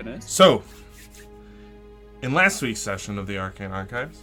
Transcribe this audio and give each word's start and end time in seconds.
Happiness. 0.00 0.30
So, 0.30 0.62
in 2.22 2.32
last 2.32 2.62
week's 2.62 2.80
session 2.80 3.18
of 3.18 3.26
the 3.26 3.36
Arcane 3.36 3.70
Archives, 3.70 4.22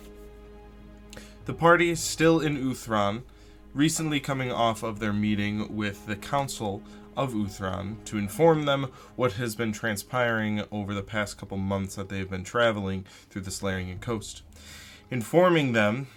the 1.45 1.53
party 1.53 1.91
is 1.91 1.99
still 1.99 2.39
in 2.39 2.57
Uthran, 2.57 3.21
recently 3.75 4.19
coming 4.19 4.51
off 4.51 4.81
of 4.81 4.97
their 4.97 5.13
meeting 5.13 5.75
with 5.75 6.07
the 6.07 6.15
Council 6.15 6.81
of 7.15 7.33
Uthran 7.33 8.03
to 8.05 8.17
inform 8.17 8.65
them 8.65 8.91
what 9.15 9.33
has 9.33 9.55
been 9.55 9.71
transpiring 9.71 10.63
over 10.71 10.95
the 10.95 11.03
past 11.03 11.37
couple 11.37 11.57
months 11.57 11.93
that 11.93 12.09
they've 12.09 12.29
been 12.29 12.43
traveling 12.43 13.05
through 13.29 13.43
the 13.43 13.51
Salarian 13.51 13.99
coast. 13.99 14.41
Informing 15.11 15.73
them 15.73 16.07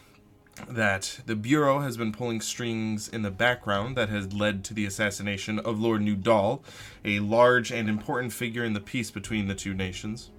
that 0.69 1.21
the 1.27 1.37
Bureau 1.37 1.81
has 1.81 1.97
been 1.97 2.13
pulling 2.13 2.41
strings 2.41 3.09
in 3.09 3.23
the 3.23 3.31
background 3.31 3.97
that 3.97 4.09
has 4.09 4.33
led 4.33 4.65
to 4.65 4.75
the 4.75 4.87
assassination 4.87 5.59
of 5.59 5.81
Lord 5.81 6.03
Nudal, 6.03 6.63
a 7.05 7.21
large 7.21 7.73
and 7.73 7.89
important 7.89 8.33
figure 8.33 8.65
in 8.65 8.73
the 8.73 8.81
peace 8.81 9.11
between 9.11 9.47
the 9.47 9.55
two 9.55 9.75
nations, 9.75 10.31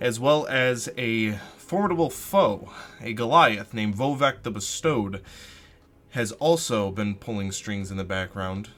as 0.00 0.20
well 0.20 0.46
as 0.46 0.88
a 0.96 1.32
formidable 1.56 2.10
foe, 2.10 2.72
a 3.00 3.12
Goliath 3.12 3.74
named 3.74 3.96
Vovek 3.96 4.42
the 4.42 4.50
Bestowed, 4.50 5.22
has 6.10 6.32
also 6.32 6.90
been 6.90 7.14
pulling 7.14 7.52
strings 7.52 7.90
in 7.90 7.96
the 7.96 8.04
background, 8.04 8.70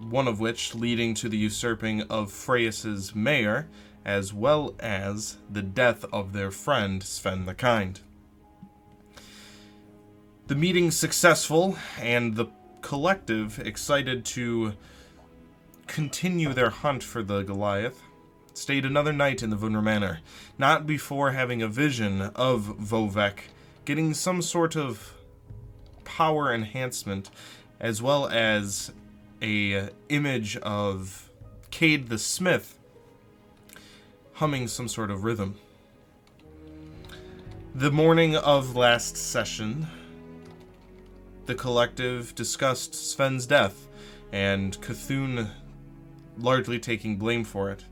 one 0.00 0.26
of 0.26 0.40
which 0.40 0.74
leading 0.74 1.14
to 1.14 1.28
the 1.28 1.36
usurping 1.36 2.02
of 2.02 2.32
Freya's 2.32 3.14
mayor, 3.14 3.68
as 4.04 4.32
well 4.32 4.74
as 4.80 5.38
the 5.50 5.62
death 5.62 6.04
of 6.12 6.32
their 6.32 6.50
friend 6.50 7.02
Sven 7.02 7.46
the 7.46 7.54
Kind. 7.54 8.00
The 10.46 10.54
meeting 10.54 10.90
successful, 10.90 11.78
and 11.98 12.36
the 12.36 12.48
collective 12.82 13.58
excited 13.60 14.26
to 14.26 14.74
continue 15.86 16.52
their 16.52 16.68
hunt 16.68 17.02
for 17.02 17.22
the 17.22 17.40
Goliath, 17.40 18.02
stayed 18.52 18.84
another 18.84 19.12
night 19.14 19.42
in 19.42 19.48
the 19.48 19.56
Vunra 19.56 19.82
Manor, 19.82 20.20
not 20.58 20.86
before 20.86 21.30
having 21.30 21.62
a 21.62 21.68
vision 21.68 22.20
of 22.20 22.76
Vovek 22.78 23.38
getting 23.86 24.12
some 24.12 24.42
sort 24.42 24.76
of 24.76 25.14
power 26.04 26.52
enhancement, 26.52 27.30
as 27.80 28.02
well 28.02 28.28
as 28.28 28.92
a 29.40 29.74
uh, 29.78 29.88
image 30.10 30.58
of 30.58 31.30
Cade 31.70 32.10
the 32.10 32.18
Smith 32.18 32.78
humming 34.34 34.68
some 34.68 34.88
sort 34.88 35.10
of 35.10 35.24
rhythm. 35.24 35.56
The 37.74 37.90
morning 37.90 38.36
of 38.36 38.76
last 38.76 39.16
session, 39.16 39.88
the 41.46 41.54
collective 41.54 42.34
discussed 42.34 42.94
Sven's 42.94 43.46
death, 43.46 43.88
and 44.32 44.80
Cthulhu 44.80 45.48
largely 46.38 46.78
taking 46.78 47.16
blame 47.16 47.44
for 47.44 47.70
it. 47.70 47.84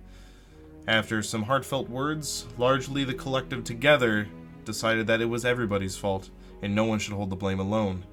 After 0.88 1.22
some 1.22 1.44
heartfelt 1.44 1.88
words, 1.88 2.46
largely 2.58 3.04
the 3.04 3.14
collective 3.14 3.62
together 3.62 4.26
decided 4.64 5.06
that 5.06 5.20
it 5.20 5.26
was 5.26 5.44
everybody's 5.44 5.96
fault, 5.96 6.30
and 6.62 6.74
no 6.74 6.84
one 6.84 6.98
should 6.98 7.14
hold 7.14 7.30
the 7.30 7.36
blame 7.36 7.60
alone, 7.60 8.04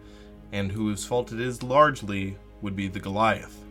and 0.51 0.71
whose 0.71 1.05
fault 1.05 1.31
it 1.31 1.39
is 1.39 1.63
largely 1.63 2.37
would 2.61 2.75
be 2.75 2.87
the 2.87 2.99
Goliath. 2.99 3.63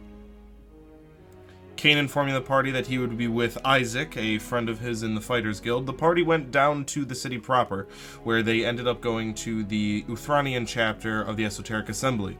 Kane 1.78 1.96
informing 1.96 2.34
the 2.34 2.40
party 2.40 2.72
that 2.72 2.88
he 2.88 2.98
would 2.98 3.16
be 3.16 3.28
with 3.28 3.56
Isaac, 3.64 4.16
a 4.16 4.38
friend 4.38 4.68
of 4.68 4.80
his 4.80 5.04
in 5.04 5.14
the 5.14 5.20
Fighters 5.20 5.60
Guild. 5.60 5.86
The 5.86 5.92
party 5.92 6.24
went 6.24 6.50
down 6.50 6.84
to 6.86 7.04
the 7.04 7.14
city 7.14 7.38
proper, 7.38 7.86
where 8.24 8.42
they 8.42 8.64
ended 8.64 8.88
up 8.88 9.00
going 9.00 9.32
to 9.34 9.62
the 9.62 10.02
Uthranian 10.08 10.66
chapter 10.66 11.22
of 11.22 11.36
the 11.36 11.44
Esoteric 11.44 11.88
Assembly, 11.88 12.36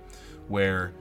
where 0.49 0.93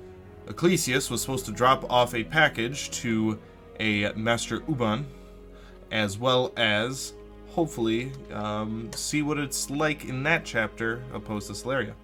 Ecclesius 0.45 1.09
was 1.09 1.19
supposed 1.19 1.47
to 1.47 1.51
drop 1.51 1.91
off 1.91 2.13
a 2.13 2.23
package 2.23 2.91
to 2.91 3.39
a 3.79 4.13
Master 4.13 4.61
Uban, 4.67 5.07
as 5.89 6.19
well 6.19 6.53
as 6.57 7.13
hopefully 7.49 8.11
um, 8.31 8.91
see 8.93 9.23
what 9.23 9.39
it's 9.39 9.71
like 9.71 10.05
in 10.05 10.21
that 10.21 10.45
chapter 10.45 11.01
opposed 11.11 11.47
to 11.47 11.53
Solaria. 11.53 11.95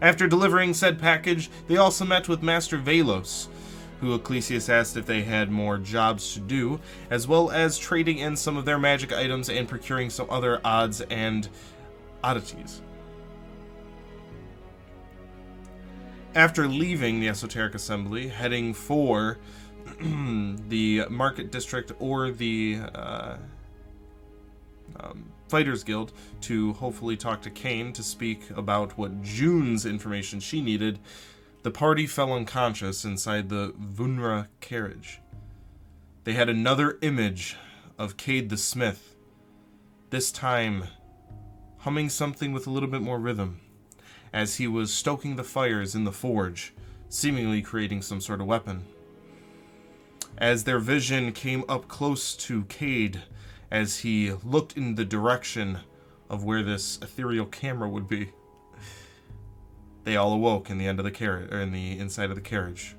After 0.00 0.28
delivering 0.28 0.72
said 0.72 1.00
package, 1.00 1.50
they 1.66 1.78
also 1.78 2.04
met 2.04 2.28
with 2.28 2.44
Master 2.44 2.78
Velos, 2.78 3.48
who 4.02 4.18
Ecclesius 4.18 4.68
asked 4.68 4.96
if 4.96 5.06
they 5.06 5.22
had 5.22 5.48
more 5.48 5.78
jobs 5.78 6.34
to 6.34 6.40
do, 6.40 6.80
as 7.08 7.28
well 7.28 7.52
as 7.52 7.78
trading 7.78 8.18
in 8.18 8.36
some 8.36 8.56
of 8.56 8.64
their 8.64 8.76
magic 8.76 9.12
items 9.12 9.48
and 9.48 9.68
procuring 9.68 10.10
some 10.10 10.26
other 10.28 10.60
odds 10.64 11.02
and 11.02 11.48
oddities. 12.24 12.82
After 16.34 16.66
leaving 16.66 17.20
the 17.20 17.28
Esoteric 17.28 17.76
Assembly, 17.76 18.26
heading 18.26 18.74
for 18.74 19.38
the 20.00 21.06
Market 21.08 21.52
District 21.52 21.92
or 22.00 22.32
the 22.32 22.80
uh, 22.96 23.36
um, 24.98 25.26
Fighters 25.46 25.84
Guild 25.84 26.12
to 26.40 26.72
hopefully 26.72 27.16
talk 27.16 27.40
to 27.42 27.50
Kane 27.50 27.92
to 27.92 28.02
speak 28.02 28.50
about 28.56 28.98
what 28.98 29.22
June's 29.22 29.86
information 29.86 30.40
she 30.40 30.60
needed, 30.60 30.98
the 31.62 31.70
party 31.70 32.06
fell 32.06 32.32
unconscious 32.32 33.04
inside 33.04 33.48
the 33.48 33.72
Vunra 33.80 34.48
carriage. 34.60 35.20
They 36.24 36.32
had 36.32 36.48
another 36.48 36.98
image 37.02 37.56
of 37.98 38.16
Cade 38.16 38.48
the 38.48 38.56
Smith, 38.56 39.14
this 40.10 40.32
time 40.32 40.84
humming 41.78 42.08
something 42.08 42.52
with 42.52 42.66
a 42.66 42.70
little 42.70 42.88
bit 42.88 43.02
more 43.02 43.18
rhythm, 43.18 43.60
as 44.32 44.56
he 44.56 44.66
was 44.66 44.92
stoking 44.92 45.36
the 45.36 45.44
fires 45.44 45.94
in 45.94 46.04
the 46.04 46.12
forge, 46.12 46.72
seemingly 47.08 47.62
creating 47.62 48.02
some 48.02 48.20
sort 48.20 48.40
of 48.40 48.46
weapon. 48.46 48.84
As 50.38 50.64
their 50.64 50.78
vision 50.78 51.32
came 51.32 51.64
up 51.68 51.88
close 51.88 52.34
to 52.36 52.64
Cade, 52.64 53.22
as 53.70 53.98
he 53.98 54.32
looked 54.44 54.76
in 54.76 54.94
the 54.94 55.04
direction 55.04 55.80
of 56.28 56.44
where 56.44 56.62
this 56.62 56.98
ethereal 57.02 57.46
camera 57.46 57.88
would 57.88 58.08
be, 58.08 58.30
they 60.04 60.16
all 60.16 60.32
awoke 60.32 60.70
in 60.70 60.78
the 60.78 60.86
end 60.86 60.98
of 60.98 61.04
the 61.04 61.10
carriage, 61.10 61.50
or 61.52 61.60
in 61.60 61.72
the 61.72 61.98
inside 61.98 62.30
of 62.30 62.36
the 62.36 62.42
carriage. 62.42 62.96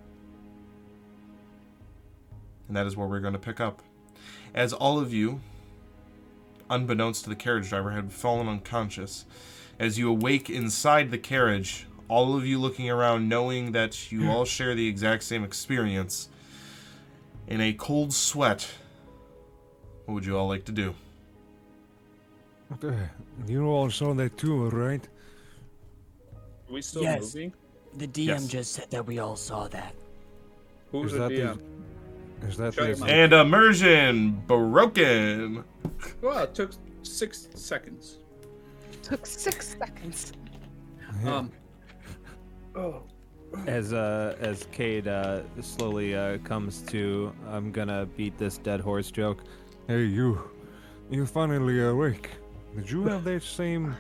And 2.68 2.78
that 2.78 2.88
is 2.88 2.96
where 2.96 3.08
we're 3.08 3.20
going 3.20 3.34
to 3.34 3.40
pick 3.40 3.60
up. 3.60 3.82
As 4.54 4.72
all 4.72 5.00
of 5.00 5.14
you, 5.14 5.42
unbeknownst 6.70 7.24
to 7.24 7.30
the 7.30 7.36
carriage 7.36 7.70
driver, 7.70 7.92
had 7.92 8.12
fallen 8.12 8.48
unconscious, 8.48 9.26
as 9.80 9.98
you 9.98 10.10
awake 10.10 10.50
inside 10.50 11.12
the 11.12 11.18
carriage, 11.18 11.88
all 12.08 12.38
of 12.38 12.46
you 12.46 12.60
looking 12.60 12.90
around, 12.90 13.28
knowing 13.28 13.72
that 13.72 14.12
you 14.12 14.22
hmm. 14.22 14.30
all 14.30 14.46
share 14.46 14.76
the 14.76 14.88
exact 14.88 15.24
same 15.24 15.44
experience, 15.44 16.30
in 17.48 17.60
a 17.60 17.74
cold 17.74 18.14
sweat, 18.14 18.70
what 20.06 20.14
would 20.16 20.26
you 20.26 20.38
all 20.38 20.48
like 20.48 20.66
to 20.66 20.72
do? 20.72 20.96
Okay, 22.72 23.10
you 23.48 23.66
all 23.66 23.90
saw 23.90 24.14
that 24.14 24.38
too, 24.38 24.70
right? 24.70 25.08
We 26.74 26.82
still 26.82 27.04
Yes. 27.04 27.22
moving? 27.36 27.54
The 27.98 28.08
DM 28.08 28.28
Yes. 28.28 28.48
just 28.48 28.72
said 28.74 28.90
that 28.92 29.06
we 29.06 29.20
all 29.20 29.36
saw 29.36 29.68
that. 29.70 29.94
Who's 30.92 31.12
Is 31.12 31.14
the 31.14 31.20
that 31.20 31.30
the- 31.30 31.36
DM? 31.36 31.60
Is 32.50 32.58
that 32.58 32.76
the- 32.76 33.06
And 33.08 33.32
immersion 33.34 34.42
broken. 34.48 35.64
Well, 36.22 36.44
it 36.44 36.54
took 36.56 36.72
six 37.04 37.48
seconds. 37.54 38.18
Took 39.04 39.26
six 39.26 39.76
seconds. 39.80 40.34
Um. 41.26 41.52
Oh. 42.76 43.04
As 43.68 43.94
uh, 43.94 44.36
as 44.40 44.66
Cade 44.72 45.08
uh, 45.08 45.42
slowly 45.62 46.16
uh, 46.16 46.40
comes 46.40 46.82
to, 46.88 47.32
I'm 47.50 47.72
gonna 47.72 48.08
beat 48.18 48.36
this 48.40 48.58
dead 48.58 48.82
horse 48.82 49.12
joke. 49.12 49.44
Hey, 49.88 50.04
you. 50.06 50.42
You 51.12 51.26
finally 51.28 51.80
awake. 51.84 52.32
Did 52.76 52.90
you 52.90 53.04
have 53.04 53.24
that 53.26 53.44
same. 53.44 53.96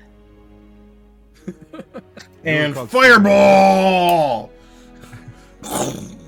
And 2.43 2.75
fireball! 2.75 4.51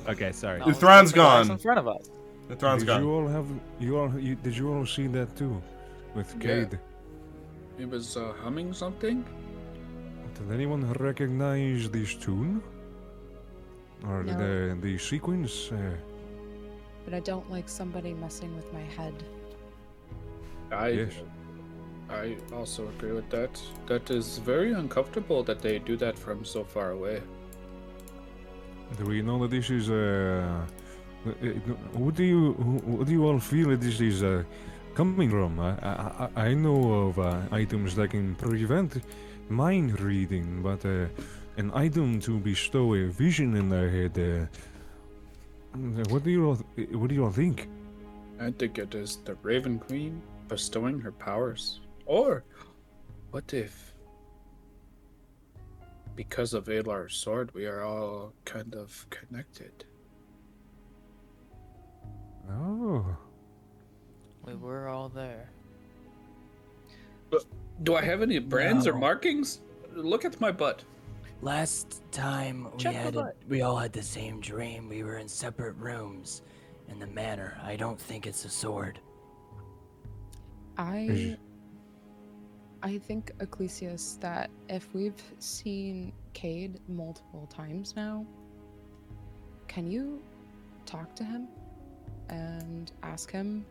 Okay, 0.08 0.32
sorry. 0.32 0.60
The 0.66 0.74
throne's 0.74 1.12
The 1.12 1.16
glass 1.16 1.48
gone. 1.48 1.52
in 1.52 1.58
front 1.58 1.80
of 1.80 1.88
us. 1.88 2.10
The 2.48 2.56
throne's 2.56 2.84
did 2.84 2.88
gone. 2.88 3.02
you 3.04 3.12
all 3.12 3.28
have. 3.28 3.48
You 3.80 3.98
all. 3.98 4.20
You, 4.20 4.36
did 4.36 4.56
you 4.56 4.72
all 4.74 4.86
see 4.86 5.08
that 5.08 5.36
too? 5.36 5.62
With 6.14 6.34
Yeah. 6.36 6.40
Cade? 6.66 6.80
It 7.80 7.90
was 7.90 8.16
uh, 8.16 8.32
humming 8.44 8.72
something. 8.72 9.26
Did 10.36 10.52
anyone 10.54 10.90
recognize 10.94 11.90
this 11.90 12.14
tune? 12.16 12.62
Or 14.08 14.24
No. 14.24 14.34
the, 14.38 14.78
the 14.80 14.98
sequence? 14.98 15.72
Uh, 15.72 15.78
But 17.04 17.14
I 17.14 17.20
don't 17.20 17.50
like 17.52 17.68
somebody 17.68 18.14
messing 18.14 18.56
with 18.56 18.72
my 18.74 18.86
head. 18.98 19.14
I. 20.72 20.88
Yes. 20.90 21.14
I 22.10 22.38
also 22.54 22.88
agree 22.90 23.12
with 23.12 23.30
that. 23.30 23.62
That 23.88 24.10
is 24.10 24.38
very 24.38 24.74
uncomfortable 24.74 25.44
that 25.44 25.62
they 25.62 25.80
do 25.80 25.98
that 25.98 26.18
from 26.18 26.46
so 26.46 26.64
far 26.64 26.92
away. 26.92 27.22
do 28.98 29.06
we 29.06 29.22
know 29.22 29.40
that 29.40 29.52
this 29.52 29.70
is. 29.70 29.90
Uh, 29.90 30.66
uh, 31.26 31.32
what 31.94 32.14
do 32.16 32.24
you 32.24 32.54
what 32.86 33.08
do 33.08 33.14
you 33.14 33.26
all 33.26 33.40
feel 33.40 33.70
that 33.70 33.82
this 33.82 34.00
is 34.00 34.22
uh, 34.22 34.44
coming 34.94 35.30
from? 35.30 35.60
I, 35.60 35.72
I, 35.82 36.30
I 36.36 36.46
I 36.50 36.54
know 36.54 37.08
of 37.08 37.20
uh, 37.20 37.42
items 37.52 37.96
that 37.96 38.10
can 38.12 38.36
prevent 38.36 39.02
mind 39.50 40.00
reading, 40.00 40.62
but 40.62 40.86
uh, 40.86 41.08
an 41.58 41.72
item 41.74 42.20
to 42.22 42.40
bestow 42.40 42.94
a 42.94 43.08
vision 43.08 43.56
in 43.56 43.70
their 43.70 43.90
head. 43.90 44.18
Uh, 44.20 44.46
what 46.10 46.24
do 46.24 46.30
you 46.30 46.46
all 46.46 46.56
what 46.92 47.10
do 47.10 47.16
you 47.16 47.24
all 47.26 47.32
think? 47.32 47.68
I 48.40 48.52
think 48.52 48.78
it 48.78 48.94
is 48.94 49.18
the 49.26 49.36
Raven 49.42 49.80
Queen 49.80 50.22
bestowing 50.48 51.00
her 51.00 51.12
powers. 51.12 51.80
Or 52.06 52.44
what 53.32 53.54
if 53.54 53.94
because 56.16 56.54
of 56.54 56.70
Alar's 56.70 57.16
sword 57.16 57.54
we 57.54 57.66
are 57.66 57.84
all 57.84 58.34
kind 58.46 58.74
of 58.76 59.06
connected? 59.10 59.86
Oh. 62.50 63.18
We 64.44 64.54
were 64.56 64.88
all 64.88 65.10
there. 65.10 65.50
But 67.32 67.46
Do 67.84 67.96
I 67.96 68.02
have 68.04 68.22
any 68.22 68.40
brands 68.40 68.88
or 68.88 68.94
markings? 68.94 69.62
Look 69.94 70.24
at 70.24 70.40
my 70.40 70.52
butt. 70.52 70.84
Last 71.42 72.02
time 72.12 72.68
we 72.72 72.78
Check 72.78 72.96
had 72.96 73.16
a, 73.16 73.34
we 73.50 73.62
all 73.62 73.76
had 73.76 73.92
the 73.92 74.04
same 74.04 74.40
dream. 74.40 74.88
We 74.88 75.04
were 75.04 75.18
in 75.18 75.28
separate 75.28 75.76
rooms 75.78 76.44
in 76.88 77.00
the 77.00 77.08
manor. 77.08 77.58
I 77.64 77.76
don't 77.76 78.00
think 78.00 78.26
it's 78.26 78.46
a 78.46 78.50
sword. 78.50 79.00
I 80.78 81.38
I 82.86 83.00
think 83.00 83.32
Ecclesias 83.40 84.20
that 84.20 84.52
if 84.70 84.88
we've 84.94 85.22
seen 85.40 86.14
Cade 86.34 86.80
multiple 86.88 87.48
times 87.50 87.96
now, 87.96 88.24
can 89.68 89.90
you 89.90 90.22
talk 90.86 91.16
to 91.16 91.24
him 91.24 91.48
and 92.30 92.92
ask 93.02 93.32
him 93.32 93.66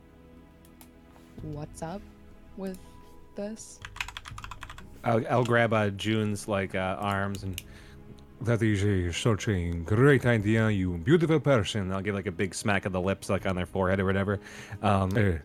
what's 1.43 1.81
up 1.81 2.02
with 2.56 2.78
this? 3.37 3.78
I'll, 5.05 5.25
I'll 5.31 5.44
grab 5.44 5.72
uh, 5.72 5.90
June's 5.90 6.49
like 6.49 6.75
uh, 6.75 6.96
arms 6.99 7.44
and 7.44 7.62
That 8.40 8.62
is 8.62 8.82
a, 8.82 9.12
such 9.12 9.49
a 9.49 9.70
great 9.70 10.26
idea, 10.26 10.69
you 10.70 10.99
beautiful 10.99 11.38
person. 11.38 11.93
I'll 11.93 12.02
give 12.02 12.17
like 12.17 12.26
a 12.26 12.32
big 12.32 12.52
smack 12.52 12.84
of 12.84 12.93
the 12.93 13.00
lips 13.00 13.31
like 13.31 13.46
on 13.46 13.55
their 13.55 13.67
forehead 13.67 14.00
or 14.00 14.05
whatever. 14.05 14.40
Um, 14.82 15.10
Uh, 15.17 15.38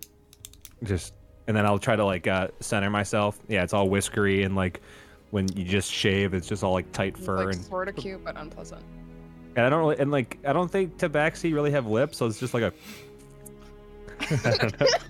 just 0.83 1.13
and 1.49 1.57
then 1.57 1.65
I'll 1.65 1.79
try 1.79 1.95
to 1.95 2.05
like 2.05 2.27
uh, 2.27 2.49
center 2.59 2.91
myself. 2.91 3.39
Yeah, 3.47 3.63
it's 3.63 3.73
all 3.73 3.89
whiskery 3.89 4.43
and 4.43 4.55
like 4.55 4.81
when 5.31 5.47
you 5.57 5.65
just 5.65 5.91
shave, 5.91 6.35
it's 6.35 6.47
just 6.47 6.63
all 6.63 6.73
like 6.73 6.91
tight 6.91 7.17
fur 7.17 7.45
like 7.45 7.55
and 7.55 7.65
sort 7.65 7.89
of 7.89 7.95
cute 7.95 8.23
but 8.23 8.37
unpleasant. 8.37 8.83
and 9.55 9.65
I 9.65 9.69
don't 9.69 9.79
really 9.79 9.97
and 9.97 10.11
like 10.11 10.37
I 10.45 10.53
don't 10.53 10.71
think 10.71 10.97
Tabaxi 10.97 11.51
really 11.51 11.71
have 11.71 11.87
lips, 11.87 12.19
so 12.19 12.27
it's 12.27 12.39
just 12.39 12.53
like 12.53 12.63
a. 12.63 12.73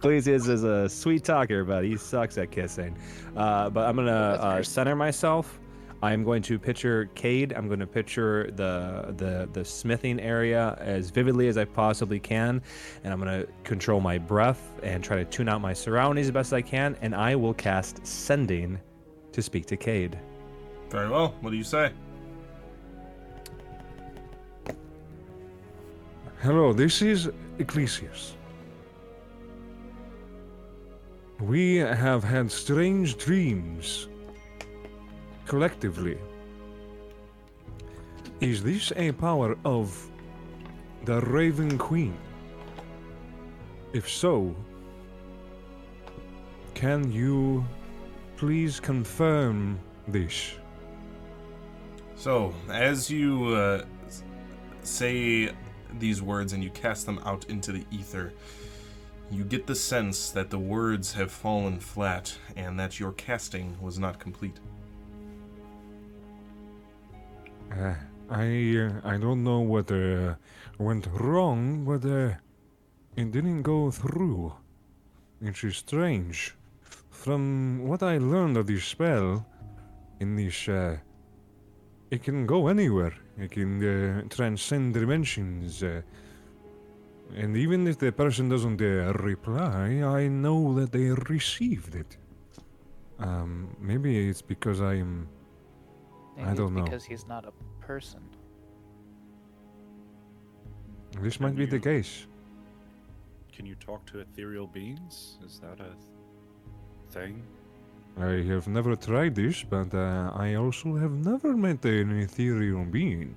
Ecclesias 0.00 0.48
is 0.48 0.64
a 0.64 0.88
sweet 0.88 1.24
talker, 1.24 1.64
but 1.64 1.84
he 1.84 1.96
sucks 1.96 2.36
at 2.36 2.50
kissing. 2.50 2.96
Uh, 3.36 3.70
but 3.70 3.86
I'm 3.86 3.94
gonna 3.96 4.10
uh, 4.10 4.62
center 4.62 4.96
myself. 4.96 5.59
I'm 6.02 6.24
going 6.24 6.42
to 6.42 6.58
picture 6.58 7.10
Cade. 7.14 7.52
I'm 7.52 7.66
going 7.66 7.80
to 7.80 7.86
picture 7.86 8.50
the 8.56 9.14
the 9.16 9.48
the 9.52 9.64
smithing 9.64 10.18
area 10.20 10.76
as 10.80 11.10
vividly 11.10 11.48
as 11.48 11.58
I 11.58 11.66
possibly 11.66 12.18
can, 12.18 12.62
and 13.04 13.12
I'm 13.12 13.20
going 13.20 13.42
to 13.42 13.48
control 13.64 14.00
my 14.00 14.16
breath 14.16 14.62
and 14.82 15.04
try 15.04 15.16
to 15.16 15.24
tune 15.24 15.48
out 15.48 15.60
my 15.60 15.74
surroundings 15.74 16.28
as 16.28 16.32
best 16.32 16.52
I 16.52 16.62
can. 16.62 16.96
And 17.02 17.14
I 17.14 17.36
will 17.36 17.54
cast 17.54 18.06
sending 18.06 18.78
to 19.32 19.42
speak 19.42 19.66
to 19.66 19.76
Cade. 19.76 20.18
Very 20.88 21.08
well. 21.08 21.34
What 21.40 21.50
do 21.50 21.56
you 21.56 21.64
say? 21.64 21.92
Hello, 26.42 26.72
this 26.72 27.02
is 27.02 27.28
Ecclesias. 27.58 28.32
We 31.38 31.76
have 31.76 32.24
had 32.24 32.50
strange 32.50 33.16
dreams. 33.18 34.09
Collectively. 35.50 36.16
Is 38.40 38.62
this 38.62 38.92
a 38.94 39.10
power 39.10 39.58
of 39.64 40.08
the 41.04 41.20
Raven 41.22 41.76
Queen? 41.76 42.16
If 43.92 44.08
so, 44.08 44.54
can 46.74 47.10
you 47.10 47.64
please 48.36 48.78
confirm 48.78 49.80
this? 50.06 50.54
So, 52.14 52.54
as 52.70 53.10
you 53.10 53.46
uh, 53.46 53.86
say 54.84 55.50
these 55.98 56.22
words 56.22 56.52
and 56.52 56.62
you 56.62 56.70
cast 56.70 57.06
them 57.06 57.18
out 57.24 57.46
into 57.46 57.72
the 57.72 57.84
ether, 57.90 58.32
you 59.32 59.42
get 59.42 59.66
the 59.66 59.74
sense 59.74 60.30
that 60.30 60.48
the 60.48 60.60
words 60.60 61.12
have 61.14 61.32
fallen 61.32 61.80
flat 61.80 62.38
and 62.54 62.78
that 62.78 63.00
your 63.00 63.10
casting 63.14 63.76
was 63.80 63.98
not 63.98 64.20
complete. 64.20 64.60
Uh, 67.80 67.94
I 68.28 68.76
uh, 68.76 69.00
I 69.04 69.16
don't 69.16 69.42
know 69.42 69.60
what 69.60 69.90
uh, 69.90 70.34
went 70.78 71.08
wrong, 71.14 71.84
but 71.84 72.04
uh, 72.04 72.34
it 73.16 73.32
didn't 73.32 73.62
go 73.62 73.90
through. 73.90 74.52
Which 75.40 75.64
is 75.64 75.78
strange. 75.78 76.54
From 77.10 77.88
what 77.88 78.02
I 78.02 78.18
learned 78.18 78.58
of 78.58 78.66
this 78.66 78.84
spell, 78.84 79.46
in 80.20 80.36
this, 80.36 80.68
uh, 80.68 80.98
it 82.10 82.22
can 82.22 82.46
go 82.46 82.68
anywhere. 82.68 83.14
It 83.38 83.52
can 83.52 83.82
uh, 83.82 84.22
transcend 84.28 84.92
dimensions. 84.92 85.82
Uh, 85.82 86.02
and 87.34 87.56
even 87.56 87.86
if 87.86 87.98
the 87.98 88.12
person 88.12 88.50
doesn't 88.50 88.82
uh, 88.82 89.12
reply, 89.14 90.02
I 90.02 90.28
know 90.28 90.74
that 90.74 90.92
they 90.92 91.10
received 91.34 91.94
it. 91.94 92.18
Um, 93.18 93.74
maybe 93.80 94.28
it's 94.28 94.42
because 94.42 94.80
I'm 94.80 95.28
Maybe 96.36 96.50
I 96.50 96.54
don't 96.54 96.74
know. 96.74 96.84
Because 96.84 97.04
he's 97.04 97.26
not 97.26 97.44
a 97.44 97.52
person. 97.90 98.22
This 101.24 101.36
might 101.42 101.56
be 101.62 101.66
the 101.66 101.82
case. 101.92 102.12
Can 103.54 103.64
you 103.70 103.76
talk 103.88 104.00
to 104.10 104.14
ethereal 104.20 104.68
beings? 104.78 105.14
Is 105.46 105.54
that 105.64 105.78
a 105.90 105.92
thing? 107.14 107.34
I 108.16 108.34
have 108.52 108.66
never 108.68 108.94
tried 109.08 109.34
this, 109.34 109.56
but 109.74 109.90
uh, 109.92 110.30
I 110.46 110.48
also 110.62 110.88
have 111.02 111.14
never 111.30 111.50
met 111.66 111.84
an 111.84 112.10
ethereal 112.26 112.84
being. 112.84 113.34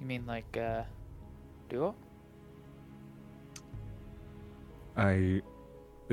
You 0.00 0.06
mean 0.12 0.24
like 0.34 0.52
uh, 0.56 0.82
duo? 1.70 1.94
I. 4.96 5.40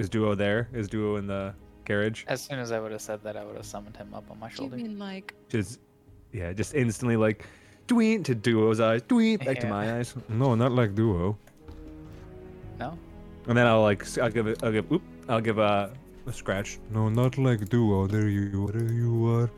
Is 0.01 0.07
Duo 0.09 0.35
there? 0.35 0.61
Is 0.79 0.87
Duo 0.87 1.15
in 1.21 1.25
the 1.33 1.43
carriage? 1.89 2.19
As 2.27 2.39
soon 2.47 2.59
as 2.59 2.69
I 2.71 2.79
would 2.79 2.91
have 2.91 3.01
said 3.09 3.19
that, 3.25 3.35
I 3.35 3.43
would 3.45 3.57
have 3.61 3.65
summoned 3.65 3.97
him 3.97 4.13
up 4.13 4.25
on 4.31 4.37
my 4.39 4.47
Do 4.47 4.53
you 4.53 4.57
shoulder. 4.57 4.77
mean 4.77 4.99
like 4.99 5.33
Just 5.49 5.79
yeah, 6.33 6.53
just 6.53 6.73
instantly 6.75 7.15
like 7.17 7.45
dweet 7.87 8.25
to 8.25 8.35
Duo's 8.35 8.79
eyes, 8.79 9.01
dweet 9.07 9.45
back 9.45 9.59
to 9.61 9.67
Yeah. 9.67 9.71
my 9.73 9.97
eyes, 9.97 10.15
No, 10.29 10.55
not 10.55 10.71
like 10.71 10.95
Duo. 10.95 11.37
No? 12.79 12.97
and 13.47 13.57
then 13.57 13.65
I'll 13.65 13.81
like 13.81 14.01
s- 14.03 14.17
I'll 14.17 14.29
give 14.29 14.47
it 14.47 14.61
I'll 14.63 14.71
give 14.71 14.91
oop 14.91 15.01
I'll 15.29 15.41
give 15.41 15.57
a, 15.57 15.89
a 16.25 16.33
scratch. 16.33 16.79
No, 16.91 17.09
not 17.09 17.37
like 17.37 17.67
Duo. 17.69 18.07
There 18.07 18.27
you, 18.29 18.67
there 18.73 18.91
you 18.91 19.27
are. 19.35 19.49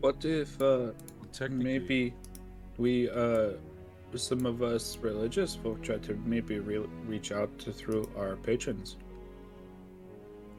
What 0.00 0.24
if 0.24 0.60
uh, 0.62 0.92
Technically, 1.32 1.64
maybe 1.64 2.14
we, 2.78 3.08
uh, 3.10 3.50
some 4.14 4.46
of 4.46 4.62
us 4.62 4.96
religious 5.02 5.54
folk 5.54 5.82
try 5.82 5.98
to 5.98 6.14
maybe 6.24 6.58
re- 6.58 6.86
reach 7.06 7.30
out 7.32 7.56
to 7.60 7.72
through 7.72 8.08
our 8.16 8.34
patrons? 8.36 8.96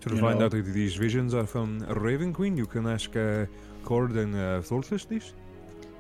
To 0.02 0.14
You 0.16 0.22
find 0.22 0.40
know- 0.40 0.46
out 0.46 0.54
if 0.54 0.66
these 0.68 0.96
visions 0.96 1.34
are 1.34 1.46
from 1.46 1.80
Raven 1.90 2.32
Queen, 2.34 2.56
you 2.58 2.66
can 2.66 2.88
ask 2.88 3.16
uh, 3.16 3.46
Kord 3.90 4.16
and 4.18 4.36
uh, 4.36 4.62
Thorthus 4.62 5.08
this. 5.08 5.34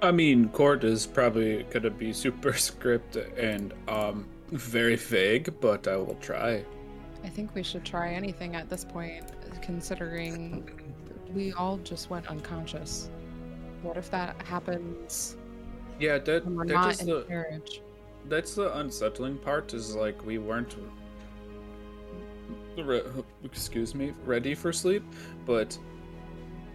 I 0.01 0.11
mean, 0.11 0.49
Kord 0.49 0.83
is 0.83 1.07
probably 1.07 1.63
gonna 1.71 1.89
be 1.89 2.13
super 2.13 2.53
script 2.69 3.15
and 3.15 3.73
um 3.87 4.27
very 4.51 4.95
vague, 4.95 5.53
but 5.59 5.87
I 5.87 5.95
will 5.97 6.17
try. 6.21 6.63
I 7.23 7.29
think 7.29 7.53
we 7.55 7.63
should 7.63 7.83
try 7.83 8.09
anything 8.13 8.55
at 8.55 8.69
this 8.69 8.85
point, 8.85 9.25
considering 9.61 10.69
we 11.33 11.51
all 11.53 11.77
just 11.77 12.09
went 12.09 12.27
unconscious. 12.27 13.09
What 13.81 13.97
if 13.97 14.09
that 14.11 14.41
happens 14.43 15.35
Yeah, 15.99 16.17
that 16.19 16.45
when 16.45 16.55
we're 16.55 16.65
that 16.67 16.73
not 16.73 16.91
is 16.91 17.01
in 17.01 17.07
the 17.07 17.23
carriage? 17.23 17.81
that's 18.27 18.53
the 18.55 18.77
unsettling 18.77 19.37
part. 19.37 19.73
Is 19.73 19.95
like 19.95 20.23
we 20.25 20.37
weren't. 20.37 20.75
Re- 22.77 23.03
excuse 23.43 23.93
me, 23.93 24.13
ready 24.25 24.55
for 24.55 24.71
sleep, 24.71 25.03
but 25.45 25.77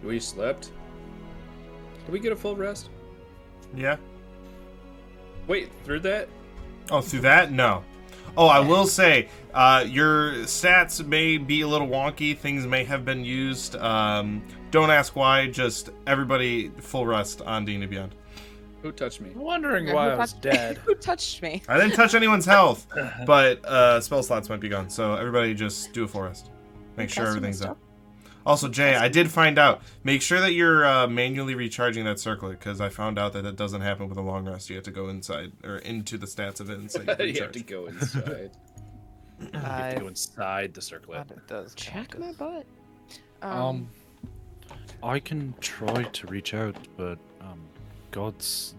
we 0.03 0.19
slept. 0.19 0.71
Did 2.05 2.11
we 2.11 2.19
get 2.19 2.31
a 2.31 2.35
full 2.35 2.55
rest? 2.55 2.89
Yeah? 3.75 3.97
Wait, 5.47 5.69
through 5.83 5.99
that? 6.01 6.27
Oh, 6.91 7.01
through 7.01 7.21
that? 7.21 7.51
No. 7.51 7.83
Oh, 8.37 8.47
I 8.47 8.59
will 8.59 8.85
say, 8.85 9.29
uh, 9.53 9.85
your 9.87 10.31
stats 10.43 11.05
may 11.05 11.37
be 11.37 11.61
a 11.61 11.67
little 11.67 11.87
wonky. 11.87 12.37
Things 12.37 12.67
may 12.67 12.83
have 12.83 13.05
been 13.05 13.23
used. 13.23 13.75
Um, 13.77 14.43
don't 14.71 14.89
ask 14.91 15.15
why. 15.15 15.47
Just 15.47 15.89
everybody 16.05 16.69
full 16.79 17.05
rest 17.05 17.41
on 17.41 17.65
D&D 17.65 17.85
Beyond. 17.85 18.13
Who 18.81 18.91
touched 18.91 19.21
me? 19.21 19.31
I'm 19.33 19.39
wondering 19.39 19.91
why 19.93 20.05
who 20.05 20.11
I 20.11 20.15
was 20.15 20.33
touched- 20.33 20.43
dead. 20.43 20.77
Who 20.85 20.93
touched 20.95 21.41
me? 21.41 21.63
I 21.67 21.79
didn't 21.79 21.95
touch 21.95 22.13
anyone's 22.13 22.45
health, 22.45 22.85
but 23.25 23.65
uh, 23.65 23.99
spell 24.01 24.21
slots 24.21 24.49
might 24.49 24.59
be 24.59 24.69
gone. 24.69 24.89
So 24.89 25.15
everybody 25.15 25.53
just 25.55 25.91
do 25.93 26.03
a 26.03 26.07
full 26.07 26.21
rest. 26.21 26.51
Make 26.97 27.09
sure 27.09 27.25
everything's 27.25 27.57
stuff? 27.57 27.71
up. 27.71 27.77
Also, 28.45 28.67
Jay, 28.67 28.95
I 28.95 29.07
did 29.07 29.31
find 29.31 29.57
out. 29.57 29.81
Make 30.03 30.21
sure 30.21 30.39
that 30.39 30.53
you're 30.53 30.85
uh, 30.85 31.07
manually 31.07 31.55
recharging 31.55 32.05
that 32.05 32.19
circlet 32.19 32.59
because 32.59 32.79
I 32.79 32.89
found 32.89 33.17
out 33.17 33.33
that 33.33 33.43
that 33.43 33.55
doesn't 33.55 33.81
happen 33.81 34.07
with 34.07 34.17
a 34.19 34.21
long 34.21 34.47
rest. 34.47 34.69
You 34.69 34.75
have 34.75 34.85
to 34.85 34.91
go 34.91 35.09
inside 35.09 35.51
or 35.63 35.77
into 35.77 36.17
the 36.17 36.27
stats 36.27 36.59
of 36.59 36.69
it 36.69 36.77
and 36.77 36.91
say 36.91 37.01
you 37.27 37.41
have 37.41 37.51
to 37.53 37.63
go 37.63 37.87
inside. 37.87 38.51
You 39.41 39.49
have 39.53 39.65
I 39.65 39.93
to 39.95 39.99
go 40.01 40.07
inside 40.07 40.73
the 40.75 40.81
circlet. 40.81 41.29
it 41.31 41.47
does. 41.47 41.73
Check 41.75 42.17
my 42.19 42.27
as- 42.27 42.35
butt. 42.35 42.65
Um, 43.41 43.89
I 45.03 45.19
can 45.19 45.53
try 45.59 46.03
to 46.03 46.27
reach 46.27 46.53
out, 46.53 46.75
but 46.97 47.17
um, 47.41 47.61
gods, 48.11 48.75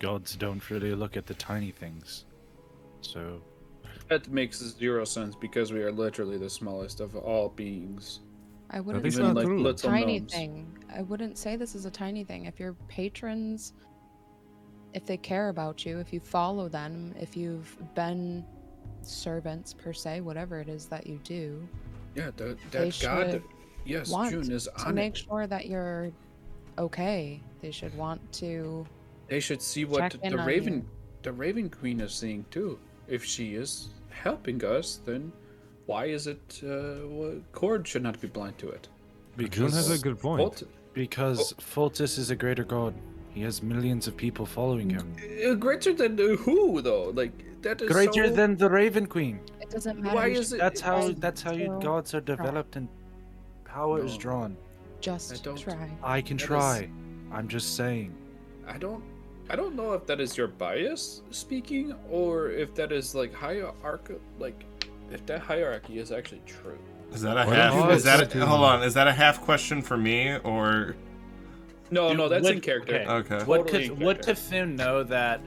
gods 0.00 0.34
don't 0.36 0.68
really 0.70 0.94
look 0.94 1.16
at 1.16 1.26
the 1.26 1.34
tiny 1.34 1.70
things. 1.70 2.24
So 3.00 3.40
That 4.08 4.28
makes 4.28 4.58
zero 4.58 5.04
sense 5.04 5.34
because 5.36 5.72
we 5.72 5.82
are 5.82 5.92
literally 5.92 6.36
the 6.36 6.50
smallest 6.50 7.00
of 7.00 7.14
all 7.16 7.48
beings. 7.48 8.20
I 8.70 8.80
wouldn't 8.80 9.12
say 9.12 9.22
a 9.22 9.72
tiny 9.74 10.20
thing. 10.20 10.78
I 10.94 11.02
wouldn't 11.02 11.36
say 11.38 11.56
this 11.56 11.74
is 11.74 11.86
a 11.86 11.90
tiny 11.90 12.24
thing. 12.24 12.44
If 12.46 12.60
your 12.60 12.74
patrons, 12.88 13.72
if 14.94 15.06
they 15.06 15.16
care 15.16 15.48
about 15.48 15.84
you, 15.84 15.98
if 15.98 16.12
you 16.12 16.20
follow 16.20 16.68
them, 16.68 17.14
if 17.18 17.36
you've 17.36 17.76
been 17.94 18.44
servants 19.02 19.72
per 19.74 19.92
se, 19.92 20.20
whatever 20.20 20.60
it 20.60 20.68
is 20.68 20.86
that 20.86 21.06
you 21.06 21.18
do, 21.24 21.66
Yeah, 22.14 22.30
that, 22.36 22.58
They 22.70 22.90
that 22.90 22.98
God. 23.00 23.42
Yes, 23.84 24.10
June 24.10 24.52
is 24.52 24.64
to 24.64 24.86
on 24.88 24.94
make 24.94 25.14
it. 25.14 25.24
sure 25.26 25.46
that 25.46 25.66
you're 25.66 26.12
okay. 26.78 27.40
They 27.62 27.70
should 27.70 27.94
want 27.96 28.20
to. 28.34 28.86
They 29.28 29.40
should 29.40 29.62
see 29.62 29.84
what 29.84 30.16
in 30.22 30.36
the 30.36 30.42
Raven, 30.42 30.74
you. 30.74 30.86
the 31.22 31.32
Raven 31.32 31.70
Queen 31.70 32.00
is 32.00 32.12
seeing 32.12 32.44
too. 32.50 32.78
If 33.08 33.24
she 33.24 33.54
is 33.54 33.88
helping 34.10 34.64
us, 34.64 35.00
then 35.04 35.32
why 35.90 36.04
is 36.16 36.26
it 36.32 36.60
uh, 36.62 36.70
Kord 37.58 37.86
should 37.86 38.04
not 38.08 38.20
be 38.20 38.28
blind 38.28 38.56
to 38.58 38.68
it? 38.76 38.88
June 39.56 39.72
has 39.72 39.86
a 39.86 39.94
because 39.94 40.02
good 40.02 40.20
point. 40.20 40.38
Bolt- 40.38 40.62
because 40.92 41.52
Fultus 41.72 42.18
is 42.18 42.30
a 42.30 42.36
greater 42.36 42.64
god. 42.64 42.94
He 43.34 43.42
has 43.42 43.62
millions 43.62 44.06
of 44.08 44.16
people 44.16 44.44
following 44.46 44.90
him. 44.90 45.06
Uh, 45.16 45.54
greater 45.54 45.92
than 45.92 46.12
uh, 46.20 46.36
who 46.44 46.80
though? 46.82 47.06
Like 47.20 47.34
that 47.62 47.82
is 47.82 47.90
Greater 47.96 48.26
so- 48.28 48.34
than 48.38 48.56
the 48.56 48.70
Raven 48.70 49.06
Queen. 49.06 49.40
It 49.60 49.70
doesn't 49.70 50.00
matter. 50.00 50.16
Why 50.16 50.26
is 50.28 50.52
it- 50.52 50.58
That's 50.64 50.80
how 50.80 51.00
just 51.08 51.20
that's 51.26 51.42
how 51.42 51.52
you 51.52 51.68
gods 51.82 52.14
are 52.14 52.24
developed 52.34 52.76
and 52.76 52.88
power 53.64 54.04
is 54.04 54.16
drawn. 54.16 54.56
Just 55.00 55.42
don't- 55.44 55.58
try. 55.68 55.90
I 56.02 56.20
can 56.20 56.36
That 56.36 56.42
is- 56.44 56.48
try. 56.48 56.90
I'm 57.32 57.48
just 57.48 57.76
saying. 57.76 58.10
I 58.74 58.78
don't. 58.78 59.02
I 59.52 59.56
don't 59.56 59.74
know 59.74 59.92
if 59.98 60.06
that 60.06 60.20
is 60.20 60.36
your 60.40 60.46
bias 60.64 61.22
speaking, 61.30 61.94
or 62.08 62.50
if 62.64 62.74
that 62.80 62.92
is 62.92 63.14
like 63.20 63.32
hierarchy. 63.34 64.14
Like, 64.38 64.58
if 65.10 65.24
that 65.26 65.40
hierarchy 65.40 65.98
is 65.98 66.12
actually 66.12 66.42
true. 66.46 66.78
Is 67.12 67.22
that 67.22 67.36
a 67.36 67.44
Why 67.46 67.54
half? 67.54 67.90
Is 67.90 68.04
that 68.04 68.34
a, 68.34 68.46
hold 68.46 68.62
on? 68.62 68.82
Is 68.82 68.94
that 68.94 69.08
a 69.08 69.12
half 69.12 69.40
question 69.40 69.82
for 69.82 69.96
me 69.96 70.36
or 70.44 70.94
No, 71.90 72.08
Dude, 72.08 72.18
no, 72.18 72.28
that's 72.28 72.44
what- 72.44 72.54
in 72.54 72.60
character. 72.60 72.96
okay. 72.96 73.34
okay? 73.34 73.44
Would, 73.44 73.66
Totally 73.66 73.78
Cth- 73.88 73.90
in 73.98 74.04
would 74.06 74.22
character. 74.24 74.34
Cthulhu 74.34 74.76
know 74.76 75.02
that 75.02 75.40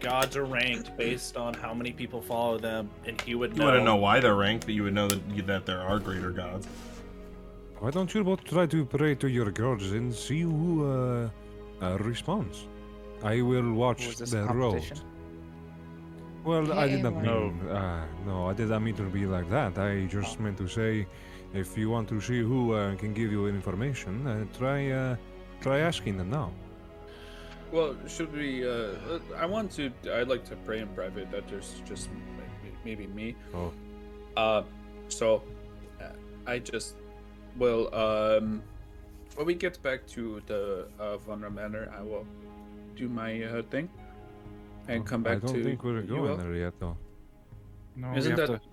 gods 0.00 0.36
are 0.36 0.44
ranked 0.44 0.96
based 0.96 1.36
on 1.36 1.54
how 1.54 1.72
many 1.72 1.92
people 1.92 2.20
follow 2.20 2.58
them, 2.58 2.90
and 3.06 3.20
he 3.22 3.34
would? 3.36 3.56
You 3.56 3.64
wouldn't 3.64 3.84
know 3.84 3.96
why 3.96 4.18
they're 4.20 4.34
ranked, 4.34 4.66
but 4.66 4.74
you 4.74 4.82
would 4.82 4.94
know 4.94 5.08
that 5.08 5.46
that 5.46 5.64
there 5.64 5.80
are 5.80 5.98
greater 6.00 6.30
gods. 6.30 6.66
Why 7.78 7.90
don't 7.90 8.12
you 8.14 8.24
both 8.24 8.42
try 8.44 8.66
to 8.66 8.84
pray 8.84 9.14
to 9.16 9.28
your 9.28 9.50
gods 9.50 9.92
and 9.92 10.12
see 10.12 10.40
who 10.40 10.84
uh, 10.90 11.30
uh, 11.82 11.98
responds? 11.98 12.66
I 13.22 13.40
will 13.42 13.72
watch 13.72 14.06
Was 14.06 14.30
the 14.30 14.44
road. 14.46 14.82
Competition? 16.44 16.68
Well, 16.68 16.78
I 16.78 16.88
did 16.88 16.96
Hey, 16.96 17.02
not 17.02 17.22
No. 17.22 17.50
mean. 17.50 17.68
Uh, 17.68 18.06
no, 18.26 18.48
I 18.48 18.52
did 18.52 18.68
not 18.68 18.82
mean 18.82 18.94
to 18.96 19.02
be 19.04 19.26
like 19.26 19.48
that. 19.50 19.78
I 19.78 20.06
just 20.06 20.40
meant 20.40 20.58
to 20.58 20.68
say, 20.68 21.06
if 21.54 21.76
you 21.78 21.90
want 21.90 22.08
to 22.08 22.20
see 22.20 22.40
who 22.40 22.74
uh, 22.74 22.94
can 22.96 23.14
give 23.14 23.32
you 23.32 23.46
information, 23.46 24.26
uh, 24.26 24.44
try 24.58 24.90
uh, 24.90 25.16
try 25.60 25.78
asking 25.80 26.18
them 26.18 26.30
now. 26.30 26.52
Well, 27.72 27.96
should 28.06 28.32
we? 28.32 28.66
Uh, 28.66 28.70
uh, 28.70 29.18
I 29.36 29.46
want 29.46 29.72
to. 29.72 29.90
I'd 30.12 30.28
like 30.28 30.44
to 30.46 30.56
pray 30.56 30.80
in 30.80 30.88
private. 30.88 31.30
That 31.30 31.48
there's 31.48 31.80
just 31.86 32.08
maybe, 32.36 32.76
maybe 32.84 33.06
me. 33.06 33.36
Oh. 33.54 33.72
Uh, 34.36 34.62
so 35.08 35.42
uh, 36.00 36.08
I 36.46 36.58
just 36.58 36.96
will. 37.56 37.92
Um, 37.94 38.62
when 39.36 39.46
we 39.46 39.54
get 39.54 39.82
back 39.82 40.06
to 40.14 40.40
the 40.46 40.86
uh, 41.00 41.16
Vunra 41.26 41.52
Manor, 41.52 41.90
I 41.98 42.02
will 42.02 42.26
do 42.96 43.08
my 43.08 43.42
uh, 43.42 43.62
thing 43.70 43.88
and 44.88 45.06
come 45.06 45.22
back 45.22 45.36
I 45.38 45.46
don't 45.46 45.54
to. 45.56 45.64
think 45.64 45.82
we're 45.84 46.02
going 46.02 46.30
all. 46.32 46.36
there 46.36 46.54
yet, 46.54 46.74
though. 46.78 46.96
No, 47.96 48.14
Isn't 48.14 48.34
we 48.34 48.40
have 48.40 48.50
that- 48.50 48.62
to. 48.62 48.68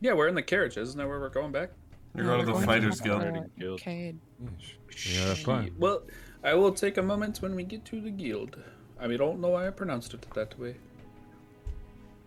Yeah, 0.00 0.12
we're 0.14 0.28
in 0.28 0.34
the 0.34 0.42
carriage. 0.42 0.76
Isn't 0.76 0.96
that 0.98 1.08
where 1.08 1.18
we're 1.20 1.28
going 1.28 1.50
back? 1.52 1.70
You're 2.14 2.24
No, 2.24 2.34
going 2.36 2.46
to 2.46 2.52
the 2.60 2.66
Fighters 2.66 3.00
Guild. 3.00 3.20
the 3.22 3.50
Guild. 3.58 3.80
Cade. 3.80 4.18
Yes. 4.40 5.16
Yeah, 5.16 5.34
fine. 5.34 5.74
Well, 5.78 6.02
I 6.44 6.54
will 6.54 6.72
take 6.72 6.96
a 6.98 7.02
moment 7.02 7.42
when 7.42 7.54
we 7.54 7.64
get 7.64 7.84
to 7.86 8.00
the 8.00 8.10
guild. 8.10 8.56
I 9.00 9.06
mean, 9.08 9.18
don't 9.18 9.40
know 9.40 9.48
why 9.50 9.66
I 9.66 9.70
pronounced 9.70 10.14
it 10.14 10.26
that 10.34 10.58
way. 10.58 10.76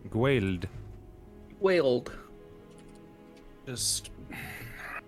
Gweld. 0.09 0.65
Wailed. 1.59 2.11
Just, 3.65 4.11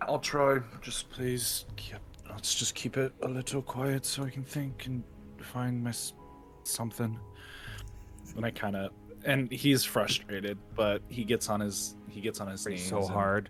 I'll 0.02 0.20
try. 0.20 0.60
Just 0.82 1.10
please, 1.10 1.66
keep, 1.76 1.98
let's 2.30 2.56
just 2.56 2.76
keep 2.76 2.98
it 2.98 3.12
a 3.24 3.28
little 3.28 3.62
quiet 3.62 4.06
so 4.06 4.24
I 4.24 4.30
can 4.30 4.44
think 4.44 4.86
and 4.86 5.04
find 5.42 5.84
my 5.84 5.94
something. 6.64 7.20
And 8.36 8.46
I 8.46 8.52
kind 8.52 8.76
of, 8.76 8.92
and 9.26 9.52
he's 9.52 9.84
frustrated, 9.84 10.58
but 10.76 11.02
he 11.08 11.24
gets 11.24 11.50
on 11.50 11.60
his 11.60 11.96
he 12.10 12.20
gets 12.22 12.40
on 12.42 12.48
his 12.48 12.66
knees 12.68 12.88
so 12.88 13.00
and- 13.00 13.10
hard. 13.10 13.50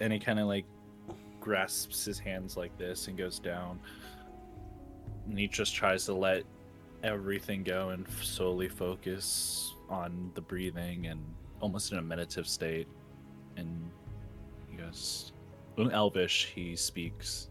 and 0.00 0.12
he 0.12 0.18
kind 0.18 0.38
of 0.38 0.46
like 0.46 0.64
grasps 1.40 2.04
his 2.04 2.18
hands 2.18 2.56
like 2.56 2.76
this 2.78 3.08
and 3.08 3.16
goes 3.16 3.38
down. 3.38 3.78
And 5.28 5.38
he 5.38 5.46
just 5.48 5.74
tries 5.74 6.04
to 6.06 6.14
let 6.14 6.44
everything 7.02 7.62
go 7.62 7.90
and 7.90 8.06
solely 8.22 8.68
focus 8.68 9.74
on 9.88 10.30
the 10.34 10.40
breathing 10.40 11.06
and 11.06 11.20
almost 11.60 11.92
in 11.92 11.98
a 11.98 12.02
meditative 12.02 12.46
state. 12.48 12.88
And 13.56 13.90
he 14.70 14.76
goes 14.76 15.32
in 15.78 15.90
elvish 15.92 16.52
he 16.54 16.76
speaks. 16.76 17.48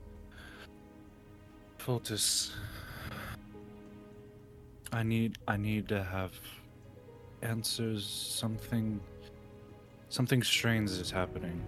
Fultus, 1.80 2.52
I 4.92 5.04
need, 5.04 5.38
I 5.48 5.58
need 5.58 5.88
to 5.90 6.04
have 6.04 6.32
answers. 7.42 8.06
Something, 8.06 9.00
something 10.10 10.44
strange 10.44 10.90
is 10.92 11.12
happening. 11.12 11.62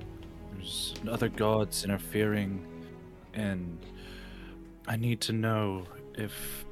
There's 0.54 0.96
other 1.10 1.30
gods 1.30 1.84
interfering, 1.84 2.66
and 3.34 3.78
I 4.88 4.96
need 4.96 5.22
to 5.22 5.34
know 5.34 5.86
if 6.16 6.66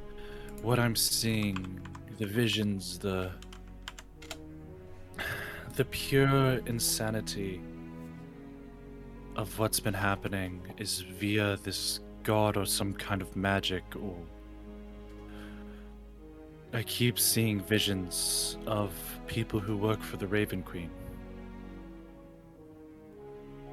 what 0.61 0.79
I'm 0.79 0.95
seeing, 0.95 1.79
the 2.17 2.25
visions, 2.25 2.97
the 2.97 3.31
the 5.75 5.85
pure 5.85 6.59
insanity 6.65 7.61
of 9.37 9.57
what's 9.59 9.79
been 9.79 9.93
happening 9.93 10.61
is 10.77 10.99
via 10.99 11.57
this 11.63 12.01
god 12.23 12.57
or 12.57 12.65
some 12.65 12.93
kind 12.93 13.21
of 13.21 13.33
magic 13.37 13.83
or 13.95 14.17
I 16.71 16.83
keep 16.83 17.17
seeing 17.17 17.59
visions 17.61 18.57
of 18.67 18.91
people 19.25 19.59
who 19.59 19.75
work 19.75 20.01
for 20.03 20.17
the 20.17 20.27
Raven 20.27 20.61
Queen. 20.61 20.91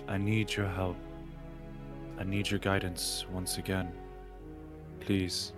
I 0.09 0.17
need 0.17 0.55
your 0.55 0.69
help. 0.69 0.97
I 2.19 2.25
need 2.25 2.50
your 2.50 2.61
guidance 2.61 3.26
once 3.31 3.59
again. 3.59 3.93
Please. 5.00 5.53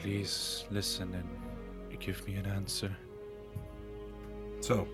Please 0.00 0.64
listen 0.70 1.12
and 1.12 1.98
give 1.98 2.24
me 2.26 2.34
an 2.36 2.46
answer. 2.46 2.96
So, 4.60 4.86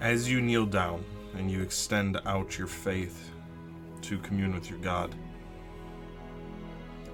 as 0.00 0.30
you 0.30 0.42
kneel 0.42 0.66
down 0.66 1.04
and 1.36 1.50
you 1.50 1.62
extend 1.62 2.18
out 2.26 2.58
your 2.58 2.66
faith 2.66 3.30
to 4.02 4.18
commune 4.18 4.52
with 4.52 4.68
your 4.68 4.78
God, 4.80 5.14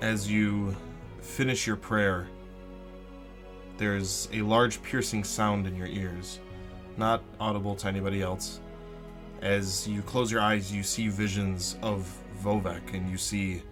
as 0.01 0.31
you 0.31 0.77
finish 1.21 1.67
your 1.67 1.77
prayer, 1.77 2.29
there's 3.77 4.29
a 4.33 4.43
large 4.43 4.83
piercing 4.83 5.25
sound 5.25 5.67
in 5.67 5.77
your 5.77 5.87
ears, 5.87 6.41
not 6.97 7.23
audible 7.41 7.75
to 7.77 7.89
anybody 7.89 8.23
else. 8.23 8.61
As 9.43 9.87
you 9.87 10.03
close 10.03 10.33
your 10.33 10.41
eyes, 10.41 10.73
you 10.73 10.83
see 10.83 11.09
visions 11.09 11.77
of 11.83 12.13
Vovek 12.43 12.95
and 12.95 13.09
you 13.11 13.17
see 13.17 13.63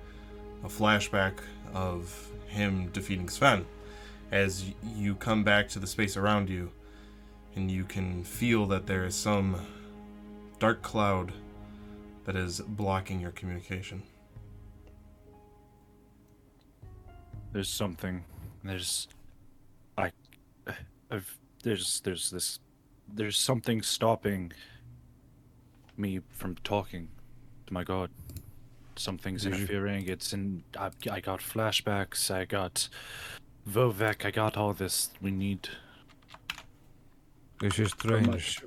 a 0.65 0.69
flashback 0.69 1.35
of 1.75 2.31
him 2.47 2.89
defeating 2.93 3.29
Sven. 3.29 3.67
As 4.31 4.65
you 4.95 5.15
come 5.15 5.45
back 5.45 5.69
to 5.71 5.79
the 5.79 5.87
space 5.87 6.17
around 6.17 6.49
you, 6.49 6.71
and 7.55 7.71
you 7.71 7.85
can 7.85 8.23
feel 8.23 8.67
that 8.67 8.87
there 8.87 9.05
is 9.05 9.15
some 9.15 9.57
dark 10.59 10.83
cloud 10.83 11.33
that 12.25 12.37
is 12.37 12.61
blocking 12.61 13.21
your 13.21 13.31
communication. 13.31 14.03
There's 17.57 17.71
something. 17.71 18.23
There's 18.65 19.09
I 19.97 20.13
I've 21.11 21.39
there's 21.63 22.03
there's 22.03 22.29
this 22.29 22.61
there's 23.09 23.39
something 23.39 23.81
stopping 23.81 24.53
me 25.97 26.21
from 26.29 26.57
talking 26.57 27.09
to 27.67 27.73
my 27.73 27.83
god. 27.83 28.11
Something's 28.97 29.45
Did 29.45 29.55
you- 29.55 29.61
interfering. 29.61 30.07
It's 30.07 30.35
in. 30.35 30.65
I, 30.79 30.91
I 31.11 31.21
got 31.21 31.41
flashbacks. 31.41 32.31
I 32.31 32.45
got 32.45 32.91
Vovek. 33.67 34.27
I 34.27 34.31
got 34.33 34.59
all 34.59 34.75
this. 34.75 35.09
We 35.23 35.31
need. 35.31 35.71
This 37.61 37.79
is 37.79 37.89
So 37.93 37.97
strange. 37.97 38.27
much, 38.27 38.61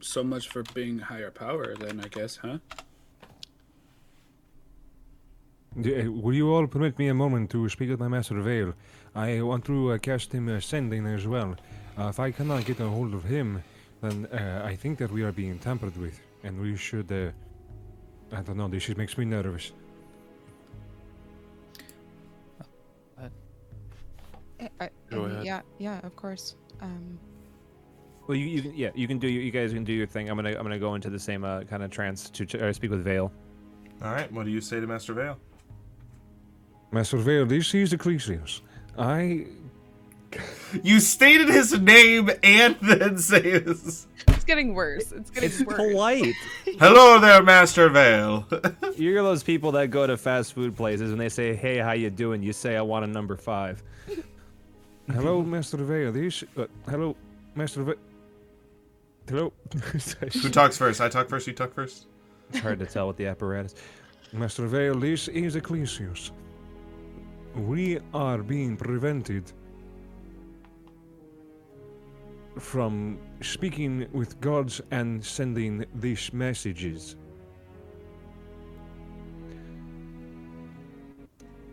so 0.00 0.22
much 0.22 0.50
for 0.50 0.64
being 0.74 0.98
higher 0.98 1.30
power, 1.30 1.74
then 1.76 1.98
I 1.98 2.08
guess, 2.08 2.36
huh? 2.36 2.58
D- 5.80 6.02
uh, 6.02 6.10
Will 6.10 6.34
you 6.34 6.52
all 6.54 6.66
permit 6.66 6.98
me 6.98 7.08
a 7.08 7.14
moment 7.14 7.50
to 7.50 7.68
speak 7.68 7.90
with 7.90 8.00
my 8.00 8.08
Master 8.08 8.40
Vale? 8.40 8.74
I 9.14 9.42
want 9.42 9.64
to 9.66 9.92
uh, 9.92 9.98
cast 9.98 10.32
him 10.32 10.60
sending 10.60 11.06
as 11.06 11.26
well. 11.26 11.56
Uh, 11.98 12.08
if 12.08 12.18
I 12.20 12.30
cannot 12.30 12.64
get 12.64 12.80
a 12.80 12.88
hold 12.88 13.14
of 13.14 13.24
him, 13.24 13.62
then 14.00 14.26
uh, 14.26 14.62
I 14.64 14.76
think 14.76 14.98
that 14.98 15.10
we 15.10 15.22
are 15.22 15.32
being 15.32 15.58
tampered 15.58 15.96
with, 15.96 16.20
and 16.42 16.60
we 16.60 16.76
should. 16.76 17.10
Uh, 17.10 17.30
I 18.32 18.42
don't 18.42 18.56
know. 18.56 18.68
This 18.68 18.84
just 18.86 18.98
makes 18.98 19.16
me 19.18 19.24
nervous. 19.24 19.72
I, 23.18 24.68
I, 24.80 24.88
Go 25.10 25.24
ahead. 25.24 25.44
Yeah, 25.44 25.60
yeah, 25.78 26.00
of 26.04 26.16
course. 26.16 26.56
Um, 26.80 27.18
Well, 28.26 28.36
you, 28.36 28.46
you 28.46 28.62
can, 28.62 28.74
yeah, 28.74 28.90
you 28.94 29.06
can 29.06 29.18
do 29.18 29.28
you 29.28 29.50
guys 29.50 29.72
can 29.72 29.84
do 29.84 29.92
your 29.92 30.06
thing. 30.06 30.28
I'm 30.30 30.36
gonna 30.36 30.50
I'm 30.50 30.62
gonna 30.62 30.78
go 30.78 30.94
into 30.94 31.10
the 31.10 31.18
same 31.18 31.44
uh, 31.44 31.62
kind 31.64 31.82
of 31.82 31.90
trance 31.90 32.30
to 32.30 32.46
ch- 32.46 32.54
uh, 32.56 32.72
speak 32.72 32.90
with 32.90 33.04
Vale. 33.04 33.30
All 34.02 34.12
right, 34.12 34.30
what 34.32 34.44
do 34.46 34.50
you 34.50 34.60
say 34.60 34.80
to 34.80 34.86
Master 34.86 35.12
Vale? 35.14 35.38
Master 36.94 37.16
Vale, 37.16 37.44
this 37.44 37.74
is 37.74 37.92
Ecclesias. 37.92 38.60
I. 38.96 39.46
You 40.84 41.00
stated 41.00 41.48
his 41.48 41.76
name 41.80 42.30
and 42.44 42.76
then 42.80 43.18
say 43.18 43.42
his. 43.42 44.06
it's 44.28 44.44
getting 44.44 44.74
worse. 44.74 45.10
It's 45.10 45.28
getting 45.28 45.50
worse. 45.50 45.60
It's 45.60 45.66
worse. 45.66 45.76
polite. 45.76 46.34
Hello 46.78 47.18
there, 47.18 47.42
Master 47.42 47.88
Vale. 47.88 48.46
You're 48.96 49.24
those 49.24 49.42
people 49.42 49.72
that 49.72 49.88
go 49.88 50.06
to 50.06 50.16
fast 50.16 50.52
food 50.52 50.76
places 50.76 51.10
and 51.10 51.20
they 51.20 51.28
say, 51.28 51.56
"Hey, 51.56 51.78
how 51.78 51.92
you 51.92 52.10
doing?" 52.10 52.44
You 52.44 52.52
say, 52.52 52.76
"I 52.76 52.82
want 52.82 53.04
a 53.04 53.08
number 53.08 53.36
five. 53.36 53.82
Hello, 55.10 55.42
Master 55.42 55.78
Vale. 55.78 56.12
This. 56.12 56.44
Uh, 56.56 56.66
hello, 56.88 57.16
Master 57.56 57.82
Vale. 57.82 57.94
Hello. 59.28 59.52
Who 60.42 60.48
talks 60.48 60.78
first? 60.78 61.00
I 61.00 61.08
talk 61.08 61.28
first. 61.28 61.48
You 61.48 61.54
talk 61.54 61.74
first. 61.74 62.06
It's 62.50 62.60
hard 62.60 62.78
to 62.78 62.86
tell 62.86 63.08
with 63.08 63.16
the 63.16 63.26
apparatus. 63.26 63.74
Master 64.32 64.68
Vale, 64.68 64.94
this 64.94 65.26
is 65.26 65.56
Ecclesias. 65.56 66.30
We 67.54 68.00
are 68.12 68.38
being 68.38 68.76
prevented 68.76 69.52
from 72.58 73.18
speaking 73.42 74.08
with 74.12 74.40
gods 74.40 74.80
and 74.90 75.24
sending 75.24 75.84
these 75.94 76.32
messages. 76.32 77.14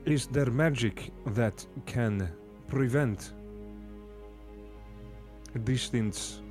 Is 0.05 0.27
there 0.27 0.51
magic 0.51 1.11
that 1.27 1.65
can 1.87 2.29
prevent 2.67 3.33
distant 5.63 6.41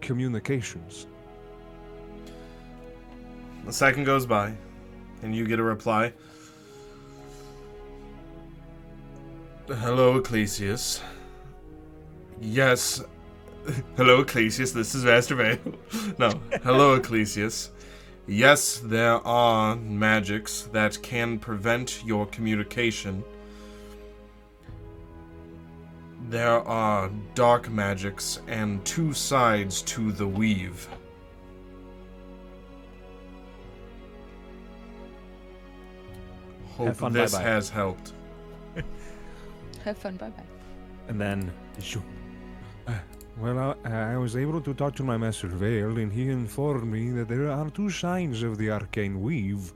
communications? 0.00 1.06
A 3.68 3.72
second 3.72 4.04
goes 4.04 4.26
by, 4.26 4.52
and 5.22 5.34
you 5.34 5.46
get 5.46 5.60
a 5.60 5.62
reply. 5.62 6.12
Hello, 9.80 10.20
Ecclesias. 10.20 11.00
Yes. 12.42 13.02
Hello, 13.96 14.22
Ecclesias. 14.22 14.74
This 14.74 14.94
is 14.94 15.02
Master 15.02 15.34
Vale. 15.34 15.58
no. 16.18 16.30
Hello, 16.62 17.00
Ecclesias. 17.00 17.70
Yes, 18.26 18.82
there 18.84 19.26
are 19.26 19.76
magics 19.76 20.68
that 20.72 21.00
can 21.02 21.38
prevent 21.38 22.04
your 22.04 22.26
communication. 22.26 23.24
There 26.28 26.60
are 26.60 27.10
dark 27.34 27.70
magics 27.70 28.40
and 28.48 28.84
two 28.84 29.14
sides 29.14 29.80
to 29.82 30.12
the 30.12 30.28
weave. 30.28 30.86
Hope 36.76 36.96
fun, 36.96 37.12
this 37.14 37.32
bye-bye. 37.32 37.42
has 37.42 37.70
helped. 37.70 38.12
Have 39.84 39.98
fun. 39.98 40.16
Bye 40.16 40.30
bye. 40.30 40.42
And 41.08 41.20
then, 41.20 41.52
Well, 43.38 43.76
I, 43.84 44.12
I 44.12 44.16
was 44.18 44.36
able 44.36 44.60
to 44.60 44.74
talk 44.74 44.94
to 44.96 45.02
my 45.02 45.16
Master 45.16 45.48
Vale, 45.48 45.98
and 45.98 46.12
he 46.12 46.28
informed 46.28 46.84
me 46.84 47.10
that 47.12 47.28
there 47.28 47.50
are 47.50 47.70
two 47.70 47.88
signs 47.88 48.42
of 48.42 48.58
the 48.58 48.70
arcane 48.70 49.20
weave. 49.22 49.72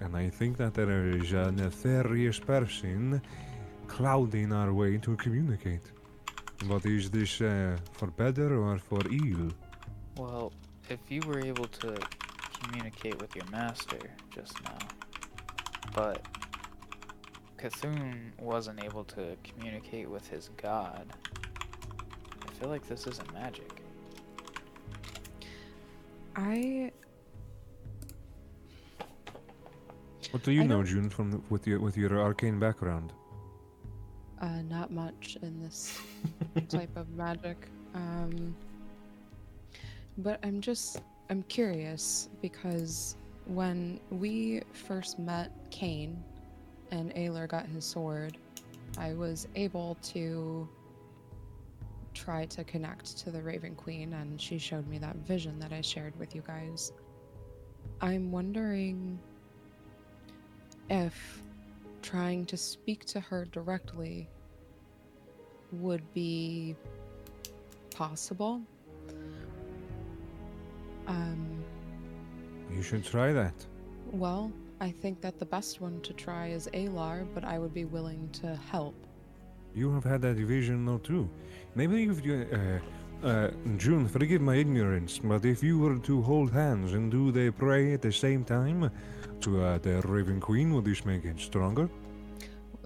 And 0.00 0.16
I 0.16 0.30
think 0.30 0.56
that 0.56 0.74
there 0.74 1.08
is 1.10 1.32
a 1.32 1.52
nefarious 1.52 2.38
person 2.38 3.20
clouding 3.86 4.52
our 4.52 4.72
way 4.72 4.96
to 4.98 5.16
communicate. 5.16 5.82
But 6.64 6.86
is 6.86 7.10
this 7.10 7.40
uh, 7.40 7.76
for 7.92 8.08
better 8.10 8.58
or 8.58 8.78
for 8.78 9.02
ill? 9.10 9.50
Well, 10.16 10.52
if 10.88 11.00
you 11.08 11.20
were 11.26 11.40
able 11.40 11.66
to 11.66 11.94
communicate 12.60 13.20
with 13.20 13.36
your 13.36 13.44
master 13.50 13.98
just 14.34 14.62
now, 14.64 14.78
but 15.94 16.22
Cthulhu 17.58 18.14
wasn't 18.38 18.82
able 18.84 19.04
to 19.04 19.36
communicate 19.44 20.08
with 20.10 20.26
his 20.28 20.50
god, 20.56 21.12
I 22.48 22.52
feel 22.54 22.68
like 22.68 22.86
this 22.86 23.06
isn't 23.06 23.32
magic. 23.32 23.70
I 26.36 26.92
What 30.32 30.42
do 30.42 30.52
you 30.52 30.62
I 30.62 30.66
know, 30.66 30.76
don't- 30.76 30.86
June, 30.86 31.10
from 31.10 31.30
the, 31.30 31.40
with 31.50 31.66
your 31.66 31.80
with 31.80 31.96
your 31.96 32.20
arcane 32.20 32.58
background? 32.58 33.12
uh, 34.42 34.60
not 34.68 34.90
much 34.92 35.38
in 35.40 35.62
this 35.62 35.98
type 36.68 36.94
of 36.94 37.08
magic. 37.10 37.56
Um, 37.94 38.54
but 40.18 40.38
I'm 40.44 40.60
just 40.60 41.00
I'm 41.30 41.42
curious 41.44 42.28
because 42.42 43.16
when 43.46 43.98
we 44.10 44.60
first 44.74 45.18
met 45.18 45.52
Kane 45.70 46.22
and 46.90 47.12
Alar 47.14 47.48
got 47.48 47.66
his 47.66 47.84
sword, 47.84 48.36
I 48.98 49.14
was 49.14 49.48
able 49.54 49.96
to 50.04 50.68
try 52.14 52.46
to 52.46 52.64
connect 52.64 53.18
to 53.18 53.30
the 53.30 53.42
Raven 53.42 53.74
Queen 53.74 54.14
and 54.14 54.40
she 54.40 54.58
showed 54.58 54.86
me 54.88 54.98
that 54.98 55.16
vision 55.16 55.58
that 55.58 55.72
I 55.72 55.80
shared 55.82 56.18
with 56.18 56.34
you 56.34 56.42
guys. 56.46 56.92
I'm 58.00 58.30
wondering 58.32 59.18
if 60.88 61.42
trying 62.02 62.46
to 62.46 62.56
speak 62.56 63.04
to 63.06 63.20
her 63.20 63.44
directly 63.46 64.28
would 65.72 66.02
be 66.14 66.76
possible. 67.94 68.62
Um, 71.06 71.62
You 72.74 72.82
should 72.82 73.04
try 73.04 73.32
that. 73.32 73.54
well, 74.12 74.52
I 74.80 74.90
think 74.90 75.20
that 75.22 75.38
the 75.38 75.46
best 75.46 75.80
one 75.80 76.00
to 76.02 76.12
try 76.12 76.48
is 76.48 76.68
Alar, 76.74 77.26
but 77.34 77.44
I 77.44 77.58
would 77.58 77.72
be 77.72 77.84
willing 77.84 78.28
to 78.40 78.54
help. 78.70 78.94
You 79.74 79.92
have 79.92 80.04
had 80.04 80.22
that 80.22 80.36
vision 80.36 80.84
now 80.84 81.00
too. 81.02 81.28
Maybe 81.74 82.04
if 82.04 82.24
you, 82.24 82.46
uh, 82.52 83.26
uh, 83.26 83.50
June, 83.78 84.06
forgive 84.06 84.42
my 84.42 84.56
ignorance, 84.56 85.18
but 85.18 85.44
if 85.44 85.62
you 85.62 85.78
were 85.78 85.98
to 85.98 86.22
hold 86.22 86.52
hands 86.52 86.92
and 86.92 87.10
do 87.10 87.32
the 87.32 87.50
pray 87.50 87.94
at 87.94 88.02
the 88.02 88.12
same 88.12 88.44
time 88.44 88.90
to 89.40 89.62
uh, 89.62 89.78
the 89.78 90.00
Raven 90.02 90.40
Queen, 90.40 90.74
would 90.74 90.84
this 90.84 91.04
make 91.04 91.24
it 91.24 91.40
stronger? 91.40 91.88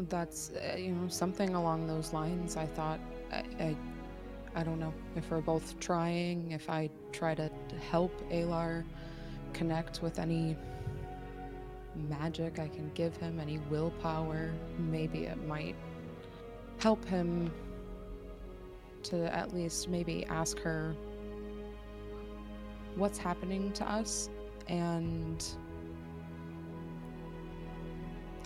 That's 0.08 0.50
uh, 0.50 0.76
you 0.76 0.92
know 0.92 1.08
something 1.08 1.54
along 1.54 1.86
those 1.86 2.12
lines. 2.12 2.56
I 2.56 2.66
thought 2.66 3.00
I, 3.32 3.44
I 3.60 3.76
I 4.54 4.62
don't 4.62 4.80
know 4.80 4.94
if 5.14 5.30
we're 5.30 5.40
both 5.40 5.78
trying. 5.78 6.52
If 6.52 6.70
I 6.70 6.88
try 7.12 7.34
to 7.34 7.50
help 7.90 8.12
Alar 8.30 8.84
connect 9.52 10.02
with 10.02 10.18
any 10.18 10.56
magic 11.96 12.58
I 12.58 12.68
can 12.68 12.90
give 12.94 13.16
him, 13.16 13.40
any 13.40 13.58
willpower, 13.70 14.52
maybe 14.78 15.24
it 15.24 15.46
might 15.46 15.76
help 16.78 17.04
him 17.04 17.52
to 19.02 19.34
at 19.34 19.54
least 19.54 19.88
maybe 19.88 20.24
ask 20.26 20.58
her 20.60 20.94
what's 22.96 23.18
happening 23.18 23.72
to 23.72 23.88
us 23.90 24.28
and 24.68 25.44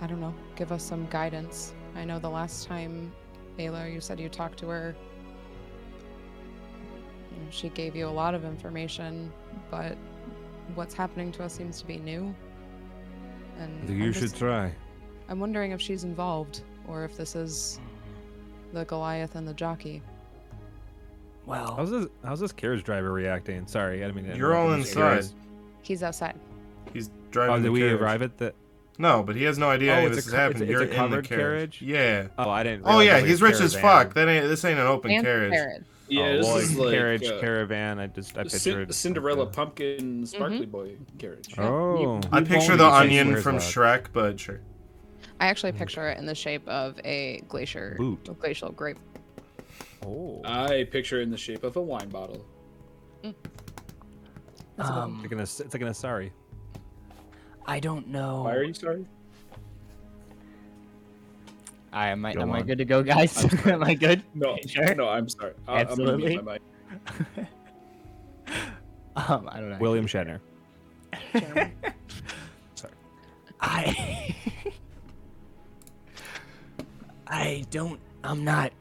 I 0.01 0.07
don't 0.07 0.21
know, 0.21 0.35
give 0.57 0.73
us 0.73 0.83
some 0.83 1.07
guidance. 1.07 1.73
I 1.95 2.05
know 2.05 2.19
the 2.19 2.29
last 2.29 2.67
time, 2.67 3.13
Ayla, 3.59 3.93
you 3.93 4.01
said 4.01 4.19
you 4.19 4.29
talked 4.29 4.59
to 4.59 4.69
her. 4.69 4.97
She 7.51 7.69
gave 7.69 7.95
you 7.95 8.09
a 8.09 8.11
lot 8.11 8.35
of 8.35 8.45
information, 8.45 9.33
but 9.71 9.97
what's 10.75 10.95
happening 10.95 11.31
to 11.33 11.45
us 11.45 11.55
seems 11.55 11.81
to 11.81 11.87
be 11.87 11.99
new. 11.99 12.35
And 13.59 13.89
You 13.89 14.07
I'm, 14.07 14.13
should 14.13 14.23
just- 14.23 14.37
try. 14.39 14.73
I'm 15.29 15.41
wondering 15.41 15.73
if 15.73 15.81
she's 15.81 16.05
involved 16.05 16.63
or 16.87 17.05
if 17.05 17.17
this 17.17 17.35
is 17.35 17.81
the 18.73 18.85
Goliath 18.85 19.37
and 19.37 19.47
the 19.49 19.55
jockey. 19.55 20.03
Well, 21.47 21.75
how's 21.77 21.91
this? 21.91 22.07
How's 22.25 22.41
this 22.41 22.53
carriage 22.53 22.85
driver 22.85 23.13
reacting? 23.13 23.67
Sorry, 23.67 24.05
I 24.05 24.11
mean 24.13 24.25
You're 24.35 24.55
all 24.57 24.73
interrupt. 24.73 24.73
I'm 24.75 24.81
inside. 24.81 24.95
curious. 24.95 25.35
He's 25.83 26.03
outside. 26.03 26.39
He's 26.93 27.09
oh, 27.09 27.13
driving 27.31 27.55
Oh, 27.55 27.59
the 27.59 27.63
did 27.65 27.71
we 27.71 27.81
carriage. 27.81 28.01
arrive 28.01 28.23
at 28.23 28.39
the? 28.39 28.55
No, 28.99 29.23
but 29.23 29.37
he 29.37 29.45
has 29.45 29.59
no 29.59 29.69
idea 29.71 29.93
Oh, 29.93 29.97
any 29.97 30.07
of 30.07 30.15
this 30.15 30.25
a 30.27 30.29
is 30.29 30.33
co- 30.35 30.37
it's 30.37 30.37
a- 30.37 30.41
happening. 30.41 30.63
it's 30.63 30.69
a 30.69 30.73
You're 30.73 31.05
in 31.05 31.11
the 31.11 31.23
carriage. 31.23 31.29
carriage? 31.29 31.83
Yeah. 31.83 32.29
Oh, 32.39 32.49
I 32.49 32.63
didn't. 32.63 32.83
Oh 32.87 33.01
yeah, 33.01 33.21
he's 33.21 33.43
rich 33.43 33.61
as 33.61 33.75
caravan. 33.75 34.07
fuck. 34.07 34.15
That 34.15 34.29
ain't 34.29 34.47
this 34.49 34.65
ain't 34.65 34.79
an 34.79 34.87
open 34.87 35.11
And 35.11 35.25
carriage. 35.25 35.83
Carrot. 36.17 36.43
Yeah, 36.45 36.51
oh, 36.51 36.55
this 36.59 36.71
is 36.71 36.77
like 36.79 36.91
carriage, 36.93 37.25
uh, 37.27 37.41
caravan. 37.41 37.99
I 37.99 38.07
just 38.07 38.37
I 38.37 38.45
Cin- 38.45 38.75
pictured 38.75 38.95
Cinderella 38.95 39.45
like 39.45 39.53
pumpkin 39.53 40.27
sparkly 40.27 40.67
boy 40.67 40.97
carriage. 41.19 41.55
Oh. 41.59 42.21
I 42.33 42.41
We've 42.41 42.49
picture 42.49 42.77
the 42.77 42.87
onion 42.87 43.41
from 43.41 43.57
that? 43.57 43.63
Shrek, 43.63 44.07
but 44.13 44.39
sure. 44.41 44.61
I 45.41 45.47
actually 45.47 45.73
picture 45.73 46.09
it 46.11 46.19
in 46.19 46.27
the 46.27 46.35
shape 46.35 46.67
of 46.69 46.99
a 47.05 47.43
glacier, 47.49 47.95
Boot. 47.99 48.29
a 48.29 48.33
glacial 48.35 48.71
grape. 48.71 48.99
Oh. 50.07 50.41
I 50.45 50.85
picture 50.91 51.21
it 51.21 51.23
in 51.25 51.31
the 51.31 51.37
shape 51.37 51.65
of 51.65 51.77
a 51.77 51.83
wine 51.83 52.09
bottle. 52.09 52.45
Um, 54.79 55.15
It's 55.15 55.23
like 55.23 55.33
an, 55.33 55.41
As- 55.41 55.61
it's 55.61 55.75
like 55.75 55.83
an 55.83 55.89
Asari. 55.89 56.31
I 57.67 57.81
don't 57.81 58.09
know. 58.09 58.43
Why 58.43 58.55
are 58.55 58.63
you 58.63 58.75
sorry? 58.75 59.07
I 61.95 62.09
am 62.09 62.25
I, 62.27 62.35
Go 62.35 62.41
am 62.43 62.53
I 62.53 62.61
good 62.63 62.79
to 62.79 62.85
go, 62.85 63.03
guys? 63.05 63.45
I'm 63.65 63.83
I 63.85 63.95
good? 63.95 64.23
No, 64.35 64.57
Sure. 64.67 64.95
no, 64.97 65.09
I'm 65.09 65.29
sorry. 65.29 65.55
I, 65.69 65.81
I'm 65.81 65.87
Absolutely. 65.89 66.37
my 66.39 66.53
mic. 66.55 66.63
Um, 69.17 69.49
I 69.51 69.61
don't 69.61 69.71
know. 69.71 69.79
William 69.79 70.07
Shatner. 70.07 70.41
Sorry. 72.75 72.93
I 73.61 74.35
I 77.29 77.65
don't 77.71 78.01
I'm 78.25 78.43
not 78.43 78.73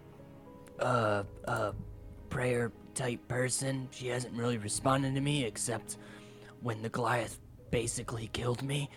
a 0.80 1.23
a 1.45 1.73
prayer 2.32 2.71
type 2.95 3.28
person. 3.28 3.88
She 3.91 4.08
hasn't 4.08 4.34
really 4.36 4.58
responded 4.58 5.13
to 5.13 5.21
me 5.21 5.45
except 5.45 5.97
when 6.62 6.82
the 6.82 6.89
Goliath 6.89 7.39
basically 7.69 8.28
killed 8.34 8.63
me. 8.63 8.89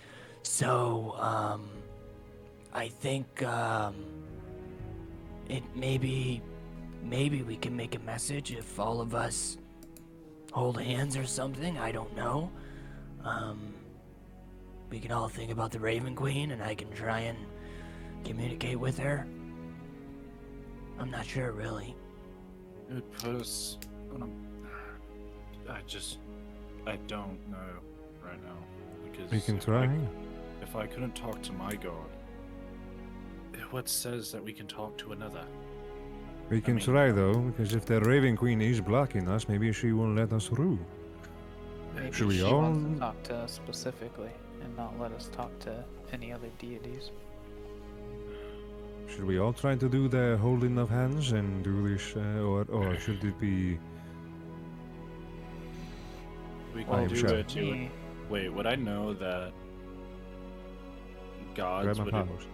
So 0.42 1.16
um 1.18 1.68
I 2.76 2.88
think 2.88 3.42
um 3.42 3.94
it 5.48 5.62
maybe 5.74 6.42
maybe 7.02 7.42
we 7.42 7.56
can 7.56 7.74
make 7.74 7.94
a 7.94 8.00
message 8.00 8.52
if 8.52 8.78
all 8.78 9.00
of 9.00 9.14
us 9.14 9.56
hold 10.52 10.80
hands 10.80 11.16
or 11.16 11.24
something. 11.24 11.78
I 11.78 11.90
don't 11.90 12.14
know. 12.14 12.50
Um 13.24 13.72
we 14.90 15.00
can 15.00 15.10
all 15.10 15.28
think 15.28 15.50
about 15.50 15.72
the 15.72 15.80
Raven 15.80 16.14
Queen 16.14 16.50
and 16.50 16.62
I 16.62 16.74
can 16.74 16.90
try 16.92 17.20
and 17.20 17.38
communicate 18.24 18.78
with 18.78 18.98
her. 18.98 19.26
I'm 20.98 21.10
not 21.10 21.24
sure 21.24 21.52
really. 21.52 21.96
It 22.90 22.94
would 22.94 23.12
put 23.12 23.34
us 23.36 23.78
on 24.14 24.22
a. 24.22 25.72
I 25.72 25.80
just. 25.86 26.18
I 26.86 26.96
don't 27.08 27.38
know 27.50 27.80
right 28.24 28.40
now. 28.44 28.58
Because 29.04 29.30
We 29.32 29.40
can 29.40 29.56
if 29.56 29.64
try. 29.64 29.84
I, 29.86 29.98
if 30.62 30.76
I 30.76 30.86
couldn't 30.86 31.16
talk 31.16 31.42
to 31.42 31.52
my 31.52 31.74
god, 31.74 32.08
what 33.70 33.88
says 33.88 34.32
that 34.32 34.42
we 34.42 34.52
can 34.52 34.66
talk 34.66 34.96
to 34.98 35.12
another? 35.12 35.44
We 36.50 36.60
can 36.60 36.76
mean- 36.76 36.84
try 36.84 37.10
though, 37.12 37.34
because 37.40 37.74
if 37.74 37.86
the 37.86 38.00
Raven 38.00 38.36
Queen 38.36 38.60
is 38.60 38.80
blocking 38.80 39.28
us, 39.28 39.48
maybe 39.48 39.72
she 39.72 39.92
won't 39.92 40.16
let 40.16 40.32
us 40.32 40.46
through. 40.48 40.78
Maybe 41.94 42.12
Should 42.12 42.28
we 42.28 42.36
she 42.38 42.42
all- 42.44 42.60
wants 42.62 42.94
to 42.94 43.00
talk 43.00 43.22
to 43.24 43.36
us 43.36 43.52
specifically 43.52 44.30
and 44.62 44.76
not 44.76 44.98
let 45.00 45.12
us 45.12 45.28
talk 45.32 45.56
to 45.60 45.84
any 46.12 46.32
other 46.32 46.48
deities. 46.58 47.10
Should 49.08 49.24
we 49.24 49.38
all 49.38 49.52
try 49.52 49.76
to 49.76 49.88
do 49.88 50.08
the 50.08 50.36
holding 50.40 50.78
of 50.78 50.88
hands 50.90 51.32
and 51.32 51.62
do 51.64 51.88
this, 51.88 52.14
uh, 52.16 52.42
or 52.42 52.64
or 52.70 52.96
should 53.04 53.22
it 53.24 53.38
be? 53.40 53.78
We 56.74 56.82
I 56.82 56.84
can 56.84 56.94
am 57.04 57.08
do 57.08 57.16
sure. 57.16 57.28
it. 57.38 57.56
you 57.56 57.66
would- 57.66 57.74
Me- 57.78 57.90
Wait, 58.28 58.48
would 58.52 58.66
I 58.66 58.74
know 58.74 59.14
that 59.14 59.52
gods 61.54 61.84
Grab 61.86 61.98
would 62.06 62.12
powers. 62.12 62.46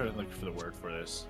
Trying 0.00 0.12
to 0.12 0.18
look 0.18 0.32
for 0.32 0.44
the 0.46 0.52
word 0.52 0.74
for 0.74 0.90
this. 0.90 1.26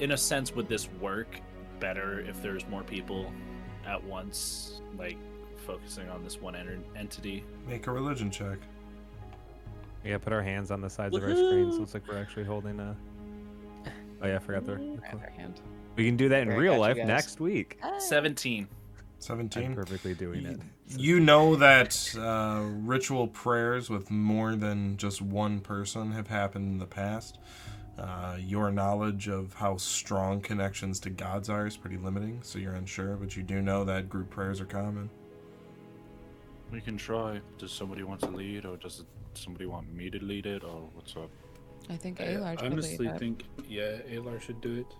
In 0.00 0.12
a 0.12 0.16
sense, 0.16 0.54
would 0.54 0.68
this 0.68 0.88
work 1.00 1.40
better 1.80 2.20
if 2.20 2.40
there's 2.42 2.66
more 2.68 2.82
people 2.82 3.32
at 3.86 4.02
once, 4.02 4.80
like 4.96 5.18
focusing 5.66 6.08
on 6.08 6.22
this 6.24 6.40
one 6.40 6.54
enter- 6.56 6.78
entity? 6.96 7.44
Make 7.66 7.86
a 7.86 7.92
religion 7.92 8.30
check. 8.30 8.58
Yeah, 10.04 10.18
put 10.18 10.32
our 10.32 10.42
hands 10.42 10.70
on 10.70 10.80
the 10.80 10.88
sides 10.88 11.16
of 11.16 11.22
our 11.22 11.30
screens. 11.30 11.78
Looks 11.78 11.94
like 11.94 12.06
we're 12.08 12.18
actually 12.18 12.44
holding 12.44 12.78
a. 12.80 12.96
Oh 14.22 14.26
yeah, 14.26 14.36
I 14.36 14.38
forgot 14.38 14.64
the. 14.64 14.72
Mm-hmm. 14.72 15.16
Other 15.16 15.32
hand. 15.36 15.60
We 15.96 16.06
can 16.06 16.16
do 16.16 16.28
that 16.28 16.42
in 16.42 16.48
Here, 16.48 16.56
I 16.56 16.60
real 16.60 16.78
life 16.78 16.96
guys. 16.96 17.06
next 17.06 17.40
week. 17.40 17.78
Seventeen. 17.98 18.68
I'm 19.20 19.20
17. 19.20 19.74
perfectly 19.74 20.14
doing 20.14 20.46
it. 20.46 20.60
You 20.96 21.20
know 21.20 21.56
that 21.56 22.14
uh, 22.18 22.62
ritual 22.64 23.28
prayers 23.28 23.90
with 23.90 24.10
more 24.10 24.56
than 24.56 24.96
just 24.96 25.20
one 25.20 25.60
person 25.60 26.12
have 26.12 26.28
happened 26.28 26.72
in 26.72 26.78
the 26.78 26.86
past. 26.86 27.38
Uh, 27.98 28.36
your 28.38 28.70
knowledge 28.70 29.28
of 29.28 29.52
how 29.54 29.76
strong 29.76 30.40
connections 30.40 31.00
to 31.00 31.10
gods 31.10 31.50
are 31.50 31.66
is 31.66 31.76
pretty 31.76 31.96
limiting, 31.96 32.40
so 32.42 32.58
you're 32.58 32.74
unsure, 32.74 33.16
but 33.16 33.36
you 33.36 33.42
do 33.42 33.60
know 33.60 33.84
that 33.84 34.08
group 34.08 34.30
prayers 34.30 34.60
are 34.60 34.66
common. 34.66 35.10
We 36.70 36.80
can 36.80 36.96
try. 36.96 37.40
Does 37.58 37.72
somebody 37.72 38.04
want 38.04 38.20
to 38.20 38.30
lead, 38.30 38.64
or 38.64 38.76
does 38.76 39.00
it, 39.00 39.06
somebody 39.34 39.66
want 39.66 39.92
me 39.92 40.10
to 40.10 40.24
lead 40.24 40.46
it, 40.46 40.62
or 40.62 40.88
what's 40.94 41.16
up? 41.16 41.30
I 41.90 41.96
think 41.96 42.20
I 42.20 42.34
Alar 42.34 42.58
should 42.58 42.72
honestly 42.72 43.06
lead 43.06 43.16
it. 43.16 43.18
think, 43.18 43.44
yeah, 43.68 43.98
Alar 44.12 44.40
should 44.40 44.60
do 44.60 44.74
it. 44.74 44.94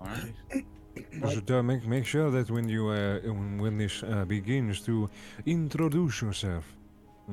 Alright. 0.00 0.34
You 0.54 0.66
should 1.30 1.50
uh, 1.50 1.62
make 1.62 1.86
make 1.86 2.04
sure 2.06 2.30
that 2.30 2.50
when 2.50 2.68
you 2.68 2.88
uh, 2.88 3.20
when 3.22 3.58
when 3.58 3.78
this 3.78 4.02
uh, 4.02 4.24
begins 4.24 4.80
to 4.82 5.08
introduce 5.46 6.22
yourself, 6.22 6.64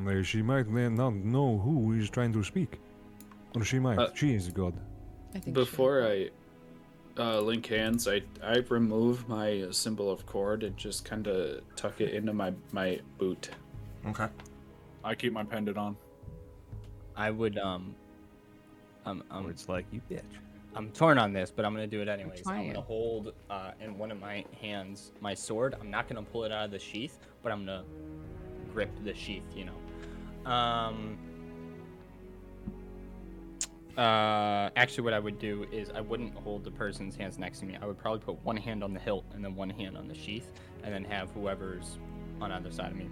uh, 0.08 0.21
she 0.23 0.41
might 0.41 0.67
not 0.69 1.13
know 1.13 1.58
who 1.60 1.93
is 1.93 2.10
trying 2.10 2.34
to 2.34 2.43
speak, 2.43 2.80
or 3.56 3.63
she 3.63 3.80
might. 3.80 3.99
Uh, 3.99 4.10
she 4.13 4.34
is 4.36 4.49
God. 4.49 4.73
I 5.36 5.39
think 5.39 5.45
she- 5.45 5.52
Before 5.52 6.04
I 6.06 6.30
uh, 7.17 7.39
link 7.41 7.65
hands, 7.67 8.08
I 8.08 8.21
I 8.41 8.58
remove 8.69 9.28
my 9.28 9.62
uh, 9.63 9.71
symbol 9.71 10.10
of 10.12 10.26
Kord 10.26 10.63
and 10.63 10.76
just 10.78 11.06
kind 11.06 11.28
of 11.28 11.62
tuck 11.76 12.02
it 12.02 12.13
into 12.13 12.34
my 12.34 12.54
my 12.71 12.99
boot. 13.17 13.49
Okay. 14.08 14.28
I 15.04 15.15
keep 15.15 15.34
my 15.34 15.43
pendant 15.43 15.78
on. 15.78 15.95
I 17.15 17.30
would 17.32 17.58
um. 17.58 17.95
Um, 19.06 19.21
um, 19.32 19.49
it's 19.49 19.67
like 19.67 19.86
you 19.91 20.02
bitch. 20.10 20.23
I'm 20.75 20.91
torn 20.91 21.17
on 21.17 21.33
this, 21.33 21.51
but 21.51 21.65
I'm 21.65 21.73
gonna 21.73 21.88
do 21.88 22.01
it 22.01 22.07
anyways. 22.07 22.39
I'm 22.39 22.43
trying. 22.43 22.67
gonna 22.67 22.81
hold 22.81 23.33
uh, 23.49 23.71
in 23.79 23.97
one 23.97 24.12
of 24.12 24.19
my 24.19 24.45
hands 24.59 25.12
my 25.21 25.33
sword. 25.33 25.75
I'm 25.79 25.91
not 25.91 26.07
gonna 26.07 26.23
pull 26.23 26.43
it 26.43 26.51
out 26.51 26.65
of 26.65 26.71
the 26.71 26.79
sheath, 26.79 27.19
but 27.41 27.51
I'm 27.51 27.65
gonna 27.65 27.83
grip 28.73 28.91
the 29.03 29.13
sheath. 29.13 29.43
You 29.55 29.65
know. 29.65 30.51
Um. 30.51 31.17
Uh, 33.95 34.71
actually, 34.75 35.03
what 35.03 35.13
I 35.13 35.19
would 35.19 35.38
do 35.38 35.67
is 35.71 35.91
I 35.91 36.01
wouldn't 36.01 36.33
hold 36.33 36.63
the 36.63 36.71
person's 36.71 37.15
hands 37.15 37.38
next 37.38 37.59
to 37.59 37.65
me. 37.65 37.77
I 37.79 37.86
would 37.86 37.99
probably 37.99 38.21
put 38.21 38.43
one 38.43 38.57
hand 38.57 38.83
on 38.83 38.91
the 38.91 38.99
hilt 38.99 39.23
and 39.36 39.45
then 39.45 39.55
one 39.55 39.69
hand 39.69 39.95
on 39.95 40.07
the 40.07 40.15
sheath, 40.15 40.51
and 40.83 40.91
then 40.91 41.03
have 41.05 41.29
whoever's 41.31 41.99
on 42.41 42.51
either 42.51 42.71
side 42.71 42.91
of 42.91 42.97
me 42.97 43.07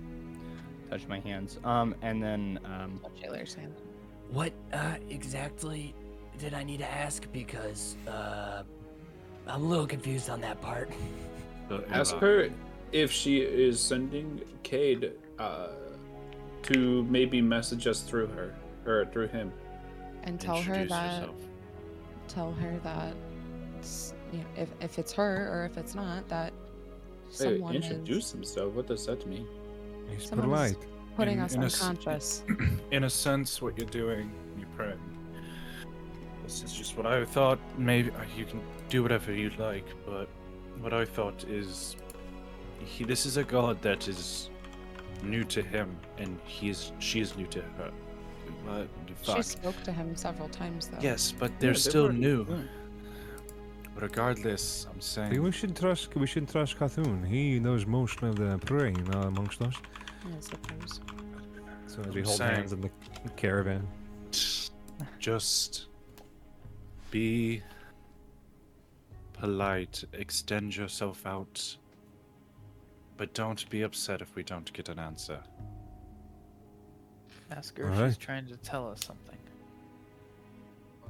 touch 0.91 1.07
my 1.07 1.19
hands. 1.19 1.57
Um, 1.63 1.95
and 2.01 2.21
then 2.21 2.59
um, 2.65 2.99
Touch 3.01 3.29
Alar's 3.29 3.53
hand. 3.53 3.73
What 4.29 4.53
uh, 4.73 4.95
exactly 5.09 5.95
did 6.41 6.53
I 6.55 6.63
need 6.63 6.79
to 6.79 6.91
ask? 6.91 7.31
Because 7.31 7.95
uh, 8.07 8.63
I'm 9.47 9.61
a 9.63 9.65
little 9.65 9.85
confused 9.87 10.29
on 10.29 10.41
that 10.41 10.59
part. 10.61 10.89
The- 11.69 11.87
Ask 11.89 12.15
her 12.17 12.49
if 12.91 13.11
she 13.13 13.37
is 13.37 13.79
sending 13.79 14.41
Cade 14.63 15.13
uh, 15.39 15.67
to 16.63 17.03
maybe 17.03 17.41
message 17.41 17.87
us 17.87 18.01
through 18.01 18.27
her 18.27 18.53
or 18.85 19.05
through 19.13 19.29
him. 19.29 19.53
And 20.23 20.37
tell 20.37 20.61
her 20.61 20.85
that 20.85 21.19
yourself. 21.21 21.35
tell 22.27 22.51
her 22.53 22.77
that 22.83 23.13
you 24.33 24.39
know, 24.39 24.45
if 24.57 24.69
if 24.81 24.99
it's 24.99 25.13
her 25.13 25.47
or 25.53 25.65
if 25.65 25.77
it's 25.77 25.95
not 25.95 26.27
that 26.27 26.51
Hey, 27.29 27.55
someone 27.55 27.75
introduce 27.75 28.25
is 28.25 28.31
himself. 28.33 28.73
What 28.73 28.87
does 28.87 29.05
that 29.05 29.25
mean? 29.25 29.47
He's 30.09 30.25
someone 30.27 30.49
is 30.65 30.73
polite. 30.73 30.87
putting 31.15 31.37
In- 31.37 31.43
us 31.45 31.53
in 31.53 31.63
a 31.63 31.67
s- 31.67 31.81
unconscious. 31.81 32.43
in 32.91 33.05
a 33.05 33.09
sense, 33.09 33.61
what 33.61 33.77
you're 33.77 33.87
doing, 33.89 34.29
you're 34.57 34.67
praying. 34.75 34.99
This 36.43 36.63
is 36.63 36.73
just 36.73 36.97
what 36.97 37.05
I 37.05 37.23
thought. 37.25 37.59
Maybe 37.77 38.09
uh, 38.11 38.13
you 38.37 38.45
can 38.45 38.61
do 38.89 39.01
whatever 39.03 39.31
you'd 39.33 39.57
like, 39.59 39.85
but 40.05 40.27
what 40.79 40.93
I 40.93 41.05
thought 41.05 41.43
is, 41.45 41.95
he. 42.83 43.03
This 43.03 43.25
is 43.25 43.37
a 43.37 43.43
god 43.43 43.81
that 43.81 44.07
is 44.07 44.49
new 45.23 45.43
to 45.45 45.61
him, 45.61 45.95
and 46.17 46.39
he 46.45 46.69
is. 46.69 46.91
She 46.99 47.19
is 47.21 47.37
new 47.37 47.47
to 47.47 47.61
her. 47.61 47.91
What 48.65 48.87
the 49.25 49.35
She 49.35 49.41
spoke 49.43 49.81
to 49.83 49.91
him 49.91 50.15
several 50.15 50.49
times 50.49 50.87
though. 50.87 50.97
Yes, 51.01 51.31
but 51.37 51.51
they're 51.59 51.69
Yeah, 51.69 51.73
they 51.73 51.79
still 51.79 52.07
were- 52.07 52.13
new. 52.13 52.45
yeah. 52.49 52.63
Regardless, 53.95 54.87
I'm 54.91 55.01
See, 55.01 55.15
saying. 55.15 55.43
we 55.43 55.51
should 55.51 55.75
trust. 55.75 56.15
We 56.15 56.25
should 56.25 56.47
trust 56.49 56.77
Cthulhu. 56.79 57.25
He 57.27 57.59
knows 57.59 57.85
most 57.85 58.21
of 58.23 58.35
the 58.35 58.57
praying 58.65 59.13
uh, 59.13 59.27
amongst 59.27 59.61
us. 59.61 59.75
I 60.25 60.39
suppose. 60.39 61.01
As 61.85 61.97
as 61.97 62.07
we 62.07 62.21
I'm 62.21 62.25
hold 62.25 62.37
saying- 62.37 62.55
hands 62.55 62.73
in 62.73 62.81
the 62.81 62.89
caravan. 63.35 63.87
Just 65.19 65.87
be 67.11 67.61
polite, 69.33 70.03
extend 70.13 70.75
yourself 70.75 71.25
out, 71.25 71.77
But 73.17 73.33
don't 73.35 73.69
be 73.69 73.83
upset 73.83 74.21
if 74.21 74.33
we 74.35 74.41
don't 74.41 74.71
get 74.73 74.89
an 74.89 74.97
answer. 74.97 75.39
Ask 77.51 77.77
her 77.77 77.83
if 77.83 77.91
Alright. 77.93 78.11
she's 78.11 78.17
trying 78.17 78.47
to 78.47 78.57
tell 78.57 78.89
us 78.89 79.01
something. 79.05 79.37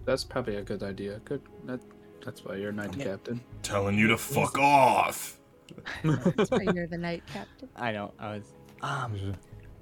That's 0.03 0.23
probably 0.23 0.55
a 0.57 0.63
good 0.63 0.83
idea. 0.83 1.21
Good. 1.23 1.41
That, 1.65 1.79
that's 2.25 2.43
why 2.43 2.55
you're 2.55 2.71
knight 2.73 2.95
Yeah. 2.97 3.05
captain. 3.05 3.39
Telling 3.63 3.97
you 3.97 4.07
to 4.07 4.17
fuck 4.17 4.57
off. 4.57 5.37
That's 6.03 6.51
why 6.51 6.63
you're 6.73 6.87
the 6.87 6.97
night 6.97 7.23
captain. 7.31 7.69
I 7.77 7.93
know. 7.93 8.11
I 8.19 8.35
was. 8.37 8.43
Um, 8.81 9.33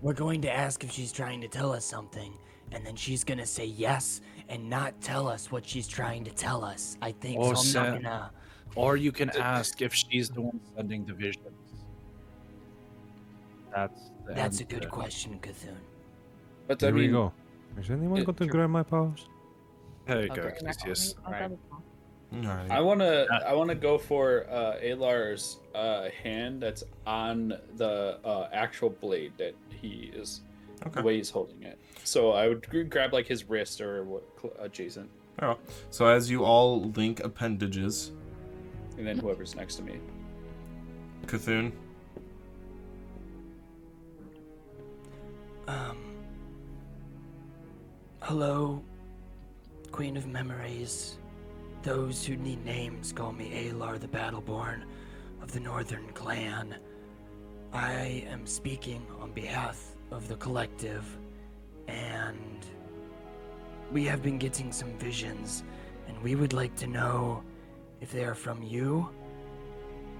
we're 0.01 0.13
going 0.13 0.39
to 0.41 0.51
ask 0.53 0.83
if 0.83 0.91
she's 0.91 1.11
trying 1.11 1.41
to 1.41 1.47
tell 1.47 1.71
us 1.71 1.83
something, 1.83 2.31
and 2.71 2.85
then 2.85 2.95
she's 2.95 3.23
gonna 3.23 3.45
say 3.45 3.65
yes 3.65 4.21
and 4.49 4.69
not 4.69 4.99
tell 5.01 5.27
us 5.27 5.51
what 5.51 5.65
she's 5.65 5.87
trying 5.87 6.23
to 6.25 6.31
tell 6.31 6.63
us. 6.63 6.97
I 7.01 7.11
think 7.11 7.39
Or 7.39 7.55
so. 7.55 7.81
I'm 7.81 8.01
not 8.01 8.01
gonna. 8.03 8.31
Or 8.75 8.97
you 8.97 9.11
can 9.11 9.29
ask 9.31 9.81
if 9.81 9.93
she's 9.93 10.29
the 10.29 10.41
one 10.41 10.59
sending 10.75 11.05
the 11.05 11.13
visions. 11.13 11.45
That's 13.73 14.09
the 14.25 14.33
That's 14.33 14.59
a 14.59 14.63
good 14.63 14.83
answer. 14.83 14.89
question, 14.89 15.39
Cthulhu. 15.41 15.75
But 16.67 16.83
I 16.83 16.87
There 16.87 16.93
we 16.93 17.07
go. 17.07 17.31
Is 17.77 17.89
anyone 17.89 18.19
it- 18.21 18.25
going 18.25 18.35
to 18.35 18.47
grab 18.47 18.69
my 18.69 18.83
paws? 18.83 19.27
There 20.05 20.23
you 20.23 20.29
I'll 20.31 20.35
go, 20.35 20.41
grab 20.41 20.63
my 20.63 21.49
Right. 22.31 22.69
I 22.69 22.79
wanna 22.79 23.25
I 23.43 23.53
wanna 23.53 23.73
go 23.73 23.97
for 23.97 24.47
uh, 24.51 24.77
Alar's 24.83 25.59
uh, 25.73 26.09
hand 26.23 26.61
that's 26.61 26.83
on 27.07 27.53
the 27.75 28.19
uh, 28.23 28.49
actual 28.53 28.91
blade 28.91 29.33
that 29.39 29.55
he 29.81 30.11
is 30.13 30.41
the 30.91 31.01
way 31.01 31.17
he's 31.17 31.29
holding 31.29 31.63
it. 31.63 31.79
So 32.03 32.31
I 32.31 32.47
would 32.47 32.89
grab 32.89 33.13
like 33.13 33.27
his 33.27 33.49
wrist 33.49 33.81
or 33.81 34.03
what 34.03 34.23
adjacent, 34.59 35.09
Oh. 35.41 35.57
So 35.89 36.05
as 36.05 36.29
you 36.29 36.43
all 36.43 36.89
link 36.91 37.21
appendages, 37.21 38.11
and 38.97 39.07
then 39.07 39.17
whoever's 39.17 39.55
next 39.55 39.75
to 39.75 39.83
me. 39.83 39.99
Cthulhu, 41.25 41.71
Um. 45.67 45.97
Hello, 48.21 48.83
Queen 49.91 50.17
of 50.17 50.27
Memories. 50.27 51.17
Those 51.83 52.25
who 52.25 52.35
need 52.35 52.65
names 52.65 53.13
call 53.13 53.31
me 53.31 53.69
Alar 53.71 53.99
the 53.99 54.07
Battleborn 54.07 54.83
of 55.41 55.51
the 55.51 55.59
Northern 55.59 56.07
Clan. 56.13 56.75
I 57.71 58.25
am 58.27 58.45
speaking 58.45 59.05
on 59.21 59.31
behalf 59.31 59.88
of 60.11 60.27
the 60.27 60.35
collective, 60.35 61.05
and 61.87 62.65
we 63.91 64.05
have 64.05 64.21
been 64.21 64.37
getting 64.37 64.71
some 64.71 64.91
visions, 64.97 65.63
and 66.07 66.21
we 66.21 66.35
would 66.35 66.53
like 66.53 66.75
to 66.77 66.87
know 66.87 67.43
if 68.01 68.11
they 68.11 68.23
are 68.23 68.35
from 68.35 68.63
you, 68.63 69.09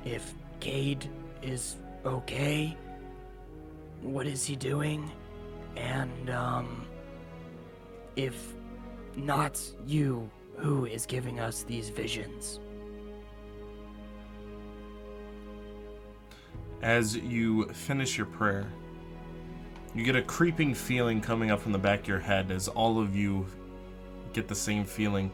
if 0.06 0.34
Cade 0.60 1.10
is 1.42 1.78
okay, 2.06 2.78
what 4.02 4.28
is 4.28 4.46
he 4.46 4.56
doing, 4.56 5.12
and 5.76 6.30
um, 6.30 6.86
if 8.16 8.54
not 9.16 9.62
you, 9.86 10.30
who 10.58 10.86
is 10.86 11.06
giving 11.06 11.40
us 11.40 11.64
these 11.64 11.90
visions? 11.90 12.60
as 16.82 17.16
you 17.16 17.66
finish 17.66 18.18
your 18.18 18.28
prayer, 18.28 18.66
you 19.96 20.04
get 20.04 20.16
a 20.16 20.22
creeping 20.22 20.74
feeling 20.74 21.22
coming 21.22 21.52
up 21.52 21.60
from 21.60 21.72
the 21.72 21.80
back 21.80 22.02
of 22.02 22.08
your 22.08 22.20
head 22.20 22.52
as 22.52 22.68
all 22.68 23.00
of 23.00 23.16
you 23.16 23.46
get 24.34 24.48
the 24.48 24.56
same 24.56 24.86
feeling. 24.86 25.32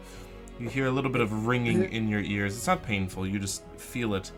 You 0.59 0.69
hear 0.69 0.87
a 0.87 0.91
little 0.91 1.11
bit 1.11 1.21
of 1.21 1.45
ringing 1.47 1.83
in 1.91 2.07
your 2.07 2.21
ears. 2.21 2.55
It's 2.55 2.67
not 2.67 2.81
painful, 2.83 3.27
you 3.27 3.39
just 3.39 3.63
feel 3.77 4.15
it. 4.15 4.31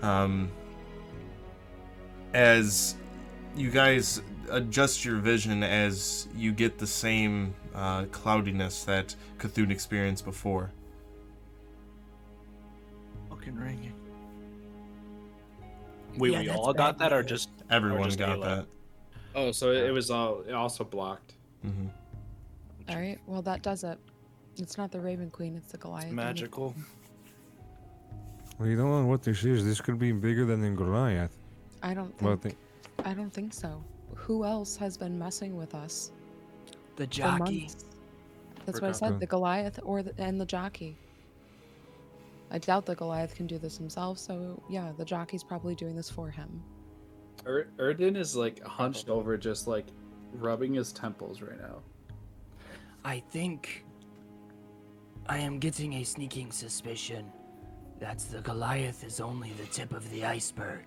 Um, 0.00 0.50
as 2.32 2.96
you 3.54 3.70
guys 3.70 4.22
adjust 4.50 5.04
your 5.04 5.16
vision 5.16 5.62
as 5.62 6.28
you 6.34 6.52
get 6.52 6.78
the 6.78 6.86
same 6.86 7.54
uh, 7.74 8.04
cloudiness 8.06 8.84
that 8.84 9.14
Cthulhu 9.38 9.70
experienced 9.70 10.24
before. 10.24 10.70
Fucking 13.28 13.56
ringing. 13.56 13.92
Wait, 16.16 16.32
Yeah, 16.32 16.40
we 16.40 16.46
that's 16.46 16.58
all 16.58 16.72
got 16.72 16.98
that, 16.98 17.12
or 17.12 17.22
just 17.22 17.50
Everyone 17.70 18.04
just 18.04 18.18
got 18.18 18.38
Ayla. 18.38 18.44
that. 18.44 18.66
Oh, 19.34 19.50
so 19.52 19.70
it, 19.70 19.86
it 19.86 19.92
was 19.92 20.10
all 20.10 20.42
also 20.54 20.84
blocked. 20.84 21.34
hmm 21.62 21.86
All 22.88 22.96
right. 22.96 23.18
Well, 23.26 23.42
that 23.42 23.62
does 23.62 23.84
it. 23.84 23.98
It's 24.58 24.76
not 24.76 24.90
the 24.92 25.00
Raven 25.00 25.30
Queen. 25.30 25.56
It's 25.56 25.72
the 25.72 25.78
Goliath. 25.78 26.08
and 26.08 26.18
the- 26.18 26.22
magical? 26.22 26.74
We 28.58 28.76
don't 28.76 28.90
know 28.90 29.06
what 29.06 29.22
this 29.22 29.42
is. 29.44 29.64
This 29.64 29.80
could 29.80 29.98
be 29.98 30.12
bigger 30.12 30.44
than 30.44 30.60
the 30.60 30.70
Goliath. 30.70 31.36
I 31.82 31.94
don't 31.94 32.14
Well, 32.22 32.36
think. 32.36 32.56
the- 32.98 33.08
I 33.08 33.14
don't 33.14 33.32
think 33.32 33.52
so. 33.54 33.82
Who 34.14 34.44
else 34.44 34.76
has 34.76 34.96
been 34.96 35.18
messing 35.18 35.56
with 35.56 35.74
us 35.74 36.12
The 36.96 37.04
for 37.06 37.10
jockey. 37.10 37.70
That's 38.64 38.80
what 38.80 38.90
I 38.90 38.92
said. 38.92 39.18
The 39.18 39.26
Goliath 39.26 39.80
or 39.82 40.02
the, 40.04 40.12
and 40.18 40.40
the 40.40 40.46
jockey. 40.46 40.96
I 42.52 42.58
doubt 42.58 42.86
the 42.86 42.94
Goliath 42.94 43.34
can 43.34 43.46
do 43.48 43.58
this 43.58 43.78
himself. 43.78 44.18
So 44.18 44.62
yeah, 44.68 44.92
the 44.96 45.04
jockey's 45.04 45.42
probably 45.42 45.74
doing 45.74 45.96
this 45.96 46.10
for 46.10 46.30
him. 46.30 46.62
Ur- 47.46 47.68
Erdin 47.78 48.16
is 48.16 48.36
like 48.36 48.62
hunched 48.62 49.08
over, 49.08 49.36
just 49.36 49.66
like 49.66 49.86
rubbing 50.32 50.74
his 50.74 50.92
temples 50.92 51.40
right 51.42 51.60
now. 51.60 51.80
I 53.04 53.20
think 53.30 53.84
I 55.26 55.38
am 55.38 55.58
getting 55.58 55.94
a 55.94 56.04
sneaking 56.04 56.52
suspicion 56.52 57.30
that 58.00 58.18
the 58.30 58.40
Goliath 58.40 59.04
is 59.04 59.20
only 59.20 59.52
the 59.52 59.66
tip 59.66 59.92
of 59.92 60.08
the 60.10 60.24
iceberg. 60.24 60.84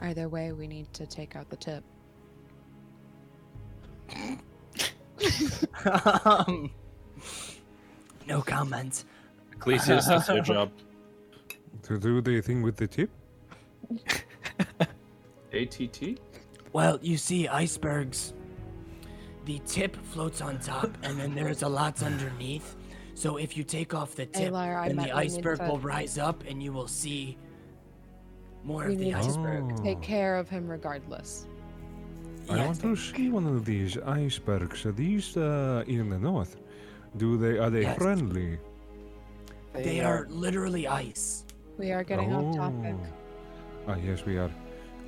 Either 0.00 0.28
way, 0.28 0.52
we 0.52 0.66
need 0.66 0.92
to 0.92 1.06
take 1.06 1.36
out 1.36 1.48
the 1.48 1.56
tip. 1.56 1.84
um, 6.24 6.70
no 8.26 8.42
comment. 8.42 9.04
Ecclesias, 9.56 10.06
that's 10.06 10.28
your 10.28 10.42
job. 10.42 10.70
To 11.84 11.98
do 11.98 12.20
the 12.20 12.40
thing 12.40 12.62
with 12.62 12.76
the 12.76 12.86
tip? 12.86 13.10
ATT? 15.52 16.18
Well, 16.72 16.98
you 17.02 17.16
see, 17.16 17.46
icebergs, 17.48 18.34
the 19.44 19.60
tip 19.66 19.96
floats 19.96 20.40
on 20.40 20.58
top, 20.58 20.90
and 21.02 21.18
then 21.18 21.34
there's 21.34 21.62
a 21.62 21.68
lot 21.68 22.02
underneath. 22.02 22.76
So 23.14 23.36
if 23.36 23.56
you 23.56 23.62
take 23.62 23.94
off 23.94 24.16
the 24.16 24.26
tip, 24.26 24.52
Alar, 24.52 24.86
then 24.88 24.96
the 24.96 25.12
iceberg 25.14 25.60
will 25.60 25.78
rise 25.78 26.18
up, 26.18 26.42
and 26.48 26.60
you 26.62 26.72
will 26.72 26.88
see 26.88 27.36
more 28.64 28.86
We 28.86 28.92
of 28.94 28.98
the 28.98 29.04
need 29.06 29.12
to 29.12 29.18
iceberg. 29.18 29.82
Take 29.84 29.98
Oh. 29.98 30.00
care 30.00 30.36
of 30.36 30.48
him 30.48 30.66
regardless. 30.68 31.46
I 32.50 32.56
Yes. 32.56 32.66
want 32.66 32.80
to 32.82 32.96
see 32.96 33.30
one 33.30 33.46
of 33.46 33.64
these 33.64 33.96
icebergs. 33.98 34.84
Are 34.84 34.92
these 34.92 35.36
uh, 35.36 35.84
in 35.86 36.10
the 36.10 36.18
north? 36.18 36.56
Do 37.16 37.36
they 37.38 37.58
are 37.58 37.70
they 37.70 37.82
Yes. 37.82 37.96
friendly? 37.96 38.58
They 39.74 40.00
are 40.00 40.26
literally 40.28 40.86
ice. 40.86 41.44
We 41.78 41.92
are 41.92 42.04
getting 42.04 42.32
off 42.32 42.56
topic. 42.56 42.96
Oh. 43.86 43.92
Ah, 43.92 43.96
yes, 43.96 44.24
we 44.24 44.38
are. 44.38 44.50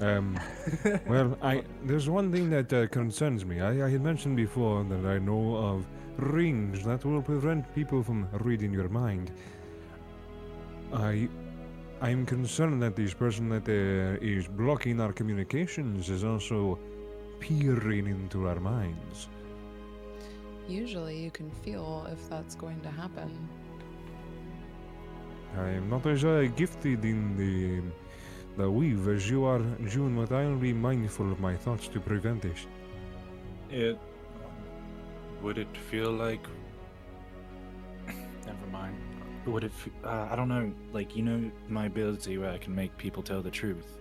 Um, 0.01 0.39
well, 1.09 1.39
I 1.43 1.65
there's 1.85 2.09
one 2.11 2.31
thing 2.31 2.51
that 2.51 2.73
uh, 2.73 2.87
concerns 2.89 3.45
me. 3.45 3.61
I, 3.61 3.87
I 3.87 3.91
had 3.91 4.03
mentioned 4.03 4.37
before 4.37 4.85
that 4.85 5.07
I 5.07 5.19
know 5.19 5.57
of 5.57 5.87
rings 6.19 6.85
that 6.85 7.05
will 7.05 7.23
prevent 7.23 7.75
people 7.75 8.03
from 8.03 8.29
reading 8.41 8.73
your 8.73 8.89
mind. 8.89 9.33
I 10.93 11.29
I'm 12.03 12.27
concerned 12.27 12.83
that 12.83 12.95
this 12.95 13.15
person 13.15 13.49
that 13.49 13.67
uh, 13.69 14.19
is 14.21 14.47
blocking 14.49 15.01
our 15.01 15.13
communications 15.13 16.11
is 16.11 16.25
also 16.25 16.79
peering 17.41 18.07
into 18.07 18.49
our 18.49 18.61
minds. 18.61 19.29
Usually, 20.69 21.17
you 21.17 21.31
can 21.31 21.51
feel 21.51 22.07
if 22.13 22.29
that's 22.29 22.55
going 22.55 22.81
to 22.83 22.91
happen. 22.91 23.49
I 25.57 25.71
am 25.71 25.89
not 25.89 26.05
as 26.07 26.25
uh, 26.25 26.49
gifted 26.55 27.05
in 27.05 27.37
the 27.37 27.81
the 28.57 28.71
weave 28.71 29.07
as 29.09 29.29
you 29.29 29.45
are, 29.45 29.61
June, 29.89 30.17
but 30.17 30.33
I'll 30.33 30.57
be 30.57 30.73
mindful 30.73 31.31
of 31.31 31.41
my 31.41 31.55
thoughts 31.57 31.89
to 31.89 32.01
prevent 32.01 32.43
this. 32.43 32.67
It 33.71 33.99
would 35.43 35.59
it 35.59 35.77
feel 35.91 36.11
like? 36.13 36.41
Never 38.47 38.67
mind. 38.73 38.97
Would 39.47 39.65
it? 39.65 39.73
fe- 39.73 39.91
Uh, 40.05 40.29
I 40.31 40.37
don't 40.37 40.49
know. 40.49 40.73
Like 40.93 41.15
you 41.17 41.23
know, 41.23 41.51
my 41.69 41.87
ability 41.87 42.39
where 42.39 42.51
I 42.51 42.59
can 42.59 42.75
make 42.75 42.97
people 42.97 43.23
tell 43.23 43.43
the 43.43 43.51
truth. 43.51 43.99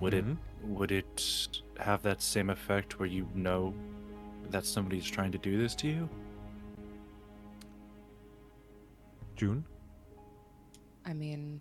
Would 0.00 0.14
it? 0.14 0.24
Mhm. 0.24 0.36
Would 0.62 0.92
it 0.92 1.62
have 1.78 2.02
that 2.02 2.22
same 2.22 2.50
effect 2.50 2.98
where 2.98 3.08
you 3.08 3.28
know 3.34 3.74
that 4.50 4.64
somebody's 4.64 5.04
trying 5.10 5.32
to 5.32 5.38
do 5.38 5.58
this 5.58 5.74
to 5.76 5.88
you? 5.88 6.08
June? 9.36 9.64
I 11.04 11.12
mean, 11.12 11.60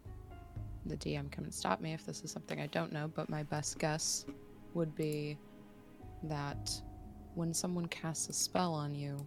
the 0.85 0.97
DM 0.97 1.31
can 1.31 1.51
stop 1.51 1.81
me 1.81 1.93
if 1.93 2.05
this 2.05 2.23
is 2.23 2.31
something 2.31 2.59
I 2.59 2.67
don't 2.67 2.91
know, 2.91 3.09
but 3.13 3.29
my 3.29 3.43
best 3.43 3.79
guess 3.79 4.25
would 4.73 4.95
be 4.95 5.37
that 6.23 6.71
when 7.35 7.53
someone 7.53 7.87
casts 7.87 8.29
a 8.29 8.33
spell 8.33 8.73
on 8.73 8.93
you, 8.93 9.25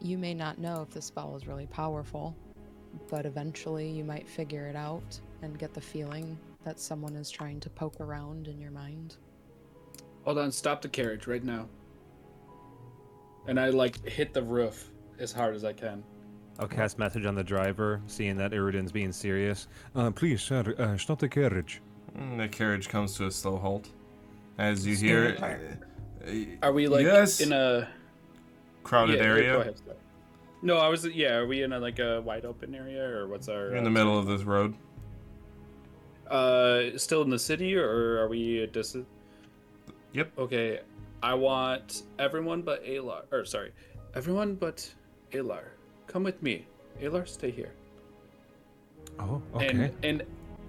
you 0.00 0.18
may 0.18 0.34
not 0.34 0.58
know 0.58 0.82
if 0.82 0.90
the 0.90 1.02
spell 1.02 1.36
is 1.36 1.46
really 1.46 1.66
powerful, 1.66 2.36
but 3.10 3.26
eventually 3.26 3.88
you 3.88 4.04
might 4.04 4.28
figure 4.28 4.66
it 4.66 4.76
out 4.76 5.20
and 5.42 5.58
get 5.58 5.74
the 5.74 5.80
feeling 5.80 6.38
that 6.64 6.80
someone 6.80 7.14
is 7.16 7.30
trying 7.30 7.60
to 7.60 7.70
poke 7.70 8.00
around 8.00 8.48
in 8.48 8.60
your 8.60 8.70
mind. 8.70 9.16
Hold 10.24 10.38
on, 10.38 10.52
stop 10.52 10.80
the 10.80 10.88
carriage 10.88 11.26
right 11.26 11.44
now. 11.44 11.68
And 13.46 13.60
I 13.60 13.70
like 13.70 14.06
hit 14.06 14.32
the 14.32 14.42
roof 14.42 14.90
as 15.18 15.32
hard 15.32 15.54
as 15.54 15.64
I 15.64 15.72
can. 15.74 16.02
I'll 16.58 16.68
cast 16.68 16.98
message 16.98 17.24
on 17.26 17.34
the 17.34 17.42
driver, 17.42 18.00
seeing 18.06 18.36
that 18.36 18.52
Uridan's 18.52 18.92
being 18.92 19.12
serious. 19.12 19.66
Uh, 19.94 20.10
please, 20.10 20.40
sir, 20.40 20.74
uh, 20.78 20.96
stop 20.96 21.18
the 21.18 21.28
carriage. 21.28 21.82
Mm, 22.16 22.38
The 22.38 22.48
carriage 22.48 22.88
comes 22.88 23.16
to 23.16 23.26
a 23.26 23.30
slow 23.30 23.56
halt. 23.56 23.88
As 24.56 24.86
you 24.86 24.94
hear 24.94 25.36
uh, 25.42 26.32
Are 26.62 26.72
we 26.72 26.86
like 26.86 27.04
Yes. 27.04 27.40
in 27.40 27.52
a 27.52 27.88
crowded 28.84 29.16
yeah, 29.16 29.22
yeah, 29.22 29.28
area 29.28 29.52
Go 29.52 29.60
ahead. 29.62 29.80
No, 30.62 30.76
I 30.78 30.88
was 30.88 31.04
yeah. 31.06 31.34
Are 31.34 31.46
we 31.46 31.62
in 31.62 31.72
a 31.72 31.78
like 31.80 31.98
a 31.98 32.20
wide 32.22 32.44
open 32.44 32.74
area 32.74 33.02
or 33.04 33.26
what's 33.26 33.48
our? 33.48 33.66
You're 33.66 33.72
in 33.76 33.80
uh, 33.80 33.84
the 33.84 33.90
middle 33.90 34.16
of 34.18 34.26
this 34.26 34.42
road. 34.44 34.74
Uh, 36.30 36.96
still 36.96 37.20
in 37.22 37.28
the 37.30 37.38
city 37.38 37.76
or 37.76 38.18
are 38.20 38.28
we 38.28 38.62
at 38.62 38.72
distance? 38.72 39.06
Yep. 40.12 40.32
Okay, 40.38 40.80
I 41.22 41.34
want 41.34 42.04
everyone 42.18 42.62
but 42.62 42.82
Alar. 42.84 43.24
Or 43.32 43.44
sorry, 43.44 43.72
everyone 44.14 44.54
but 44.54 44.88
Alar. 45.32 45.64
Come 46.06 46.22
with 46.22 46.42
me. 46.42 46.66
Alar, 47.00 47.26
stay 47.26 47.50
here. 47.50 47.72
Oh, 49.18 49.42
okay. 49.54 49.68
And 49.68 49.92
and 50.02 50.22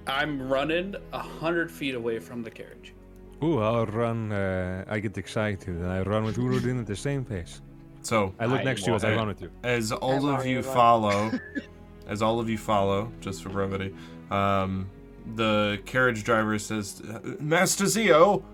I'm 0.07 0.47
running 0.49 0.95
a 1.13 1.19
hundred 1.19 1.71
feet 1.71 1.95
away 1.95 2.19
from 2.19 2.43
the 2.43 2.51
carriage. 2.51 2.93
Ooh, 3.43 3.59
I'll 3.59 3.85
run. 3.85 4.31
Uh, 4.31 4.85
I 4.87 4.99
get 4.99 5.17
excited 5.17 5.67
and 5.67 5.87
I 5.87 6.01
run 6.01 6.23
with 6.23 6.37
Uridan 6.37 6.79
at 6.79 6.87
the 6.87 6.95
same 6.95 7.25
pace. 7.25 7.61
So 8.01 8.33
I 8.39 8.45
look 8.45 8.61
I 8.61 8.63
next 8.63 8.83
to 8.83 8.91
you 8.91 8.95
as 8.95 9.03
I 9.03 9.15
run 9.15 9.27
with 9.27 9.41
you. 9.41 9.51
as 9.63 9.91
all 9.91 10.29
of 10.29 10.45
you 10.45 10.61
run. 10.61 10.73
follow, 10.75 11.31
as 12.07 12.21
all 12.21 12.39
of 12.39 12.49
you 12.49 12.57
follow, 12.57 13.11
just 13.19 13.41
for 13.41 13.49
brevity, 13.49 13.95
um, 14.29 14.89
the 15.35 15.79
carriage 15.85 16.23
driver 16.23 16.59
says, 16.59 17.01
"Master 17.39 17.87
Zio." 17.87 18.45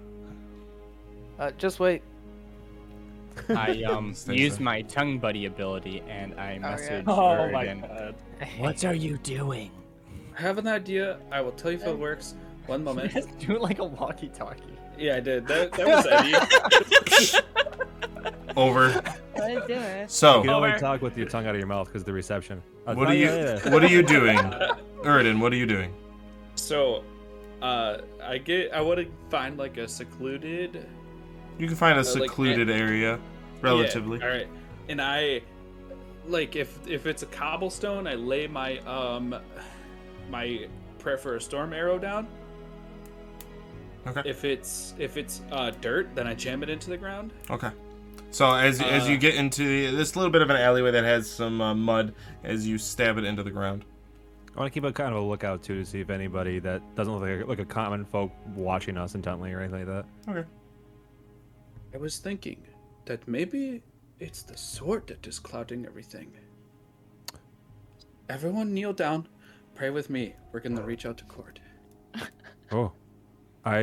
Uh, 1.37 1.51
just 1.57 1.79
wait. 1.79 2.01
I 3.49 3.83
um 3.89 4.13
Stay 4.13 4.35
use 4.37 4.59
my 4.59 4.81
tongue 4.83 5.19
buddy 5.19 5.45
ability 5.45 6.01
and 6.07 6.33
I 6.39 6.53
yeah. 6.53 6.59
message 6.59 7.03
Oh 7.07 7.49
my 7.51 7.65
Uridan. 7.65 7.81
god. 7.81 8.15
What 8.59 8.83
are 8.85 8.93
you 8.93 9.17
doing? 9.19 9.71
I 10.37 10.41
have 10.41 10.57
an 10.57 10.67
idea. 10.67 11.19
I 11.31 11.41
will 11.41 11.51
tell 11.51 11.71
you 11.71 11.77
if 11.77 11.85
it 11.87 11.97
works. 11.97 12.35
One 12.67 12.83
moment. 12.87 13.13
Just 13.13 13.37
do 13.39 13.55
it 13.55 13.61
like 13.61 13.79
a 13.79 13.83
walkie-talkie. 13.85 14.61
Yeah, 14.97 15.15
I 15.15 15.19
did. 15.19 15.47
That, 15.47 15.71
that 15.73 15.87
was 15.87 16.05
Eddie. 17.35 17.45
Over. 18.55 19.01
Let's 19.37 19.67
do 19.67 19.73
it. 19.73 20.11
So, 20.11 20.37
You 20.37 20.41
can 20.43 20.49
only 20.51 20.69
Over. 20.69 20.79
talk 20.79 21.01
with 21.01 21.17
your 21.17 21.27
tongue 21.27 21.47
out 21.47 21.55
of 21.55 21.59
your 21.59 21.67
mouth 21.67 21.87
because 21.87 22.03
the 22.03 22.13
reception. 22.13 22.61
Uh, 22.85 22.93
what 22.95 23.07
are 23.07 23.13
you? 23.15 23.27
What 23.71 23.83
are 23.83 23.87
you 23.87 24.03
doing, 24.03 24.37
Uridan? 25.03 25.39
What 25.39 25.53
are 25.53 25.55
you 25.55 25.65
doing? 25.65 25.93
so, 26.55 27.03
uh, 27.61 27.97
I 28.23 28.37
get. 28.37 28.73
I 28.73 28.81
want 28.81 28.99
to 28.99 29.07
find 29.29 29.57
like 29.57 29.77
a 29.77 29.87
secluded 29.87 30.85
You 31.57 31.67
can 31.67 31.75
find 31.75 31.97
a 31.97 32.01
Uh, 32.01 32.03
like, 32.03 32.29
secluded 32.29 32.69
area, 32.69 33.19
relatively. 33.61 34.19
Yeah, 34.19 34.25
all 34.25 34.31
right, 34.31 34.47
and 34.89 35.01
I 35.01 35.41
like 36.27 36.55
if 36.55 36.79
if 36.87 37.05
it's 37.05 37.23
a 37.23 37.27
cobblestone, 37.27 38.07
I 38.07 38.15
lay 38.15 38.47
my 38.47 38.79
um 38.79 39.35
my 40.29 40.67
prayer 40.99 41.17
for 41.17 41.35
a 41.35 41.41
storm 41.41 41.73
arrow 41.73 41.97
down. 41.97 42.27
Okay. 44.07 44.23
If 44.25 44.45
it's 44.45 44.93
if 44.97 45.17
it's 45.17 45.41
uh, 45.51 45.71
dirt, 45.81 46.13
then 46.15 46.27
I 46.27 46.33
jam 46.33 46.63
it 46.63 46.69
into 46.69 46.89
the 46.89 46.97
ground. 46.97 47.33
Okay. 47.49 47.69
So 48.31 48.51
as 48.53 48.81
as 48.81 49.07
you 49.07 49.15
Uh, 49.15 49.19
get 49.19 49.35
into 49.35 49.95
this 49.95 50.15
little 50.15 50.31
bit 50.31 50.41
of 50.41 50.49
an 50.49 50.55
alleyway 50.55 50.91
that 50.91 51.03
has 51.03 51.29
some 51.29 51.61
uh, 51.61 51.75
mud, 51.75 52.13
as 52.43 52.67
you 52.67 52.77
stab 52.77 53.17
it 53.17 53.25
into 53.25 53.43
the 53.43 53.51
ground. 53.51 53.85
I 54.55 54.59
want 54.59 54.73
to 54.73 54.73
keep 54.73 54.83
a 54.83 54.91
kind 54.91 55.13
of 55.13 55.21
a 55.21 55.25
lookout 55.25 55.63
too 55.63 55.75
to 55.75 55.85
see 55.85 56.01
if 56.01 56.09
anybody 56.09 56.59
that 56.59 56.81
doesn't 56.95 57.13
look 57.13 57.21
like 57.21 57.41
a, 57.41 57.45
like 57.45 57.59
a 57.59 57.65
common 57.65 58.03
folk 58.03 58.31
watching 58.53 58.97
us 58.97 59.15
intently 59.15 59.53
or 59.53 59.61
anything 59.61 59.85
like 59.85 59.87
that. 59.87 60.05
Okay. 60.29 60.47
I 61.93 61.97
was 61.97 62.17
thinking 62.17 62.57
that 63.05 63.27
maybe 63.27 63.83
it's 64.19 64.43
the 64.43 64.57
sword 64.57 65.07
that 65.07 65.25
is 65.27 65.39
clouding 65.39 65.85
everything. 65.85 66.31
Everyone 68.29 68.73
kneel 68.73 68.93
down, 68.93 69.27
pray 69.75 69.89
with 69.89 70.09
me. 70.09 70.35
We're 70.51 70.59
gonna 70.61 70.81
reach 70.83 71.05
out 71.05 71.17
to 71.17 71.25
Kord. 71.25 71.57
Oh, 72.73 72.93
I 73.65 73.79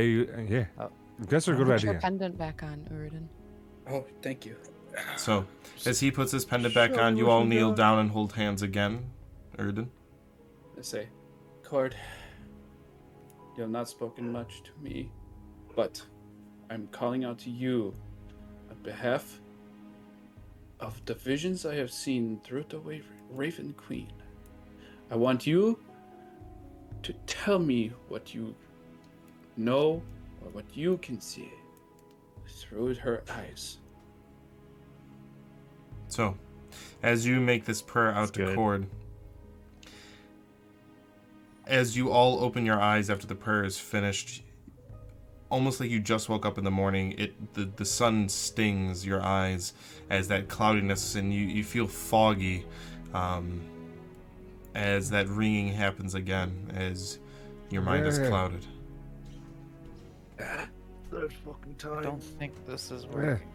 yeah. 0.49 0.65
Oh. 0.79 0.91
That's 1.19 1.47
a 1.49 1.53
good 1.53 1.67
Put 1.67 1.83
your 1.83 1.91
idea. 1.93 2.01
pendant 2.01 2.39
back 2.39 2.63
on, 2.63 2.89
Uridan. 2.91 3.27
Oh, 3.91 4.07
thank 4.23 4.47
you. 4.47 4.57
So 5.17 5.45
as 5.85 6.01
he 6.01 6.11
puts 6.11 6.33
his 6.33 6.47
pendant 6.47 6.75
back 6.75 6.95
Show 6.95 7.01
on, 7.03 7.17
you 7.19 7.29
all 7.29 7.45
kneel 7.45 7.69
got. 7.69 7.77
down 7.77 7.99
and 7.99 8.11
hold 8.11 8.33
hands 8.33 8.63
again. 8.63 9.11
Uridan. 9.59 9.89
I 10.79 10.83
say, 10.83 11.09
Kord, 11.63 11.93
you 13.57 13.63
have 13.63 13.71
not 13.71 13.89
spoken 13.91 14.33
much 14.33 14.63
to 14.63 14.71
me, 14.81 15.11
but 15.77 16.01
I'm 16.71 16.87
calling 16.91 17.25
out 17.27 17.39
to 17.41 17.51
you 17.51 17.95
on 17.95 18.08
behalf 18.83 19.41
of 20.81 21.05
the 21.05 21.15
visions 21.15 21.67
I 21.67 21.75
have 21.75 21.91
seen 21.91 22.41
through 22.45 22.65
the 22.69 22.81
Raven 23.31 23.75
Queen. 23.77 24.13
I 25.11 25.17
want 25.17 25.47
you 25.47 25.79
to 27.03 27.13
tell 27.27 27.59
me 27.59 27.93
what 28.09 28.35
you 28.35 28.55
know 29.57 30.03
or 30.43 30.51
what 30.53 30.65
you 30.75 30.99
can 30.99 31.21
see 31.21 31.51
through 32.47 32.95
her 32.95 33.23
eyes. 33.31 33.79
So, 36.09 36.37
as 37.03 37.27
you 37.27 37.41
make 37.41 37.65
this 37.65 37.83
prayer 37.83 38.11
out 38.11 38.29
That's 38.29 38.31
to 38.33 38.45
good. 38.47 38.57
Kord, 38.57 38.87
as 41.67 41.97
you 41.97 42.11
all 42.11 42.43
open 42.43 42.65
your 42.65 42.81
eyes 42.81 43.11
after 43.11 43.27
the 43.27 43.35
prayer 43.35 43.65
is 43.65 43.79
finished, 43.79 44.43
almost 45.51 45.81
like 45.81 45.91
you 45.91 46.01
just 46.01 46.29
woke 46.29 46.45
up 46.47 46.59
in 46.59 46.65
the 46.65 46.71
morning, 46.71 47.15
it 47.19 47.55
the, 47.55 47.65
the 47.77 47.85
sun 47.85 48.29
stings 48.29 49.07
your 49.07 49.21
eyes 49.23 49.73
as 50.11 50.29
that 50.29 50.49
cloudiness 50.49 51.15
and 51.15 51.33
you, 51.33 51.45
you 51.47 51.65
feel 51.65 51.87
foggy 51.87 52.65
um, 53.15 53.61
as 54.75 55.11
that 55.11 55.29
ringing 55.29 55.69
happens 55.69 56.15
again 56.15 56.71
as 56.75 57.19
your 57.71 57.83
mind 57.83 58.07
is 58.07 58.19
Yeah. 58.19 58.29
clouded. 58.29 58.67
I 60.41 62.03
don't 62.03 62.23
think 62.23 62.53
this 62.67 62.91
is 62.91 63.07
working. 63.07 63.49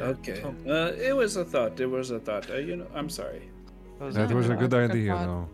Okay. 0.00 0.42
Uh, 0.68 0.92
it 0.96 1.16
was 1.16 1.36
a 1.36 1.44
thought. 1.44 1.80
It 1.80 1.86
was 1.86 2.10
a 2.10 2.20
thought. 2.20 2.48
Uh, 2.50 2.56
you 2.56 2.76
know, 2.76 2.86
I'm 2.94 3.08
sorry. 3.08 3.48
Was 3.98 4.14
That 4.14 4.30
it? 4.30 4.34
was 4.34 4.46
a 4.48 4.54
good 4.54 4.66
a 4.66 4.68
good 4.68 4.90
idea, 4.90 5.14
though. 5.14 5.48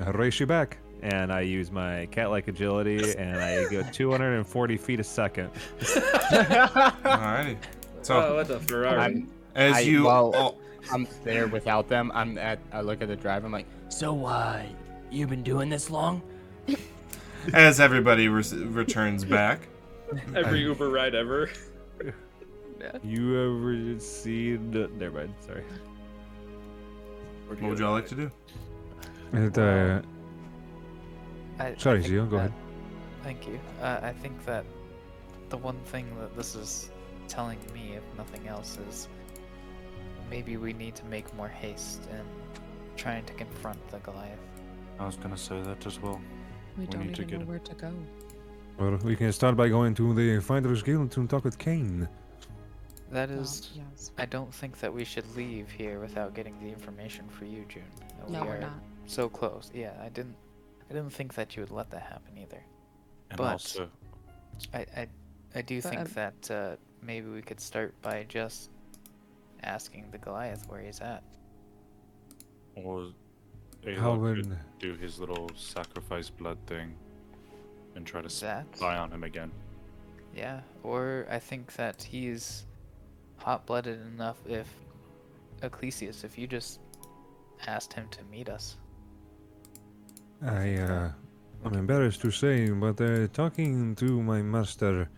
I'll 0.00 0.12
race 0.12 0.38
you 0.40 0.46
back. 0.46 0.78
And 1.02 1.32
I 1.32 1.42
use 1.42 1.70
my 1.70 2.06
cat-like 2.10 2.48
agility, 2.48 3.14
and 3.16 3.36
I 3.38 3.64
go 3.68 3.82
240 3.92 4.76
feet 4.76 4.98
a 5.00 5.04
second. 5.04 5.50
Alrighty. 5.80 7.56
So, 8.02 8.20
oh, 8.20 8.34
what 8.36 8.48
the 8.48 8.60
Ferrari? 8.60 8.98
I'm 8.98 9.30
as 9.54 9.74
I- 9.76 9.80
you 9.80 10.04
well- 10.04 10.34
all, 10.34 10.58
I'm 10.92 11.06
there 11.24 11.48
without 11.48 11.88
them. 11.88 12.10
I'm 12.14 12.38
at. 12.38 12.58
I 12.72 12.80
look 12.80 13.02
at 13.02 13.08
the 13.08 13.16
driver. 13.16 13.46
I'm 13.46 13.52
like, 13.52 13.66
So, 13.88 14.24
uh, 14.24 14.62
you've 15.10 15.30
been 15.30 15.42
doing 15.42 15.68
this 15.68 15.90
long? 15.90 16.22
as 17.52 17.78
everybody 17.80 18.28
re- 18.28 18.42
returns 18.66 19.24
back, 19.24 19.60
Every 20.34 20.60
Uber 20.60 20.88
ride 20.88 21.14
ever. 21.14 21.50
You 23.02 23.58
ever 23.58 23.98
seen? 24.00 24.70
Never 24.98 25.18
mind. 25.18 25.34
Sorry. 25.40 25.64
what 27.48 27.60
would 27.62 27.78
y'all 27.80 27.92
like 27.92 28.06
to 28.08 28.14
do? 28.14 28.30
And, 29.32 29.58
uh, 29.58 30.02
I- 31.58 31.68
I 31.68 31.74
sorry, 31.76 31.98
think 32.00 32.10
Zio, 32.10 32.24
go 32.26 32.36
that- 32.38 32.46
ahead. 32.46 32.52
Thank 33.22 33.46
you. 33.48 33.58
Uh, 33.80 34.00
I 34.02 34.12
think 34.12 34.44
that 34.44 34.64
the 35.48 35.56
one 35.56 35.78
thing 35.86 36.06
that 36.20 36.36
this 36.36 36.54
is 36.54 36.90
telling 37.28 37.58
me, 37.74 37.94
if 37.94 38.02
nothing 38.16 38.46
else, 38.46 38.78
is 38.88 39.08
maybe 40.30 40.56
we 40.56 40.72
need 40.72 40.94
to 40.96 41.04
make 41.06 41.32
more 41.34 41.48
haste 41.48 42.02
in 42.10 42.24
trying 42.96 43.24
to 43.24 43.32
confront 43.34 43.78
the 43.88 43.98
Goliath. 43.98 44.38
I 44.98 45.06
was 45.06 45.16
gonna 45.16 45.36
say 45.36 45.60
that 45.62 45.84
as 45.86 46.00
well. 46.00 46.20
We, 46.76 46.84
We 46.84 46.86
don't 46.86 47.06
need 47.06 47.14
to 47.16 47.22
even 47.22 47.30
get 47.30 47.38
know 47.38 47.42
him. 47.42 47.48
where 47.48 47.58
to 47.58 47.74
go. 47.74 47.92
Well, 48.78 48.96
we 49.04 49.16
can 49.16 49.32
start 49.32 49.56
by 49.56 49.68
going 49.68 49.94
to 49.94 50.14
the 50.14 50.40
Fighters 50.40 50.82
Guild 50.82 51.10
to 51.12 51.26
talk 51.26 51.44
with 51.44 51.58
Kane. 51.58 52.08
That 53.10 53.30
is, 53.30 53.70
Well, 53.76 53.86
yes. 53.92 54.10
I 54.18 54.26
don't 54.26 54.52
think 54.52 54.78
that 54.80 54.92
we 54.92 55.04
should 55.04 55.24
leave 55.36 55.70
here 55.70 56.00
without 56.00 56.34
getting 56.34 56.58
the 56.60 56.68
information 56.68 57.28
for 57.28 57.44
you, 57.44 57.64
June. 57.68 57.82
No, 58.28 58.42
we 58.42 58.46
we're 58.48 58.56
are 58.56 58.60
not. 58.60 58.72
so 59.06 59.28
close. 59.28 59.70
Yeah, 59.72 59.92
I 60.02 60.08
didn't, 60.10 60.34
I 60.90 60.94
didn't 60.94 61.10
think 61.10 61.34
that 61.34 61.56
you 61.56 61.62
would 61.62 61.70
let 61.70 61.90
that 61.90 62.02
happen 62.02 62.38
either. 62.38 62.62
And 63.30 63.38
But- 63.38 63.52
also, 63.52 63.88
I, 64.72 64.86
I, 64.96 65.08
I 65.54 65.62
do 65.62 65.80
But, 65.82 65.88
think 65.90 66.00
um, 66.02 66.08
that 66.14 66.50
uh, 66.50 66.76
maybe 67.02 67.28
we 67.28 67.42
could 67.42 67.60
start 67.60 67.94
by 68.02 68.24
just 68.28 68.70
asking 69.62 70.10
the 70.12 70.18
Goliath 70.18 70.66
where 70.68 70.80
he's 70.80 71.00
at. 71.00 71.22
or 72.76 73.08
How 73.96 74.14
would 74.14 74.44
could 74.44 74.58
do 74.78 74.94
his 74.94 75.18
little 75.18 75.50
sacrifice 75.56 76.28
blood 76.30 76.58
thing 76.66 76.94
and 77.94 78.06
try 78.06 78.20
to 78.22 78.40
That? 78.40 78.66
spy 78.76 78.96
on 78.96 79.10
him 79.10 79.24
again. 79.24 79.50
Yeah, 80.34 80.60
or 80.82 81.26
I 81.30 81.38
think 81.38 81.74
that 81.76 82.02
he's 82.02 82.66
hot-blooded 83.38 84.00
enough 84.06 84.36
if 84.46 84.68
Ecclesias, 85.62 86.24
if 86.24 86.36
you 86.36 86.46
just 86.46 86.80
asked 87.66 87.92
him 87.94 88.06
to 88.10 88.22
meet 88.24 88.48
us. 88.50 88.76
I 90.44 90.74
uh, 90.76 91.10
I'm 91.64 91.74
embarrassed 91.74 92.20
to 92.22 92.30
say, 92.30 92.70
but 92.70 93.00
uh, 93.00 93.26
talking 93.32 93.94
to 93.96 94.22
my 94.22 94.42
master 94.42 95.08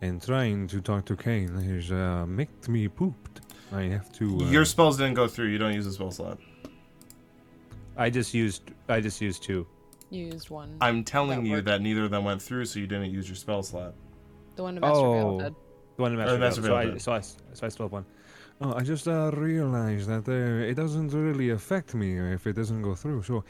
and 0.00 0.22
trying 0.22 0.66
to 0.68 0.80
talk 0.80 1.04
to 1.06 1.16
Kane 1.16 1.54
has 1.54 1.90
uh, 1.90 2.24
made 2.26 2.68
me 2.68 2.88
pooped. 2.88 3.40
I 3.72 3.82
have 3.84 4.12
to. 4.12 4.40
Uh, 4.40 4.50
Your 4.50 4.64
spells 4.64 4.96
didn't 4.98 5.14
go 5.14 5.26
through. 5.26 5.46
You 5.48 5.58
don't 5.58 5.74
use 5.74 5.86
a 5.86 5.92
spell 5.92 6.10
slot. 6.10 6.38
I 7.96 8.10
just 8.10 8.34
used 8.34 8.62
I 8.88 9.00
just 9.00 9.20
used 9.20 9.42
two. 9.42 9.66
You 10.10 10.26
used 10.26 10.50
one. 10.50 10.76
I'm 10.80 11.02
telling 11.04 11.42
That 11.42 11.46
you 11.48 11.52
worked. 11.56 11.66
that 11.66 11.80
neither 11.80 12.04
of 12.04 12.10
them 12.10 12.24
went 12.24 12.40
through, 12.40 12.66
so 12.66 12.78
you 12.78 12.86
didn't 12.86 13.10
use 13.10 13.28
your 13.28 13.36
spell 13.36 13.62
slot. 13.62 13.94
the 14.56 14.62
one 14.62 14.74
to 14.76 14.80
Master 14.80 15.00
Vale 15.02 15.36
Oh. 15.36 15.40
did. 15.40 15.54
The 15.96 16.02
one 16.02 16.12
in 16.12 16.20
Or 16.20 16.22
Master 16.22 16.32
the 16.32 16.38
Vale, 16.38 16.48
Master 16.48 16.62
so, 16.62 16.76
I, 16.76 16.84
did. 16.86 17.02
so, 17.02 17.12
I, 17.12 17.20
so 17.20 17.66
I 17.66 17.68
still 17.68 17.86
have 17.86 17.92
one. 17.92 18.04
Oh, 18.60 18.72
I 18.74 18.82
just 18.82 19.08
uh, 19.08 19.30
realized 19.34 20.08
that 20.08 20.28
uh, 20.28 20.70
it 20.70 20.74
doesn't 20.74 21.08
really 21.08 21.50
affect 21.50 21.94
me 21.94 22.16
if 22.32 22.46
it 22.46 22.54
doesn't 22.54 22.82
go 22.82 22.94
through. 22.94 23.22
So 23.24 23.44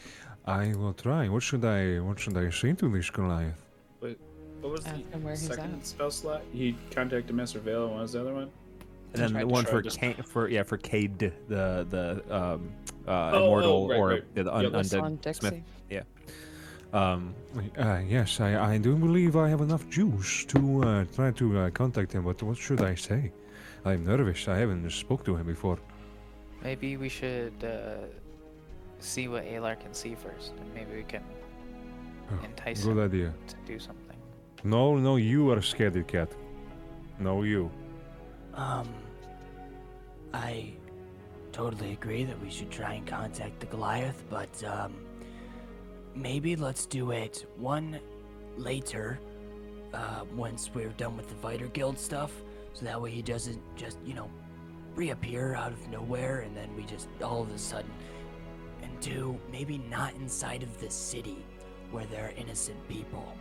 I 0.47 0.75
will 0.75 0.93
try. 0.93 1.29
What 1.29 1.43
should 1.43 1.65
I? 1.65 2.01
What 2.01 2.19
should 2.21 2.37
I 2.37 2.51
say 2.51 2.73
to 2.75 2.89
this 2.89 3.09
Goliath? 3.11 3.55
Wait, 4.01 4.19
what 4.61 4.73
was 4.73 4.85
Ask 4.87 4.97
the 4.97 5.17
him 5.17 5.23
where 5.25 5.33
he's 5.33 5.47
second 5.47 5.75
at. 5.81 5.87
spell 5.87 6.11
slot? 6.11 6.43
He 6.53 6.77
contacted 6.91 7.35
Master 7.35 7.61
Vale, 7.61 7.85
and 7.87 7.93
what 7.95 8.03
was 8.03 8.13
the 8.13 8.21
other 8.21 8.35
one? 8.35 8.51
And 9.15 9.23
then 9.23 9.33
the 9.33 9.47
one 9.47 9.65
for 9.65 9.81
to- 9.81 9.91
Kane, 9.91 10.15
for 10.23 10.49
yeah 10.49 10.63
for 10.65 10.77
Cade, 10.77 11.19
the 11.19 11.87
the 11.89 12.23
um, 12.35 12.71
uh, 13.07 13.31
Oh, 13.33 13.37
immortal 13.45 13.71
oh, 13.71 13.89
right, 13.89 13.99
or 13.99 14.09
right. 14.09 14.25
yeah, 14.37 14.43
the 14.43 14.55
un- 14.55 14.63
Yep. 14.65 14.73
Undead 14.73 15.21
Dixie. 15.23 15.41
smith. 15.49 16.05
Um, 16.93 17.35
Uh, 17.77 17.99
yes, 18.07 18.39
I, 18.39 18.75
I 18.75 18.79
do 18.79 18.95
believe 18.95 19.35
I 19.35 19.49
have 19.49 19.61
enough 19.63 19.89
juice 19.91 20.45
to 20.45 20.59
uh, 20.85 21.05
try 21.17 21.33
to 21.33 21.59
uh, 21.59 21.71
contact 21.71 22.13
him. 22.13 22.23
But 22.23 22.41
what 22.43 22.57
should 22.57 22.83
I 22.83 22.95
say? 22.95 23.33
I'm 23.85 24.05
nervous. 24.05 24.47
I 24.47 24.59
haven't 24.59 24.89
spoke 24.91 25.25
to 25.25 25.35
him 25.35 25.45
before. 25.47 25.79
Maybe 26.63 26.97
we 26.97 27.09
should 27.09 27.55
uh, 27.65 28.07
see 29.05 29.29
what 29.29 29.45
Alar 29.45 29.79
can 29.79 29.93
see 29.95 30.15
first, 30.15 30.53
and 30.59 30.75
maybe 30.75 30.97
we 30.97 31.03
can 31.05 31.23
Oh, 32.33 32.43
entice 32.45 32.83
Good 32.85 32.93
him 32.93 33.01
idea. 33.05 33.35
to 33.49 33.57
do 33.67 33.79
something. 33.79 34.17
No, 34.65 34.97
no, 34.97 35.17
you 35.17 35.51
are 35.51 35.59
a 35.59 35.61
scaredy 35.61 36.07
cat. 36.07 36.33
No, 37.19 37.43
you. 37.43 37.71
Um, 38.55 38.89
I 40.33 40.73
totally 41.53 41.93
agree 41.93 42.25
that 42.25 42.41
we 42.43 42.51
should 42.51 42.71
try 42.71 42.95
and 42.95 43.07
contact 43.07 43.61
the 43.61 43.67
Goliath, 43.67 44.25
but 44.31 44.65
um, 44.65 44.95
maybe 46.15 46.57
let's 46.57 46.87
do 46.87 47.11
it 47.11 47.47
one 47.59 48.01
later, 48.57 49.19
uh, 49.93 50.25
once 50.35 50.71
we're 50.75 50.89
done 50.97 51.17
with 51.19 51.29
the 51.29 51.35
Fighter 51.35 51.67
Guild 51.69 51.99
stuff, 51.99 52.33
so 52.73 52.87
that 52.87 53.01
way 53.01 53.11
he 53.11 53.21
doesn't 53.21 53.61
just, 53.77 53.99
you 54.05 54.15
know, 54.15 54.31
reappear 54.97 55.55
out 55.57 55.73
of 55.73 55.89
nowhere 55.89 56.41
and 56.41 56.57
then 56.57 56.75
we 56.75 56.85
just 56.85 57.09
all 57.23 57.43
of 57.43 57.51
a 57.51 57.59
sudden. 57.59 57.91
And 59.07 59.15
two, 59.15 59.41
maybe 59.51 59.79
not 59.91 60.15
inside 60.15 60.63
of 60.63 60.81
the 60.81 60.91
city 60.91 61.45
where 61.91 62.07
there 62.07 62.27
are 62.27 62.33
innocent 62.37 62.77
people. 62.89 63.37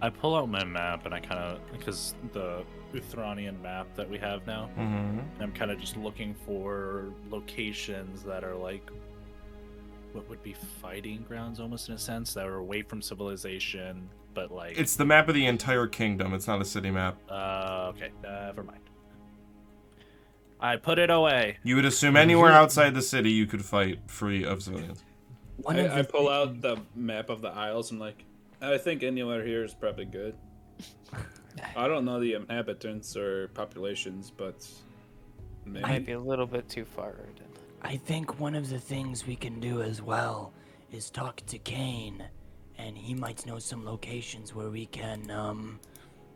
I 0.00 0.10
pull 0.10 0.36
out 0.36 0.48
my 0.48 0.64
map 0.64 1.06
and 1.06 1.14
I 1.14 1.18
kind 1.20 1.40
of 1.40 1.60
because 1.72 2.14
the 2.32 2.62
Uthranian 2.94 3.60
map 3.60 3.88
that 3.96 4.08
we 4.08 4.16
have 4.18 4.46
now. 4.46 4.70
Mm-hmm. 4.78 5.18
and 5.18 5.40
I'm 5.40 5.52
kind 5.52 5.70
of 5.70 5.78
just 5.80 5.96
looking 5.96 6.34
for 6.46 7.06
locations 7.30 8.22
that 8.22 8.44
are 8.44 8.54
like 8.54 8.88
what 10.12 10.28
would 10.30 10.42
be 10.42 10.54
fighting 10.80 11.24
grounds 11.28 11.60
almost 11.60 11.88
in 11.88 11.94
a 11.94 11.98
sense 11.98 12.32
that 12.34 12.46
are 12.46 12.56
away 12.56 12.82
from 12.82 13.02
civilization, 13.02 14.08
but 14.34 14.50
like 14.52 14.78
It's 14.78 14.96
the 14.96 15.04
map 15.04 15.28
of 15.28 15.34
the 15.34 15.46
entire 15.46 15.86
kingdom. 15.86 16.32
It's 16.32 16.46
not 16.46 16.60
a 16.60 16.64
city 16.64 16.90
map. 16.90 17.18
uh 17.28 17.92
okay, 17.94 18.10
never 18.22 18.62
mind. 18.62 18.80
I 20.60 20.76
put 20.76 20.98
it 20.98 21.10
away. 21.10 21.58
You 21.62 21.76
would 21.76 21.84
assume 21.84 22.16
anywhere 22.16 22.52
outside 22.52 22.94
the 22.94 23.02
city 23.02 23.30
you 23.30 23.46
could 23.46 23.64
fight 23.64 24.00
free 24.06 24.44
of 24.44 24.62
civilians. 24.62 25.04
One 25.58 25.78
of 25.78 25.92
I, 25.92 26.00
I 26.00 26.02
pull 26.02 26.26
thi- 26.26 26.32
out 26.32 26.60
the 26.60 26.76
map 26.94 27.30
of 27.30 27.40
the 27.42 27.48
Isles 27.48 27.90
and 27.90 28.00
like, 28.00 28.24
I 28.60 28.78
think 28.78 29.02
anywhere 29.02 29.44
here 29.44 29.64
is 29.64 29.74
probably 29.74 30.04
good. 30.04 30.34
I 31.76 31.88
don't 31.88 32.04
know 32.04 32.20
the 32.20 32.34
inhabitants 32.34 33.16
or 33.16 33.48
populations, 33.48 34.30
but 34.30 34.68
maybe. 35.64 35.82
Might 35.82 36.06
be 36.06 36.12
a 36.12 36.20
little 36.20 36.46
bit 36.46 36.68
too 36.68 36.84
far. 36.84 37.14
I 37.82 37.96
think 37.96 38.40
one 38.40 38.54
of 38.54 38.68
the 38.68 38.78
things 38.78 39.26
we 39.26 39.36
can 39.36 39.60
do 39.60 39.82
as 39.82 40.02
well 40.02 40.52
is 40.92 41.10
talk 41.10 41.40
to 41.46 41.58
Kane, 41.58 42.24
and 42.76 42.96
he 42.96 43.14
might 43.14 43.46
know 43.46 43.58
some 43.58 43.84
locations 43.84 44.54
where 44.54 44.70
we 44.70 44.86
can 44.86 45.30
um, 45.30 45.78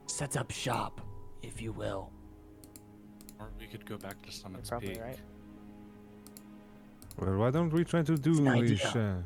set 0.06 0.36
up 0.36 0.50
shop, 0.50 1.00
if 1.42 1.60
you 1.60 1.72
will. 1.72 2.10
Or 3.42 3.48
we 3.58 3.66
could 3.66 3.84
go 3.84 3.96
back 3.96 4.16
to 4.22 4.28
You're 4.28 4.32
Summit's 4.32 4.68
probably 4.70 4.90
Peak. 4.90 5.02
right. 5.02 5.18
Well, 7.18 7.36
why 7.38 7.50
don't 7.50 7.72
we 7.72 7.84
try 7.84 8.02
to 8.02 8.16
do 8.16 8.30
It's 8.30 8.82
this? 8.82 8.96
Uh, 8.96 9.16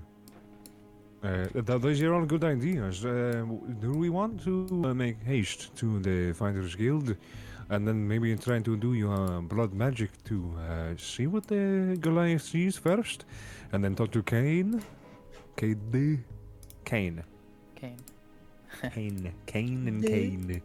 uh, 1.23 1.47
th- 1.49 1.81
those 1.81 2.03
are 2.03 2.14
all 2.14 2.25
good 2.25 2.45
ideas. 2.45 3.05
Uh, 3.05 3.45
do 3.81 3.93
we 3.93 4.09
want 4.11 4.43
to 4.45 4.67
uh, 4.85 4.95
make 4.95 5.23
haste 5.23 5.75
to 5.77 5.99
the 6.01 6.33
Fighters 6.33 6.75
Guild, 6.75 7.14
and 7.71 7.87
then 7.87 8.09
maybe 8.09 8.35
try 8.37 8.61
to 8.61 8.77
do 8.77 8.95
your 8.95 9.41
blood 9.43 9.73
magic 9.75 10.11
to 10.25 10.37
uh, 10.59 10.97
see 10.97 11.27
what 11.27 11.47
the 11.47 11.97
Goliath 12.01 12.43
sees 12.43 12.77
first, 12.77 13.25
and 13.73 13.85
then 13.85 13.95
talk 13.95 14.11
to 14.12 14.23
Kane? 14.23 14.83
Kane. 15.57 16.25
Kane, 16.85 17.23
Kane. 17.75 17.99
Kane, 18.95 19.33
Kane, 19.47 19.89
and 19.89 20.05
Kane. 20.05 20.62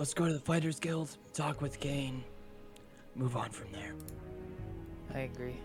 Let's 0.00 0.14
go 0.14 0.24
to 0.26 0.32
the 0.32 0.40
Fighters 0.40 0.80
Guild, 0.80 1.14
talk 1.34 1.60
with 1.60 1.78
Kane, 1.78 2.24
move 3.14 3.36
on 3.36 3.50
from 3.50 3.70
there. 3.70 3.92
I 5.14 5.24
agree. 5.24 5.60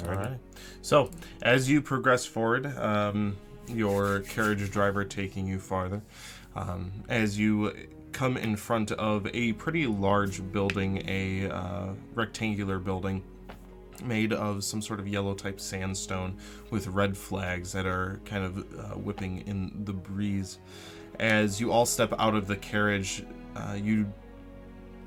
All 0.00 0.14
right. 0.14 0.38
So, 0.80 1.10
as 1.42 1.68
you 1.68 1.82
progress 1.82 2.24
forward, 2.24 2.74
um, 2.78 3.36
your 3.68 4.20
carriage 4.20 4.70
driver 4.70 5.04
taking 5.04 5.46
you 5.46 5.58
farther, 5.58 6.00
um, 6.54 6.90
as 7.10 7.38
you 7.38 7.74
come 8.12 8.38
in 8.38 8.56
front 8.56 8.92
of 8.92 9.26
a 9.34 9.52
pretty 9.52 9.86
large 9.86 10.40
building, 10.52 11.04
a 11.06 11.50
uh, 11.50 11.88
rectangular 12.14 12.78
building 12.78 13.22
made 14.02 14.32
of 14.32 14.64
some 14.64 14.80
sort 14.80 15.00
of 15.00 15.06
yellow 15.06 15.34
type 15.34 15.60
sandstone 15.60 16.38
with 16.70 16.86
red 16.86 17.14
flags 17.14 17.72
that 17.72 17.84
are 17.84 18.20
kind 18.24 18.42
of 18.42 18.58
uh, 18.58 18.96
whipping 18.96 19.42
in 19.46 19.84
the 19.84 19.92
breeze. 19.92 20.58
As 21.18 21.60
you 21.60 21.72
all 21.72 21.86
step 21.86 22.12
out 22.18 22.34
of 22.34 22.46
the 22.46 22.56
carriage, 22.56 23.24
uh, 23.54 23.76
you 23.80 24.12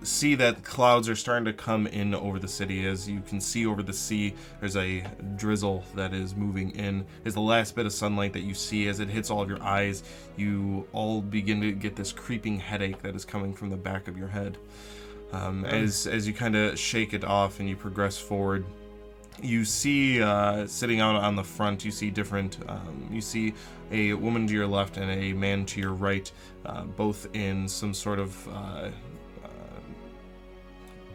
see 0.03 0.35
that 0.35 0.63
clouds 0.63 1.09
are 1.09 1.15
starting 1.15 1.45
to 1.45 1.53
come 1.53 1.85
in 1.87 2.15
over 2.15 2.39
the 2.39 2.47
city. 2.47 2.87
As 2.87 3.07
you 3.09 3.21
can 3.21 3.41
see 3.41 3.65
over 3.65 3.83
the 3.83 3.93
sea, 3.93 4.33
there's 4.59 4.77
a 4.77 5.03
drizzle 5.35 5.83
that 5.95 6.13
is 6.13 6.35
moving 6.35 6.71
in. 6.71 7.05
Is 7.25 7.33
the 7.33 7.41
last 7.41 7.75
bit 7.75 7.85
of 7.85 7.93
sunlight 7.93 8.33
that 8.33 8.41
you 8.41 8.53
see 8.53 8.87
as 8.87 8.99
it 8.99 9.09
hits 9.09 9.29
all 9.29 9.41
of 9.41 9.49
your 9.49 9.61
eyes. 9.61 10.03
You 10.37 10.87
all 10.93 11.21
begin 11.21 11.61
to 11.61 11.71
get 11.71 11.95
this 11.95 12.11
creeping 12.11 12.59
headache 12.59 13.01
that 13.01 13.15
is 13.15 13.25
coming 13.25 13.53
from 13.53 13.69
the 13.69 13.77
back 13.77 14.07
of 14.07 14.17
your 14.17 14.29
head. 14.29 14.57
Um, 15.31 15.63
as 15.65 16.07
as 16.07 16.25
you 16.25 16.33
kind 16.33 16.55
of 16.55 16.79
shake 16.79 17.13
it 17.13 17.23
off 17.23 17.59
and 17.59 17.69
you 17.69 17.75
progress 17.75 18.17
forward, 18.17 18.65
you 19.43 19.65
see 19.65 20.21
uh, 20.21 20.67
sitting 20.67 20.99
out 20.99 21.15
on 21.15 21.35
the 21.35 21.43
front. 21.43 21.85
You 21.85 21.91
see 21.91 22.09
different. 22.09 22.57
Um, 22.67 23.07
you 23.11 23.21
see 23.21 23.53
a 23.91 24.13
woman 24.13 24.47
to 24.47 24.53
your 24.53 24.67
left 24.67 24.97
and 24.97 25.09
a 25.09 25.33
man 25.33 25.65
to 25.67 25.81
your 25.81 25.93
right, 25.93 26.31
uh, 26.65 26.83
both 26.83 27.27
in 27.33 27.67
some 27.67 27.93
sort 27.93 28.19
of 28.19 28.47
uh, 28.49 28.89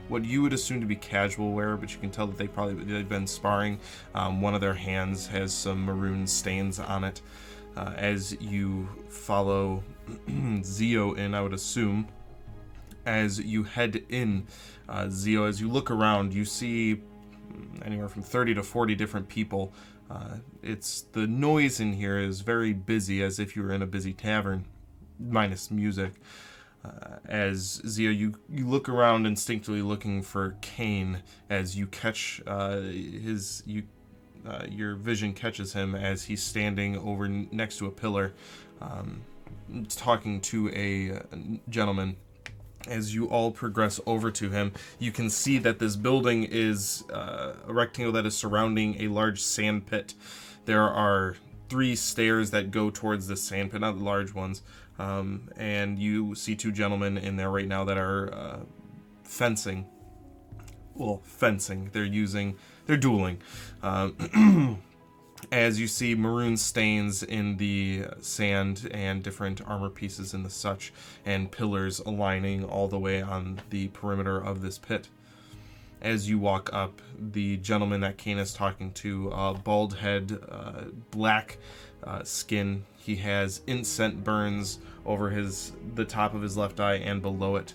what 0.08 0.24
you 0.24 0.42
would 0.42 0.52
assume 0.52 0.80
to 0.80 0.86
be 0.86 0.96
casual 0.96 1.52
wear, 1.52 1.76
but 1.76 1.92
you 1.92 1.98
can 1.98 2.10
tell 2.10 2.26
that 2.26 2.36
they 2.36 2.46
probably 2.46 2.84
they've 2.84 3.08
been 3.08 3.26
sparring. 3.26 3.78
Um, 4.14 4.40
one 4.40 4.54
of 4.54 4.60
their 4.60 4.74
hands 4.74 5.26
has 5.28 5.52
some 5.52 5.84
maroon 5.84 6.26
stains 6.26 6.78
on 6.78 7.04
it. 7.04 7.20
Uh, 7.76 7.92
as 7.96 8.40
you 8.40 8.88
follow 9.08 9.82
Zio 10.62 11.14
in, 11.14 11.34
I 11.34 11.40
would 11.42 11.54
assume. 11.54 12.08
As 13.06 13.38
you 13.38 13.64
head 13.64 14.04
in, 14.08 14.46
uh, 14.88 15.08
Zio, 15.10 15.44
as 15.44 15.60
you 15.60 15.68
look 15.68 15.90
around, 15.90 16.32
you 16.32 16.44
see 16.44 17.02
anywhere 17.84 18.08
from 18.08 18.22
30 18.22 18.54
to 18.54 18.62
40 18.62 18.94
different 18.94 19.28
people. 19.28 19.72
Uh, 20.10 20.36
it's 20.62 21.02
the 21.12 21.26
noise 21.26 21.80
in 21.80 21.94
here 21.94 22.18
is 22.18 22.40
very 22.40 22.72
busy, 22.72 23.22
as 23.22 23.38
if 23.38 23.56
you 23.56 23.62
were 23.62 23.72
in 23.72 23.82
a 23.82 23.86
busy 23.86 24.12
tavern, 24.12 24.66
minus 25.18 25.70
music. 25.70 26.12
Uh, 26.84 27.16
as 27.26 27.80
Zio, 27.86 28.10
you, 28.10 28.34
you 28.50 28.66
look 28.68 28.88
around 28.88 29.26
instinctively 29.26 29.80
looking 29.80 30.22
for 30.22 30.56
Kane 30.60 31.22
as 31.48 31.76
you 31.76 31.86
catch 31.86 32.42
uh, 32.46 32.80
his 32.80 33.62
you 33.64 33.84
uh, 34.46 34.66
your 34.68 34.94
vision 34.94 35.32
catches 35.32 35.72
him 35.72 35.94
as 35.94 36.24
he's 36.24 36.42
standing 36.42 36.98
over 36.98 37.26
next 37.28 37.78
to 37.78 37.86
a 37.86 37.90
pillar, 37.90 38.34
um, 38.82 39.22
talking 39.88 40.40
to 40.42 40.70
a 40.74 41.16
uh, 41.16 41.20
gentleman. 41.70 42.16
As 42.86 43.14
you 43.14 43.26
all 43.26 43.50
progress 43.50 43.98
over 44.06 44.30
to 44.32 44.50
him, 44.50 44.72
you 44.98 45.10
can 45.10 45.30
see 45.30 45.58
that 45.58 45.78
this 45.78 45.96
building 45.96 46.44
is 46.44 47.04
uh, 47.12 47.54
a 47.66 47.72
rectangle 47.72 48.12
that 48.12 48.26
is 48.26 48.36
surrounding 48.36 49.00
a 49.00 49.08
large 49.08 49.40
sand 49.42 49.86
pit. 49.86 50.14
There 50.66 50.82
are 50.82 51.36
three 51.68 51.96
stairs 51.96 52.50
that 52.50 52.70
go 52.70 52.90
towards 52.90 53.26
the 53.26 53.36
sand 53.36 53.72
pit, 53.72 53.80
not 53.80 53.96
the 53.98 54.04
large 54.04 54.34
ones. 54.34 54.62
Um, 54.98 55.48
and 55.56 55.98
you 55.98 56.34
see 56.34 56.54
two 56.54 56.72
gentlemen 56.72 57.18
in 57.18 57.36
there 57.36 57.50
right 57.50 57.66
now 57.66 57.84
that 57.84 57.98
are 57.98 58.32
uh, 58.32 58.58
fencing. 59.24 59.86
well, 60.94 61.20
fencing. 61.24 61.90
They're 61.92 62.04
using, 62.04 62.56
they're 62.86 62.96
dueling. 62.96 63.38
Um, 63.82 64.78
as 65.54 65.78
you 65.78 65.86
see 65.86 66.16
maroon 66.16 66.56
stains 66.56 67.22
in 67.22 67.56
the 67.58 68.04
sand 68.20 68.90
and 68.90 69.22
different 69.22 69.60
armor 69.64 69.88
pieces 69.88 70.34
and 70.34 70.44
the 70.44 70.50
such, 70.50 70.92
and 71.24 71.52
pillars 71.52 72.00
aligning 72.00 72.64
all 72.64 72.88
the 72.88 72.98
way 72.98 73.22
on 73.22 73.60
the 73.70 73.86
perimeter 73.88 74.36
of 74.36 74.62
this 74.62 74.78
pit. 74.78 75.08
As 76.02 76.28
you 76.28 76.40
walk 76.40 76.70
up, 76.72 77.00
the 77.16 77.56
gentleman 77.58 78.00
that 78.00 78.18
Kane 78.18 78.38
is 78.38 78.52
talking 78.52 78.90
to, 78.94 79.30
uh, 79.30 79.52
bald 79.52 79.94
head, 79.94 80.40
uh, 80.50 80.86
black 81.12 81.56
uh, 82.02 82.24
skin. 82.24 82.84
He 82.98 83.14
has 83.16 83.60
incense 83.68 84.24
burns 84.24 84.80
over 85.06 85.30
his 85.30 85.70
the 85.94 86.04
top 86.04 86.34
of 86.34 86.42
his 86.42 86.56
left 86.56 86.80
eye 86.80 86.94
and 86.96 87.22
below 87.22 87.54
it. 87.54 87.74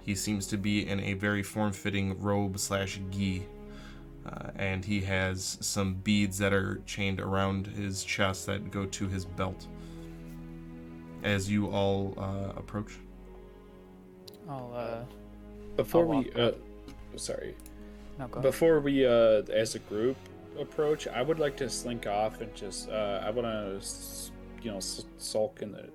He 0.00 0.14
seems 0.14 0.46
to 0.46 0.56
be 0.56 0.88
in 0.88 0.98
a 1.00 1.12
very 1.12 1.42
form-fitting 1.42 2.22
robe 2.22 2.58
slash 2.58 2.98
gi 3.10 3.44
uh, 4.28 4.50
and 4.56 4.84
he 4.84 5.00
has 5.00 5.58
some 5.60 5.94
beads 5.94 6.38
that 6.38 6.52
are 6.52 6.82
chained 6.86 7.20
around 7.20 7.66
his 7.66 8.04
chest 8.04 8.46
that 8.46 8.70
go 8.70 8.86
to 8.86 9.08
his 9.08 9.24
belt. 9.24 9.66
As 11.24 11.50
you 11.50 11.68
all 11.68 12.14
uh, 12.18 12.52
approach, 12.56 12.98
I'll 14.48 14.72
uh 14.74 15.04
Before 15.76 16.02
I'll 16.02 16.22
we, 16.22 16.32
uh, 16.32 16.52
sorry, 17.16 17.54
no 18.18 18.26
go. 18.28 18.40
before 18.40 18.80
we, 18.80 19.06
uh, 19.06 19.42
as 19.52 19.74
a 19.74 19.78
group 19.80 20.16
approach, 20.58 21.06
I 21.08 21.22
would 21.22 21.38
like 21.38 21.56
to 21.58 21.68
slink 21.70 22.06
off 22.06 22.40
and 22.40 22.52
just, 22.54 22.88
uh, 22.90 23.22
I 23.24 23.30
want 23.30 23.46
to, 23.46 23.80
you 24.62 24.72
know, 24.72 24.80
sulk 24.80 25.62
in 25.62 25.72
the 25.72 25.88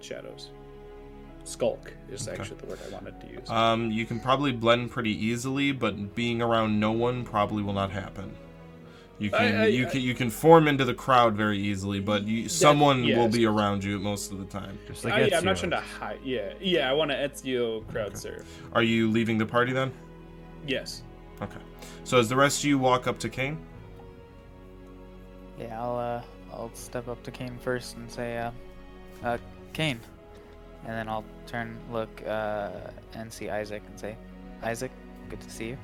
shadows. 0.00 0.50
Skulk 1.48 1.92
is 2.10 2.28
Okay. 2.28 2.38
actually 2.40 2.58
the 2.58 2.66
word 2.66 2.78
I 2.88 2.92
wanted 2.92 3.20
to 3.20 3.26
use. 3.26 3.48
um, 3.50 3.90
you 3.90 4.04
can 4.06 4.20
probably 4.20 4.52
blend 4.52 4.90
pretty 4.90 5.12
easily, 5.26 5.72
but 5.72 6.14
being 6.14 6.42
around 6.42 6.78
no 6.78 6.92
one 6.92 7.24
probably 7.24 7.62
will 7.62 7.72
not 7.72 7.90
happen. 7.90 8.30
You 9.18 9.30
can 9.30 9.56
I- 9.62 9.66
you 9.66 9.86
I- 9.86 9.90
can 9.90 10.00
you 10.00 10.14
can 10.14 10.30
form 10.30 10.68
into 10.68 10.84
the 10.84 10.94
crowd 10.94 11.34
very 11.34 11.58
easily, 11.58 11.98
but 12.00 12.22
you, 12.24 12.48
someone 12.48 13.02
will 13.04 13.28
be 13.28 13.46
around 13.46 13.82
you 13.82 13.98
most 13.98 14.30
of 14.30 14.38
the 14.38 14.44
time. 14.44 14.78
Just 14.86 15.04
Uh, 15.04 15.08
yeah, 15.08 15.38
I'm 15.38 15.44
not 15.44 15.56
Ezio. 15.56 15.58
trying 15.60 15.70
to 15.70 15.80
hide. 15.80 16.18
Yeah, 16.22 16.52
yeah, 16.60 16.88
I 16.88 16.92
want 16.92 17.10
to 17.10 17.16
Ezio 17.16 17.84
crowd 17.88 18.16
serve. 18.16 18.46
Are 18.74 18.82
you 18.84 19.10
leaving 19.10 19.36
the 19.38 19.46
party 19.46 19.72
then? 19.72 19.90
Yes. 20.66 21.02
Okay. 21.42 21.58
So 22.04 22.18
as 22.18 22.28
the 22.28 22.36
rest 22.36 22.60
of 22.60 22.66
you 22.66 22.78
walk 22.78 23.06
up 23.08 23.18
to 23.20 23.28
Kane, 23.28 23.58
Yeah, 25.58 25.82
I'll 25.82 25.96
uh 25.98 26.22
I'll 26.52 26.70
step 26.74 27.08
up 27.08 27.22
to 27.24 27.30
Kane 27.32 27.58
first 27.58 27.96
and 27.96 28.10
say 28.10 28.38
uh 28.38 28.50
uh 29.24 29.38
Kane. 29.72 29.98
And 30.88 30.96
then 30.96 31.06
I'll 31.06 31.24
turn 31.46 31.76
look 31.92 32.22
uh 32.26 32.70
and 33.12 33.30
see 33.30 33.50
Isaac 33.50 33.82
and 33.90 34.00
say, 34.00 34.16
Isaac, 34.62 34.90
good 35.28 35.40
to 35.42 35.50
see 35.50 35.68
you. 35.72 35.78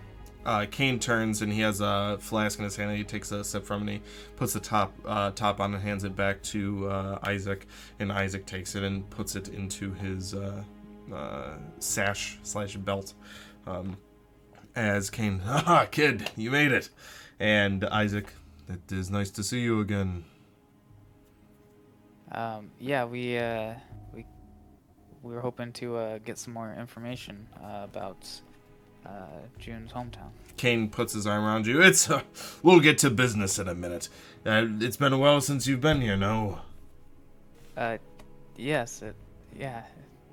uh, 0.46 0.64
Kane 0.70 0.98
turns 0.98 1.42
and 1.42 1.52
he 1.52 1.60
has 1.60 1.80
a 1.80 2.16
flask 2.20 2.58
in 2.58 2.64
his 2.64 2.76
hand 2.76 2.90
and 2.90 2.98
he 2.98 3.04
takes 3.04 3.30
a 3.32 3.44
sip 3.44 3.64
from 3.64 3.78
it 3.82 3.84
and 3.84 3.90
he 3.96 4.00
puts 4.36 4.52
the 4.54 4.60
top 4.60 4.90
uh, 5.14 5.30
top 5.42 5.60
on 5.60 5.74
and 5.74 5.82
hands 5.82 6.04
it 6.04 6.14
back 6.16 6.42
to 6.54 6.88
uh, 6.88 7.18
Isaac 7.34 7.66
and 8.00 8.10
Isaac 8.12 8.44
takes 8.46 8.74
it 8.74 8.82
and 8.82 9.08
puts 9.10 9.36
it 9.36 9.48
into 9.48 9.92
his 10.04 10.34
uh, 10.34 10.62
uh, 11.14 11.54
sash 11.80 12.38
slash 12.42 12.76
belt 12.76 13.14
um, 13.66 13.96
as 14.76 15.10
Kane 15.10 15.40
ah 15.46 15.86
kid 15.90 16.30
you 16.36 16.50
made 16.50 16.72
it 16.72 16.88
and 17.40 17.84
Isaac 18.04 18.26
it 18.68 18.90
is 19.00 19.10
nice 19.10 19.30
to 19.32 19.42
see 19.42 19.60
you 19.60 19.80
again 19.80 20.24
Um 22.32 22.70
yeah, 22.80 23.04
we 23.04 23.38
uh 23.38 23.74
we 24.14 24.26
we 25.24 25.34
were 25.34 25.40
hoping 25.40 25.72
to 25.72 25.96
uh 25.96 26.18
get 26.18 26.38
some 26.38 26.52
more 26.54 26.72
information 26.78 27.46
uh, 27.62 27.80
about 27.84 28.22
uh 29.06 29.10
June's 29.58 29.92
hometown. 29.92 30.30
Kane 30.56 30.88
puts 30.88 31.12
his 31.14 31.26
arm 31.26 31.44
around 31.44 31.66
you 31.66 31.80
it's 31.82 32.08
uh, 32.10 32.22
we'll 32.62 32.80
get 32.80 32.98
to 32.98 33.10
business 33.10 33.58
in 33.58 33.66
a 33.68 33.74
minute 33.74 34.08
uh, 34.46 34.66
it's 34.80 34.96
been 34.96 35.12
a 35.12 35.18
while 35.18 35.40
since 35.40 35.66
you've 35.66 35.80
been 35.80 36.00
here 36.00 36.16
no 36.16 36.60
Uh 37.76 37.98
yes, 38.56 39.02
it 39.02 39.16
yeah. 39.58 39.82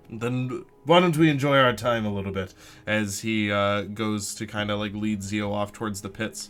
Then 0.10 0.66
why 0.86 1.00
don't 1.00 1.16
we 1.18 1.30
enjoy 1.30 1.58
our 1.58 1.74
time 1.74 2.06
a 2.06 2.14
little 2.14 2.34
bit 2.34 2.54
as 2.86 3.22
he 3.22 3.52
uh, 3.52 3.84
goes 3.84 4.36
to 4.36 4.46
kind 4.46 4.70
of 4.70 4.80
like 4.80 4.94
lead 4.94 5.24
Zio 5.24 5.52
off 5.54 5.72
towards 5.72 6.02
the 6.02 6.10
pits, 6.10 6.50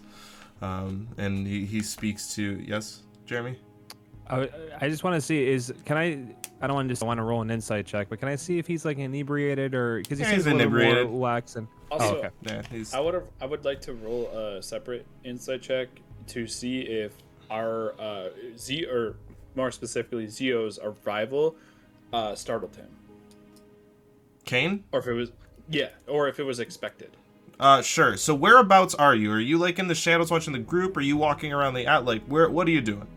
um, 0.61 1.09
and 1.17 1.45
he, 1.47 1.65
he 1.65 1.81
speaks 1.81 2.33
to 2.35 2.61
yes, 2.65 3.03
Jeremy. 3.25 3.57
I, 4.29 4.49
I 4.79 4.89
just 4.89 5.03
want 5.03 5.15
to 5.15 5.21
see 5.21 5.45
is 5.47 5.73
can 5.85 5.97
I 5.97 6.17
I 6.61 6.67
don't 6.67 6.75
want 6.75 6.87
to 6.87 6.91
just 6.91 7.03
want 7.03 7.17
to 7.17 7.23
roll 7.23 7.41
an 7.41 7.49
insight 7.51 7.85
check, 7.85 8.07
but 8.09 8.19
can 8.19 8.27
I 8.29 8.35
see 8.35 8.59
if 8.59 8.67
he's 8.67 8.85
like 8.85 8.97
inebriated 8.97 9.73
or 9.75 9.97
because 9.99 10.19
he 10.19 10.23
Yeah, 10.23 10.31
seems 10.31 10.45
he's 10.45 10.53
a 10.53 10.55
little 10.55 10.61
inebriated. 10.73 11.09
more 11.09 11.19
lax 11.31 11.55
and 11.55 11.67
Also, 11.89 12.15
oh, 12.15 12.17
okay. 12.19 12.29
Yeah, 12.43 12.61
he's 12.71 12.93
I 12.93 12.99
would 12.99 13.13
have. 13.13 13.23
I 13.41 13.45
would 13.45 13.65
like 13.65 13.81
to 13.81 13.93
roll 13.93 14.27
a 14.29 14.61
separate 14.63 15.05
insight 15.23 15.61
check 15.61 15.87
to 16.27 16.47
see 16.47 16.81
if 16.81 17.13
our 17.49 17.93
uh, 17.99 18.29
Z 18.57 18.85
or 18.85 19.15
more 19.55 19.71
specifically 19.71 20.27
Zio's 20.27 20.79
arrival 20.81 21.55
uh, 22.13 22.35
startled 22.35 22.75
him, 22.75 22.87
Kane. 24.45 24.83
or 24.91 24.99
if 24.99 25.07
it 25.07 25.13
was 25.13 25.31
yeah, 25.69 25.89
or 26.07 26.27
if 26.27 26.39
it 26.39 26.43
was 26.43 26.59
expected. 26.59 27.15
Uh, 27.59 27.81
sure. 27.81 28.17
So 28.17 28.33
whereabouts 28.33 28.95
are 28.95 29.13
you? 29.13 29.31
Are 29.31 29.39
you 29.39 29.57
like 29.57 29.77
in 29.77 29.87
the 29.87 29.93
shadows 29.95 30.31
watching 30.31 30.51
the 30.53 30.59
group? 30.59 30.97
Or 30.97 30.99
are 30.99 31.03
you 31.03 31.15
walking 31.17 31.53
around 31.53 31.75
the 31.75 31.87
out? 31.87 32.05
Like 32.05 32.23
where? 32.25 32.49
What 32.49 32.67
are 32.67 32.71
you 32.71 32.81
doing? 32.81 33.07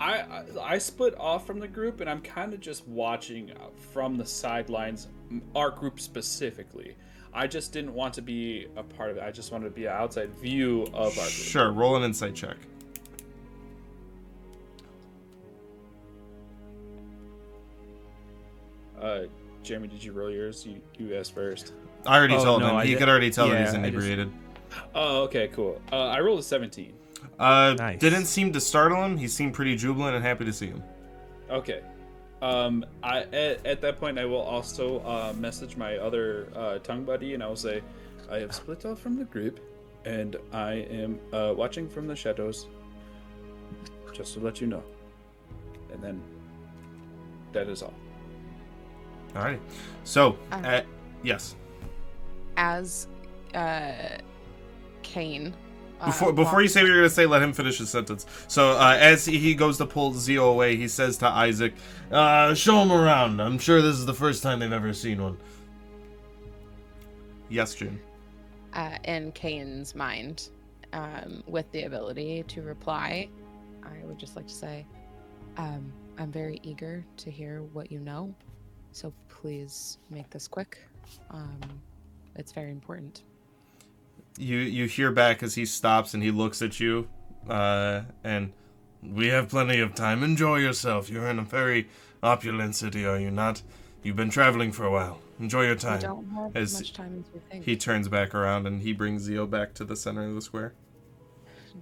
I 0.00 0.18
I, 0.20 0.44
I 0.74 0.78
split 0.78 1.14
off 1.18 1.46
from 1.46 1.58
the 1.58 1.68
group 1.68 2.00
and 2.00 2.08
I'm 2.10 2.20
kind 2.20 2.52
of 2.54 2.60
just 2.60 2.86
watching 2.86 3.50
uh, 3.52 3.68
from 3.92 4.16
the 4.16 4.26
sidelines, 4.26 5.08
our 5.54 5.70
group 5.70 6.00
specifically. 6.00 6.96
I 7.34 7.46
just 7.46 7.72
didn't 7.72 7.92
want 7.92 8.14
to 8.14 8.22
be 8.22 8.66
a 8.76 8.82
part 8.82 9.10
of 9.10 9.18
it. 9.18 9.22
I 9.22 9.30
just 9.30 9.52
wanted 9.52 9.64
to 9.66 9.70
be 9.70 9.84
an 9.86 9.92
outside 9.92 10.30
view 10.36 10.82
of 10.94 10.94
our 11.18 11.24
group. 11.24 11.28
Sure. 11.28 11.70
Roll 11.70 11.96
an 11.96 12.02
insight 12.02 12.34
check. 12.34 12.56
Uh, 19.00 19.22
Jeremy, 19.62 19.88
did 19.88 20.02
you 20.02 20.12
roll 20.12 20.30
yours? 20.30 20.64
You 20.66 20.80
you 20.98 21.14
asked 21.16 21.34
first. 21.34 21.72
I 22.06 22.16
already 22.16 22.34
Oh, 22.34 22.44
told 22.44 22.60
no, 22.62 22.68
him. 22.70 22.76
I 22.76 22.84
he 22.84 22.92
did- 22.92 23.00
could 23.00 23.08
already 23.08 23.30
tell 23.30 23.48
that 23.48 23.58
he's 23.58 23.68
I 23.70 23.72
just- 23.72 23.76
inebriated. 23.78 24.30
Oh, 24.94 25.22
okay, 25.24 25.48
cool. 25.48 25.80
Uh, 25.92 26.06
I 26.08 26.20
rolled 26.20 26.40
a 26.40 26.42
17. 26.42 26.92
Uh, 27.38 27.74
Nice. 27.78 28.00
didn't 28.00 28.26
seem 28.26 28.52
to 28.52 28.60
startle 28.60 29.02
him. 29.04 29.16
He 29.16 29.28
seemed 29.28 29.54
pretty 29.54 29.76
jubilant 29.76 30.14
and 30.16 30.24
happy 30.24 30.44
to 30.44 30.52
see 30.52 30.66
him. 30.66 30.82
Okay. 31.50 31.80
Um, 32.42 32.84
I 33.02 33.20
at, 33.22 33.64
at 33.66 33.80
that 33.80 33.98
point 33.98 34.18
I 34.18 34.24
will 34.26 34.42
also 34.42 35.00
uh, 35.00 35.32
message 35.38 35.76
my 35.76 35.96
other 35.96 36.48
uh, 36.54 36.78
tongue 36.78 37.04
buddy 37.04 37.34
and 37.34 37.42
I 37.42 37.46
will 37.48 37.56
say, 37.56 37.82
I 38.30 38.38
have 38.38 38.54
split 38.54 38.84
off 38.84 38.98
from 39.00 39.16
the 39.16 39.24
group, 39.24 39.60
and 40.04 40.34
I 40.52 40.72
am 40.90 41.20
uh, 41.32 41.54
watching 41.56 41.88
from 41.88 42.06
the 42.08 42.16
shadows. 42.16 42.66
Just 44.12 44.34
to 44.34 44.40
let 44.40 44.60
you 44.60 44.66
know. 44.66 44.82
And 45.92 46.02
then 46.02 46.20
that 47.52 47.68
is 47.68 47.82
all. 47.82 47.94
All 49.36 49.42
right. 49.44 49.60
So, 50.04 50.36
Uh. 50.50 50.56
uh, 50.56 50.82
yes. 51.22 51.54
As 52.56 53.06
uh, 53.54 54.18
Kane. 55.02 55.54
Uh, 56.00 56.06
Before 56.06 56.32
before 56.32 56.60
you 56.62 56.68
say 56.68 56.82
what 56.82 56.88
you're 56.88 56.96
gonna 56.98 57.08
say, 57.10 57.24
let 57.26 57.42
him 57.42 57.52
finish 57.54 57.78
his 57.78 57.88
sentence. 57.90 58.26
So 58.48 58.72
uh, 58.72 58.96
as 59.00 59.24
he, 59.24 59.38
he 59.38 59.54
goes 59.54 59.78
to 59.78 59.86
pull 59.86 60.12
Zio 60.12 60.48
away, 60.50 60.76
he 60.76 60.88
says 60.88 61.16
to 61.18 61.26
Isaac, 61.26 61.74
uh, 62.10 62.54
"Show 62.54 62.82
him 62.82 62.92
around. 62.92 63.40
I'm 63.40 63.58
sure 63.58 63.80
this 63.80 63.96
is 63.96 64.04
the 64.06 64.14
first 64.14 64.42
time 64.42 64.58
they've 64.58 64.72
ever 64.72 64.92
seen 64.92 65.22
one." 65.22 65.38
Yes, 67.48 67.74
June. 67.74 68.00
uh, 68.74 68.98
in 69.04 69.32
Kane's 69.32 69.94
mind, 69.94 70.50
um, 70.92 71.42
with 71.46 71.70
the 71.72 71.84
ability 71.84 72.44
to 72.48 72.62
reply, 72.62 73.28
I 73.82 74.04
would 74.04 74.18
just 74.18 74.36
like 74.36 74.48
to 74.48 74.54
say, 74.54 74.86
um, 75.56 75.92
I'm 76.18 76.30
very 76.32 76.60
eager 76.62 77.04
to 77.18 77.30
hear 77.30 77.62
what 77.72 77.90
you 77.90 78.00
know, 78.00 78.34
so 78.92 79.12
please 79.28 79.98
make 80.10 80.28
this 80.30 80.46
quick. 80.48 80.78
Um, 81.30 81.60
it's 82.34 82.52
very 82.52 82.70
important. 82.70 83.22
You 84.38 84.58
you 84.58 84.86
hear 84.86 85.10
back 85.10 85.42
as 85.42 85.54
he 85.54 85.64
stops 85.64 86.14
and 86.14 86.22
he 86.22 86.30
looks 86.30 86.60
at 86.62 86.78
you, 86.78 87.08
uh, 87.48 88.02
and 88.22 88.52
we 89.02 89.28
have 89.28 89.48
plenty 89.48 89.80
of 89.80 89.94
time. 89.94 90.22
Enjoy 90.22 90.56
yourself. 90.56 91.08
You're 91.08 91.28
in 91.28 91.38
a 91.38 91.42
very 91.42 91.88
opulent 92.22 92.74
city, 92.74 93.06
are 93.06 93.18
you 93.18 93.30
not? 93.30 93.62
You've 94.02 94.16
been 94.16 94.30
traveling 94.30 94.72
for 94.72 94.84
a 94.84 94.90
while. 94.90 95.20
Enjoy 95.40 95.62
your 95.64 95.74
We 95.74 95.80
time. 95.80 96.00
don't 96.00 96.30
have 96.30 96.56
As 96.56 96.74
as 96.74 96.80
much 96.80 96.92
time 96.92 97.24
as 97.26 97.32
we 97.34 97.40
think. 97.50 97.64
He 97.64 97.76
turns 97.76 98.08
back 98.08 98.34
around 98.34 98.66
and 98.66 98.82
he 98.82 98.92
brings 98.92 99.22
Zio 99.22 99.46
back 99.46 99.74
to 99.74 99.84
the 99.84 99.96
center 99.96 100.26
of 100.28 100.34
the 100.34 100.40
square. 100.42 100.74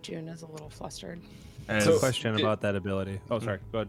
June 0.02 0.28
is 0.28 0.42
a 0.42 0.46
little 0.46 0.68
flustered. 0.70 1.20
As, 1.68 1.84
So- 1.84 1.98
question 1.98 2.32
did- 2.34 2.40
about 2.42 2.60
that 2.62 2.74
ability. 2.76 3.20
Oh, 3.30 3.38
sorry. 3.38 3.58
Go 3.72 3.78
ahead. 3.78 3.88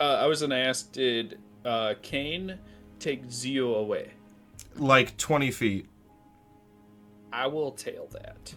Uh, 0.00 0.18
I 0.22 0.26
was 0.26 0.40
gonna 0.40 0.56
ask, 0.56 0.92
did 0.92 1.38
uh, 1.64 1.94
Kane 2.02 2.58
take 3.00 3.30
Zio 3.30 3.74
away? 3.74 4.10
like 4.76 5.16
20 5.16 5.50
feet. 5.50 5.86
I 7.38 7.46
will 7.46 7.70
tail 7.72 8.08
that 8.12 8.54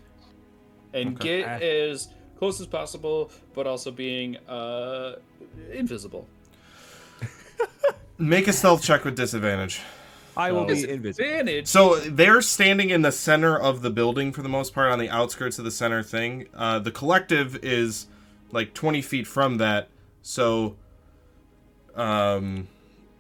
and 0.93 1.15
Okay. 1.15 1.41
get 1.41 1.61
as 1.61 2.09
close 2.37 2.59
as 2.59 2.67
possible, 2.67 3.31
but 3.53 3.67
also 3.67 3.91
being 3.91 4.37
uh, 4.47 5.17
invisible. 5.71 6.27
Make 8.17 8.47
a 8.47 8.53
stealth 8.53 8.83
check 8.83 9.03
with 9.05 9.15
disadvantage. 9.15 9.81
I 10.35 10.51
will 10.51 10.67
So- 10.67 10.73
be 10.73 10.89
invisible. 10.89 11.29
Advantage. 11.29 11.67
So 11.67 11.97
they're 11.99 12.41
standing 12.41 12.89
in 12.89 13.01
the 13.03 13.11
center 13.11 13.57
of 13.57 13.81
the 13.81 13.89
building 13.89 14.31
for 14.31 14.41
the 14.41 14.49
most 14.49 14.73
part, 14.73 14.91
on 14.91 14.97
the 14.99 15.09
outskirts 15.09 15.59
of 15.59 15.65
the 15.65 15.71
center 15.71 16.01
thing. 16.01 16.47
Uh, 16.55 16.79
the 16.79 16.91
collective 16.91 17.57
is 17.63 18.07
like 18.51 18.73
20 18.73 19.01
feet 19.01 19.27
from 19.27 19.57
that. 19.57 19.89
So, 20.23 20.75
um, 21.95 22.67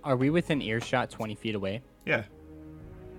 Are 0.03 0.15
we 0.15 0.29
within 0.29 0.61
earshot 0.61 1.09
20 1.11 1.35
feet 1.35 1.53
away? 1.55 1.81
yeah. 2.05 2.23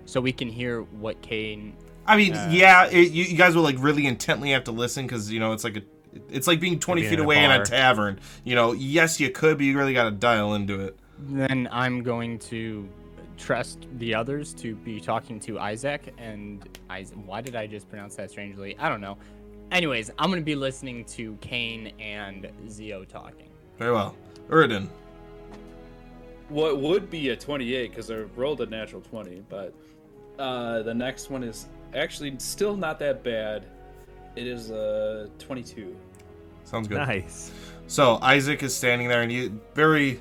So 0.05 0.19
we 0.19 0.33
can 0.33 0.49
hear 0.49 0.81
what 0.81 1.21
Kane. 1.21 1.73
I 2.05 2.17
mean, 2.17 2.33
Uh, 2.33 2.49
yeah, 2.51 2.85
it, 2.87 3.11
you, 3.11 3.23
you 3.25 3.37
guys 3.37 3.55
will 3.55 3.63
like 3.63 3.77
really 3.79 4.05
intently 4.05 4.51
have 4.51 4.65
to 4.65 4.71
listen 4.71 5.05
because 5.05 5.31
you 5.31 5.39
know 5.39 5.53
it's 5.53 5.63
like 5.63 5.77
a, 5.77 5.81
it's 6.29 6.47
like 6.47 6.59
being 6.59 6.79
20 6.79 7.01
Being 7.01 7.09
feet 7.09 7.19
in 7.19 7.21
a 7.21 7.23
away 7.23 7.43
in 7.43 7.51
a 7.51 7.63
tavern. 7.65 8.19
You 8.43 8.55
know, 8.55 8.73
yes, 8.73 9.19
you 9.19 9.29
could, 9.31 9.57
but 9.57 9.65
you 9.65 9.77
really 9.77 9.93
got 9.93 10.05
to 10.05 10.11
dial 10.11 10.53
into 10.53 10.79
it. 10.81 10.97
Then 11.19 11.69
I'm 11.71 12.03
going 12.03 12.39
to 12.39 12.87
trust 13.37 13.87
the 13.97 14.13
others 14.13 14.53
to 14.55 14.75
be 14.75 14.99
talking 14.99 15.39
to 15.41 15.59
Isaac 15.59 16.13
and 16.17 16.67
Isaac. 16.89 17.17
Why 17.25 17.41
did 17.41 17.55
I 17.55 17.67
just 17.67 17.89
pronounce 17.89 18.15
that 18.17 18.29
strangely? 18.29 18.77
I 18.77 18.89
don't 18.89 19.01
know. 19.01 19.17
Anyways, 19.71 20.11
I'm 20.19 20.29
going 20.29 20.41
to 20.41 20.45
be 20.45 20.55
listening 20.55 21.05
to 21.05 21.35
Kane 21.37 21.93
and 21.99 22.47
Zio 22.69 23.05
talking. 23.05 23.49
Very 23.79 23.91
well, 23.93 24.15
Uridan. 24.49 24.87
what 26.49 26.79
would 26.79 27.09
be 27.09 27.29
a 27.29 27.35
28 27.35 27.89
because 27.89 28.11
I 28.11 28.17
rolled 28.35 28.61
a 28.61 28.65
natural 28.67 29.01
20, 29.01 29.43
but 29.49 29.73
uh, 30.37 30.83
the 30.83 30.93
next 30.93 31.31
one 31.31 31.43
is 31.43 31.67
actually 31.95 32.35
still 32.39 32.75
not 32.75 32.99
that 32.99 33.23
bad. 33.23 33.65
It 34.35 34.47
is 34.47 34.71
a 34.71 35.29
22. 35.39 35.95
Sounds 36.63 36.87
good. 36.87 36.97
Nice. 36.97 37.51
So 37.87 38.17
Isaac 38.21 38.63
is 38.63 38.75
standing 38.75 39.07
there, 39.07 39.21
and 39.21 39.31
he 39.31 39.51
very 39.75 40.19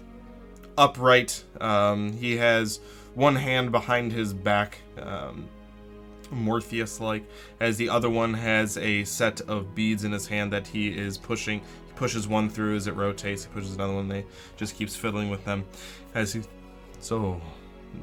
upright. 0.77 1.45
Um, 1.61 2.13
he 2.13 2.37
has 2.37 2.81
one 3.15 3.37
hand 3.37 3.73
behind 3.73 4.13
his 4.13 4.33
back, 4.33 4.79
um, 4.99 5.49
Morpheus-like, 6.31 7.25
as 7.61 7.77
the 7.77 7.89
other 7.89 8.11
one 8.11 8.35
has 8.35 8.77
a 8.79 9.05
set 9.05 9.41
of 9.43 9.75
beads 9.75 10.05
in 10.05 10.13
his 10.13 10.27
hand 10.27 10.53
that 10.53 10.67
he 10.67 10.89
is 10.89 11.19
pushing. 11.19 11.61
He 11.61 11.93
pushes 11.95 12.27
one 12.27 12.49
through 12.49 12.77
as 12.77 12.87
it 12.87 12.95
rotates. 12.95 13.45
He 13.45 13.51
pushes 13.51 13.75
another 13.75 13.95
one. 13.95 14.09
They 14.09 14.25
just 14.57 14.77
keeps 14.77 14.97
fiddling 14.97 15.31
with 15.31 15.45
them. 15.45 15.65
As 16.15 16.33
he, 16.33 16.43
so, 17.01 17.41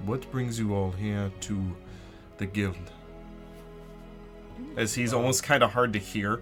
what 0.05 0.29
brings 0.31 0.59
you 0.59 0.73
all 0.73 0.91
here 0.91 1.31
to 1.41 1.75
the 2.37 2.45
guild? 2.45 2.91
As 4.77 4.93
he's 4.93 5.13
almost 5.13 5.43
kind 5.43 5.63
of 5.63 5.71
hard 5.71 5.93
to 5.93 5.99
hear. 5.99 6.41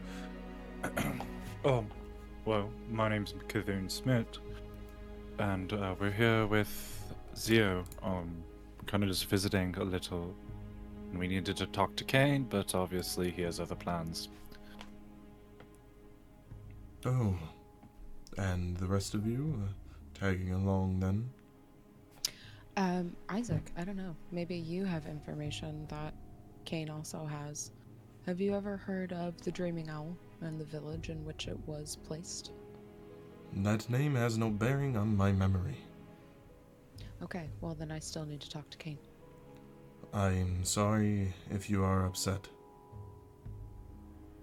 Oh, 1.66 1.86
well, 2.46 2.70
my 2.90 3.10
name's 3.10 3.34
Cthulhu 3.48 3.90
Smith, 3.90 4.28
and 5.40 5.74
uh, 5.74 5.96
we're 6.00 6.12
here 6.12 6.46
with 6.46 7.04
Zio. 7.36 7.84
Um, 8.04 8.44
kind 8.86 9.04
of 9.04 9.10
just 9.10 9.26
visiting 9.26 9.76
a 9.78 9.84
little. 9.84 10.34
And 11.12 11.20
we 11.20 11.28
needed 11.28 11.56
to 11.58 11.68
talk 11.68 11.96
to 11.98 12.04
Kane, 12.04 12.44
but 12.50 12.76
obviously 12.76 13.32
he 13.32 13.42
has 13.44 13.60
other 13.60 13.76
plans. 13.76 14.30
Oh, 17.06 17.38
and 18.38 18.76
the 18.78 18.88
rest 18.88 19.14
of 19.14 19.26
you 19.26 19.62
uh, 19.64 20.20
tagging 20.20 20.54
along 20.54 21.00
then? 21.00 21.30
Um, 22.76 23.16
Isaac, 23.30 23.72
I 23.78 23.84
don't 23.84 23.98
know. 23.98 24.16
Maybe 24.32 24.56
you 24.56 24.86
have 24.86 25.08
information 25.08 25.88
that 25.90 26.14
Kane 26.66 26.90
also 26.90 27.26
has. 27.26 27.72
Have 28.28 28.42
you 28.42 28.54
ever 28.54 28.76
heard 28.76 29.14
of 29.14 29.42
the 29.44 29.52
Dreaming 29.52 29.90
Owl 29.90 30.14
and 30.42 30.60
the 30.60 30.66
village 30.66 31.08
in 31.08 31.24
which 31.24 31.48
it 31.48 31.58
was 31.66 31.96
placed? 32.04 32.52
That 33.54 33.90
name 33.90 34.16
has 34.16 34.38
no 34.38 34.50
bearing 34.50 34.98
on 34.98 35.16
my 35.16 35.32
memory. 35.32 35.78
Okay, 37.24 37.50
well 37.62 37.74
then 37.74 37.90
I 37.90 38.00
still 38.00 38.26
need 38.26 38.42
to 38.42 38.50
talk 38.50 38.70
to 38.72 38.78
Kane. 38.78 38.98
I'm 40.14 40.66
sorry 40.66 41.34
if 41.50 41.70
you 41.70 41.86
are 41.86 42.06
upset. 42.06 42.46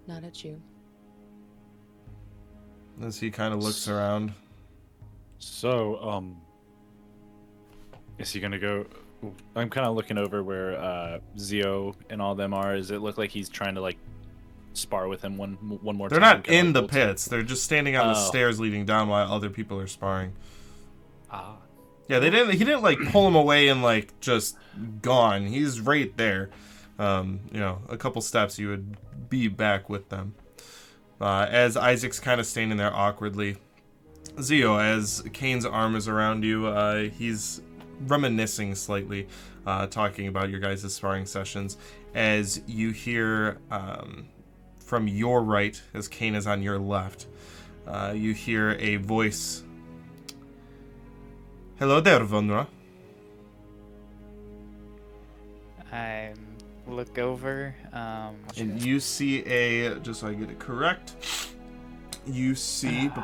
Not 0.07 0.25
at 0.25 0.43
you. 0.43 0.63
As 3.03 3.21
he 3.21 3.31
kind 3.31 3.53
of 3.53 3.63
looks 3.63 3.87
around. 3.87 4.33
So, 5.39 6.03
um, 6.03 6.41
is 8.17 8.33
he 8.33 8.41
gonna 8.41 8.59
go? 8.59 8.87
I'm 9.57 9.71
kind 9.71 9.87
of 9.87 9.95
looking 9.95 10.19
over 10.19 10.43
where 10.43 10.79
uh, 10.79 11.19
Zio 11.39 11.95
and 12.11 12.21
all 12.21 12.35
them 12.35 12.53
are. 12.55 12.77
Does 12.77 12.91
it 12.91 12.99
look 13.01 13.17
like 13.19 13.31
he's 13.31 13.49
trying 13.49 13.75
to 13.77 13.81
like 13.81 13.97
spar 14.73 15.07
with 15.09 15.23
him 15.23 15.37
one 15.37 15.55
one 15.83 15.97
more 15.97 16.09
time? 16.09 16.21
They're 16.21 16.29
time? 16.29 16.37
not 16.39 16.45
kinda 16.45 16.59
in 16.61 16.67
like 16.67 16.75
the 16.75 16.81
hold 16.81 16.91
to- 16.91 16.97
pits. 16.97 17.25
They're 17.27 17.43
just 17.43 17.63
standing 17.65 17.97
on 17.97 18.13
the 18.13 18.19
Oh. 18.19 18.29
stairs 18.29 18.59
leading 18.61 18.85
down 18.85 19.09
while 19.09 19.33
other 19.33 19.51
people 19.51 19.79
are 19.79 19.87
sparring. 19.87 20.33
Ah. 21.31 21.57
Yeah, 22.09 22.19
they 22.19 22.29
didn't. 22.31 22.53
He 22.53 22.59
didn't 22.65 22.83
like 22.83 22.99
pull 23.11 23.27
him 23.27 23.35
away 23.35 23.69
and 23.69 23.83
like 23.83 24.19
just 24.21 24.57
gone. 25.01 25.47
He's 25.47 25.81
right 25.81 26.15
there. 26.17 26.51
Um, 26.99 27.41
you 27.53 27.59
know, 27.59 27.81
a 27.89 27.97
couple 27.97 28.21
steps, 28.23 28.59
you 28.59 28.69
would 28.69 28.97
be 29.31 29.49
back 29.49 29.89
with 29.89 30.11
them. 30.11 30.35
Uh, 31.21 31.47
as 31.49 31.77
Isaac's 31.77 32.21
kind 32.21 32.41
of 32.41 32.47
standing 32.47 32.77
there 32.77 32.95
awkwardly, 32.95 33.57
Zio, 34.41 34.77
as 34.79 35.23
Kane's 35.33 35.65
arm 35.65 35.97
is 35.97 36.07
around 36.09 36.45
you, 36.45 36.67
uh, 36.67 37.05
he's 37.09 37.63
reminiscing 38.01 38.75
slightly, 38.75 39.29
uh, 39.67 39.87
talking 39.87 40.27
about 40.29 40.51
your 40.51 40.61
guys' 40.61 40.93
sparring 40.93 41.27
sessions. 41.27 41.77
As 42.15 42.61
you 42.67 42.91
hear 42.91 43.59
um, 43.71 44.29
from 44.79 45.09
your 45.09 45.43
right, 45.43 45.81
as 45.95 46.09
Kane 46.09 46.35
is 46.35 46.47
on 46.47 46.63
your 46.63 46.79
left, 46.79 47.27
uh, 47.87 48.13
you 48.17 48.33
hear 48.33 48.73
a 48.79 48.97
voice 48.97 49.63
Hello 51.77 52.01
there, 52.01 52.21
Vunra. 52.21 52.69
I 55.93 56.33
look 56.87 57.19
over. 57.19 57.75
Um, 57.93 58.37
And 58.57 58.81
you 58.81 59.01
see 59.01 59.43
a, 59.45 59.97
just 59.99 60.21
so 60.21 60.29
I 60.29 60.35
get 60.35 60.51
it 60.51 60.61
correct, 60.61 61.17
you 62.25 62.55
see 62.55 63.09
bu- 63.09 63.21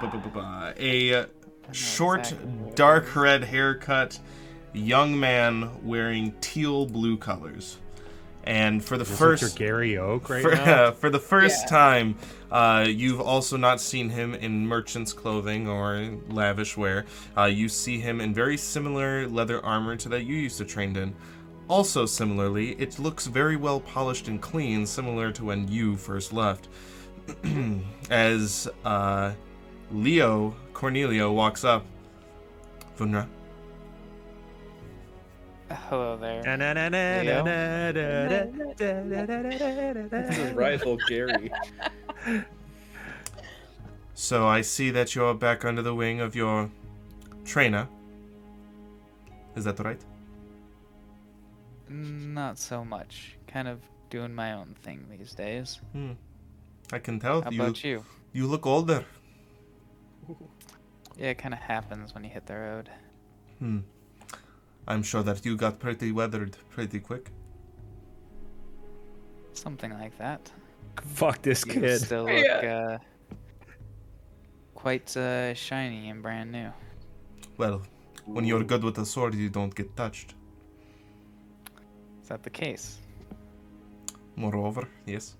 a 0.79 1.27
short, 1.71 2.21
exactly 2.33 2.73
dark 2.75 3.15
red 3.15 3.45
haircut, 3.45 4.19
young 4.73 5.19
man 5.19 5.71
wearing 5.83 6.33
teal 6.41 6.87
blue 6.87 7.17
colors. 7.17 7.79
And 8.45 8.83
for 8.83 8.97
the 8.97 9.03
Is 9.03 9.11
this 9.11 9.19
first 9.19 9.43
your 9.43 9.51
Gary 9.51 9.99
Oak 9.99 10.31
right 10.31 10.43
for, 10.43 10.55
now? 10.55 10.91
for 10.99 11.11
the 11.11 11.19
first 11.19 11.65
Yeah. 11.65 11.69
time, 11.69 12.15
uh, 12.51 12.87
you've 12.89 13.21
also 13.21 13.57
not 13.59 13.81
seen 13.81 14.09
him 14.09 14.35
in 14.35 14.67
merchant's 14.67 15.13
clothing 15.13 15.69
or 15.69 16.11
lavish 16.29 16.77
wear. 16.77 17.05
Uh, 17.37 17.45
you 17.45 17.69
see 17.69 18.01
him 18.01 18.21
in 18.21 18.33
very 18.33 18.57
similar 18.57 19.29
leather 19.29 19.65
armor 19.65 19.95
to 19.97 20.09
that 20.09 20.25
you 20.25 20.37
used 20.37 20.57
to 20.59 20.65
train 20.65 20.97
in. 20.97 21.15
Also, 21.69 22.07
similarly, 22.07 22.73
it 22.81 22.99
looks 22.99 23.27
very 23.27 23.57
well 23.57 23.79
polished 23.79 24.27
and 24.27 24.41
clean, 24.41 24.87
similar 24.87 25.31
to 25.33 25.45
when 25.45 25.69
you 25.69 25.97
first 25.97 26.33
left. 26.33 26.69
As 28.11 28.67
uh, 28.85 29.33
Leo 29.93 30.57
Cornelio 30.73 31.31
walks 31.33 31.63
up, 31.63 31.85
Vunra, 32.99 33.29
Hello 35.71 36.17
there. 36.17 36.43
This 40.11 40.39
is 40.39 40.53
rival 40.53 40.99
Gary. 41.09 41.53
so 44.15 44.49
I 44.49 44.63
see 44.63 44.91
that 44.91 45.15
you're 45.15 45.35
back 45.35 45.65
under 45.65 45.83
the 45.83 45.95
wing 45.95 46.21
of 46.21 46.35
your 46.35 46.71
trainer. 47.45 47.87
Is 49.55 49.65
that 49.65 49.79
right? 49.79 50.01
Not 51.89 52.59
so 52.59 52.85
much. 52.85 53.37
Kind 53.47 53.69
of 53.69 53.81
doing 54.11 54.35
my 54.35 54.55
own 54.55 54.75
thing 54.83 55.07
these 55.09 55.35
days. 55.35 55.81
Hmm. 55.93 56.13
I 56.93 56.99
can 56.99 57.21
tell 57.21 57.43
How 57.43 57.51
you. 57.51 57.63
about 57.63 57.85
you? 57.85 58.05
You 58.33 58.49
look 58.49 58.67
older. 58.67 59.05
Yeah, 61.17 61.31
it 61.31 61.39
kind 61.39 61.55
of 61.55 61.61
happens 61.61 62.13
when 62.15 62.25
you 62.25 62.31
hit 62.31 62.47
the 62.47 62.57
road. 62.57 62.91
Hmm. 63.59 63.81
I'm 64.91 65.05
sure 65.05 65.23
that 65.23 65.47
you 65.47 65.57
got 65.57 65.79
pretty 65.79 66.11
weathered 66.11 66.57
pretty 66.69 66.99
quick. 66.99 67.31
Something 69.53 69.93
like 69.93 70.19
that. 70.19 70.51
Fuck 71.21 71.43
this 71.43 71.65
You 71.65 71.75
kid. 71.75 72.01
still 72.01 72.25
look 72.25 72.65
uh, 72.65 72.99
quite 74.75 75.17
uh, 75.17 75.55
shiny 75.55 76.09
and 76.11 76.21
brand 76.21 76.51
new. 76.51 76.71
Well, 77.57 77.83
when 78.27 78.45
you're 78.45 78.65
good 78.65 78.83
with 78.83 78.99
a 78.99 79.07
sword, 79.07 79.35
you 79.37 79.49
don't 79.49 79.73
get 79.73 79.95
touched. 79.95 80.35
Is 82.23 82.29
that 82.29 82.43
the 82.43 82.51
case? 82.51 82.99
Moreover, 84.35 84.89
yes. 85.07 85.37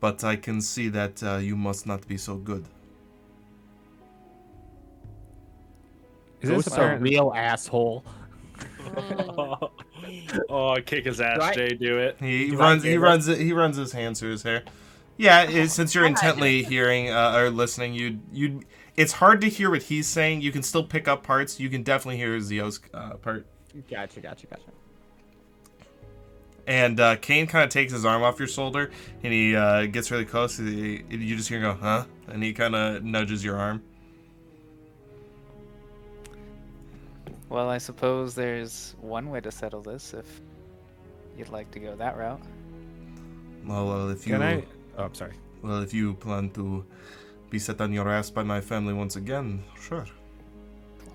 But 0.00 0.22
I 0.22 0.36
can 0.36 0.60
see 0.60 0.90
that 0.90 1.22
uh, 1.22 1.36
you 1.36 1.56
must 1.56 1.86
not 1.86 2.06
be 2.06 2.18
so 2.18 2.36
good. 2.36 2.66
Is 6.42 6.48
this 6.48 6.64
Ghost 6.64 6.68
a 6.68 6.72
apparent- 6.72 7.02
real 7.02 7.32
asshole? 7.34 8.04
oh, 10.48 10.76
kick 10.84 11.04
his 11.06 11.20
ass, 11.20 11.38
Do 11.38 11.42
I- 11.44 11.54
Jay. 11.54 11.68
Do 11.74 11.98
it. 11.98 12.16
He 12.20 12.50
Do 12.50 12.56
runs. 12.56 12.82
get 12.82 12.88
He 12.90 12.94
it? 12.94 12.98
runs. 13.00 13.26
He 13.26 13.52
runs 13.52 13.76
his 13.76 13.92
hands 13.92 14.20
through 14.20 14.32
his 14.32 14.42
hair. 14.42 14.62
Yeah, 15.16 15.42
it, 15.48 15.68
since 15.70 15.94
you're 15.94 16.06
intently 16.06 16.62
hearing 16.62 17.10
uh, 17.10 17.34
or 17.36 17.50
listening, 17.50 17.94
you 17.94 18.20
you. 18.32 18.62
It's 18.96 19.12
hard 19.12 19.40
to 19.40 19.48
hear 19.48 19.70
what 19.70 19.84
he's 19.84 20.06
saying. 20.06 20.42
You 20.42 20.52
can 20.52 20.62
still 20.62 20.84
pick 20.84 21.08
up 21.08 21.22
parts. 21.22 21.58
You 21.58 21.70
can 21.70 21.82
definitely 21.82 22.18
hear 22.18 22.38
Zio's 22.40 22.78
uh, 22.92 23.14
part. 23.14 23.46
Gotcha, 23.90 24.20
gotcha, 24.20 24.46
gotcha. 24.46 24.62
And 26.66 27.00
uh, 27.00 27.16
Kane 27.16 27.46
kind 27.46 27.64
of 27.64 27.70
takes 27.70 27.92
his 27.92 28.04
arm 28.04 28.22
off 28.22 28.38
your 28.38 28.46
shoulder, 28.48 28.90
and 29.24 29.32
he 29.32 29.56
uh, 29.56 29.86
gets 29.86 30.10
really 30.10 30.24
close. 30.26 30.58
He, 30.58 31.02
you 31.08 31.36
just 31.36 31.48
hear 31.48 31.58
him 31.58 31.64
go, 31.64 31.72
"Huh?" 31.80 32.04
And 32.28 32.42
he 32.42 32.52
kind 32.52 32.74
of 32.76 33.02
nudges 33.02 33.42
your 33.44 33.56
arm. 33.56 33.82
Well, 37.52 37.68
I 37.68 37.76
suppose 37.76 38.34
there's 38.34 38.96
one 39.02 39.28
way 39.28 39.42
to 39.42 39.50
settle 39.50 39.82
this 39.82 40.14
if 40.14 40.40
you'd 41.36 41.50
like 41.50 41.70
to 41.72 41.78
go 41.78 41.94
that 41.96 42.16
route. 42.16 42.40
Well, 43.66 43.86
well, 43.88 44.08
if 44.08 44.26
you 44.26 44.32
Can 44.32 44.42
I? 44.42 44.64
Oh, 44.96 45.04
I'm 45.04 45.14
sorry. 45.14 45.34
well, 45.60 45.82
if 45.82 45.92
you 45.92 46.14
plan 46.14 46.48
to 46.52 46.82
be 47.50 47.58
set 47.58 47.82
on 47.82 47.92
your 47.92 48.08
ass 48.08 48.30
by 48.30 48.42
my 48.42 48.62
family 48.62 48.94
once 48.94 49.16
again, 49.16 49.62
sure. 49.78 50.06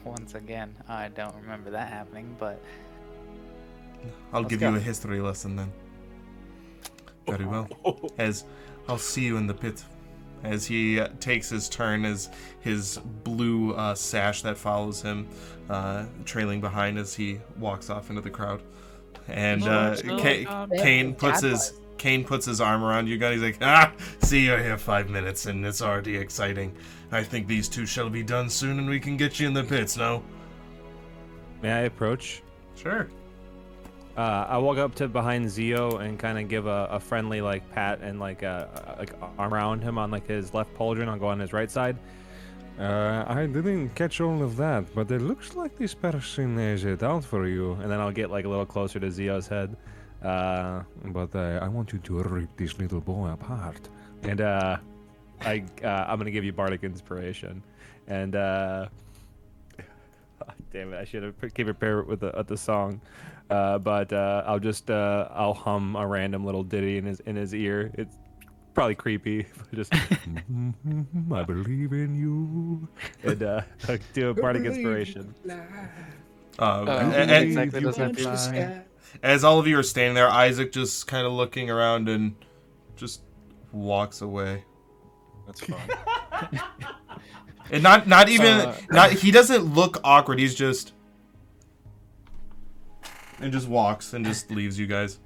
Once 0.04 0.36
again, 0.36 0.76
I 0.88 1.08
don't 1.08 1.34
remember 1.42 1.72
that 1.72 1.90
happening, 1.92 2.36
but 2.38 2.62
I'll 4.32 4.42
Let's 4.42 4.52
give 4.52 4.60
go. 4.60 4.70
you 4.70 4.76
a 4.76 4.80
history 4.80 5.20
lesson 5.20 5.56
then. 5.56 5.74
Very 7.26 7.46
well. 7.46 7.68
As 8.20 8.46
I'll 8.88 9.00
see 9.00 9.26
you 9.26 9.38
in 9.38 9.48
the 9.48 9.56
pit. 9.56 9.84
As 10.44 10.66
he 10.66 11.00
uh, 11.00 11.10
takes 11.20 11.50
his 11.50 11.68
turn, 11.68 12.06
as 12.06 12.30
his 12.62 13.00
blue 13.24 13.74
uh, 13.74 13.96
sash 13.96 14.44
that 14.44 14.58
follows 14.58 15.02
him, 15.02 15.28
uh, 15.70 16.06
trailing 16.26 16.62
behind 16.62 16.98
as 16.98 17.14
he 17.16 17.40
walks 17.60 17.90
off 17.90 18.10
into 18.10 18.22
the 18.22 18.30
crowd, 18.30 18.62
and 19.28 19.64
uh, 19.64 19.96
Ca- 19.96 20.68
Kane 20.78 21.14
puts 21.16 21.42
his 21.42 21.74
Kane 21.98 22.24
puts 22.24 22.46
his 22.46 22.62
arm 22.62 22.84
around 22.84 23.08
you, 23.08 23.18
guys. 23.18 23.34
He's 23.34 23.42
like, 23.42 23.58
"Ah, 23.62 23.92
see 24.22 24.46
you 24.46 24.56
here 24.58 24.78
five 24.78 25.10
minutes, 25.10 25.48
and 25.48 25.66
it's 25.66 25.82
already 25.82 26.16
exciting. 26.18 26.76
I 27.12 27.24
think 27.24 27.48
these 27.48 27.68
two 27.68 27.86
shall 27.88 28.10
be 28.10 28.22
done 28.22 28.50
soon, 28.50 28.78
and 28.78 28.88
we 28.88 29.00
can 29.00 29.18
get 29.18 29.40
you 29.40 29.48
in 29.48 29.54
the 29.54 29.64
pits. 29.64 29.98
No, 29.98 30.24
May 31.62 31.72
I 31.72 31.80
approach? 31.82 32.44
sure. 32.76 33.10
Uh, 34.18 34.48
I 34.50 34.58
walk 34.58 34.78
up 34.80 34.96
to 34.96 35.08
behind 35.08 35.48
Zio 35.50 35.98
and 35.98 36.18
kind 36.18 36.40
of 36.40 36.48
give 36.50 36.66
a, 36.66 36.88
a 36.90 37.00
friendly 37.00 37.40
like 37.40 37.70
pat 37.72 38.00
and 38.02 38.20
like 38.20 38.42
a, 38.42 38.96
like 38.98 39.14
arm 39.38 39.54
around 39.54 39.84
him 39.84 39.98
on 40.00 40.10
like 40.10 40.26
his 40.28 40.54
left 40.56 40.74
pauldron. 40.76 41.08
I'll 41.08 41.20
go 41.20 41.28
on 41.28 41.40
his 41.40 41.54
right 41.54 41.70
side. 41.70 41.98
Uh, 42.80 43.24
I 43.28 43.46
didn't 43.46 43.90
catch 43.96 44.20
all 44.22 44.42
of 44.42 44.56
that, 44.58 44.86
but 44.96 45.12
it 45.12 45.22
looks 45.22 45.56
like 45.56 45.76
this 45.78 45.94
person 45.94 46.58
is 46.60 46.84
it 46.84 47.04
out 47.04 47.24
for 47.24 47.48
you. 47.48 47.74
and 47.74 47.92
then 47.92 48.00
I'll 48.00 48.12
get 48.12 48.32
like 48.32 48.46
a 48.46 48.50
little 48.50 48.66
closer 48.66 49.00
to 49.00 49.12
Zio's 49.12 49.48
head. 49.48 49.76
Uh, 50.24 50.82
But 51.06 51.36
uh, 51.36 51.60
I 51.62 51.68
want 51.68 51.94
you 51.94 52.00
to 52.00 52.20
rip 52.24 52.50
this 52.58 52.78
little 52.80 53.02
boy 53.02 53.30
apart. 53.30 53.88
and 54.24 54.42
uh, 54.42 54.78
I 55.42 55.64
uh, 55.84 56.06
I'm 56.08 56.18
gonna 56.18 56.32
give 56.32 56.44
you 56.44 56.54
bardic 56.54 56.84
inspiration, 56.84 57.62
and 58.08 58.36
uh, 58.36 58.88
damn 60.74 60.94
it, 60.94 60.98
I 60.98 61.06
should 61.06 61.22
have 61.24 61.54
came 61.54 61.66
prepared 61.68 62.08
with 62.08 62.22
the 62.22 62.36
uh, 62.36 62.42
the 62.42 62.58
song, 62.58 63.00
uh, 63.50 63.78
but 63.80 64.12
uh, 64.14 64.44
I'll 64.46 64.60
just 64.60 64.90
uh, 64.92 65.28
I'll 65.32 65.54
hum 65.54 65.96
a 65.96 66.06
random 66.06 66.46
little 66.46 66.64
ditty 66.64 66.98
in 66.98 67.06
his 67.06 67.20
in 67.22 67.36
his 67.36 67.54
ear. 67.54 67.92
It's 67.96 68.16
probably 68.74 68.96
creepy, 68.96 69.46
but 69.58 69.72
just 69.74 69.92
Mhm, 69.92 71.32
I 71.34 71.44
believe 71.44 71.94
in 71.94 72.16
you. 72.16 72.88
and 73.24 73.42
uh, 73.44 73.62
I'll 73.90 73.98
do 74.14 74.30
a 74.30 74.34
bardic 74.34 74.66
inspiration. 74.66 75.34
Uh, 76.60 76.62
uh, 76.64 77.12
a- 77.16 77.42
exactly 77.42 77.82
does 77.82 77.98
that 77.98 78.16
fly? 78.18 78.84
As 79.24 79.44
all 79.44 79.58
of 79.60 79.68
you 79.68 79.78
are 79.80 79.84
standing 79.84 80.16
there, 80.16 80.30
Isaac 80.30 80.72
just 80.72 81.08
kind 81.08 81.26
of 81.26 81.32
looking 81.34 81.70
around 81.70 82.10
and 82.10 82.36
just 82.96 83.22
walks 83.72 84.22
away. 84.22 84.64
That's 85.46 85.62
fine. 85.62 85.90
And 87.70 87.84
not 87.84 88.08
not 88.08 88.30
even 88.30 88.60
Uh, 88.60 88.78
not 88.92 89.12
he 89.12 89.30
doesn't 89.30 89.74
look 89.76 90.00
awkward. 90.04 90.40
He's 90.40 90.56
just 90.56 90.94
and 93.40 93.52
just 93.52 93.68
walks 93.68 94.14
and 94.14 94.26
just 94.26 94.50
leaves 94.52 94.78
you 94.80 94.88
guys. 94.88 95.20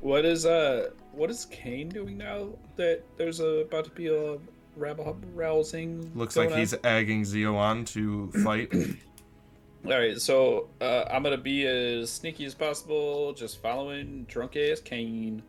What 0.00 0.24
is 0.24 0.46
uh 0.46 0.90
what 1.12 1.30
is 1.30 1.44
Kane 1.46 1.88
doing 1.88 2.18
now 2.18 2.48
that 2.76 3.02
there's 3.16 3.40
a, 3.40 3.60
about 3.60 3.84
to 3.84 3.90
be 3.90 4.08
a 4.08 4.38
rabble 4.76 5.16
rousing? 5.34 6.10
Looks 6.14 6.36
like 6.36 6.50
on? 6.50 6.58
he's 6.58 6.74
egging 6.84 7.24
Zio 7.24 7.54
on 7.56 7.84
to 7.86 8.30
fight. 8.44 8.72
All 9.84 9.90
right, 9.90 10.20
so 10.20 10.68
uh, 10.80 11.04
I'm 11.10 11.22
gonna 11.24 11.36
be 11.36 11.66
as 11.66 12.08
sneaky 12.10 12.44
as 12.44 12.54
possible, 12.54 13.32
just 13.32 13.60
following 13.60 14.24
drunk 14.28 14.56
ass 14.56 14.80
Kane. 14.80 15.42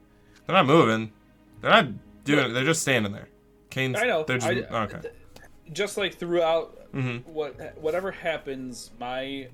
They're 0.48 0.56
not 0.56 0.66
moving. 0.66 1.12
They're 1.62 1.70
not 1.72 2.24
doing 2.24 2.48
it. 2.50 2.54
They're 2.54 2.64
just 2.66 2.82
standing 2.82 3.12
there. 3.12 3.30
Kane's. 3.70 3.98
I 4.00 4.06
know. 4.06 4.24
They're 4.24 4.40
just 4.40 4.72
I- 4.72 4.84
okay. 4.86 5.10
Just 5.72 5.98
like 5.98 6.16
throughout 6.16 6.78
hmm 6.92 7.18
what 7.26 7.78
whatever 7.80 8.12
happens, 8.12 8.92
my 9.00 9.48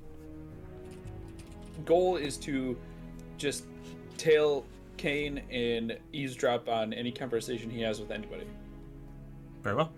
goal 1.86 2.18
is 2.18 2.38
to 2.38 2.78
just 3.38 3.66
tail 4.18 4.66
Kane 4.98 5.40
and 5.52 5.98
eavesdrop 6.14 6.68
on 6.68 6.94
any 6.94 7.12
conversation 7.12 7.70
he 7.70 7.82
has 7.82 8.00
with 8.00 8.12
anybody. 8.12 8.46
Very 9.64 9.76
well. 9.76 9.92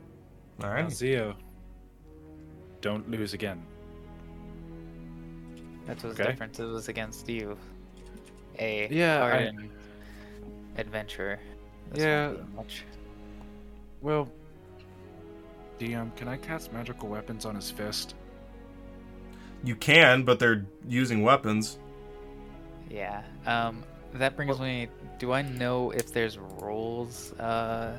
All 0.63 0.69
right. 0.69 0.83
Now. 0.83 0.89
Zio, 0.89 1.35
don't 2.81 3.09
lose 3.09 3.33
again. 3.33 3.61
That 5.85 6.01
was 6.03 6.13
Okay. 6.19 6.29
different. 6.31 6.59
It 6.59 6.65
was 6.65 6.87
against 6.89 7.27
you. 7.27 7.57
A 8.59 8.87
Yeah, 8.91 9.23
I- 9.23 9.29
hardened 9.29 9.69
adventurer. 10.77 11.39
This 11.91 12.03
Yeah. 12.03 12.33
Much. 12.55 12.83
Well, 14.01 14.31
DM, 15.79 16.11
can 16.15 16.27
I 16.27 16.37
cast 16.37 16.71
magical 16.71 17.09
weapons 17.09 17.45
on 17.45 17.55
his 17.55 17.71
fist? 17.71 18.15
You 19.63 19.75
can, 19.75 20.23
but 20.23 20.39
they're 20.39 20.65
using 20.87 21.21
weapons. 21.21 21.77
Yeah. 22.89 23.23
Um, 23.45 23.83
that 24.13 24.35
brings 24.35 24.59
me. 24.59 24.87
Do 25.19 25.31
I 25.31 25.41
know 25.43 25.91
if 25.91 26.11
there's 26.11 26.37
rules 26.37 27.33
uh, 27.33 27.95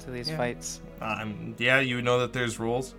to 0.00 0.10
these 0.10 0.30
Yeah. 0.30 0.36
fights? 0.36 0.80
Um, 1.00 1.54
yeah, 1.58 1.80
you 1.80 2.00
know 2.02 2.20
that 2.20 2.32
there's 2.32 2.58
rules. 2.58 2.94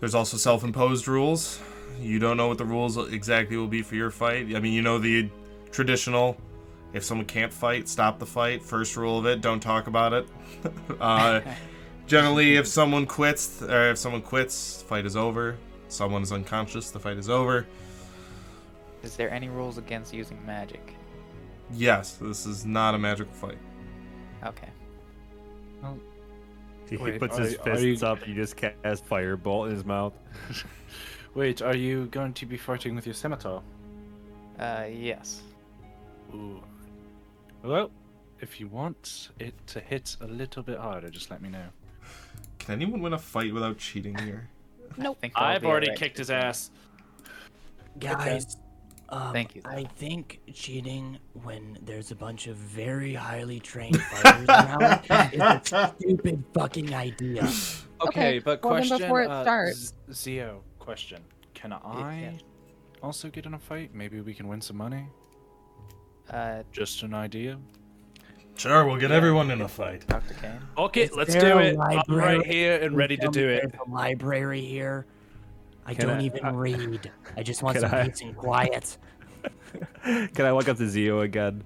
There's 0.00 0.14
also 0.14 0.36
self-imposed 0.36 1.08
rules. 1.08 1.60
You 2.00 2.18
don't 2.18 2.36
know 2.36 2.48
what 2.48 2.58
the 2.58 2.64
rules 2.64 2.96
exactly 3.12 3.56
will 3.56 3.68
be 3.68 3.82
for 3.82 3.94
your 3.94 4.10
fight. 4.10 4.54
I 4.54 4.60
mean, 4.60 4.72
you 4.72 4.82
know 4.82 4.98
the 4.98 5.30
traditional: 5.70 6.36
if 6.92 7.04
someone 7.04 7.26
can't 7.26 7.52
fight, 7.52 7.88
stop 7.88 8.18
the 8.18 8.26
fight. 8.26 8.62
First 8.62 8.96
rule 8.96 9.18
of 9.18 9.26
it: 9.26 9.40
don't 9.40 9.60
talk 9.60 9.86
about 9.86 10.12
it. 10.12 10.28
uh, 11.00 11.40
generally, 12.06 12.56
if 12.56 12.66
someone 12.66 13.06
quits, 13.06 13.62
or 13.62 13.90
if 13.90 13.98
someone 13.98 14.22
quits, 14.22 14.82
fight 14.82 15.06
is 15.06 15.16
over. 15.16 15.56
Someone 15.92 16.22
is 16.22 16.32
unconscious, 16.32 16.90
the 16.90 16.98
fight 16.98 17.18
is 17.18 17.28
over. 17.28 17.66
Is 19.02 19.14
there 19.16 19.30
any 19.30 19.48
rules 19.50 19.76
against 19.76 20.14
using 20.14 20.44
magic? 20.46 20.94
Yes, 21.74 22.14
this 22.14 22.46
is 22.46 22.64
not 22.64 22.94
a 22.94 22.98
magical 22.98 23.32
fight. 23.34 23.58
Okay. 24.44 24.68
He 26.88 26.96
Wait, 26.96 27.18
puts 27.18 27.36
his 27.38 27.54
are 27.56 27.62
fists 27.62 28.02
you- 28.02 28.06
up. 28.06 28.26
You 28.26 28.34
just 28.34 28.56
cast 28.56 29.06
firebolt 29.08 29.66
in 29.68 29.74
his 29.74 29.84
mouth. 29.84 30.12
Wait, 31.34 31.60
are 31.62 31.76
you 31.76 32.06
going 32.06 32.32
to 32.34 32.46
be 32.46 32.56
fighting 32.56 32.94
with 32.94 33.06
your 33.06 33.14
scimitar? 33.14 33.62
Uh, 34.58 34.84
yes. 34.90 35.42
Ooh. 36.34 36.62
Well, 37.62 37.90
if 38.40 38.60
you 38.60 38.66
want 38.68 39.30
it 39.38 39.54
to 39.68 39.80
hit 39.80 40.16
a 40.20 40.26
little 40.26 40.62
bit 40.62 40.78
harder, 40.78 41.08
just 41.10 41.30
let 41.30 41.40
me 41.42 41.48
know. 41.48 41.66
Can 42.58 42.74
anyone 42.74 43.00
win 43.00 43.12
a 43.14 43.18
fight 43.18 43.52
without 43.54 43.78
cheating 43.78 44.16
here? 44.18 44.48
Nope. 44.98 45.16
I 45.18 45.20
think 45.20 45.34
that'll 45.34 45.48
I've 45.48 45.64
already 45.64 45.88
alright. 45.88 45.98
kicked 45.98 46.18
his 46.18 46.30
ass. 46.30 46.70
Guys, 47.98 48.56
um, 49.10 49.32
Thank 49.32 49.54
you. 49.54 49.62
I 49.64 49.84
think 49.84 50.40
cheating 50.54 51.18
when 51.42 51.78
there's 51.82 52.10
a 52.10 52.14
bunch 52.14 52.46
of 52.46 52.56
very 52.56 53.12
highly 53.14 53.60
trained 53.60 54.00
fighters 54.00 54.48
around 54.48 55.00
is 55.32 55.72
a 55.72 55.94
stupid 55.98 56.42
fucking 56.54 56.94
idea. 56.94 57.42
Okay, 57.44 57.58
Okay, 58.08 58.38
but 58.38 58.62
well 58.64 58.72
question. 58.74 58.98
before 58.98 59.22
it 59.22 59.30
uh, 59.30 59.42
starts- 59.42 59.92
Z- 60.10 60.12
Zio, 60.12 60.62
question. 60.78 61.22
Can 61.54 61.72
I 61.72 62.20
yeah. 62.20 62.32
also 63.02 63.28
get 63.28 63.44
in 63.46 63.54
a 63.54 63.58
fight? 63.58 63.94
Maybe 63.94 64.20
we 64.20 64.34
can 64.34 64.48
win 64.48 64.60
some 64.60 64.76
money? 64.78 65.06
Uh, 66.30 66.62
Just 66.72 67.02
an 67.02 67.12
idea? 67.14 67.58
Sure, 68.56 68.84
we'll 68.86 68.96
get 68.98 69.10
everyone 69.10 69.50
in 69.50 69.60
a 69.62 69.68
fight. 69.68 70.06
Dr. 70.06 70.34
Kane. 70.34 70.60
Okay, 70.78 71.02
Is 71.04 71.12
let's 71.16 71.34
do 71.34 71.58
it. 71.58 71.76
I'm 71.78 72.02
right 72.08 72.44
here 72.46 72.80
and 72.80 72.96
ready 72.96 73.16
to 73.16 73.28
do 73.28 73.48
it. 73.48 73.62
There's 73.70 73.82
a 73.86 73.90
library 73.90 74.60
here. 74.60 75.06
I 75.86 75.94
Can 75.94 76.08
don't 76.08 76.18
I- 76.18 76.24
even 76.24 76.44
I- 76.44 76.50
read. 76.52 77.10
I 77.36 77.42
just 77.42 77.62
want 77.62 77.78
Can 77.78 77.88
some 77.88 77.98
I- 77.98 78.08
peace 78.08 78.20
and 78.20 78.36
quiet. 78.36 78.98
Can 80.04 80.46
I 80.46 80.52
walk 80.52 80.68
up 80.68 80.76
to 80.76 80.88
Zio 80.88 81.22
again? 81.22 81.64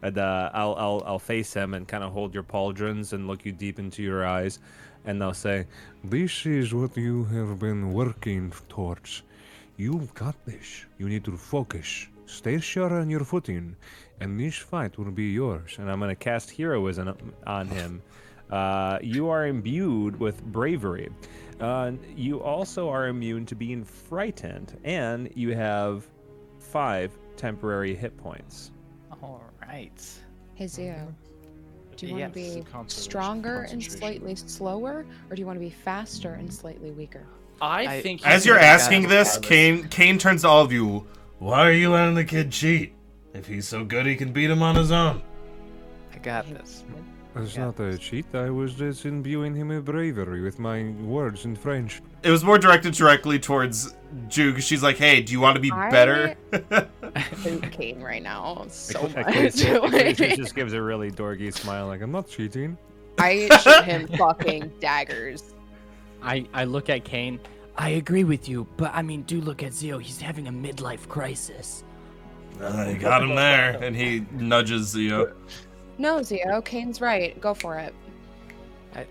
And 0.00 0.16
uh, 0.16 0.50
I'll, 0.54 0.74
I'll 0.76 1.02
I'll 1.04 1.18
face 1.18 1.52
him 1.52 1.74
and 1.74 1.86
kind 1.86 2.04
of 2.04 2.12
hold 2.12 2.32
your 2.32 2.44
pauldrons 2.44 3.12
and 3.12 3.26
look 3.26 3.44
you 3.44 3.50
deep 3.52 3.78
into 3.80 4.00
your 4.02 4.24
eyes, 4.24 4.60
and 5.04 5.22
I'll 5.22 5.34
say, 5.34 5.66
This 6.04 6.46
is 6.46 6.72
what 6.72 6.96
you 6.96 7.24
have 7.24 7.58
been 7.58 7.92
working 7.92 8.52
towards. 8.68 9.22
You've 9.76 10.14
got 10.14 10.36
this. 10.46 10.86
You 10.98 11.08
need 11.08 11.24
to 11.24 11.36
focus. 11.36 12.06
Stay 12.28 12.60
sure 12.60 12.92
on 12.92 13.08
your 13.08 13.24
footing, 13.24 13.74
and 14.20 14.38
this 14.38 14.56
fight 14.56 14.98
will 14.98 15.10
be 15.10 15.30
yours. 15.30 15.76
and 15.78 15.90
I'm 15.90 15.98
gonna 15.98 16.14
cast 16.14 16.50
heroism 16.50 17.16
on 17.46 17.66
him. 17.68 18.02
Uh, 18.50 18.98
you 19.02 19.28
are 19.28 19.46
imbued 19.46 20.20
with 20.20 20.42
bravery. 20.44 21.08
Uh, 21.60 21.92
you 22.14 22.40
also 22.42 22.88
are 22.90 23.08
immune 23.08 23.46
to 23.46 23.54
being 23.54 23.82
frightened, 23.84 24.78
and 24.84 25.30
you 25.34 25.54
have 25.54 26.06
five 26.58 27.10
temporary 27.36 27.94
hit 27.94 28.16
points. 28.18 28.70
All 29.22 29.42
right. 29.66 30.00
Hey 30.54 30.66
Zio, 30.66 31.12
do 31.96 32.06
you 32.06 32.16
want 32.16 32.34
to 32.34 32.40
Yes. 32.40 32.54
be 32.56 32.64
stronger 32.88 33.62
and 33.70 33.82
slightly 33.82 34.34
slower, 34.34 35.06
or 35.30 35.34
do 35.36 35.40
you 35.40 35.46
want 35.46 35.56
to 35.56 35.64
be 35.64 35.70
faster 35.70 36.34
and 36.34 36.52
slightly 36.52 36.90
weaker? 36.90 37.24
I, 37.60 37.96
I- 37.96 38.02
think 38.02 38.26
As 38.26 38.44
you're 38.46 38.58
asking 38.58 39.08
this. 39.08 39.38
Kane 39.38 39.88
Kane 39.88 40.18
turns 40.18 40.42
to 40.42 40.48
all 40.48 40.62
of 40.62 40.72
you. 40.72 41.06
Why 41.38 41.66
are 41.68 41.72
you 41.72 41.90
letting 41.90 42.14
the 42.14 42.24
kid 42.24 42.50
cheat? 42.50 42.94
If 43.34 43.46
he's 43.46 43.68
so 43.68 43.84
good, 43.84 44.06
he 44.06 44.16
can 44.16 44.32
beat 44.32 44.50
him 44.50 44.62
on 44.62 44.74
his 44.74 44.90
own. 44.90 45.22
I 46.12 46.18
got 46.18 46.48
this. 46.48 46.84
It's 47.36 47.54
Yeah. 47.54 47.66
not 47.66 47.78
a 47.78 47.96
cheat. 47.96 48.26
I 48.34 48.50
was 48.50 48.74
just 48.74 49.04
imbuing 49.06 49.54
him 49.54 49.68
with 49.68 49.84
bravery 49.84 50.40
with 50.40 50.58
my 50.58 50.84
words 51.02 51.44
in 51.44 51.54
French. 51.54 52.00
It 52.24 52.30
was 52.30 52.42
more 52.42 52.58
directed 52.58 52.94
directly 52.94 53.38
towards 53.38 53.94
Ju. 54.28 54.52
'cause 54.54 54.64
She's 54.64 54.82
like, 54.82 54.96
"Hey, 54.96 55.20
do 55.20 55.32
you 55.32 55.38
want 55.38 55.54
to 55.54 55.60
be 55.60 55.70
I- 55.70 55.90
better?" 55.90 56.34
Hate 57.42 57.70
Kane 57.70 58.00
right 58.00 58.22
now 58.22 58.64
so 58.68 59.06
Ecclesiastes- 59.06 59.64
much. 59.64 59.84
Ecclesiastes 59.94 60.36
just 60.42 60.54
gives 60.56 60.72
a 60.72 60.82
really 60.82 61.12
dorky 61.12 61.52
smile, 61.54 61.86
like, 61.86 61.98
Like, 62.00 62.02
I'm 62.04 62.12
not 62.12 62.28
cheating. 62.28 62.76
I 63.18 63.48
shoot 63.62 63.84
him 63.84 64.08
fucking 64.16 64.72
daggers. 64.80 65.54
I, 66.22 66.46
I 66.54 66.64
look 66.64 66.88
at 66.88 67.04
Kane. 67.04 67.38
I 67.78 67.90
agree 67.90 68.24
with 68.24 68.48
you, 68.48 68.66
but 68.76 68.90
I 68.92 69.02
mean, 69.02 69.22
do 69.22 69.40
look 69.40 69.62
at 69.62 69.72
Zio. 69.72 69.98
He's 69.98 70.20
having 70.20 70.48
a 70.48 70.52
midlife 70.52 71.08
crisis. 71.08 71.84
I 72.60 72.94
got 72.94 73.22
him 73.22 73.36
there, 73.36 73.78
and 73.80 73.94
he 73.94 74.26
nudges 74.32 74.88
Zio. 74.88 75.32
No, 75.96 76.20
Zio, 76.22 76.60
Kane's 76.60 77.00
right. 77.00 77.40
Go 77.40 77.54
for 77.54 77.78
it. 77.78 77.94
I. 78.94 79.06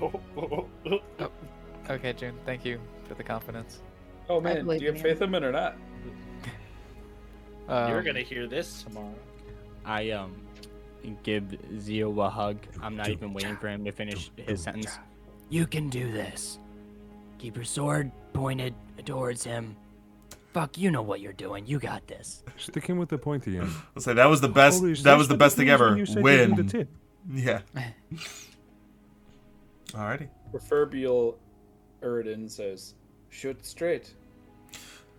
Oh. 0.00 0.66
Okay, 1.88 2.12
June. 2.14 2.34
Thank 2.44 2.64
you 2.64 2.80
for 3.06 3.14
the 3.14 3.22
confidence. 3.22 3.80
Oh 4.28 4.40
man, 4.40 4.66
do 4.66 4.74
you 4.74 4.88
have 4.90 5.00
faith 5.00 5.22
in 5.22 5.32
him 5.32 5.44
or 5.44 5.52
not? 5.52 5.76
Um, 7.68 7.90
You're 7.90 8.02
gonna 8.02 8.22
hear 8.22 8.48
this 8.48 8.82
tomorrow. 8.82 9.14
I 9.84 10.10
um 10.10 10.34
give 11.22 11.56
Zio 11.78 12.20
a 12.20 12.28
hug. 12.28 12.58
I'm 12.82 12.96
not 12.96 13.08
even 13.08 13.32
waiting 13.32 13.56
for 13.56 13.68
him 13.68 13.84
to 13.84 13.92
finish 13.92 14.32
his 14.36 14.64
sentence. 14.64 14.98
You 15.48 15.64
can 15.64 15.88
do 15.88 16.10
this. 16.10 16.58
Keep 17.38 17.56
your 17.56 17.64
sword 17.64 18.10
pointed 18.32 18.74
towards 19.04 19.44
him. 19.44 19.76
Fuck, 20.52 20.78
you 20.78 20.90
know 20.90 21.02
what 21.02 21.20
you're 21.20 21.34
doing. 21.34 21.66
You 21.66 21.78
got 21.78 22.06
this. 22.06 22.42
Stick 22.56 22.86
him 22.86 22.96
with 22.96 23.10
the 23.10 23.18
pointy 23.18 23.58
end. 23.58 23.70
I'll 23.96 24.02
say 24.02 24.14
that 24.14 24.24
was 24.26 24.40
the 24.40 24.48
best. 24.48 24.80
Holy, 24.80 24.94
that 24.94 25.18
was 25.18 25.28
the 25.28 25.36
best 25.36 25.56
thing 25.56 25.68
ever. 25.68 25.96
you 25.96 26.06
said 26.06 26.24
you 26.24 26.56
do 26.56 26.62
the 26.62 26.78
Win. 26.78 26.88
Yeah. 27.30 27.60
Alrighty. 29.88 30.28
Proverbial 30.50 31.38
Uridan 32.02 32.50
says, 32.50 32.94
"Shoot 33.28 33.64
straight." 33.66 34.14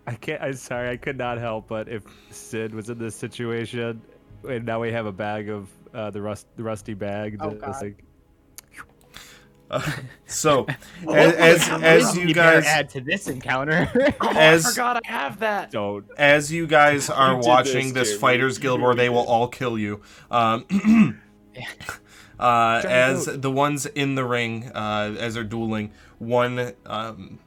I 0.08 0.16
can't. 0.16 0.42
I'm 0.42 0.54
sorry. 0.54 0.90
I 0.90 0.98
could 0.98 1.18
not 1.18 1.38
help 1.38 1.68
but 1.68 1.88
if 1.88 2.04
Sid 2.32 2.74
was 2.74 2.90
in 2.90 2.98
this 2.98 3.16
situation, 3.16 4.02
and 4.48 4.66
now 4.66 4.80
we 4.82 4.92
have 4.92 5.06
a 5.06 5.12
bag 5.12 5.50
of 5.50 5.70
uh, 5.94 6.10
the 6.10 6.22
rust, 6.22 6.48
the 6.56 6.64
rusty 6.64 6.94
bag. 6.94 7.38
Oh, 7.40 7.52
just 7.52 7.62
God. 7.62 7.82
like, 7.82 8.04
Uh, 9.70 9.92
so, 10.28 10.66
as 11.14 11.34
as, 11.34 11.84
as 11.84 12.18
you 12.18 12.28
You 12.28 12.34
guys 12.34 12.66
add 12.66 12.90
to 12.92 13.02
this 13.02 13.28
encounter. 13.28 13.90
as 14.22 14.78
I 14.78 15.00
have 15.06 15.40
that. 15.40 15.72
don't. 15.72 16.06
as 16.18 16.52
you 16.52 16.68
guys 16.68 17.10
are 17.10 17.34
You 17.34 17.48
watching 17.48 17.94
this, 17.94 18.12
this, 18.12 18.20
fighters 18.20 18.58
guild 18.58 18.82
where 18.82 18.96
they 18.96 19.10
will 19.10 19.26
all 19.26 19.48
kill 19.48 19.78
you 19.78 20.02
um 20.32 21.20
uh, 22.40 22.82
as 22.86 23.26
the 23.26 23.52
ones 23.52 23.86
in 23.86 24.16
the 24.16 24.24
ring 24.24 24.72
uh, 24.74 25.16
as 25.20 25.34
they're 25.34 25.44
dueling 25.44 25.92
one 26.20 26.74
um, 26.86 27.40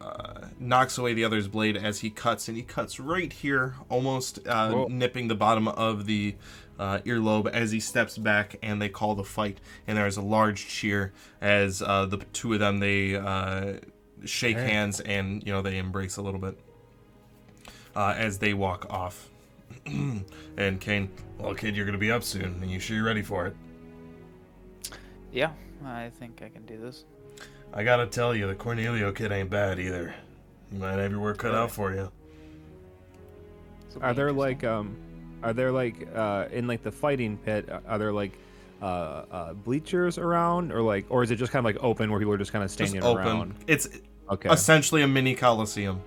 uh, 0.00 0.46
knocks 0.58 0.98
away 0.98 1.14
the 1.14 1.24
other's 1.24 1.48
blade 1.48 1.76
as 1.76 2.00
he 2.00 2.10
cuts 2.10 2.48
and 2.48 2.56
he 2.56 2.62
cuts 2.62 2.98
right 2.98 3.32
here 3.32 3.74
almost 3.88 4.46
uh, 4.46 4.86
nipping 4.88 5.28
the 5.28 5.34
bottom 5.34 5.68
of 5.68 6.06
the 6.06 6.34
uh, 6.82 6.98
earlobe 7.02 7.48
as 7.48 7.70
he 7.70 7.78
steps 7.78 8.18
back 8.18 8.56
and 8.60 8.82
they 8.82 8.88
call 8.88 9.14
the 9.14 9.22
fight 9.22 9.58
and 9.86 9.96
there's 9.96 10.16
a 10.16 10.20
large 10.22 10.66
cheer 10.66 11.12
as 11.40 11.80
uh, 11.80 12.04
the 12.06 12.16
two 12.32 12.52
of 12.54 12.58
them 12.58 12.80
they 12.80 13.14
uh, 13.14 13.74
shake 14.24 14.56
Hey. 14.56 14.68
hands 14.68 14.98
and 14.98 15.46
you 15.46 15.52
know 15.52 15.62
they 15.62 15.78
embrace 15.78 16.16
a 16.16 16.22
little 16.22 16.40
bit 16.40 16.58
uh, 17.94 18.14
as 18.16 18.38
they 18.38 18.52
walk 18.52 18.86
off. 18.90 19.30
and 19.86 20.80
Kane, 20.80 21.08
well, 21.38 21.54
kid, 21.54 21.76
you're 21.76 21.86
gonna 21.86 21.98
be 21.98 22.10
up 22.10 22.24
soon, 22.24 22.58
and 22.60 22.68
you 22.68 22.80
sure 22.80 22.96
you're 22.96 23.06
ready 23.06 23.22
for 23.22 23.46
it? 23.46 23.56
Yeah, 25.30 25.52
I 25.84 26.10
think 26.18 26.42
I 26.42 26.48
can 26.48 26.66
do 26.66 26.78
this. 26.78 27.04
I 27.72 27.84
gotta 27.84 28.06
tell 28.06 28.34
you, 28.34 28.48
the 28.48 28.56
Cornelio 28.56 29.14
kid 29.14 29.30
ain't 29.30 29.50
bad 29.50 29.78
either. 29.78 30.14
You 30.72 30.80
might 30.80 30.98
have 30.98 31.12
your 31.12 31.20
work 31.20 31.38
cut 31.38 31.54
out 31.54 31.70
for 31.70 31.92
you. 31.94 32.10
Are 34.00 34.14
there 34.14 34.32
like 34.32 34.64
um, 34.64 34.96
are 35.42 35.52
there 35.52 35.72
like 35.72 36.08
uh 36.14 36.46
in 36.52 36.66
like 36.66 36.82
the 36.82 36.92
fighting 36.92 37.36
pit? 37.38 37.68
uh, 37.70 37.80
Are 37.86 37.98
there 37.98 38.12
like 38.12 38.32
uh, 38.80 38.84
uh 39.30 39.52
bleachers 39.52 40.18
around, 40.18 40.72
or 40.72 40.82
like, 40.82 41.06
or 41.08 41.22
is 41.22 41.30
it 41.30 41.36
just 41.36 41.52
kind 41.52 41.60
of 41.60 41.64
like 41.74 41.82
open 41.82 42.10
where 42.10 42.18
people 42.18 42.32
are 42.34 42.38
just 42.38 42.52
kind 42.52 42.64
of 42.64 42.70
standing 42.70 42.96
Just 43.00 43.06
open. 43.06 43.26
around? 43.26 43.54
It's 43.66 43.88
Okay. 44.30 44.48
essentially 44.50 45.02
a 45.02 45.08
mini 45.08 45.34
coliseum. 45.34 46.00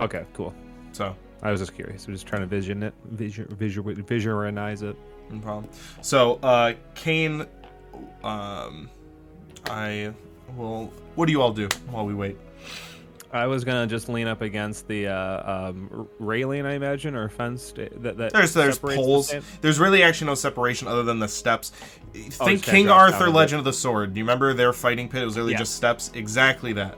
Okay. 0.00 0.24
Cool. 0.34 0.52
So, 0.92 1.14
I 1.42 1.50
was 1.50 1.60
just 1.60 1.74
curious. 1.74 2.06
I'm 2.06 2.12
just 2.14 2.26
trying 2.26 2.40
to 2.42 2.46
vision 2.46 2.82
it, 2.82 2.94
visual, 3.10 3.48
visual, 3.54 3.94
visualize 3.94 4.82
it. 4.82 4.96
no 5.30 5.38
problem. 5.40 5.68
So, 6.02 6.38
uh, 6.42 6.72
Kane, 6.94 7.46
um, 8.22 8.88
I 9.70 10.12
will. 10.56 10.92
What 11.14 11.26
do 11.26 11.32
you 11.32 11.40
all 11.42 11.52
do 11.52 11.68
while 11.90 12.04
we 12.06 12.14
wait? 12.14 12.36
I 13.34 13.46
was 13.48 13.64
gonna 13.64 13.86
just 13.86 14.08
lean 14.08 14.28
up 14.28 14.42
against 14.42 14.86
the 14.86 15.08
uh, 15.08 15.68
um, 15.70 16.08
railing, 16.20 16.64
I 16.64 16.74
imagine, 16.74 17.16
or 17.16 17.28
fence 17.28 17.72
that 17.72 18.16
that 18.16 18.32
There's 18.32 18.54
there's 18.54 18.74
separates 18.76 18.80
the 18.80 19.04
poles. 19.04 19.34
There's 19.60 19.80
really 19.80 20.02
actually 20.04 20.28
no 20.28 20.34
separation 20.36 20.86
other 20.86 21.02
than 21.02 21.18
the 21.18 21.28
steps. 21.28 21.70
Think 22.12 22.30
kinda 22.38 22.58
King 22.62 22.88
Arthur, 22.88 23.18
down 23.18 23.22
a 23.22 23.26
bit. 23.32 23.36
Legend 23.36 23.58
of 23.58 23.64
the 23.64 23.72
Sword. 23.72 24.14
Do 24.14 24.18
you 24.18 24.24
remember 24.24 24.54
their 24.54 24.72
fighting 24.72 25.08
pit? 25.08 25.22
It 25.22 25.24
was 25.26 25.36
really 25.36 25.52
Yeah. 25.52 25.58
just 25.58 25.74
steps. 25.74 26.12
Exactly 26.14 26.72
that. 26.74 26.96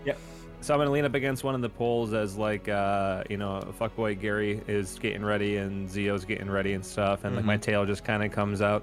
So 0.60 0.74
I'm 0.74 0.80
gonna 0.80 0.90
lean 0.90 1.04
up 1.04 1.14
against 1.14 1.42
one 1.42 1.54
of 1.54 1.62
the 1.62 1.68
poles 1.70 2.12
as 2.12 2.36
like 2.36 2.68
uh, 2.68 3.22
you 3.30 3.38
know, 3.38 3.62
fuckboy 3.80 4.20
Gary 4.20 4.60
is 4.68 4.98
getting 4.98 5.24
ready 5.24 5.56
and 5.56 5.88
Zio's 5.88 6.24
getting 6.26 6.50
ready 6.50 6.74
and 6.74 6.84
stuff, 6.84 7.24
and 7.24 7.34
like 7.34 7.44
my 7.46 7.56
tail 7.56 7.86
just 7.86 8.04
kind 8.04 8.22
of 8.22 8.30
comes 8.30 8.60
out. 8.60 8.82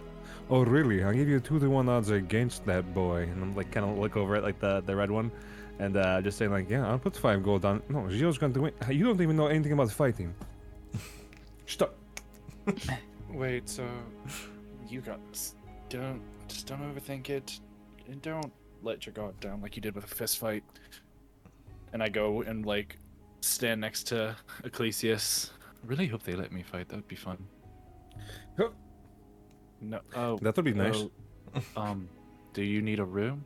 Oh, 0.49 0.63
really? 0.65 1.03
I'll 1.03 1.13
give 1.13 1.27
you 1.29 1.39
two 1.39 1.59
to 1.59 1.69
one 1.69 1.87
odds 1.87 2.09
against 2.09 2.65
that 2.65 2.93
boy. 2.93 3.23
And 3.23 3.41
I'm 3.41 3.55
like 3.55 3.71
kind 3.71 3.85
of 3.89 3.97
look 3.97 4.17
over 4.17 4.35
at 4.35 4.43
like 4.43 4.59
the 4.59 4.81
the 4.85 4.95
red 4.95 5.11
one, 5.11 5.31
and 5.79 5.97
uh, 5.97 6.21
just 6.21 6.37
saying 6.37 6.51
like, 6.51 6.69
Yeah, 6.69 6.87
I'll 6.87 6.99
put 6.99 7.15
five 7.15 7.43
gold 7.43 7.65
on. 7.65 7.81
No, 7.89 8.09
Zio's 8.09 8.37
going 8.37 8.53
to 8.53 8.61
win. 8.61 8.73
You 8.89 9.05
don't 9.05 9.21
even 9.21 9.35
know 9.35 9.47
anything 9.47 9.73
about 9.73 9.91
fighting. 9.91 10.33
Stop. 11.65 11.95
Wait, 13.29 13.67
so 13.67 13.85
you 14.87 15.01
guys 15.01 15.55
don't 15.89 16.21
just 16.47 16.67
don't 16.67 16.81
overthink 16.81 17.29
it, 17.29 17.59
and 18.07 18.21
don't 18.21 18.51
let 18.83 19.05
your 19.05 19.13
guard 19.13 19.39
down 19.39 19.61
like 19.61 19.75
you 19.75 19.81
did 19.81 19.95
with 19.95 20.03
a 20.03 20.07
fist 20.07 20.37
fight. 20.37 20.63
And 21.93 22.01
I 22.03 22.09
go 22.09 22.41
and 22.41 22.65
like 22.65 22.97
stand 23.41 23.81
next 23.81 24.03
to 24.07 24.35
Ecclesias. 24.63 25.49
I 25.83 25.87
really 25.87 26.07
hope 26.07 26.23
they 26.23 26.33
let 26.33 26.51
me 26.51 26.63
fight. 26.63 26.89
That 26.89 26.97
would 26.97 27.07
be 27.07 27.15
fun. 27.15 27.37
No. 29.81 29.99
Oh, 30.15 30.37
That 30.37 30.55
would 30.55 30.63
be 30.65 30.73
nice. 30.73 31.03
oh, 31.55 31.61
um, 31.75 32.07
do 32.53 32.63
you 32.63 32.81
need 32.81 32.99
a 32.99 33.03
room? 33.05 33.45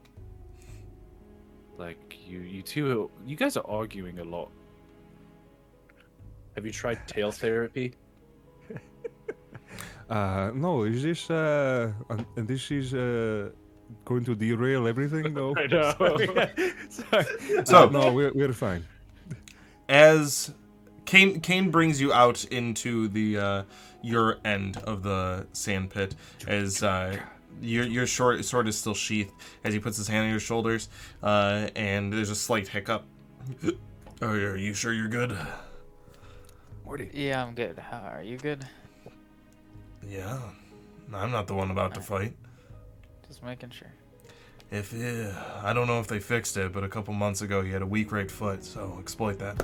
Like 1.78 2.18
you, 2.28 2.40
you 2.40 2.62
two, 2.62 3.10
you 3.26 3.36
guys 3.36 3.56
are 3.58 3.66
arguing 3.68 4.20
a 4.20 4.24
lot. 4.24 4.50
Have 6.56 6.66
you 6.66 6.72
tried 6.72 7.08
tail 7.08 7.32
therapy? 7.44 7.94
Uh, 10.10 10.52
no, 10.56 10.84
is 10.84 11.04
this, 11.04 11.30
uh, 11.30 11.92
uh, 12.10 12.18
this 12.38 12.72
is, 12.72 12.94
uh, 12.94 13.50
going 14.06 14.24
to 14.24 14.36
derail 14.36 14.88
everything, 14.88 15.34
though? 15.34 15.54
I 15.58 15.68
know. 15.68 15.92
Sorry. 16.90 17.26
So- 17.66 17.88
Uh, 17.88 17.90
no, 17.92 18.14
we're, 18.14 18.32
we're 18.34 18.54
fine. 18.54 18.86
as 19.90 20.54
Kane 21.04 21.42
Kane 21.42 21.72
brings 21.72 22.00
you 22.00 22.14
out 22.14 22.46
into 22.46 23.10
the 23.10 23.38
uh, 23.38 23.64
your 24.02 24.38
end 24.46 24.78
of 24.86 25.04
the 25.04 25.46
sand 25.52 25.90
pit 25.90 26.16
as 26.48 26.82
uh, 26.84 27.18
your 27.62 27.86
your 27.86 28.06
short 28.06 28.44
sword 28.46 28.68
is 28.68 28.78
still 28.78 28.94
sheathed 28.94 29.32
as 29.64 29.74
he 29.74 29.80
puts 29.80 29.98
his 29.98 30.08
hand 30.08 30.26
on 30.26 30.32
your 30.32 30.40
shoulders 30.40 30.90
uh, 31.24 31.70
and 31.76 32.14
there's 32.14 32.30
a 32.30 32.36
slight 32.36 32.68
hiccup. 32.68 33.06
Oh, 34.20 34.30
are 34.30 34.58
you 34.58 34.74
sure 34.74 34.92
you're 34.94 35.08
good? 35.08 35.38
Morty. 36.84 37.12
Yeah, 37.14 37.44
I'm 37.44 37.54
good. 37.54 37.78
How 37.78 38.00
are 38.00 38.24
you? 38.24 38.40
Good. 38.40 38.66
Yeah, 40.10 40.40
I'm 41.14 41.30
not 41.30 41.46
the 41.46 41.54
one 41.54 41.70
about 41.70 41.94
to 41.94 42.02
fight. 42.02 42.36
Just 43.28 43.44
making 43.44 43.70
sure. 43.70 43.92
If 44.72 44.92
uh, 44.94 45.32
I 45.62 45.72
don't 45.72 45.86
know 45.86 46.00
if 46.00 46.08
they 46.08 46.20
fixed 46.20 46.58
it, 46.58 46.74
but 46.74 46.84
a 46.84 46.90
couple 46.90 47.14
months 47.14 47.42
ago 47.44 47.62
he 47.62 47.72
had 47.72 47.84
a 47.84 47.86
weak 47.86 48.12
right 48.12 48.30
foot, 48.30 48.64
so 48.64 48.98
exploit 49.00 49.38
that. 49.38 49.64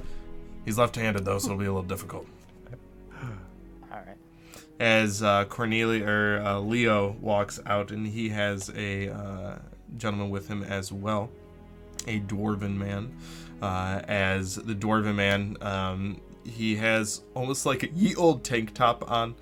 He's 0.66 0.78
left-handed 0.78 1.26
though, 1.26 1.40
so 1.40 1.48
it'll 1.48 1.58
be 1.58 1.66
a 1.66 1.74
little 1.74 1.82
difficult. 1.82 2.28
As 4.84 5.24
uh, 5.24 5.46
Cornelia 5.46 6.06
or 6.06 6.42
uh, 6.46 6.60
Leo 6.60 7.16
walks 7.22 7.58
out, 7.66 7.92
and 7.92 8.06
he 8.06 8.28
has 8.28 8.70
a 8.76 9.08
uh, 9.10 9.60
gentleman 9.96 10.30
with 10.30 10.50
him 10.50 10.62
as 10.62 10.92
well, 10.92 11.30
a 12.06 12.20
dwarven 12.20 12.76
man. 12.76 13.16
Uh, 13.62 14.02
as 14.10 14.56
the 14.56 14.76
dwarven 14.76 15.16
man 15.16 15.56
um, 15.62 16.20
he 16.46 16.76
has 16.76 17.22
almost 17.34 17.66
like 17.66 17.84
a 17.84 17.90
ye 17.92 18.14
old 18.16 18.44
tank 18.44 18.74
top 18.74 19.10
on, 19.10 19.36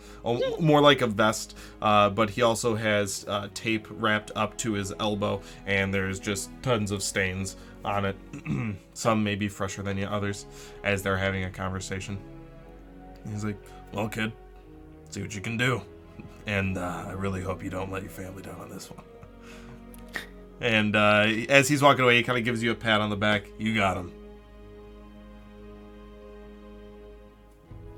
more 0.59 0.79
like 0.79 1.01
a 1.01 1.07
vest, 1.07 1.57
uh, 1.81 2.07
but 2.09 2.29
he 2.29 2.43
also 2.43 2.75
has 2.75 3.25
uh, 3.27 3.47
tape 3.55 3.87
wrapped 3.89 4.29
up 4.35 4.55
to 4.57 4.73
his 4.73 4.93
elbow, 4.99 5.41
and 5.65 5.91
there's 5.91 6.19
just 6.19 6.51
tons 6.61 6.91
of 6.91 7.01
stains 7.01 7.55
on 7.83 8.05
it. 8.05 8.15
Some 8.93 9.23
may 9.23 9.33
be 9.33 9.47
fresher 9.47 9.81
than 9.81 9.97
the 9.97 10.05
others, 10.05 10.45
as 10.83 11.01
they're 11.01 11.17
having 11.17 11.45
a 11.45 11.49
conversation. 11.49 12.19
He's 13.27 13.43
like, 13.43 13.57
"Well, 13.93 14.09
kid, 14.09 14.31
see 15.11 15.21
what 15.21 15.35
you 15.35 15.41
can 15.41 15.57
do, 15.57 15.81
and 16.47 16.77
uh, 16.77 17.05
I 17.07 17.11
really 17.11 17.41
hope 17.41 17.63
you 17.63 17.69
don't 17.69 17.91
let 17.91 18.01
your 18.01 18.11
family 18.11 18.41
down 18.41 18.59
on 18.59 18.69
this 18.69 18.89
one." 18.89 19.03
And 20.61 20.95
uh, 20.95 21.25
as 21.49 21.67
he's 21.67 21.81
walking 21.81 22.03
away, 22.03 22.17
he 22.17 22.23
kind 22.23 22.37
of 22.37 22.45
gives 22.45 22.61
you 22.61 22.71
a 22.71 22.75
pat 22.75 23.01
on 23.01 23.09
the 23.09 23.15
back. 23.15 23.45
You 23.57 23.75
got 23.75 23.97
him. 23.97 24.11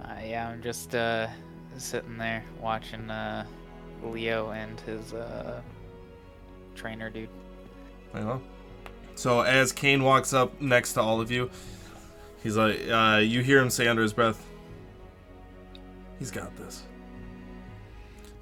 Uh, 0.01 0.15
yeah, 0.25 0.47
I'm 0.47 0.61
just 0.61 0.95
uh, 0.95 1.27
sitting 1.77 2.17
there 2.17 2.43
watching 2.61 3.09
uh, 3.09 3.45
Leo 4.01 4.51
and 4.51 4.79
his 4.81 5.13
uh, 5.13 5.61
trainer 6.73 7.09
dude. 7.09 7.29
I. 8.13 8.39
So 9.15 9.41
as 9.41 9.71
Kane 9.71 10.03
walks 10.03 10.33
up 10.33 10.59
next 10.61 10.93
to 10.93 11.01
all 11.01 11.19
of 11.19 11.29
you, 11.29 11.49
he's 12.41 12.55
like, 12.55 12.79
uh, 12.89 13.19
you 13.21 13.41
hear 13.41 13.59
him 13.59 13.69
say 13.69 13.87
under 13.87 14.01
his 14.01 14.13
breath, 14.13 14.43
"He's 16.17 16.31
got 16.31 16.55
this." 16.55 16.83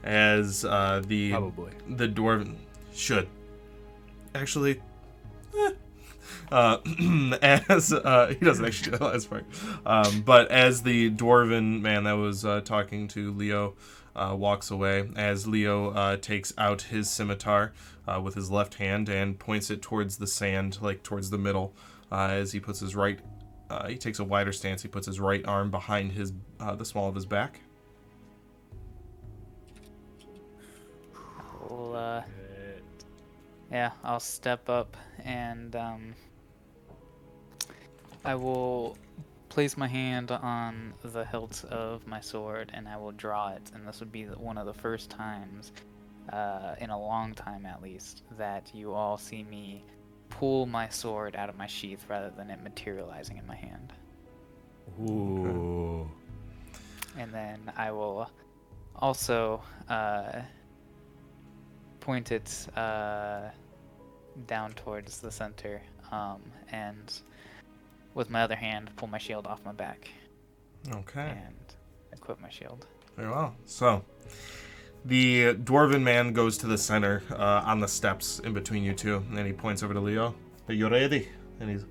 As 0.03 0.65
uh, 0.65 1.01
the 1.05 1.31
Probably. 1.31 1.71
the 1.87 2.07
dwarven 2.07 2.55
should 2.93 3.27
actually. 4.33 4.81
eh. 5.57 5.71
Uh, 6.51 6.77
as 7.41 7.93
uh, 7.93 8.33
he 8.39 8.45
doesn't 8.45 8.65
actually 8.65 8.91
do 8.91 8.97
that 8.97 9.03
last 9.05 9.29
part, 9.29 9.45
um, 9.85 10.21
but 10.21 10.49
as 10.51 10.83
the 10.83 11.09
dwarven 11.11 11.81
man 11.81 12.03
that 12.03 12.13
was 12.13 12.43
uh, 12.43 12.61
talking 12.61 13.07
to 13.07 13.31
Leo 13.31 13.75
uh, 14.15 14.35
walks 14.37 14.69
away, 14.71 15.09
as 15.15 15.47
Leo 15.47 15.91
uh, 15.91 16.17
takes 16.17 16.53
out 16.57 16.83
his 16.83 17.09
scimitar 17.09 17.71
uh, 18.07 18.19
with 18.21 18.35
his 18.35 18.51
left 18.51 18.75
hand 18.75 19.07
and 19.07 19.39
points 19.39 19.69
it 19.69 19.81
towards 19.81 20.17
the 20.17 20.27
sand, 20.27 20.77
like 20.81 21.03
towards 21.03 21.29
the 21.29 21.37
middle, 21.37 21.73
uh, 22.11 22.27
as 22.31 22.51
he 22.51 22.59
puts 22.59 22.79
his 22.81 22.95
right, 22.95 23.19
uh, 23.69 23.87
he 23.87 23.95
takes 23.97 24.19
a 24.19 24.23
wider 24.23 24.51
stance. 24.51 24.81
He 24.81 24.89
puts 24.89 25.07
his 25.07 25.19
right 25.19 25.45
arm 25.45 25.71
behind 25.71 26.11
his 26.11 26.33
uh, 26.59 26.75
the 26.75 26.83
small 26.85 27.07
of 27.07 27.15
his 27.15 27.25
back. 27.25 27.61
Well, 31.71 31.95
uh, 31.95 32.21
yeah, 33.71 33.91
I'll 34.03 34.19
step 34.19 34.67
up 34.67 34.97
and 35.23 35.73
um, 35.77 36.15
I 38.25 38.35
will 38.35 38.97
place 39.47 39.77
my 39.77 39.87
hand 39.87 40.31
on 40.31 40.93
the 41.01 41.23
hilt 41.23 41.63
of 41.69 42.05
my 42.05 42.19
sword 42.19 42.71
and 42.73 42.89
I 42.89 42.97
will 42.97 43.13
draw 43.13 43.51
it. 43.51 43.71
And 43.73 43.87
this 43.87 44.01
would 44.01 44.11
be 44.11 44.25
one 44.25 44.57
of 44.57 44.65
the 44.65 44.73
first 44.73 45.09
times, 45.09 45.71
uh, 46.33 46.75
in 46.79 46.89
a 46.89 46.99
long 46.99 47.33
time 47.33 47.65
at 47.65 47.81
least, 47.81 48.23
that 48.37 48.69
you 48.73 48.93
all 48.93 49.17
see 49.17 49.43
me 49.43 49.85
pull 50.29 50.65
my 50.65 50.89
sword 50.89 51.37
out 51.37 51.47
of 51.47 51.57
my 51.57 51.67
sheath 51.67 52.05
rather 52.09 52.31
than 52.35 52.49
it 52.49 52.61
materializing 52.61 53.37
in 53.37 53.47
my 53.47 53.55
hand. 53.55 53.93
Ooh. 55.07 56.11
and 57.17 57.33
then 57.33 57.71
I 57.77 57.91
will 57.91 58.29
also 58.97 59.63
uh, 59.87 60.41
point 62.01 62.31
it 62.33 62.67
uh, 62.75 63.43
down 64.47 64.73
towards 64.73 65.19
the 65.19 65.31
center, 65.31 65.81
um, 66.11 66.41
and 66.71 67.19
with 68.13 68.29
my 68.29 68.41
other 68.41 68.55
hand 68.55 68.89
pull 68.97 69.07
my 69.07 69.17
shield 69.17 69.47
off 69.47 69.63
my 69.63 69.71
back 69.71 70.09
Okay. 70.93 71.29
and 71.45 71.55
equip 72.11 72.41
my 72.41 72.49
shield. 72.49 72.85
Very 73.15 73.29
well. 73.29 73.55
So, 73.65 74.03
the 75.05 75.53
dwarven 75.55 76.01
man 76.01 76.33
goes 76.33 76.57
to 76.59 76.67
the 76.67 76.77
center 76.77 77.23
uh, 77.31 77.61
on 77.65 77.79
the 77.79 77.87
steps 77.87 78.39
in 78.39 78.53
between 78.53 78.83
you 78.83 78.93
two, 78.93 79.23
and 79.35 79.47
he 79.47 79.53
points 79.53 79.81
over 79.83 79.93
to 79.93 79.99
Leo. 79.99 80.35
Are 80.67 80.73
you 80.73 80.89
ready? 80.89 81.29
And 81.59 81.69
he's 81.69 81.85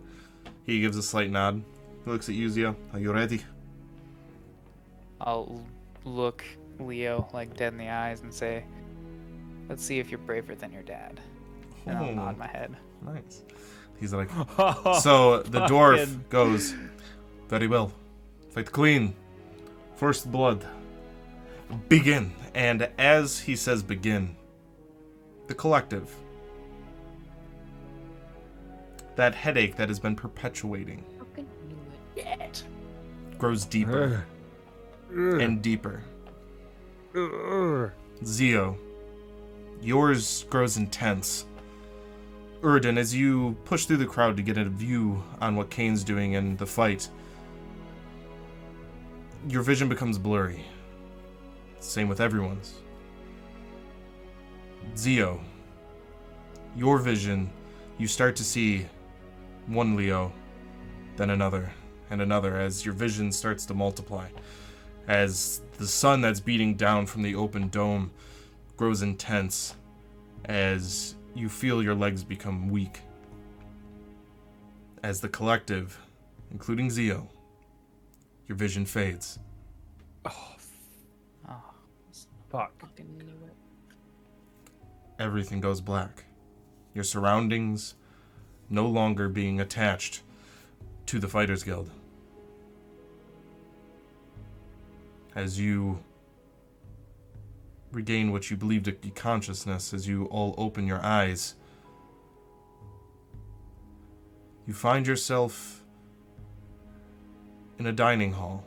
he 0.67 0.81
gives 0.81 0.97
a 0.97 1.03
slight 1.03 1.31
nod. 1.31 1.63
He 2.05 2.11
looks 2.11 2.29
at 2.29 2.35
you, 2.35 2.49
Zio. 2.51 2.77
Are 2.93 2.99
you 2.99 3.13
ready? 3.13 3.43
I'll 5.21 5.63
look 6.05 6.45
Leo 6.79 7.29
like 7.33 7.57
dead 7.57 7.73
in 7.73 7.79
the 7.79 7.89
eyes 7.91 8.23
and 8.23 8.33
say, 8.33 8.65
"Let's 9.71 9.83
see 9.83 9.99
if 9.99 10.11
you're 10.11 10.18
braver 10.18 10.55
than 10.55 10.71
your 10.73 10.83
dad." 10.83 11.18
And 11.87 11.97
I'll 11.97 12.11
Oh. 12.11 12.14
nod 12.14 12.37
my 12.37 12.47
head. 12.47 12.77
Oh, 13.09 13.12
nice. 13.12 13.43
He's 13.99 14.12
like, 14.12 14.29
so 15.01 15.43
the 15.43 15.61
dwarf 15.66 15.99
Fucking- 16.01 16.25
goes, 16.29 16.75
very 17.49 17.66
well. 17.66 17.93
Fight 18.51 18.71
clean. 18.71 19.14
First 19.97 20.31
blood. 20.31 20.66
Begin. 21.89 22.33
And 22.55 22.89
as 22.99 23.39
he 23.41 23.57
says 23.57 23.83
begin, 23.83 24.37
the 25.47 25.55
collective, 25.55 26.14
that 29.16 29.35
headache 29.35 29.77
that 29.77 29.89
has 29.89 29.99
been 30.01 30.16
perpetuating, 30.16 31.05
grows 33.39 33.64
deeper 33.64 34.25
and 35.11 35.61
deeper. 35.62 36.03
Zio, 38.25 38.77
yours 39.83 40.45
grows 40.51 40.76
intense. 40.76 41.47
Uridan, 42.62 42.99
as 42.99 43.14
you 43.14 43.57
push 43.64 43.87
through 43.87 43.97
the 43.97 44.07
crowd 44.07 44.37
to 44.37 44.43
get 44.43 44.59
a 44.59 44.64
view 44.64 45.22
on 45.41 45.57
what 45.57 45.70
Kane's 45.70 46.05
doing 46.05 46.35
in 46.35 46.57
the 46.57 46.66
fight, 46.66 47.09
your 49.49 49.62
vision 49.62 49.89
becomes 49.89 50.18
blurry. 50.18 50.64
Same 51.78 52.09
with 52.09 52.20
everyone's. 52.20 52.74
Zio, 54.97 55.41
your 56.76 56.99
vision, 56.99 57.51
you 57.97 58.07
start 58.07 58.37
to 58.37 58.45
see 58.45 58.87
one 59.66 59.97
Leo, 59.97 60.33
then 61.16 61.31
another, 61.31 61.72
and 62.11 62.20
another 62.20 62.57
as 62.57 62.85
your 62.85 62.95
vision 62.95 63.33
starts 63.33 63.64
to 63.66 63.74
multiply. 63.74 64.28
As 65.09 65.62
the 65.78 65.87
sun 65.87 66.20
that's 66.20 66.41
beating 66.41 66.74
down 66.74 67.07
from 67.07 67.22
the 67.22 67.35
open 67.35 67.68
dome 67.68 68.11
grows 68.81 69.03
intense, 69.03 69.76
as 70.47 71.14
you 71.35 71.51
feel 71.51 71.83
your 71.83 71.95
legs 71.95 72.24
become 72.24 72.70
weak. 72.70 73.03
As 75.03 75.20
the 75.20 75.28
collective, 75.28 76.01
including 76.51 76.89
Zio, 76.89 77.28
your 78.47 78.57
vision 78.57 78.87
fades. 78.87 79.39
Oh, 80.24 80.57
oh 81.47 81.74
Fuck. 82.49 82.72
Fucking 82.81 83.18
knew. 83.18 83.51
Everything 85.18 85.61
goes 85.61 85.83
black. 85.83 86.24
Your 86.95 87.05
surroundings 87.05 87.97
no 88.70 88.87
longer 88.87 89.28
being 89.28 89.61
attached 89.61 90.22
to 91.05 91.18
the 91.18 91.28
Fighters 91.28 91.62
Guild. 91.62 91.91
As 95.37 95.61
you 95.61 95.99
regain 97.93 98.32
what 98.32 98.51
you 98.51 98.57
believe 98.57 98.84
to 98.84 98.93
be 98.93 99.11
consciousness, 99.11 99.93
as 99.93 100.07
you 100.07 100.26
all 100.26 100.55
open 100.57 100.86
your 100.86 101.05
eyes, 101.05 101.55
you 104.66 104.74
find 104.74 105.07
yourself 105.07 105.82
in 107.78 107.86
a 107.86 107.93
dining 107.93 108.32
hall. 108.32 108.64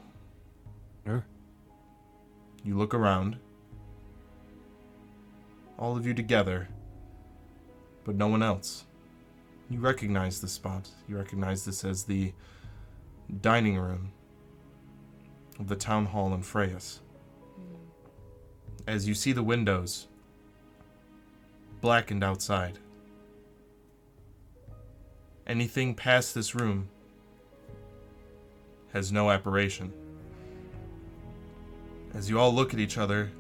You 2.66 2.78
look 2.78 2.94
around. 2.94 3.38
All 5.78 5.98
of 5.98 6.08
you 6.08 6.14
together, 6.14 6.70
but 8.06 8.16
no 8.16 8.28
one 8.28 8.42
else. 8.42 8.86
You 9.70 9.80
recognize 9.80 10.40
this 10.40 10.54
spot. 10.54 10.88
You 11.10 11.18
recognize 11.18 11.66
this 11.66 11.84
as 11.84 12.06
the 12.06 12.32
dining 13.42 13.78
room 13.78 14.14
of 15.60 15.68
the 15.68 15.76
town 15.76 16.06
hall 16.06 16.34
in 16.34 16.42
Freyas. 16.42 17.02
As 18.88 19.08
you 19.08 19.14
see 19.14 19.32
the 19.32 19.44
windows 19.44 20.08
blackened 21.82 22.24
outside. 22.24 22.80
Anything 25.48 25.94
past 25.96 26.34
this 26.34 26.56
room 26.56 26.88
has 28.94 29.12
no 29.12 29.30
apparition. 29.30 29.92
As 32.14 32.30
you 32.30 32.40
all 32.40 32.54
look 32.54 32.74
at 32.74 32.80
each 32.80 32.98
other, 32.98 33.32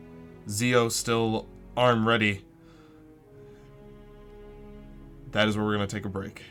Zio 0.50 0.89
still 0.89 1.48
arm 1.78 2.08
ready. 2.08 2.44
That 5.32 5.48
is 5.48 5.56
where 5.56 5.66
we're 5.66 5.76
going 5.76 5.88
to 5.88 5.96
take 5.96 6.06
a 6.06 6.10
break. 6.10 6.41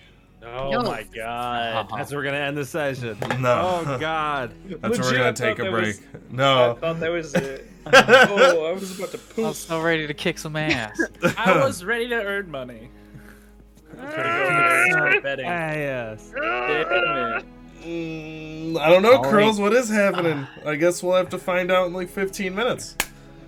Oh 0.45 0.71
No. 0.71 0.83
my 0.83 1.05
god. 1.15 1.89
That's 1.97 2.11
where 2.11 2.19
we're 2.19 2.25
gonna 2.25 2.39
end 2.39 2.57
the 2.57 2.65
session. 2.65 3.17
No. 3.39 3.85
Oh 3.87 3.97
god. 3.99 4.53
That's 4.81 4.99
where 4.99 5.13
we're 5.13 5.19
gonna 5.19 5.33
take 5.33 5.61
a 5.61 5.71
break. 5.71 5.87
was- 5.87 6.01
I 6.01 6.19
No. 6.33 6.77
thought 6.81 6.99
that 6.99 7.11
was 7.13 7.33
it. 7.35 7.69
oh, 7.93 8.67
I 8.69 8.73
was 8.73 8.97
about 8.99 9.11
to 9.13 9.19
I 9.39 9.49
was 9.49 9.59
so 9.59 9.81
ready 9.81 10.07
to 10.07 10.15
kick 10.15 10.39
some 10.39 10.55
ass. 10.57 11.01
I 11.37 11.65
was 11.65 11.85
ready 11.85 12.09
to 12.09 12.15
earn 12.17 12.51
money. 12.51 12.91
Ah, 13.99 15.21
betting. 15.23 15.45
yes. 15.45 16.33
Mm, 17.85 18.79
I 18.79 18.89
don't 18.89 19.03
know, 19.03 19.17
All 19.17 19.25
Curls. 19.25 19.59
What 19.61 19.73
is 19.75 19.89
happening? 19.89 20.47
I 20.65 20.77
guess 20.77 21.03
we'll 21.03 21.17
have 21.17 21.29
to 21.31 21.39
find 21.39 21.71
out 21.71 21.89
in 21.89 21.93
like 21.93 22.09
15 22.09 22.55
minutes. 22.55 22.97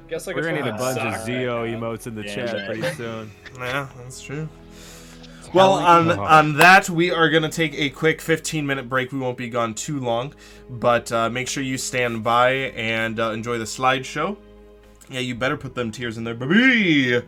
Guess 0.09 0.27
like 0.27 0.37
We're 0.37 0.43
gonna 0.43 0.63
need 0.63 0.67
a 0.69 0.73
bunch 0.77 0.99
of 0.99 1.15
sock 1.15 1.25
Zio 1.25 1.63
right 1.63 1.73
emotes 1.75 2.07
in 2.07 2.15
the 2.15 2.25
Yeah, 2.25 2.35
chat 2.35 2.53
right. 2.55 2.67
pretty 2.67 2.83
soon. 2.95 3.31
Yeah, 3.59 3.89
that's 3.97 4.21
true. 4.21 4.49
Well, 5.55 5.73
on 5.75 6.11
on 6.11 6.57
that, 6.59 6.91
we 6.91 7.11
are 7.11 7.31
gonna 7.31 7.49
take 7.49 7.75
a 7.75 7.91
quick 7.91 8.21
15 8.21 8.67
minute 8.67 8.89
break. 8.89 9.13
We 9.13 9.19
won't 9.19 9.37
be 9.39 9.49
gone 9.49 9.75
too 9.75 10.01
long, 10.01 10.35
but 10.69 11.11
uh, 11.13 11.31
make 11.31 11.49
sure 11.49 11.63
you 11.63 11.79
stand 11.79 12.25
by 12.25 12.51
and 12.77 13.19
uh, 13.21 13.31
enjoy 13.31 13.59
the 13.59 13.65
slideshow. 13.65 14.37
Yeah, 15.09 15.21
you 15.21 15.35
better 15.35 15.57
put 15.57 15.75
them 15.75 15.91
tears 15.93 16.17
in 16.19 16.25
there, 16.25 16.35
baby. 16.35 17.23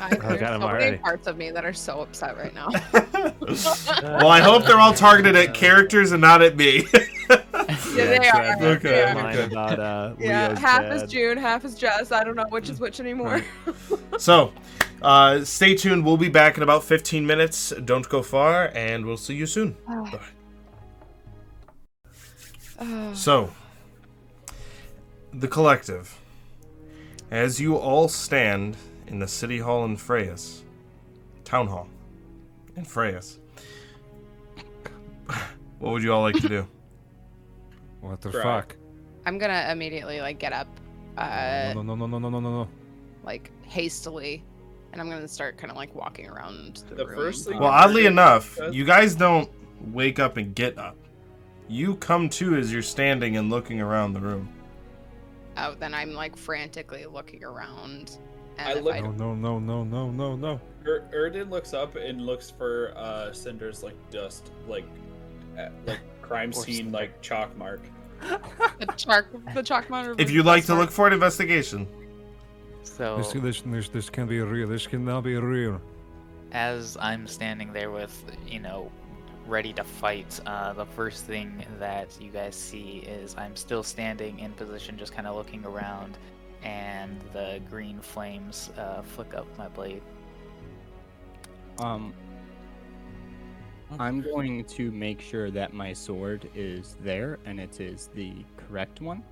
I, 0.00 0.10
got 0.10 0.20
there's 0.20 0.42
'em 0.42 0.60
so 0.62 0.66
already. 0.66 0.84
many 0.86 0.98
parts 0.98 1.26
of 1.28 1.36
me 1.36 1.50
that 1.52 1.64
are 1.64 1.72
so 1.72 2.00
upset 2.00 2.36
right 2.36 2.54
now. 2.54 2.68
Well, 4.02 4.28
I 4.28 4.40
hope 4.40 4.64
they're 4.64 4.80
all 4.80 4.94
targeted 4.94 5.36
at 5.36 5.54
characters 5.54 6.12
and 6.12 6.20
not 6.20 6.42
at 6.42 6.56
me. 6.56 6.86
Yeah, 7.94 8.06
they 8.06 8.16
it's 8.16 8.28
are. 8.34 8.42
that- 8.42 8.62
Okay, 8.62 8.90
that 8.90 9.16
Yeah. 9.16 9.22
line 9.22 9.36
okay. 9.36 9.44
about 9.44 9.78
uh, 9.78 10.14
Yeah, 10.18 10.48
Leo's 10.48 10.58
half 10.58 10.82
dad. 10.82 10.92
is 10.92 11.10
June, 11.10 11.36
half 11.38 11.64
is 11.64 11.74
Jess. 11.74 12.10
I 12.10 12.24
don't 12.24 12.34
know 12.36 12.44
which 12.48 12.68
is 12.70 12.80
which 12.80 13.00
anymore. 13.00 13.42
so, 14.18 14.52
uh, 15.02 15.44
stay 15.44 15.74
tuned. 15.74 16.04
We'll 16.04 16.16
be 16.16 16.28
back 16.28 16.56
in 16.56 16.62
about 16.62 16.84
15 16.84 17.26
minutes. 17.26 17.72
Don't 17.84 18.08
go 18.08 18.22
far, 18.22 18.70
and 18.74 19.04
we'll 19.04 19.16
see 19.16 19.34
you 19.34 19.46
soon. 19.46 19.76
Bye. 19.86 20.20
Uh, 22.78 23.14
So, 23.14 23.50
the 25.32 25.48
collective, 25.48 26.18
as 27.30 27.60
you 27.60 27.76
all 27.76 28.08
stand 28.08 28.76
in 29.06 29.18
the 29.18 29.28
city 29.28 29.58
hall 29.58 29.84
in 29.84 29.96
Freyas, 29.96 30.62
town 31.44 31.66
hall 31.68 31.88
in 32.76 32.84
Freyas, 32.84 33.38
what 35.78 35.92
would 35.92 36.02
you 36.02 36.12
all 36.12 36.22
like 36.22 36.36
to 36.36 36.48
do? 36.48 36.66
What 38.00 38.20
the 38.20 38.30
Right. 38.30 38.42
fuck? 38.42 38.76
I'm 39.26 39.38
gonna 39.38 39.68
immediately 39.70 40.20
like 40.20 40.40
get 40.40 40.52
up, 40.52 40.66
uh, 41.16 41.72
No, 41.72 41.82
no, 41.82 41.94
no, 41.94 42.06
no, 42.06 42.18
no, 42.18 42.28
no, 42.30 42.40
no, 42.40 42.50
no. 42.64 42.68
like 43.22 43.52
hastily, 43.64 44.42
and 44.92 45.00
I'm 45.00 45.08
gonna 45.08 45.26
start 45.28 45.56
kind 45.58 45.70
of 45.70 45.76
like 45.76 45.94
walking 45.94 46.28
around 46.28 46.84
the, 46.88 46.96
The 46.96 47.06
room. 47.06 47.16
first 47.16 47.48
thing- 47.48 47.58
Well, 47.58 47.70
oddly 47.70 48.06
enough, 48.06 48.58
you 48.70 48.84
guys 48.84 49.14
don't 49.14 49.50
wake 49.92 50.18
up 50.18 50.36
and 50.36 50.54
get 50.54 50.78
up. 50.78 50.96
You 51.68 51.96
come 51.96 52.28
to 52.30 52.56
as 52.56 52.72
you're 52.72 52.82
standing 52.82 53.36
and 53.36 53.48
looking 53.50 53.80
around 53.80 54.12
the 54.12 54.20
room. 54.20 54.48
Oh, 55.56 55.74
then 55.78 55.94
I'm 55.94 56.12
like 56.12 56.36
frantically 56.36 57.06
looking 57.06 57.42
around. 57.44 58.18
And 58.58 58.68
I 58.68 58.80
look- 58.80 58.94
I 58.94 59.00
No, 59.00 59.34
no, 59.34 59.34
no, 59.34 59.58
no, 59.58 59.84
no, 59.84 60.10
no, 60.10 60.36
no. 60.36 60.60
Er- 60.86 61.08
Uridan 61.14 61.48
looks 61.50 61.72
up 61.74 61.96
and 61.96 62.26
looks 62.26 62.50
for 62.50 62.92
uh, 62.96 63.32
Cinder's 63.32 63.82
like 63.82 63.94
dust, 64.10 64.50
like 64.66 64.84
uh, 65.58 65.68
like 65.86 66.00
crime 66.22 66.52
scene, 66.52 66.90
like 66.92 67.20
chalk 67.22 67.56
mark. 67.56 67.80
the 68.20 68.86
chalk, 68.96 69.26
the 69.54 69.62
chalk 69.62 69.88
monitor. 69.88 70.14
If 70.18 70.30
you'd 70.30 70.46
like 70.46 70.64
to 70.66 70.74
look 70.74 70.90
for 70.90 71.06
an 71.06 71.12
investigation, 71.12 71.86
So 72.84 73.16
This, 73.18 73.32
this, 73.32 73.62
this, 73.62 73.88
this 73.88 74.10
can 74.10 74.26
be 74.26 74.40
real. 74.40 74.68
This 74.68 74.86
cannot 74.86 75.22
be 75.24 75.36
real. 75.36 75.80
as 76.52 76.96
I'm 77.00 77.26
standing 77.26 77.72
there 77.72 77.90
with, 77.90 78.14
you 78.46 78.60
know, 78.60 78.90
ready 79.46 79.72
to 79.72 79.84
fight, 79.84 80.38
uh, 80.46 80.72
the 80.74 80.86
first 80.86 81.24
thing 81.24 81.64
that 81.78 82.16
you 82.20 82.30
guys 82.30 82.54
see 82.54 82.98
is 83.06 83.34
I'm 83.36 83.56
still 83.56 83.82
standing 83.82 84.38
in 84.38 84.52
position, 84.52 84.96
just 84.98 85.12
kind 85.14 85.26
of 85.26 85.34
looking 85.36 85.64
around, 85.64 86.18
and 86.62 87.20
the 87.32 87.60
green 87.70 88.00
flames 88.00 88.70
uh, 88.78 89.02
flick 89.02 89.34
up 89.34 89.46
my 89.58 89.68
blade. 89.68 90.02
Um, 91.78 92.12
I'm 93.98 94.20
going 94.22 94.64
to 94.64 94.90
make 94.92 95.20
sure 95.20 95.50
that 95.50 95.72
my 95.74 95.92
sword 95.92 96.48
is 96.54 96.96
there 97.02 97.38
and 97.44 97.58
it 97.58 97.80
is 97.80 98.08
the 98.14 98.34
correct 98.56 99.00
one. 99.00 99.22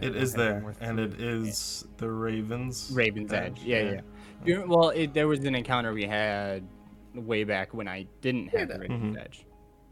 Damn 0.00 0.12
it 0.14 0.16
I 0.16 0.20
is 0.20 0.34
had 0.34 0.62
one 0.62 0.74
there, 0.78 0.88
and 0.88 0.98
thing. 0.98 1.12
it 1.12 1.20
is 1.20 1.86
the 1.98 2.08
Ravens. 2.10 2.90
Raven's 2.92 3.32
Edge. 3.32 3.60
Yeah, 3.62 3.82
yeah. 3.92 4.00
You- 4.44 4.64
Well, 4.66 4.90
it, 4.90 5.14
there 5.14 5.28
was 5.28 5.40
an 5.44 5.54
encounter 5.54 5.92
we 5.92 6.04
had 6.04 6.66
way 7.14 7.44
back 7.44 7.74
when 7.74 7.88
I 7.88 8.06
didn't 8.20 8.48
have 8.48 8.68
the 8.68 8.78
Raven's 8.78 9.16
Mhm. 9.16 9.20
Edge. 9.20 9.44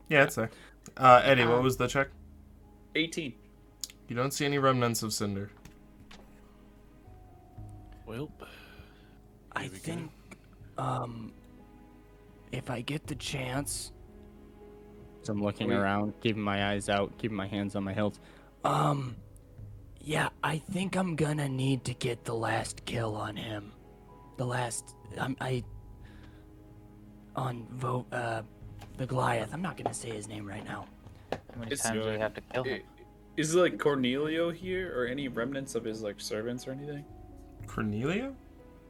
Yeah, 0.08 0.24
it's 0.24 0.34
there. 0.34 0.50
Uh, 0.96 1.20
Eddie, 1.24 1.44
what 1.44 1.58
Um, 1.58 1.64
was 1.64 1.76
the 1.76 1.86
check? 1.86 2.08
18. 2.94 3.34
You 4.08 4.16
don't 4.16 4.32
see 4.32 4.44
any 4.44 4.58
remnants 4.58 5.02
of 5.02 5.12
Cinder. 5.12 5.50
Well, 8.06 8.30
I 9.52 9.62
Here 9.62 9.70
we 9.70 9.76
go. 9.78 9.82
think, 9.82 10.10
um, 10.78 11.32
if 12.52 12.70
I 12.70 12.80
get 12.80 13.06
the 13.06 13.14
chance, 13.14 13.92
So 15.22 15.34
I'm 15.34 15.42
looking 15.42 15.68
Wait. 15.68 15.76
around, 15.76 16.14
keeping 16.22 16.40
my 16.42 16.70
eyes 16.72 16.88
out, 16.88 17.16
keeping 17.18 17.36
my 17.36 17.46
hands 17.46 17.76
on 17.76 17.84
my 17.84 17.92
hilt. 17.92 18.18
um, 18.64 19.14
yeah, 20.00 20.28
I 20.42 20.58
think 20.58 20.96
I'm 20.96 21.16
gonna 21.16 21.48
need 21.48 21.84
to 21.84 21.94
get 21.94 22.24
the 22.24 22.34
last 22.34 22.84
kill 22.84 23.14
on 23.16 23.36
him. 23.36 23.72
The 24.36 24.46
last, 24.46 24.94
I'm, 25.18 25.36
I, 25.40 25.62
on 27.36 27.66
vote, 27.72 28.06
uh, 28.12 28.42
the 28.96 29.06
Goliath. 29.06 29.50
I'm 29.52 29.62
not 29.62 29.76
gonna 29.76 29.94
say 29.94 30.10
his 30.10 30.28
name 30.28 30.46
right 30.46 30.64
now. 30.64 30.86
How 31.32 31.38
many 31.58 31.72
It's 31.72 31.82
times 31.82 32.02
do 32.04 32.10
we 32.10 32.18
have 32.18 32.34
to 32.34 32.40
kill 32.52 32.64
him? 32.64 32.74
I- 32.80 33.02
Is 33.36 33.54
it 33.54 33.58
like 33.58 33.78
Cornelio 33.78 34.50
here, 34.50 34.92
or 34.98 35.06
any 35.06 35.28
remnants 35.28 35.74
of 35.74 35.84
his 35.84 36.02
like 36.02 36.20
servants 36.20 36.66
or 36.66 36.72
anything? 36.72 37.04
Cornelio? 37.66 38.34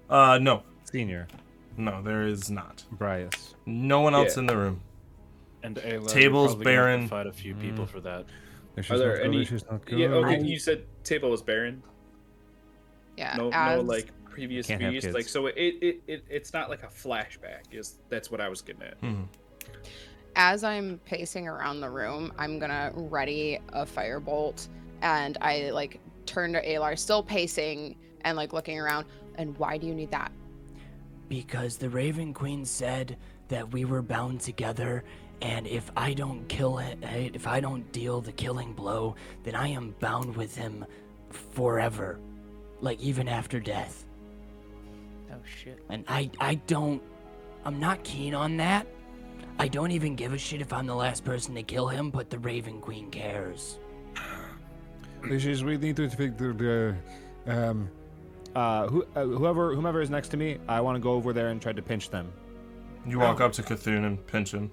Uh, 0.09 0.39
no. 0.41 0.63
Senior, 0.85 1.29
No, 1.77 2.03
there 2.03 2.23
is 2.23 2.51
not. 2.51 2.83
Bryce. 2.91 3.55
No 3.67 4.01
one 4.01 4.13
else 4.15 4.35
Yeah. 4.37 4.41
in 4.41 4.47
the 4.47 4.57
room. 4.57 4.81
and 5.63 5.77
Ayla, 5.77 6.09
Tables, 6.09 6.15
you're 6.15 6.15
probably 6.15 6.25
gonna 6.25 6.49
have 6.49 6.59
to 6.59 6.65
Baron. 6.65 7.09
Fight 7.09 7.27
a 7.27 7.33
few 7.33 7.55
people 7.55 7.85
Mm. 7.85 7.89
for 7.91 8.01
that. 8.01 8.25
This 8.75 8.91
Are 8.91 8.97
there 8.99 9.17
not 9.19 9.25
any- 9.27 9.45
not. 9.45 9.83
Yeah. 9.93 10.07
Okay. 10.09 10.43
You 10.43 10.59
said 10.59 10.87
table 11.11 11.31
was 11.31 11.43
barren. 11.43 11.83
yeah, 13.17 13.35
No, 13.37 13.51
as, 13.53 13.77
no 13.77 13.83
like 13.83 14.09
previous 14.25 14.67
Can't 14.67 14.81
have 14.81 14.93
beast. 14.93 15.05
kids. 15.07 15.15
Like 15.15 15.29
so, 15.29 15.47
it, 15.49 15.55
it 15.57 16.01
it 16.07 16.25
it's 16.31 16.53
not 16.53 16.71
like 16.71 16.83
a 16.85 16.87
flashback. 16.87 17.63
Is 17.73 17.99
that's 18.09 18.31
what 18.31 18.41
I 18.41 18.49
was 18.49 18.63
getting 18.63 18.83
at. 18.83 19.01
Mhm. 19.03 19.27
as 20.37 20.63
I'm 20.65 20.99
pacing 21.05 21.49
around 21.49 21.81
the 21.81 21.91
room, 21.91 22.33
I'm 22.39 22.59
gonna 22.59 22.93
ready 22.95 23.59
a 23.73 23.85
firebolt, 23.85 24.69
and 25.03 25.37
I 25.41 25.71
like 25.71 26.01
turn 26.27 26.53
to 26.53 26.65
Alar, 26.65 26.97
still 26.99 27.23
pacing 27.23 27.97
and 28.23 28.37
like 28.37 28.53
looking 28.53 28.79
around. 28.79 29.07
And 29.35 29.57
why 29.59 29.77
do 29.79 29.87
you 29.87 29.95
need 29.95 30.11
that? 30.13 30.31
Because 31.29 31.77
the 31.77 31.89
Raven 31.91 32.33
Queen 32.35 32.65
said 32.65 33.17
that 33.49 33.73
we 33.73 33.85
were 33.85 34.03
bound 34.03 34.41
together, 34.41 35.03
and 35.43 35.67
if 35.67 35.91
I 35.97 36.15
don't 36.15 36.47
kill 36.49 36.77
him, 36.77 37.03
if 37.03 37.47
I 37.47 37.61
don't 37.61 37.91
deal 37.93 38.21
the 38.21 38.33
killing 38.33 38.73
blow, 38.73 39.17
then 39.43 39.55
I 39.55 39.69
am 39.69 39.95
bound 40.01 40.37
with 40.37 40.55
him 40.55 40.85
forever. 41.31 42.19
Like, 42.81 43.01
even 43.01 43.29
after 43.29 43.61
death. 43.61 44.07
Oh 45.33 45.37
shit. 45.45 45.79
And 45.89 46.05
I, 46.09 46.31
I 46.41 46.55
don't, 46.67 47.03
I'm 47.65 47.79
not 47.79 48.03
keen 48.05 48.35
on 48.35 48.57
that. 48.59 48.87
I 49.59 49.69
don't 49.69 49.91
even 49.91 50.17
give 50.17 50.33
a 50.33 50.39
shit 50.39 50.61
if 50.61 50.73
I'm 50.73 50.87
the 50.87 50.95
last 50.95 51.25
person 51.25 51.55
to 51.55 51.63
kill 51.63 51.89
him, 51.89 52.11
but 52.11 52.31
the 52.31 52.39
Raven 52.39 52.81
Queen 52.81 53.11
cares. 53.11 53.79
This 55.23 55.45
is 55.45 55.63
we 55.63 55.77
need 55.77 55.97
to 55.97 56.09
fix 56.09 56.35
the, 56.39 56.53
the 57.47 57.53
um. 57.53 57.91
Uh, 58.57 58.89
who, 58.89 59.07
uh, 59.15 59.23
whoever, 59.23 59.77
whomever 59.77 60.01
is 60.01 60.11
next 60.11 60.31
to 60.31 60.37
me, 60.37 60.59
I 60.67 60.81
want 60.81 60.97
to 60.97 61.01
go 61.01 61.13
over 61.13 61.33
there 61.33 61.51
and 61.51 61.63
try 61.63 61.73
to 61.73 61.83
pinch 61.83 62.11
them. 62.11 62.33
You 63.07 63.21
walk 63.21 63.41
up 63.41 63.53
to 63.53 63.63
Cthulhu 63.63 64.05
and 64.05 64.27
pinch 64.27 64.53
him. 64.53 64.73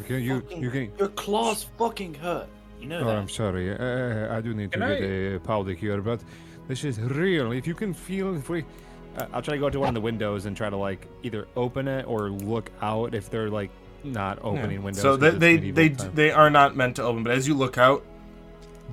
Okay, 0.00 0.18
you 0.20 0.42
you 0.56 0.70
can. 0.70 0.92
Your 0.98 1.08
claws 1.08 1.66
fucking 1.78 2.14
hurt. 2.14 2.46
You 2.80 2.88
know 2.88 3.00
Oh, 3.00 3.04
that. 3.06 3.16
I'm 3.16 3.28
sorry. 3.28 3.70
Uh, 3.72 4.36
I 4.36 4.40
do 4.40 4.52
need 4.54 4.70
to 4.72 4.78
Can 4.78 4.88
get 4.88 5.02
I- 5.02 5.36
a 5.36 5.40
powder 5.40 5.72
here, 5.72 6.00
but 6.02 6.20
this 6.68 6.84
is 6.84 7.00
real. 7.00 7.52
If 7.52 7.66
you 7.66 7.74
can 7.74 7.94
feel 7.94 8.38
free. 8.40 8.64
Uh, 9.16 9.26
I'll 9.32 9.40
try 9.40 9.54
to 9.54 9.60
go 9.60 9.70
to 9.70 9.80
one 9.80 9.88
of 9.88 9.94
the 9.94 10.00
windows 10.02 10.44
and 10.44 10.54
try 10.54 10.68
to 10.68 10.76
like 10.76 11.06
either 11.22 11.48
open 11.56 11.88
it 11.88 12.04
or 12.06 12.28
look 12.28 12.70
out 12.82 13.14
if 13.14 13.30
they're 13.30 13.48
like 13.48 13.70
not 14.04 14.38
opening 14.42 14.78
Yeah. 14.78 14.84
windows. 14.84 15.00
So 15.02 15.16
'cause 15.16 15.38
they 15.38 15.56
they 15.56 15.70
they, 15.70 15.88
time. 15.88 16.10
they 16.14 16.30
are 16.30 16.50
not 16.50 16.76
meant 16.76 16.96
to 16.96 17.02
open, 17.02 17.22
but 17.22 17.32
as 17.32 17.48
you 17.48 17.54
look 17.54 17.78
out, 17.78 18.04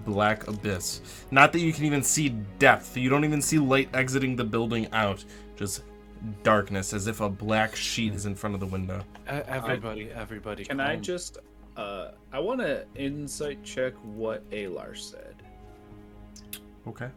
black 0.06 0.48
abyss. 0.48 1.02
Not 1.30 1.52
that 1.54 1.60
you 1.60 1.74
can 1.74 1.84
even 1.86 2.04
see 2.04 2.30
depth. 2.58 2.96
You 2.96 3.10
don't 3.10 3.26
even 3.26 3.42
see 3.42 3.60
light 3.60 3.90
exiting 3.94 4.38
the 4.38 4.46
building 4.46 4.88
out. 4.94 5.24
Just 5.58 5.84
darkness, 6.44 6.94
as 6.94 7.08
if 7.08 7.22
a 7.22 7.30
black 7.30 7.76
sheet 7.76 8.14
is 8.14 8.26
in 8.26 8.36
front 8.36 8.54
of 8.54 8.60
the 8.60 8.66
window. 8.68 9.04
Everybody, 9.28 10.10
everybody. 10.12 10.66
Can 10.66 10.80
I 10.80 10.95
just? 10.95 11.38
Uh, 11.76 12.12
I 12.32 12.40
want 12.40 12.60
to 12.60 12.86
insight 12.95 13.64
check 13.64 13.94
what 14.04 14.48
Alar 14.52 14.98
said. 14.98 15.36
Okay. 16.88 17.10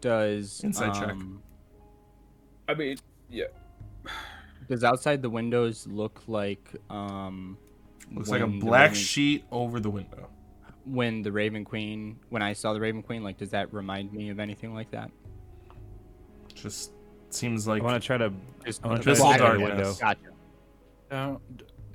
Does 0.00 0.60
Inside 0.62 0.94
check. 0.94 1.10
um, 1.10 1.42
I 2.68 2.74
mean, 2.74 2.96
yeah. 3.28 3.44
Does 4.68 4.84
outside 4.84 5.20
the 5.20 5.30
windows 5.30 5.86
look 5.88 6.22
like 6.26 6.68
um? 6.88 7.58
Looks 8.12 8.28
like 8.28 8.40
a 8.42 8.46
black 8.46 8.90
Raven- 8.90 8.94
sheet 8.94 9.44
over 9.52 9.78
the 9.80 9.90
window. 9.90 10.28
when 10.84 11.22
the 11.22 11.30
Raven 11.30 11.64
Queen, 11.64 12.18
when 12.30 12.42
I 12.42 12.52
saw 12.54 12.72
the 12.72 12.80
Raven 12.80 13.02
Queen, 13.02 13.22
like, 13.22 13.36
does 13.38 13.50
that 13.50 13.72
remind 13.72 14.12
me 14.12 14.30
of 14.30 14.40
anything 14.40 14.74
like 14.74 14.90
that? 14.92 15.10
Just 16.54 16.92
seems 17.34 17.66
like 17.66 17.82
I 17.82 17.84
want 17.84 18.02
to 18.02 18.06
try 18.06 18.16
to. 18.18 18.32
Just, 18.64 18.84
I 18.84 18.88
want 18.88 19.02
to 19.02 19.14
try 19.14 19.32
to 19.32 19.38
dark 19.38 19.54
open 19.54 19.60
the 19.62 19.66
darkness. 19.68 19.86
window. 19.86 20.00
Gotcha. 20.00 20.20
Down. 21.10 21.40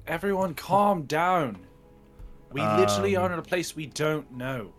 Everyone, 0.07 0.53
calm 0.53 1.03
down. 1.03 1.57
We 2.51 2.61
literally 2.61 3.15
Um, 3.15 3.23
are 3.23 3.33
in 3.33 3.39
a 3.39 3.41
place 3.41 3.75
we 3.75 3.87
don't 3.87 4.31
know. 4.31 4.71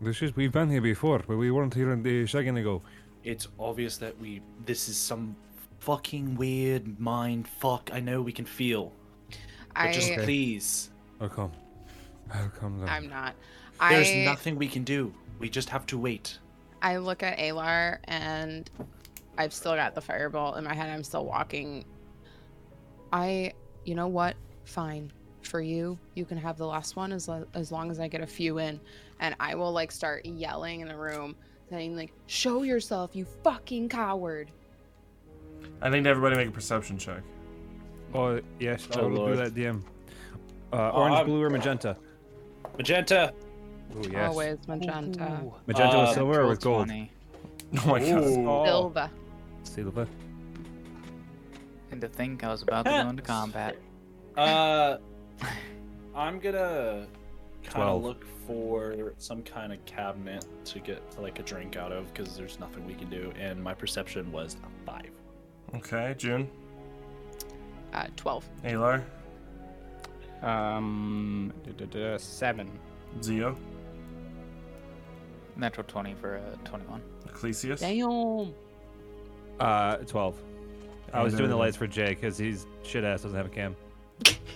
This 0.00 0.22
is 0.22 0.36
we've 0.36 0.52
been 0.52 0.70
here 0.70 0.80
before, 0.80 1.20
but 1.26 1.36
we 1.36 1.50
weren't 1.50 1.74
here 1.74 1.92
a 1.92 2.26
second 2.28 2.56
ago. 2.56 2.82
It's 3.24 3.48
obvious 3.58 3.96
that 3.98 4.18
we. 4.18 4.40
This 4.64 4.88
is 4.88 4.96
some 4.96 5.34
fucking 5.80 6.36
weird 6.36 6.98
mind 7.00 7.48
fuck. 7.48 7.90
I 7.92 8.00
know 8.00 8.22
we 8.22 8.32
can 8.32 8.44
feel. 8.44 8.92
But 9.74 9.92
just 9.92 10.12
I 10.12 10.18
please, 10.18 10.90
I'll 11.20 11.28
come. 11.28 11.52
I'll 12.32 12.48
come 12.50 12.80
down. 12.80 12.88
I'm 12.88 13.08
not. 13.08 13.34
there's 13.90 14.08
I 14.08 14.24
nothing 14.24 14.56
we 14.56 14.68
can 14.68 14.84
do. 14.84 15.12
We 15.38 15.50
just 15.50 15.68
have 15.70 15.86
to 15.86 15.98
wait. 15.98 16.38
I 16.82 16.96
look 16.98 17.22
at 17.22 17.38
Alar 17.38 17.98
and 18.04 18.70
I've 19.38 19.52
still 19.52 19.74
got 19.74 19.94
the 19.94 20.00
fireball 20.00 20.54
in 20.54 20.64
my 20.64 20.74
head. 20.74 20.88
I'm 20.88 21.04
still 21.04 21.24
walking. 21.24 21.84
I, 23.12 23.52
you 23.84 23.94
know 23.94 24.08
what? 24.08 24.34
Fine. 24.64 25.12
For 25.42 25.60
you, 25.60 25.96
you 26.14 26.24
can 26.24 26.38
have 26.38 26.56
the 26.58 26.66
last 26.66 26.96
one 26.96 27.12
as, 27.12 27.28
lo- 27.28 27.46
as 27.54 27.70
long 27.70 27.90
as 27.90 28.00
I 28.00 28.08
get 28.08 28.20
a 28.20 28.26
few 28.26 28.58
in. 28.58 28.80
And 29.20 29.36
I 29.38 29.54
will 29.54 29.70
like 29.72 29.92
start 29.92 30.26
yelling 30.26 30.80
in 30.80 30.88
the 30.88 30.96
room, 30.96 31.36
saying 31.70 31.94
like, 31.96 32.12
"Show 32.26 32.64
yourself, 32.64 33.14
you 33.14 33.24
fucking 33.44 33.88
coward!" 33.88 34.50
I 35.80 35.88
need 35.88 36.06
everybody 36.06 36.34
make 36.36 36.48
a 36.48 36.50
perception 36.50 36.98
check. 36.98 37.22
Oh 38.12 38.40
yes, 38.58 38.88
I 38.92 38.98
Oh, 39.00 39.02
will 39.04 39.10
do 39.10 39.16
Lord. 39.22 39.38
that, 39.38 39.54
DM. 39.54 39.82
Uh, 40.72 40.90
orange, 40.90 41.14
I'm- 41.14 41.26
blue, 41.26 41.42
or 41.42 41.48
magenta? 41.48 41.96
Magenta. 42.76 43.32
Oh 43.96 44.02
yes. 44.10 44.28
Always 44.30 44.58
magenta, 44.66 45.42
Magenta 45.66 45.98
with 46.00 46.08
Uh, 46.08 46.14
silver 46.14 46.40
or 46.42 46.48
with 46.48 46.60
gold? 46.60 46.86
20. 46.88 47.10
Oh 47.84 47.86
my 47.90 48.00
god. 48.00 48.10
Oh, 48.24 48.64
silver. 48.64 49.10
Silver. 49.76 50.08
And 51.92 52.00
to 52.00 52.08
think 52.08 52.42
I 52.42 52.48
was 52.48 52.62
about 52.62 52.86
to 52.86 52.90
go 52.90 53.08
into 53.08 53.22
combat. 53.36 53.76
Uh, 54.36 54.96
I'm 56.14 56.40
gonna 56.40 57.06
kind 57.62 57.88
of 57.88 58.02
look 58.02 58.24
for 58.46 59.14
some 59.18 59.42
kind 59.42 59.72
of 59.72 59.84
cabinet 59.84 60.44
to 60.64 60.78
get 60.80 61.02
like 61.20 61.38
a 61.38 61.42
drink 61.42 61.76
out 61.76 61.92
of 61.92 62.12
because 62.12 62.36
there's 62.36 62.58
nothing 62.58 62.86
we 62.86 62.94
can 62.94 63.08
do, 63.08 63.32
and 63.38 63.62
my 63.62 63.74
perception 63.74 64.32
was 64.32 64.56
a 64.64 64.86
five. 64.90 65.10
Okay, 65.74 66.14
June. 66.18 66.50
Uh, 67.92 68.06
Twelve. 68.16 68.48
Alar. 68.64 69.02
Um, 70.42 71.52
seven. 72.18 72.70
Zio. 73.22 73.56
Natural 75.56 75.86
20 75.86 76.14
for 76.20 76.36
a 76.36 76.58
21. 76.64 77.00
Ecclesius. 77.24 77.80
Damn. 77.80 78.52
Uh, 79.60 79.96
twelve. 79.98 80.36
I 81.12 81.22
was 81.22 81.34
doing 81.34 81.48
the 81.50 81.56
lights 81.56 81.76
for 81.76 81.86
Jake 81.86 82.20
because 82.20 82.36
he's 82.36 82.66
shit 82.82 83.04
ass 83.04 83.22
doesn't 83.22 83.36
have 83.36 83.46
a 83.46 83.48
cam. 83.48 83.74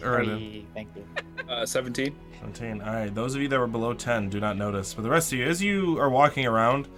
Uridan. 0.03 0.39
Hey, 0.39 0.65
thank 0.75 0.89
you. 0.97 1.05
Uh, 1.49 1.65
17. 1.67 2.15
17. 2.41 2.81
All 2.83 2.93
right, 2.93 3.15
those 3.15 3.35
of 3.35 3.41
you 3.43 3.49
that 3.49 3.59
were 3.59 3.67
below 3.67 3.93
10 3.95 4.29
do 4.31 4.41
not 4.41 4.57
notice, 4.57 4.93
but 4.95 5.03
the 5.03 5.11
rest 5.11 5.33
of 5.33 5.39
you, 5.39 5.47
as 5.47 5.63
you 5.63 5.99
are 5.99 6.09
walking 6.11 6.47
around, 6.47 6.89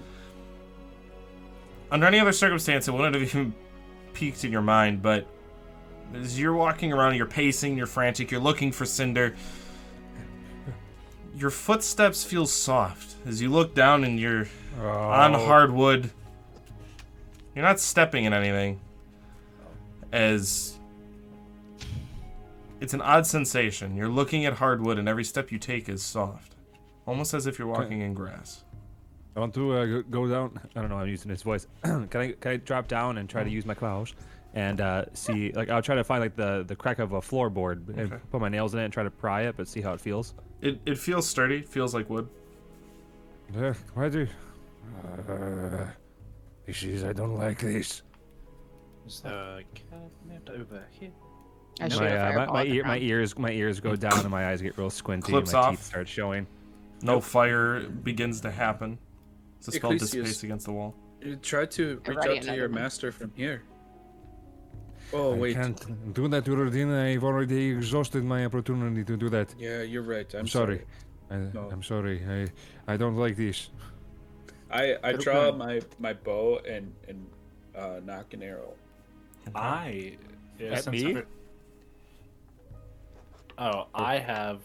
under 1.91 2.07
any 2.07 2.19
other 2.19 2.33
circumstance, 2.33 2.89
it 2.89 2.93
wouldn't 2.93 3.15
have 3.15 3.23
even 3.35 3.55
peaked 4.15 4.45
in 4.45 4.53
your 4.53 4.63
mind, 4.63 5.03
but 5.03 5.27
as 6.15 6.39
you're 6.39 6.55
walking 6.55 6.93
around, 6.93 7.15
you're 7.17 7.27
pacing, 7.27 7.77
you're 7.77 7.87
frantic, 7.87 8.31
you're 8.31 8.41
looking 8.41 8.71
for 8.73 8.85
Cinder, 8.85 9.35
your 11.35 11.51
footsteps 11.51 12.23
feel 12.25 12.47
soft 12.47 13.17
as 13.27 13.41
you 13.43 13.49
look 13.51 13.75
down 13.75 14.05
and 14.05 14.19
you're 14.21 14.47
on 14.81 15.35
Oh. 15.35 15.45
hardwood. 15.47 16.11
You're 17.55 17.65
not 17.65 17.81
stepping 17.81 18.25
in 18.25 18.33
anything. 18.33 18.81
As 20.13 20.79
it's 22.81 22.95
an 22.95 23.01
odd 23.01 23.27
sensation. 23.27 23.97
You're 23.97 24.09
looking 24.09 24.45
at 24.45 24.55
hardwood, 24.55 24.99
and 24.99 25.09
every 25.09 25.25
step 25.25 25.53
you 25.53 25.59
take 25.59 25.89
is 25.89 26.03
soft, 26.03 26.57
almost 27.07 27.33
as 27.33 27.47
if 27.47 27.59
you're 27.59 27.69
walking 27.69 28.01
in 28.01 28.13
grass. 28.13 28.65
I 29.37 29.41
want 29.41 29.55
to 29.55 29.73
uh, 29.73 30.03
go- 30.11 30.29
down. 30.29 30.61
I 30.77 30.81
don't 30.81 30.91
know. 30.91 30.99
I'm 30.99 31.09
using 31.09 31.31
his 31.31 31.43
voice. 31.43 31.67
can 31.85 32.09
I 32.15 32.33
can 32.33 32.53
I 32.53 32.57
drop 32.57 32.89
down 32.89 33.19
and 33.19 33.29
try 33.29 33.45
to 33.45 33.49
use 33.51 33.65
my 33.65 33.73
claws 33.75 34.13
and 34.55 34.81
uh, 34.83 35.05
see 35.15 35.53
like 35.53 35.71
I'll 35.71 35.81
try 35.81 35.95
to 35.95 36.05
find 36.05 36.21
like 36.21 36.37
the 36.37 36.65
the 36.67 36.77
crack 36.77 36.99
of 36.99 37.13
a 37.13 37.21
floorboard 37.21 37.89
and 37.89 38.13
Okay. 38.13 38.23
put 38.31 38.41
my 38.43 38.51
nails 38.51 38.75
in 38.75 38.81
it 38.81 38.85
and 38.85 38.93
try 38.93 39.05
to 39.05 39.11
pry 39.11 39.43
it, 39.43 39.57
but 39.57 39.69
see 39.69 39.81
how 39.81 39.95
it 39.95 40.01
feels. 40.01 40.35
It 40.61 40.81
it 40.85 40.99
feels 40.99 41.27
sturdy, 41.27 41.63
feels 41.63 41.95
like 41.95 42.11
wood. 42.11 42.29
Uh, 43.57 43.73
why 43.95 44.09
do? 44.11 44.27
Uh, 45.29 45.87
this 46.67 46.83
is. 46.83 47.05
I 47.05 47.13
don't 47.13 47.37
like 47.37 47.59
this. 47.61 48.03
Is 49.07 49.21
the 49.21 49.63
cabinet 49.75 50.49
over 50.61 50.85
here? 50.91 51.11
I 51.81 51.89
shoot 51.89 52.01
My, 52.01 52.09
a 52.09 52.11
uh, 52.11 52.29
my, 52.29 52.35
fireball 52.35 52.55
my 52.55 52.61
at 52.61 52.67
the 52.69 52.75
ear 52.75 52.83
my 52.85 52.89
ground. 52.99 53.03
ears 53.03 53.39
my 53.39 53.51
ears 53.51 53.81
go 53.81 53.97
down 53.97 54.21
and 54.21 54.31
my 54.31 54.47
eyes 54.51 54.63
get 54.63 54.77
real 54.79 54.91
squinty 54.91 55.33
Clips 55.33 55.53
and 55.53 55.61
my 55.61 55.67
off. 55.69 55.71
teeth 55.71 55.85
start 55.85 56.09
showing. 56.09 56.47
No 57.03 57.21
fire 57.21 57.81
begins 57.81 58.41
to 58.43 58.51
happen. 58.51 58.99
The 59.65 59.73
spell 59.73 59.91
Ecclesius. 59.93 60.01
dissipates 60.13 60.43
against 60.45 60.67
the 60.67 60.73
wall. 60.73 60.95
You 61.21 61.37
try 61.37 61.67
to 61.67 62.01
reach 62.07 62.17
ready, 62.17 62.19
out 62.19 62.25
to 62.25 62.31
another 62.49 62.57
your 62.59 62.69
one. 62.69 62.81
master 62.83 63.11
from 63.13 63.33
here. 63.35 63.63
Oh, 65.13 65.35
wait. 65.35 65.57
I 65.57 65.63
can't 65.63 66.15
do 66.15 66.27
that, 66.29 66.45
Rodina. 66.45 67.13
I've 67.13 67.23
already 67.25 67.71
exhausted 67.71 68.25
my 68.25 68.45
opportunity 68.47 69.05
to 69.05 69.17
do 69.17 69.29
that. 69.31 69.55
Yeah, 69.59 69.83
you're 69.83 70.03
right. 70.03 70.33
I'm, 70.35 70.41
I'm 70.41 70.47
sorry. 70.47 70.85
I, 71.31 71.37
No. 71.53 71.69
I'm 71.73 71.83
sorry. 71.83 72.23
I 72.29 72.93
I 72.93 72.97
don't 72.97 73.17
like 73.17 73.37
this. 73.37 73.71
I, 74.73 74.97
I 75.03 75.13
draw 75.13 75.53
plan. 75.53 75.59
my, 75.59 75.81
my 75.99 76.13
bow 76.13 76.59
and, 76.69 76.93
and 77.09 77.27
uh, 77.77 78.01
knock 78.05 78.33
an 78.35 78.43
arrow. 78.43 78.75
I. 79.55 80.17
Yeah, 80.59 80.69
At 80.73 80.85
since 80.85 81.03
me? 81.03 81.11
every- 81.11 81.25
Oh, 83.59 83.87
I 83.95 84.19
have. 84.19 84.61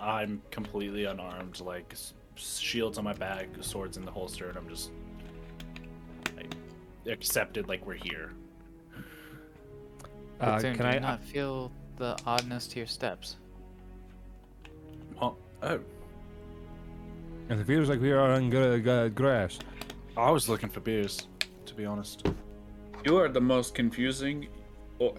I'm 0.00 0.42
completely 0.50 1.04
unarmed, 1.04 1.60
like 1.60 1.94
shields 2.34 2.98
on 2.98 3.04
my 3.04 3.12
back, 3.12 3.46
swords 3.60 3.96
in 3.96 4.04
the 4.04 4.10
holster, 4.10 4.48
and 4.48 4.58
I'm 4.58 4.68
just 4.68 4.90
like, 6.36 6.52
accepted 7.06 7.68
like 7.68 7.86
we're 7.86 7.94
here. 7.94 8.32
Uh, 10.40 10.56
Bethune, 10.56 10.74
can 10.74 10.86
do 10.86 10.90
I? 10.90 10.94
you 10.94 11.00
not 11.00 11.22
feel 11.22 11.70
the 11.98 12.18
oddness 12.26 12.66
to 12.68 12.78
your 12.78 12.86
steps? 12.88 13.36
Well, 15.20 15.38
oh, 15.62 15.78
And 17.52 17.60
it 17.60 17.66
feels 17.66 17.90
like 17.90 18.00
we 18.00 18.12
are 18.12 18.32
on 18.32 18.48
gra- 18.48 18.80
gra- 18.80 19.10
grass. 19.10 19.58
I 20.16 20.30
was 20.30 20.48
looking 20.48 20.70
for 20.70 20.80
beers, 20.80 21.28
to 21.66 21.74
be 21.74 21.84
honest. 21.84 22.26
You 23.04 23.18
are 23.18 23.28
the 23.28 23.42
most 23.42 23.74
confusing 23.74 24.48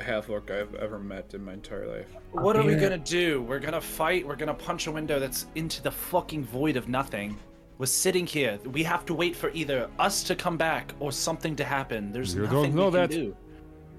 half 0.02 0.32
orc 0.32 0.50
I've 0.50 0.74
ever 0.76 0.98
met 0.98 1.36
in 1.36 1.46
my 1.46 1.54
entire 1.54 1.86
life. 1.86 2.08
What 2.32 2.56
are 2.56 2.64
we 2.64 2.74
gonna 2.74 2.98
do? 2.98 3.44
We're 3.44 3.60
gonna 3.60 3.80
fight. 3.80 4.26
We're 4.28 4.36
gonna 4.36 4.54
punch 4.56 4.88
a 4.88 4.92
window 4.92 5.20
that's 5.20 5.46
into 5.54 5.84
the 5.84 5.92
fucking 5.92 6.44
void 6.46 6.76
of 6.76 6.88
nothing. 6.88 7.38
We're 7.78 7.86
sitting 7.86 8.26
here. 8.26 8.58
We 8.66 8.82
have 8.82 9.06
to 9.06 9.14
wait 9.14 9.36
for 9.36 9.52
either 9.54 9.88
us 10.00 10.24
to 10.24 10.36
come 10.36 10.58
back 10.58 10.94
or 11.00 11.12
something 11.12 11.56
to 11.58 11.64
happen. 11.64 12.12
There's 12.12 12.34
You 12.34 12.48
don't 12.48 12.54
nothing 12.54 12.76
know 12.76 12.86
we 12.86 12.92
can 12.94 13.00
that. 13.02 13.10
do. 13.12 13.38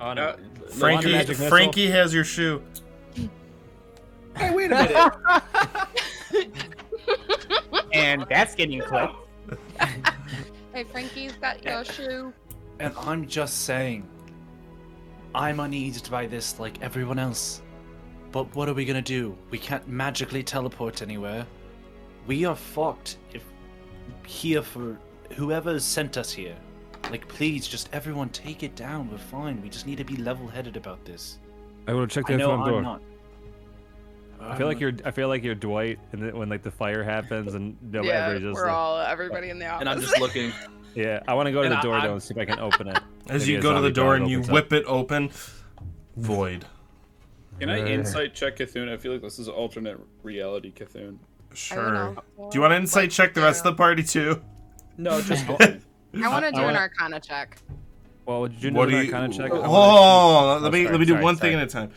On 0.01 0.19
Uh, 0.19 0.36
Frankie, 0.73 1.12
magic 1.12 1.28
missile? 1.39 1.48
Frankie 1.51 1.86
has 1.89 2.12
your 2.12 2.24
shoe. 2.24 2.61
hey, 4.36 4.52
wait 4.52 4.73
a 4.73 4.74
minute. 4.74 6.52
and 7.95 8.27
that's 8.29 8.55
getting 8.55 8.81
clipped. 8.81 9.15
Hey, 10.73 10.85
Frankie's 10.85 11.33
got 11.35 11.65
your 11.65 11.85
shoe. 11.85 12.33
And 12.81 12.93
I'm 12.99 13.27
just 13.27 13.62
saying, 13.62 14.09
I'm 15.35 15.61
uneased 15.61 16.11
by 16.11 16.27
this 16.27 16.59
like 16.59 16.83
everyone 16.83 17.19
else. 17.19 17.62
But 18.33 18.53
what 18.57 18.69
are 18.69 18.75
we 18.75 18.85
gonna 18.85 19.01
do? 19.01 19.37
We 19.51 19.59
can't 19.59 19.87
magically 19.87 20.43
teleport 20.43 21.03
anywhere. 21.03 21.47
We 22.27 22.45
are 22.45 22.57
fucked 22.57 23.19
if 23.33 23.45
here 24.27 24.62
for 24.62 24.99
whoever 25.35 25.79
sent 25.79 26.16
us 26.16 26.33
here. 26.33 26.57
Like, 27.11 27.29
please, 27.29 27.69
just 27.69 27.91
everyone 27.93 28.31
take 28.31 28.62
it 28.62 28.75
down. 28.75 29.11
We're 29.11 29.19
fine. 29.19 29.61
We 29.62 29.69
just 29.69 29.87
need 29.87 29.99
to 29.99 30.05
be 30.05 30.16
level-headed 30.16 30.77
about 30.77 31.05
this. 31.05 31.39
I 31.87 31.93
will 31.93 32.07
check 32.07 32.25
I 32.29 32.33
that 32.33 32.39
know 32.39 32.57
front 32.57 32.65
door. 32.65 32.79
I'm 32.79 32.85
not. 32.85 33.03
I 34.40 34.56
feel 34.56 34.66
like 34.66 34.81
you're 34.81 34.93
I 35.05 35.11
feel 35.11 35.28
like 35.28 35.43
you're 35.43 35.55
Dwight, 35.55 35.98
and 36.12 36.23
then 36.23 36.36
when 36.36 36.48
like 36.48 36.62
the 36.62 36.70
fire 36.70 37.02
happens 37.02 37.55
and 37.55 37.77
nobody 37.82 38.09
yeah, 38.09 38.27
everybody 38.27 38.44
just 38.52 38.55
we're 38.61 38.66
like- 38.66 38.74
all 38.77 39.01
everybody 39.01 39.51
in 39.51 39.59
the 39.59 39.66
office. 39.66 39.81
and 39.81 39.89
I'm 39.89 40.01
just 40.01 40.19
looking. 40.20 40.52
yeah. 40.94 41.20
I 41.27 41.35
want 41.35 41.47
to 41.47 41.52
go 41.52 41.61
to 41.62 41.66
And 41.66 41.73
the 41.73 41.78
I- 41.78 41.82
door 41.82 41.94
I'm- 41.94 42.06
though 42.06 42.12
and 42.15 42.23
see 42.23 42.35
if 42.35 42.39
I 42.39 42.44
can 42.44 42.59
open 42.61 42.89
it. 42.89 42.98
As 43.28 43.43
Maybe 43.43 43.52
you 43.52 43.61
go 43.61 43.70
to 43.74 43.81
the 43.81 43.86
zombie 43.86 43.93
door 43.94 44.15
and 44.16 44.28
you 44.28 44.39
opens 44.39 44.48
up. 44.51 44.55
whip 44.55 44.73
it 44.74 44.85
open, 44.86 45.31
void. 46.16 46.65
Can 47.61 47.70
I 47.70 47.86
insight 47.89 48.35
check 48.35 48.56
Cthulhu? 48.56 48.93
I 48.93 48.97
feel 48.97 49.12
like 49.12 49.23
this 49.23 49.39
is 49.39 49.48
alternate 49.48 49.98
reality 50.23 50.73
Cthulhu. 50.73 51.16
Sure. 51.55 52.16
Do 52.36 52.48
you 52.52 52.61
want 52.61 52.73
to 52.73 52.77
insight 52.77 53.11
check 53.12 53.32
the 53.32 53.40
rest 53.43 53.65
of 53.65 53.73
the 53.73 53.77
party 53.77 54.02
too? 54.02 54.43
No, 54.98 55.20
just 55.23 55.48
I 55.48 55.78
want 56.28 56.44
to 56.44 56.52
do 56.52 56.62
an 56.65 56.77
Arcana 56.77 57.20
check. 57.20 57.59
Well, 58.27 58.40
would 58.40 58.55
you 58.62 58.73
What 58.73 58.86
do 58.86 58.93
do 58.93 58.97
an 58.98 59.06
you? 59.06 59.12
Arcana 59.15 59.32
check? 59.32 59.51
I 59.52 59.55
wanna- 59.55 59.69
Oh, 59.69 60.59
let 60.62 60.69
Oh, 60.69 60.70
me 60.73 60.82
sorry, 60.85 60.90
let 60.93 61.01
me 61.01 61.06
do 61.06 61.12
sorry, 61.12 61.24
one 61.24 61.36
sorry. 61.36 61.51
thing 61.52 61.61
at 61.61 61.66
a 61.69 61.70
time. 61.70 61.90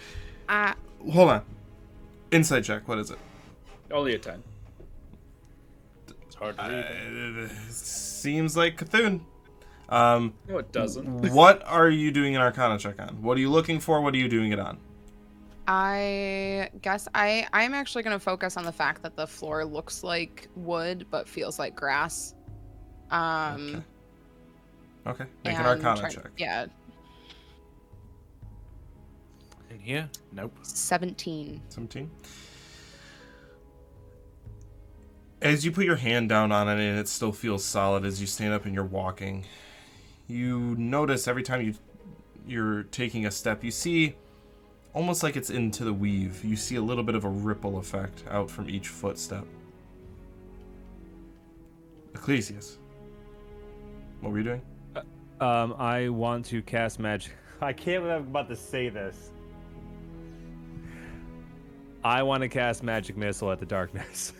Uh, 0.47 0.73
Hold 1.11 1.30
on. 1.30 1.45
Insight 2.32 2.64
check. 2.64 2.88
What 2.88 2.99
is 2.99 3.12
it? 3.12 3.20
only 3.91 4.16
a 4.16 4.20
ten. 4.20 4.44
It's 6.26 6.36
hard 6.36 6.58
to 6.58 6.64
read. 6.64 7.49
Uh, 7.49 7.54
seems 7.70 8.58
like 8.58 8.78
Cthulhu. 8.78 9.22
Um, 9.90 10.34
No, 10.49 10.58
it 10.58 10.72
doesn't. 10.74 11.32
what 11.34 11.64
are 11.66 11.90
you 11.90 12.12
doing 12.12 12.36
an 12.36 12.41
Arcana 12.41 12.78
check 12.78 12.99
on? 13.02 13.22
What 13.22 13.38
are 13.38 13.40
you 13.40 13.49
looking 13.49 13.80
for? 13.80 14.02
What 14.02 14.14
are 14.14 14.18
you 14.18 14.28
doing 14.28 14.52
it 14.52 14.60
on? 14.60 14.78
I 15.70 16.70
guess 16.82 17.08
I 17.16 17.45
I'm 17.54 17.74
actually 17.74 18.04
gonna 18.04 18.20
focus 18.20 18.58
on 18.58 18.64
the 18.66 18.72
fact 18.72 19.02
that 19.04 19.16
the 19.16 19.28
floor 19.28 19.64
looks 19.66 20.04
like 20.04 20.48
wood 20.56 21.06
but 21.10 21.28
feels 21.30 21.60
like 21.60 21.76
grass. 21.76 22.36
Um, 23.12 23.84
Okay. 25.06 25.26
Make 25.45 25.58
an 25.58 25.66
Arcana 25.66 25.99
try- 26.02 26.10
check. 26.10 26.32
Yeah, 26.38 26.66
here? 29.88 30.09
Nope. 30.34 30.53
seventeen. 30.64 31.61
17. 31.69 32.11
As 35.41 35.64
you 35.64 35.72
put 35.72 35.85
your 35.85 35.95
hand 35.95 36.30
down 36.30 36.51
on 36.51 36.68
it 36.68 36.73
and 36.73 36.99
it 36.99 37.07
still 37.07 37.31
feels 37.31 37.64
solid 37.64 38.03
as 38.03 38.19
you 38.19 38.27
stand 38.27 38.53
up 38.53 38.65
and 38.65 38.73
you're 38.73 38.84
walking, 38.84 39.45
you 40.27 40.76
notice 40.77 41.27
every 41.27 41.43
time 41.43 41.61
you 41.61 41.73
you're 42.45 42.84
taking 42.84 43.26
a 43.26 43.31
step, 43.31 43.64
you 43.64 43.72
see 43.72 44.15
almost 44.93 45.22
like 45.22 45.35
it's 45.35 45.49
into 45.49 45.84
the 45.84 45.93
weave. 45.93 46.43
You 46.43 46.55
see 46.55 46.76
a 46.76 46.81
little 46.81 47.03
bit 47.03 47.15
of 47.15 47.23
a 47.23 47.30
ripple 47.30 47.77
effect 47.77 48.23
out 48.30 48.49
from 48.49 48.69
each 48.69 48.88
footstep. 48.88 49.45
Ecclesias. 52.14 52.77
What 54.22 54.31
were 54.31 54.39
you 54.39 54.43
doing? 54.43 54.61
Um, 55.39 55.76
I 55.77 56.09
want 56.09 56.45
to 56.47 56.61
cast 56.61 56.99
magic. 56.99 57.34
I 57.61 57.73
can't 57.73 58.03
believe 58.03 58.18
I'm 58.18 58.27
about 58.27 58.49
to 58.49 58.55
say 58.55 58.89
this. 58.89 59.31
I 62.08 62.24
want 62.24 62.42
to 62.42 62.48
cast 62.48 62.84
magic 62.84 63.18
missile 63.18 63.52
at 63.52 63.60
the 63.60 63.66
darkness. 63.66 64.32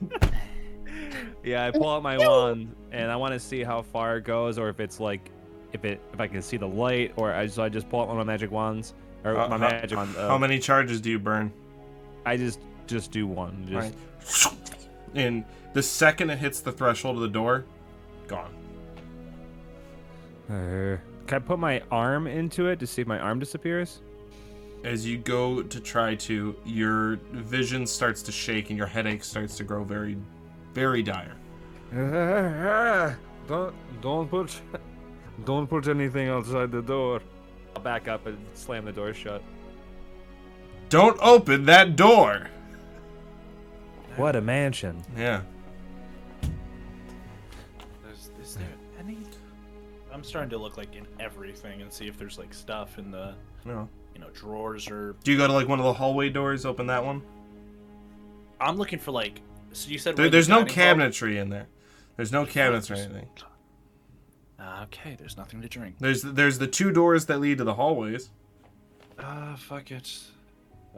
yeah, 1.44 1.66
I 1.66 1.70
pull 1.72 1.88
out 1.90 2.02
my 2.04 2.16
wand 2.16 2.74
and 2.92 3.10
I 3.10 3.16
want 3.16 3.32
to 3.34 3.40
see 3.40 3.64
how 3.64 3.82
far 3.82 4.18
it 4.18 4.24
goes, 4.24 4.56
or 4.58 4.68
if 4.68 4.78
it's 4.78 5.00
like, 5.00 5.30
if 5.72 5.84
it, 5.84 6.00
if 6.12 6.20
I 6.20 6.28
can 6.28 6.40
see 6.42 6.56
the 6.56 6.68
light, 6.68 7.12
or 7.16 7.32
I 7.32 7.48
so 7.48 7.62
I 7.64 7.68
just 7.68 7.88
pull 7.88 8.00
out 8.02 8.08
one 8.08 8.18
of 8.20 8.24
my 8.26 8.32
magic 8.32 8.52
wands, 8.52 8.94
or 9.24 9.36
Uh, 9.36 9.48
my 9.48 9.58
how- 9.58 9.68
magic 9.68 9.96
wand. 9.98 10.16
uh, 10.16 10.28
How 10.28 10.38
many 10.38 10.60
charges 10.60 11.00
do 11.00 11.10
you 11.10 11.18
burn? 11.18 11.52
I 12.24 12.36
just 12.36 12.60
just 12.86 13.10
do 13.10 13.26
one. 13.26 13.66
Just 13.68 13.94
Right. 14.46 14.54
And 15.16 15.44
the 15.72 15.82
second 15.82 16.30
it 16.30 16.38
hits 16.38 16.60
the 16.60 16.70
threshold 16.70 17.16
of 17.16 17.22
the 17.22 17.28
door, 17.28 17.64
gone. 18.28 18.54
Uh, 20.48 20.98
can 21.26 21.36
I 21.36 21.38
put 21.40 21.58
my 21.58 21.82
arm 21.90 22.28
into 22.28 22.68
it 22.68 22.78
to 22.78 22.86
see 22.86 23.02
if 23.02 23.08
my 23.08 23.18
arm 23.18 23.40
disappears? 23.40 24.02
As 24.86 25.04
you 25.04 25.18
go 25.18 25.64
to 25.64 25.80
try 25.80 26.14
to, 26.14 26.54
your 26.64 27.16
vision 27.32 27.88
starts 27.88 28.22
to 28.22 28.30
shake 28.30 28.70
and 28.70 28.78
your 28.78 28.86
headache 28.86 29.24
starts 29.24 29.56
to 29.56 29.64
grow 29.64 29.82
very, 29.82 30.16
very 30.74 31.02
dire. 31.02 31.34
don't 33.48 33.74
don't 34.00 34.30
put 34.30 34.60
don't 35.44 35.66
put 35.66 35.88
anything 35.88 36.28
outside 36.28 36.70
the 36.70 36.82
door. 36.82 37.20
I'll 37.74 37.82
back 37.82 38.06
up 38.06 38.26
and 38.26 38.38
slam 38.54 38.84
the 38.84 38.92
door 38.92 39.12
shut. 39.12 39.42
Don't 40.88 41.18
open 41.20 41.64
that 41.64 41.96
door! 41.96 42.48
What 44.14 44.36
a 44.36 44.40
mansion! 44.40 45.02
Yeah. 45.16 45.42
Is, 48.12 48.30
is 48.40 48.54
there 48.54 48.68
any? 49.00 49.18
I'm 50.12 50.22
starting 50.22 50.50
to 50.50 50.58
look 50.58 50.76
like 50.76 50.94
in 50.94 51.08
everything 51.18 51.82
and 51.82 51.92
see 51.92 52.06
if 52.06 52.16
there's 52.16 52.38
like 52.38 52.54
stuff 52.54 52.98
in 52.98 53.10
the 53.10 53.34
No. 53.64 53.88
You 54.16 54.22
know 54.22 54.30
drawers 54.30 54.88
or. 54.90 55.14
Do 55.22 55.30
you 55.30 55.36
go 55.36 55.46
to 55.46 55.52
like 55.52 55.68
one 55.68 55.78
of 55.78 55.84
the 55.84 55.92
hallway 55.92 56.30
doors, 56.30 56.64
open 56.64 56.86
that 56.86 57.04
one? 57.04 57.20
I'm 58.58 58.76
looking 58.76 58.98
for 58.98 59.10
like. 59.10 59.42
So 59.72 59.90
you 59.90 59.98
said 59.98 60.16
There, 60.16 60.22
where 60.24 60.30
the 60.30 60.32
there's 60.32 60.48
no 60.48 60.64
dining 60.64 60.74
hall- 60.74 60.94
cabinetry 60.94 61.36
in 61.36 61.50
there. 61.50 61.66
There's 62.16 62.32
no 62.32 62.46
cabinets 62.46 62.90
or 62.90 62.94
anything. 62.94 63.28
Ah, 64.58 64.84
okay, 64.84 65.16
there's 65.18 65.36
nothing 65.36 65.60
to 65.60 65.68
drink. 65.68 65.96
There's 66.00 66.22
there's 66.22 66.58
the 66.58 66.66
two 66.66 66.90
doors 66.90 67.26
that 67.26 67.40
lead 67.40 67.58
to 67.58 67.64
the 67.64 67.74
hallways. 67.74 68.30
Ah, 69.18 69.54
fuck 69.58 69.90
it. 69.90 70.10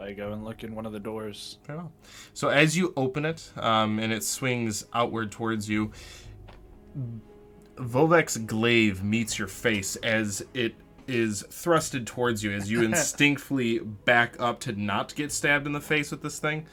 I 0.00 0.12
go 0.12 0.30
and 0.32 0.44
look 0.44 0.62
in 0.62 0.76
one 0.76 0.86
of 0.86 0.92
the 0.92 1.00
doors. 1.00 1.58
Fair 1.64 1.74
enough. 1.74 1.90
So 2.34 2.50
as 2.50 2.76
you 2.76 2.92
open 2.96 3.24
it, 3.24 3.50
um, 3.56 3.98
and 3.98 4.12
it 4.12 4.22
swings 4.22 4.86
outward 4.94 5.32
towards 5.32 5.68
you, 5.68 5.90
Vovek's 7.76 8.36
glaive 8.36 9.02
meets 9.02 9.40
your 9.40 9.48
face 9.48 9.96
as 9.96 10.44
it 10.54 10.76
is 11.09 11.43
thrusted 11.51 12.06
towards 12.06 12.43
you 12.44 12.52
as 12.52 12.70
you 12.70 12.82
instinctively 12.85 13.78
back 13.78 14.36
up 14.39 14.60
to 14.60 14.72
not 14.72 15.14
get 15.14 15.32
stabbed 15.32 15.66
in 15.66 15.72
the 15.72 15.80
face 15.80 16.10
with 16.10 16.22
this 16.22 16.39
thing. 16.39 16.66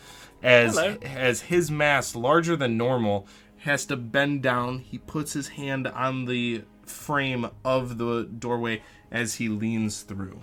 As 0.44 0.76
Hello. 0.78 0.98
as 1.04 1.42
his 1.42 1.72
mass, 1.72 2.16
larger 2.16 2.56
than 2.56 2.78
normal, 2.78 3.28
has 3.60 3.86
to 3.88 3.96
bend 3.96 4.44
down. 4.44 4.80
He 4.80 4.98
puts 5.00 5.34
his 5.34 5.48
hand 5.50 5.88
on 5.88 6.26
the 6.26 6.64
frame 6.86 7.48
of 7.64 7.98
the 7.98 8.24
doorway 8.26 8.84
as 9.12 9.36
he 9.36 9.50
leans 9.50 10.02
through. 10.02 10.42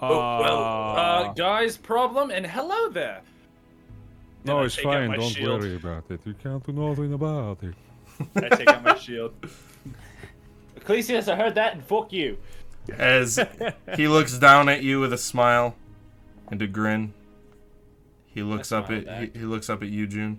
Oh, 0.00 0.08
well, 0.40 0.62
uh, 0.62 0.96
Uh, 1.28 1.32
guys, 1.32 1.76
problem, 1.76 2.30
and 2.30 2.46
hello 2.46 2.88
there. 2.90 3.22
Then 4.44 4.54
No, 4.56 4.62
I 4.62 4.64
it's 4.66 4.76
fine. 4.76 5.10
Don't 5.10 5.22
shield. 5.22 5.60
worry 5.62 5.74
about 5.76 6.04
it. 6.10 6.20
You 6.24 6.34
can't 6.34 6.64
do 6.64 6.72
nothing 6.72 7.12
about 7.12 7.62
it. 7.62 7.74
I 8.36 8.48
take 8.56 8.68
out 8.68 8.82
my 8.84 8.96
shield. 8.96 9.34
Ecclesias, 10.86 11.28
I 11.28 11.34
heard 11.34 11.56
that, 11.56 11.74
and 11.74 11.84
fuck 11.84 12.12
you. 12.12 12.38
As 12.96 13.40
he 13.96 14.06
looks 14.08 14.38
down 14.38 14.68
at 14.68 14.84
you 14.84 15.00
with 15.00 15.12
a 15.12 15.18
smile 15.18 15.74
and 16.48 16.62
a 16.62 16.68
grin, 16.68 17.12
he 18.26 18.44
looks 18.44 18.70
up 18.70 18.90
at 18.90 19.08
he, 19.34 19.40
he 19.40 19.44
looks 19.44 19.68
up 19.68 19.82
at 19.82 19.88
you, 19.88 20.06
June. 20.06 20.38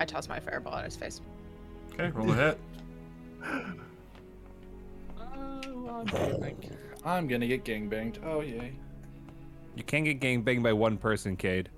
I 0.00 0.06
toss 0.06 0.28
my 0.28 0.40
fireball 0.40 0.76
at 0.76 0.86
his 0.86 0.96
face. 0.96 1.20
Okay, 1.92 2.08
roll 2.10 2.32
a 2.32 2.34
hit. 2.34 2.58
I'm 7.04 7.28
gonna 7.28 7.46
get 7.46 7.64
gangbanged. 7.64 8.24
Oh 8.24 8.40
yay! 8.40 8.72
you 9.76 9.82
can't 9.82 10.06
get 10.06 10.20
gangbanged 10.20 10.62
by 10.62 10.72
one 10.72 10.96
person, 10.96 11.36
Cade. 11.36 11.68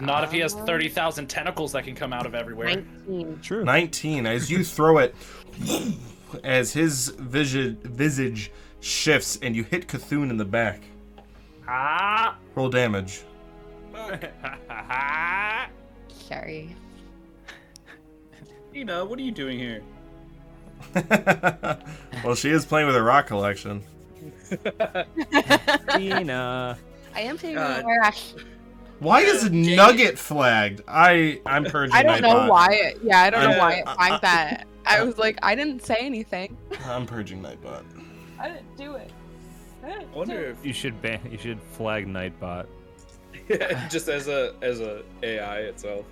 Not 0.00 0.24
if 0.24 0.32
he 0.32 0.38
has 0.40 0.54
thirty 0.54 0.88
thousand 0.88 1.28
tentacles 1.28 1.72
that 1.72 1.84
can 1.84 1.94
come 1.94 2.12
out 2.12 2.26
of 2.26 2.34
everywhere. 2.34 2.68
Nineteen. 3.06 3.38
True. 3.42 3.64
19 3.64 4.26
as 4.26 4.50
you 4.50 4.64
throw 4.64 4.98
it 4.98 5.14
as 6.42 6.72
his 6.72 7.08
visage, 7.18 7.76
visage 7.82 8.50
shifts 8.80 9.38
and 9.42 9.54
you 9.54 9.62
hit 9.64 9.86
Cthulhu 9.86 10.30
in 10.30 10.36
the 10.36 10.44
back. 10.44 10.82
Ah! 11.68 12.36
Roll 12.54 12.68
damage. 12.68 13.22
Sorry. 16.08 16.74
Ina, 18.74 19.04
what 19.04 19.18
are 19.18 19.22
you 19.22 19.32
doing 19.32 19.58
here? 19.58 19.82
well, 22.24 22.34
she 22.34 22.50
is 22.50 22.64
playing 22.64 22.86
with 22.86 22.96
her 22.96 23.02
rock 23.02 23.26
collection. 23.26 23.82
Tina. 25.96 26.76
I 27.14 27.20
am 27.20 27.38
taking 27.38 27.54
God. 27.54 27.84
a 27.84 28.12
Why 29.00 29.20
is 29.20 29.50
Nugget 29.50 30.18
flagged? 30.18 30.82
I 30.88 31.40
I'm 31.46 31.64
purging 31.64 31.94
I 31.96 32.02
don't 32.02 32.22
know 32.22 32.34
Nightbot. 32.34 32.48
why 32.48 32.68
it. 32.72 32.98
Yeah, 33.02 33.20
I 33.20 33.30
don't 33.30 33.42
know 33.44 33.50
I'm- 33.50 33.58
why 33.58 33.72
it 33.74 33.84
I- 33.86 33.94
flagged 33.94 34.14
I- 34.14 34.18
that. 34.28 34.66
I 34.86 35.02
was 35.02 35.16
like, 35.18 35.38
I 35.42 35.54
didn't 35.54 35.84
say 35.84 35.96
anything. 36.00 36.56
I'm 36.86 37.06
purging 37.06 37.42
Nightbot. 37.42 37.84
I 38.38 38.48
didn't 38.48 38.76
do 38.76 38.94
it. 38.96 39.10
I 39.84 40.04
wonder 40.14 40.38
if 40.50 40.64
You 40.64 40.72
should 40.72 41.00
ban. 41.02 41.20
You 41.30 41.38
should 41.38 41.60
flag 41.60 42.06
Nightbot. 42.06 42.66
just 43.90 44.08
as 44.08 44.28
a 44.28 44.54
as 44.62 44.80
a 44.80 45.02
AI 45.22 45.58
itself. 45.60 46.06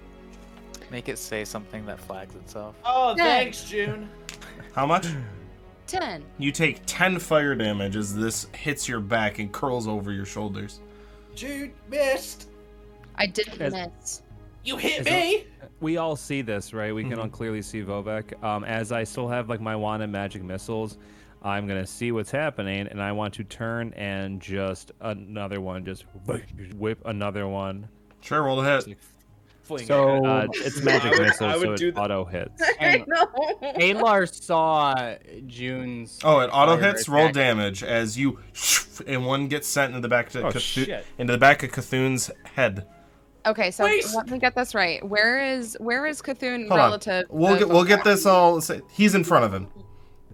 Make 0.90 1.09
it 1.09 1.16
say 1.18 1.44
something 1.44 1.86
that 1.86 1.98
flags 2.00 2.34
itself. 2.34 2.74
Oh, 2.84 3.14
Ten. 3.16 3.24
thanks, 3.26 3.64
June. 3.64 4.10
How 4.74 4.84
much? 4.86 5.06
Ten. 5.86 6.22
You 6.38 6.52
take 6.52 6.80
10 6.86 7.18
fire 7.18 7.54
damage 7.54 7.96
as 7.96 8.14
this 8.14 8.46
hits 8.54 8.88
your 8.88 9.00
back 9.00 9.38
and 9.38 9.50
curls 9.52 9.86
over 9.88 10.12
your 10.12 10.24
shoulders. 10.26 10.80
Jude 11.34 11.72
missed. 11.90 12.48
I 13.16 13.26
didn't 13.26 13.60
As- 13.60 13.72
miss. 13.72 14.22
You 14.64 14.76
hit 14.76 15.01
As 15.01 15.06
me. 15.06 15.47
We 15.80 15.97
all 15.97 16.14
see 16.14 16.43
this, 16.43 16.72
right? 16.72 16.94
We 16.94 17.02
can 17.02 17.18
all 17.18 17.26
Mhm. 17.26 17.32
clearly 17.32 17.62
see 17.62 17.82
Vovek. 17.82 18.40
Um, 18.44 18.62
as 18.62 18.93
I 18.93 19.02
still 19.05 19.26
have 19.28 19.48
like 19.48 19.60
my 19.60 19.74
wand 19.74 20.02
and 20.05 20.12
magic 20.12 20.43
missiles, 20.44 20.98
I'm 21.43 21.66
gonna 21.66 21.86
see 21.86 22.12
what's 22.12 22.30
happening, 22.30 22.86
and 22.86 23.02
I 23.02 23.10
want 23.10 23.34
to 23.34 23.44
turn 23.44 23.93
and 23.97 24.40
just 24.40 24.93
another 25.01 25.60
one, 25.60 25.84
just 25.84 26.05
whip 26.76 27.02
another 27.05 27.48
one. 27.48 27.89
Sure, 28.20 28.43
roll 28.44 28.60
a 28.60 28.80
hit. 28.84 28.97
So, 29.86 30.24
Uh, 30.24 30.47
it's 30.55 30.82
magic 30.82 31.06
I 31.14 31.18
would- 31.18 31.20
missile, 31.22 31.47
I 31.47 31.56
would 31.56 31.62
so 31.62 31.76
do 31.76 31.89
it 31.89 31.94
the- 31.94 32.01
auto 32.01 32.24
hits. 32.24 32.62
and 32.80 33.05
know. 33.09 33.26
Alar 33.80 34.32
saw 34.32 35.14
June's. 35.47 36.20
Oh, 36.22 36.40
it 36.40 36.51
auto 36.52 36.76
fire 36.76 36.93
hits. 36.93 37.09
Roll 37.09 37.30
damage 37.30 37.82
as 37.82 38.16
you, 38.18 38.39
and 39.06 39.24
one 39.26 39.48
gets 39.48 39.66
sent 39.66 39.90
into 39.90 40.02
the 40.02 40.09
back 40.09 40.32
of 40.34 40.44
Oh, 40.44 40.48
Cthulhu- 40.51 40.84
shit. 40.86 41.06
into 41.18 41.32
the 41.32 41.39
back 41.39 41.62
of 41.64 41.70
Cthulhu's 41.72 42.30
head. 42.55 42.86
Okay, 43.44 43.70
so 43.70 43.85
Wait. 43.85 44.05
let 44.14 44.28
me 44.31 44.39
get 44.39 44.55
this 44.55 44.74
right. 44.74 45.05
Where 45.06 45.43
is 45.43 45.77
where 45.81 46.06
is 46.06 46.23
Cthulhu 46.23 46.69
Hold 46.69 46.73
on. 46.73 46.77
relative? 46.78 47.24
We'll 47.28 47.59
get 47.59 47.69
we'll 47.69 47.85
get 47.85 48.05
this 48.05 48.24
all. 48.27 48.60
He's 48.93 49.14
in 49.14 49.24
front 49.24 49.44
of 49.44 49.52
him, 49.52 49.66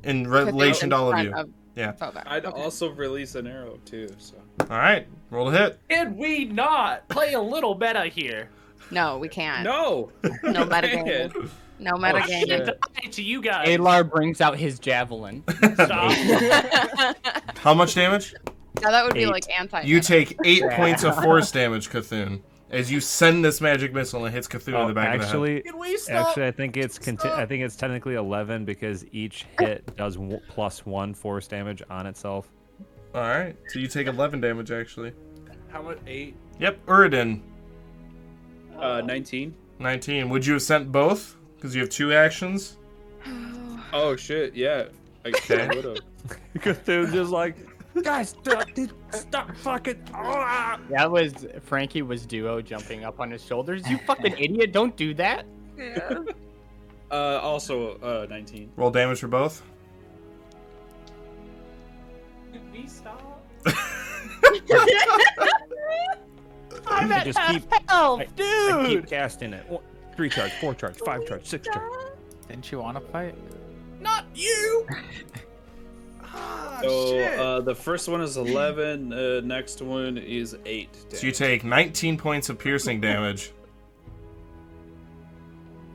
in 0.05 0.27
Cthulhu 0.27 0.47
relation 0.47 0.85
in 0.87 0.91
to 0.91 0.97
all 0.97 1.09
of 1.09 1.13
front 1.15 1.29
you. 1.49 1.55
Yeah. 1.77 1.93
Vovek. 1.93 2.25
I'd 2.27 2.45
Okay. 2.45 2.61
also 2.61 2.91
release 2.91 3.35
an 3.37 3.47
arrow 3.47 3.79
too. 3.85 4.09
So 4.19 4.35
All 4.63 4.67
right, 4.77 5.07
roll 5.31 5.49
a 5.49 5.53
hit. 5.53 5.79
Can 5.89 6.17
we 6.17 6.45
not 6.45 7.09
play 7.09 7.35
a 7.35 7.41
little 7.41 7.75
better 7.75 8.05
here? 8.05 8.49
No, 8.91 9.17
we 9.19 9.29
can't. 9.29 9.63
no, 9.65 10.11
No 10.43 10.65
Man. 10.67 10.69
metagame. 10.69 11.51
No 11.79 11.93
Oh, 11.95 11.99
metagame. 11.99 12.47
shit, 12.49 12.67
die 12.67 13.09
to 13.13 13.23
you 13.23 13.41
guys. 13.41 13.69
Alar 13.69 14.11
brings 14.11 14.41
out 14.41 14.57
his 14.59 14.79
javelin. 14.81 15.45
Stop. 15.75 16.13
How 17.59 17.73
much 17.75 17.95
damage? 17.95 18.35
Now 18.83 18.91
that 18.91 19.05
would 19.05 19.15
be 19.15 19.27
like 19.27 19.45
anti. 19.57 19.83
You 19.83 20.01
take 20.01 20.37
eight 20.45 20.63
points 20.73 21.05
of 21.05 21.21
force 21.23 21.51
damage, 21.53 21.89
Cthulhu, 21.91 22.41
as 22.70 22.90
you 22.93 23.01
send 23.01 23.45
this 23.45 23.61
magic 23.61 23.93
missile 23.95 24.24
and 24.24 24.32
it 24.32 24.36
hits 24.36 24.47
Cthulhu 24.49 24.69
in 24.69 24.74
Oh, 24.74 24.89
the 24.89 24.95
back 24.95 25.15
of 25.15 25.20
the 25.20 25.27
head. 25.27 25.35
actually, 25.35 25.61
Can 25.62 25.78
we 25.78 25.97
stop? 25.97 26.28
actually, 26.28 26.47
I 26.47 26.51
think 26.51 26.77
it's 26.77 26.99
conti- 26.99 27.28
I 27.28 27.47
think 27.47 27.62
it's 27.65 27.77
technically 27.77 28.15
11 28.15 28.65
because 28.65 29.05
each 29.12 29.47
hit 29.59 29.97
does 29.97 30.16
w- 30.16 30.40
plus 30.49 30.85
one 30.85 31.15
force 31.15 31.47
damage 31.49 31.82
on 31.89 32.07
itself. 32.07 32.51
All 33.15 33.23
right, 33.23 33.57
so 33.69 33.78
you 33.78 33.86
take 33.86 34.07
11 34.07 34.40
damage 34.40 34.70
actually. 34.70 35.12
How 35.69 35.82
much? 35.82 35.99
Eight. 36.07 36.35
Yep, 36.61 36.85
Uridan, 36.86 37.40
Uh, 38.78 39.01
19. 39.01 39.55
19. 39.78 40.28
Would 40.28 40.45
you 40.47 40.55
have 40.55 40.62
sent 40.62 40.93
both? 40.93 41.36
Because 41.57 41.74
you 41.74 41.81
have 41.81 41.90
two 41.90 42.12
actions. 42.12 42.77
Oh 43.93 44.15
shit, 44.16 44.55
yeah. 44.55 44.85
I, 45.24 45.28
Okay. 45.31 45.62
I 45.62 45.66
would 45.74 45.85
have. 45.85 45.97
Cthulhu's 46.59 47.12
just 47.12 47.31
like, 47.31 47.57
guys, 48.03 48.31
stop, 48.31 48.66
dude, 48.75 48.93
stop 49.11 49.55
fucking. 49.57 50.03
ah." 50.15 50.79
That 50.91 51.11
was 51.11 51.47
Frankie 51.62 52.03
was 52.03 52.25
duo 52.27 52.61
jumping 52.62 53.05
up 53.05 53.20
on 53.20 53.31
his 53.31 53.45
shoulders. 53.45 53.89
You 53.89 53.99
fucking 54.07 54.33
idiot! 54.39 54.73
Don't 54.73 54.97
do 54.97 55.15
that. 55.15 55.47
Yeah. 55.77 56.23
Uh, 57.11 57.41
also 57.43 57.97
uh, 57.99 58.27
19. 58.29 58.70
Roll 58.77 58.91
damage 58.91 59.20
for 59.20 59.29
both. 59.29 59.62
we 62.73 62.87
stop? 62.87 63.43
I'm 66.91 67.12
I 67.12 67.16
at 67.16 67.25
just 67.25 67.39
half 67.39 67.53
keep- 67.53 67.91
health, 67.91 68.20
I- 68.20 68.25
dude. 68.37 68.73
I 68.73 68.87
keep 68.87 69.07
casting 69.09 69.53
it. 69.53 69.69
One- 69.69 69.83
Three 70.16 70.29
charge, 70.29 70.51
four 70.55 70.75
charge, 70.75 70.97
five 70.99 71.25
charge, 71.29 71.47
six 71.47 71.69
charge. 71.73 71.93
Didn't 72.49 72.73
you 72.73 72.81
want 72.81 72.97
to 72.97 73.12
fight? 73.12 73.37
Not 74.01 74.25
you. 74.35 74.85
Ah, 76.39 76.78
So 76.82 77.06
shit. 77.10 77.39
uh, 77.39 77.60
the 77.60 77.74
first 77.74 78.09
one 78.09 78.20
is 78.20 78.36
11. 78.36 79.12
Uh, 79.12 79.40
next 79.44 79.82
one 79.82 80.16
is 80.19 80.56
8. 80.65 80.89
So 81.15 81.27
you 81.27 81.32
take 81.32 81.65
19 81.65 82.16
points 82.16 82.48
of 82.48 82.59
piercing 82.59 83.01
damage. 83.01 83.52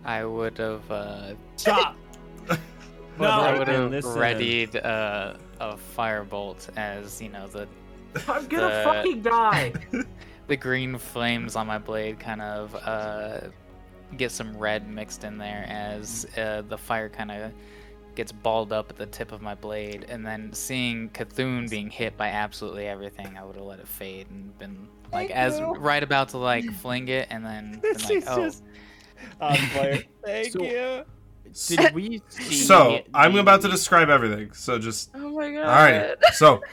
I 0.05 0.25
would 0.25 0.57
have. 0.57 0.89
Uh, 0.91 1.33
stop. 1.55 1.95
But 3.15 3.29
I 3.29 3.57
would 3.59 3.67
have 3.67 4.05
readied 4.15 4.75
uh, 4.75 5.35
a 5.59 5.77
firebolt 5.95 6.75
as 6.75 7.21
you 7.21 7.29
know 7.29 7.45
the 7.45 7.67
I'm 8.27 8.47
gonna 8.47 8.69
The- 8.75 8.83
fucking 8.83 9.21
die. 9.21 9.71
the 10.47 10.57
green 10.57 10.97
flames 10.97 11.55
on 11.55 11.67
my 11.67 11.77
blade 11.77 12.19
kind 12.19 12.41
of 12.41 12.75
uh, 12.75 13.41
get 14.17 14.31
some 14.31 14.57
red 14.57 14.89
mixed 14.89 15.23
in 15.23 15.37
there 15.37 15.63
as 15.69 16.25
uh, 16.37 16.63
the 16.67 16.75
fire 16.77 17.07
kind 17.07 17.29
of 17.29 17.51
gets 18.15 18.31
balled 18.31 18.71
up 18.73 18.89
at 18.89 18.97
the 18.97 19.05
tip 19.05 19.31
of 19.31 19.41
my 19.41 19.55
blade. 19.55 20.05
And 20.09 20.25
then 20.25 20.53
seeing 20.53 21.09
Cthulhu 21.09 21.69
being 21.69 21.89
hit 21.89 22.15
by 22.17 22.27
absolutely 22.29 22.87
everything, 22.87 23.37
I 23.37 23.43
would 23.43 23.55
have 23.55 23.65
let 23.65 23.79
it 23.79 23.87
fade 23.87 24.29
and 24.29 24.57
been 24.57 24.87
like 25.11 25.29
as 25.31 25.61
right 25.77 26.01
about 26.03 26.29
to 26.29 26.37
like 26.37 26.65
fling 26.81 27.07
it, 27.07 27.27
and 27.29 27.45
then 27.45 27.79
been 27.81 27.93
like, 27.93 28.03
He's 28.07 28.27
oh, 28.27 28.35
just 28.43 28.63
on 29.39 29.55
fire. 29.57 30.03
Thank 30.25 30.51
So- 30.53 30.63
you. 30.63 31.03
Did 31.67 31.93
we 31.93 32.19
see? 32.29 32.55
So 32.55 33.01
I'm 33.13 33.35
about 33.35 33.61
to 33.61 33.67
describe 33.67 34.09
everything. 34.09 34.53
So 34.53 34.79
just 34.79 35.11
Oh 35.13 35.29
my 35.37 35.51
god. 35.51 35.63
all 35.65 35.65
right. 35.65 36.15
So 36.33 36.63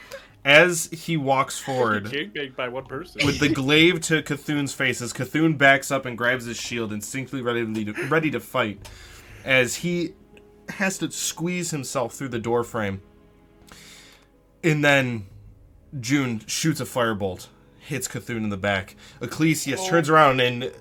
as 0.43 0.89
he 0.91 1.17
walks 1.17 1.59
forward, 1.59 2.11
by 2.57 2.67
one 2.67 2.85
person. 2.85 3.21
with 3.25 3.39
the 3.39 3.49
glaive 3.49 4.01
to 4.01 4.23
Cthulhu's 4.23 4.73
face 4.73 4.99
as 5.01 5.13
Cthulhu 5.13 5.55
backs 5.55 5.91
up 5.91 6.07
and 6.07 6.17
grabs 6.17 6.45
his 6.45 6.57
shield, 6.57 6.91
instinctively 6.91 7.43
ready 7.43 7.85
to 7.85 8.07
ready 8.07 8.31
to 8.31 8.39
fight, 8.39 8.89
as 9.45 9.75
he 9.75 10.13
has 10.71 10.97
to 10.99 11.11
squeeze 11.11 11.71
himself 11.71 12.13
through 12.13 12.29
the 12.29 12.39
door 12.39 12.63
frame. 12.63 13.01
And 14.63 14.83
then 14.83 15.25
June 15.99 16.41
shoots 16.45 16.79
a 16.79 16.85
firebolt, 16.85 17.47
hits 17.79 18.07
Cthulhu 18.07 18.37
in 18.37 18.49
the 18.49 18.57
back. 18.57 18.95
Ecclesias 19.21 19.87
turns 19.87 20.09
around 20.09 20.39
and 20.39 20.71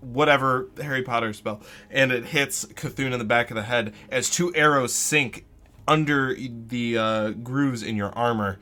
whatever 0.00 0.68
Harry 0.80 1.02
Potter 1.02 1.32
spell, 1.32 1.60
and 1.90 2.12
it 2.12 2.26
hits 2.26 2.64
Cthulhu 2.64 3.12
in 3.12 3.18
the 3.18 3.24
back 3.24 3.50
of 3.50 3.56
the 3.56 3.64
head 3.64 3.92
as 4.10 4.30
two 4.30 4.54
arrows 4.54 4.94
sink 4.94 5.44
under 5.86 6.34
the 6.34 6.96
uh, 6.96 7.30
grooves 7.30 7.82
in 7.82 7.96
your 7.96 8.10
armor. 8.10 8.58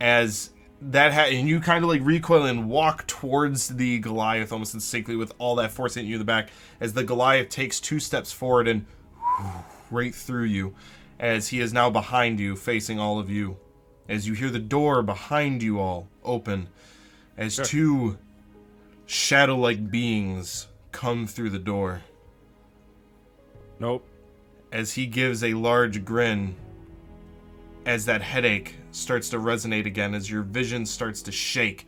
As 0.00 0.50
that 0.80 1.12
ha- 1.12 1.28
and 1.30 1.48
you 1.48 1.60
kind 1.60 1.84
of 1.84 1.90
like 1.90 2.02
recoil 2.04 2.44
and 2.44 2.68
walk 2.68 3.06
towards 3.06 3.68
the 3.68 3.98
Goliath 4.00 4.52
almost 4.52 4.74
instinctively 4.74 5.16
with 5.16 5.32
all 5.38 5.54
that 5.56 5.70
force 5.70 5.94
hitting 5.94 6.10
you 6.10 6.16
in 6.16 6.20
the 6.20 6.24
back. 6.24 6.50
As 6.80 6.92
the 6.92 7.04
Goliath 7.04 7.48
takes 7.48 7.80
two 7.80 8.00
steps 8.00 8.32
forward 8.32 8.68
and 8.68 8.86
right 9.94 10.14
through 10.14 10.44
you, 10.44 10.74
as 11.18 11.48
he 11.48 11.60
is 11.60 11.72
now 11.72 11.88
behind 11.88 12.40
you, 12.40 12.56
facing 12.56 12.98
all 12.98 13.18
of 13.18 13.30
you. 13.30 13.56
As 14.08 14.28
you 14.28 14.34
hear 14.34 14.50
the 14.50 14.58
door 14.58 15.02
behind 15.02 15.62
you 15.62 15.80
all 15.80 16.08
open, 16.22 16.68
as 17.38 17.56
two 17.56 18.18
shadow 19.06 19.56
like 19.56 19.90
beings 19.90 20.66
come 20.92 21.26
through 21.26 21.50
the 21.50 21.58
door. 21.58 22.02
Nope. 23.78 24.06
As 24.70 24.92
he 24.92 25.06
gives 25.06 25.42
a 25.42 25.54
large 25.54 26.04
grin, 26.04 26.56
as 27.86 28.04
that 28.06 28.22
headache 28.22 28.74
starts 28.92 29.28
to 29.30 29.38
resonate 29.38 29.86
again, 29.86 30.14
as 30.14 30.30
your 30.30 30.42
vision 30.42 30.84
starts 30.86 31.22
to 31.22 31.32
shake, 31.32 31.86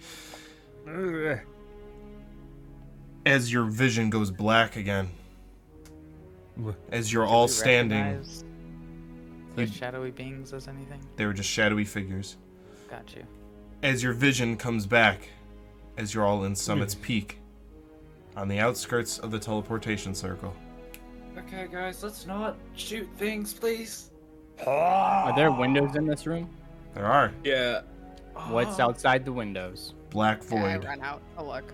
as 3.27 3.53
your 3.53 3.65
vision 3.65 4.09
goes 4.09 4.31
black 4.31 4.77
again, 4.77 5.11
as 6.91 7.13
you're 7.13 7.27
all 7.27 7.43
you 7.43 7.49
standing. 7.49 8.03
recognize 8.03 8.45
The 9.55 9.67
shadowy 9.67 10.11
beings 10.11 10.53
as 10.53 10.69
anything? 10.69 11.01
They 11.17 11.27
were 11.27 11.33
just 11.33 11.49
shadowy 11.49 11.85
figures. 11.85 12.37
Got 12.91 13.15
you. 13.15 13.25
As 13.83 14.03
your 14.03 14.13
vision 14.13 14.57
comes 14.57 14.87
back, 14.87 15.29
as 15.97 16.13
you're 16.13 16.25
all 16.25 16.45
in 16.45 16.55
Summit's 16.55 16.95
hmm. 16.95 17.03
Peak, 17.03 17.39
on 18.37 18.49
the 18.49 18.59
outskirts 18.59 19.19
of 19.19 19.31
the 19.31 19.39
teleportation 19.39 20.15
circle. 20.15 20.55
Okay, 21.39 21.69
guys, 21.71 22.03
let's 22.03 22.27
not 22.27 22.57
shoot 22.75 23.09
things, 23.17 23.53
please. 23.53 24.11
Are 24.67 25.35
there 25.35 25.51
windows 25.51 25.97
in 25.97 26.07
this 26.07 26.27
room? 26.27 26.49
There 26.95 27.07
are 27.07 27.33
Yeah. 27.45 27.83
What's 28.49 28.79
ah. 28.79 28.85
outside 28.85 29.25
the 29.25 29.33
windows? 29.33 29.95
black 30.11 30.43
Yeah, 30.51 30.57
I 30.57 30.77
void. 30.79 30.85
run 30.85 31.03
out 31.03 31.21
to 31.37 31.45
look. 31.45 31.73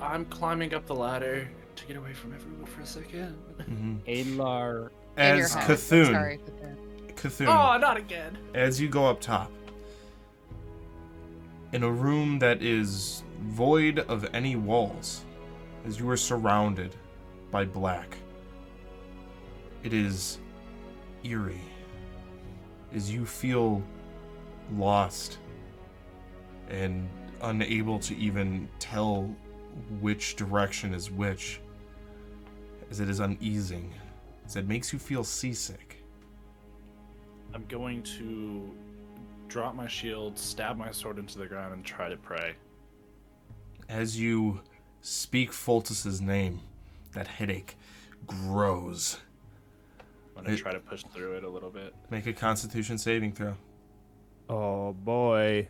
I'm 0.00 0.24
climbing 0.26 0.74
up 0.74 0.86
the 0.86 0.94
ladder 0.94 1.48
to 1.86 1.92
get 1.92 1.96
away 2.00 2.12
from 2.14 2.32
everyone 2.34 2.64
for 2.66 2.80
a 2.80 2.86
second. 2.86 3.36
Mhm. 3.58 4.00
Alar. 4.36 4.90
As 5.16 5.54
head. 5.54 5.68
Cthulhu, 5.78 6.06
Sorry, 6.12 6.38
Cthulhu. 6.38 7.14
Cthulhu, 7.14 7.46
Oh, 7.74 7.78
not 7.78 7.96
again. 7.96 8.36
as 8.54 8.80
you 8.80 8.88
go 8.88 9.06
up 9.06 9.20
top, 9.20 9.50
in 11.72 11.82
a 11.82 11.90
room 11.90 12.38
that 12.40 12.62
is 12.62 13.22
void 13.42 13.98
of 14.00 14.26
any 14.34 14.56
walls, 14.56 15.24
as 15.84 15.98
you 16.00 16.08
are 16.10 16.16
surrounded 16.16 16.94
by 17.50 17.64
black, 17.64 18.16
it 19.82 19.92
is 19.92 20.38
eerie. 21.22 21.60
As 22.92 23.12
you 23.12 23.26
feel 23.26 23.82
lost 24.72 25.38
and 26.68 27.08
unable 27.42 27.98
to 28.00 28.16
even 28.16 28.68
tell 28.78 29.24
which 30.00 30.36
direction 30.36 30.94
is 30.94 31.10
which, 31.10 31.60
as 32.94 33.00
it 33.00 33.08
is 33.08 33.18
uneasing, 33.18 33.92
as 34.46 34.54
it 34.54 34.68
makes 34.68 34.92
you 34.92 35.00
feel 35.00 35.24
seasick. 35.24 36.04
I'm 37.52 37.64
going 37.66 38.04
to 38.04 38.70
drop 39.48 39.74
my 39.74 39.88
shield, 39.88 40.38
stab 40.38 40.76
my 40.76 40.92
sword 40.92 41.18
into 41.18 41.38
the 41.38 41.46
ground, 41.46 41.74
and 41.74 41.84
try 41.84 42.08
to 42.08 42.16
pray. 42.16 42.54
As 43.88 44.20
you 44.20 44.60
speak 45.00 45.50
Foltus's 45.50 46.20
name, 46.20 46.60
that 47.14 47.26
headache 47.26 47.76
grows. 48.28 49.18
I'm 50.36 50.44
gonna 50.44 50.54
It- 50.54 50.58
try 50.60 50.72
to 50.72 50.78
push 50.78 51.02
through 51.12 51.32
it 51.38 51.42
a 51.42 51.48
little 51.48 51.70
bit. 51.70 51.96
Make 52.10 52.26
a 52.28 52.32
constitution 52.32 52.96
saving 52.96 53.32
throw. 53.32 53.56
Oh 54.48 54.92
boy. 54.92 55.66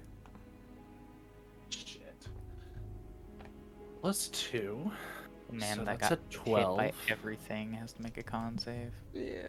Shit. 1.70 2.28
Plus 4.02 4.28
two. 4.28 4.92
The 5.50 5.56
man 5.56 5.76
So 5.76 5.84
that 5.84 5.98
got 5.98 6.12
a 6.12 6.14
hit 6.14 6.30
12. 6.30 6.76
by 6.76 6.92
everything 7.08 7.72
has 7.74 7.92
to 7.92 8.02
make 8.02 8.18
a 8.18 8.22
con 8.22 8.58
save. 8.58 8.92
Yeah. 9.12 9.48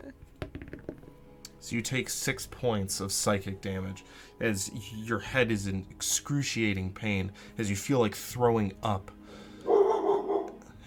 So 1.59 1.75
you 1.75 1.81
take 1.81 2.09
six 2.09 2.45
points 2.45 2.99
of 2.99 3.11
psychic 3.11 3.59
damage 3.59 4.05
as 4.39 4.69
your 4.93 5.19
head 5.19 5.51
is 5.51 5.65
in 5.65 5.85
excruciating 5.89 6.93
pain, 6.93 7.31
as 7.57 7.71
you 7.71 7.75
feel 7.75 7.99
like 7.99 8.15
throwing 8.15 8.73
up. 8.83 9.09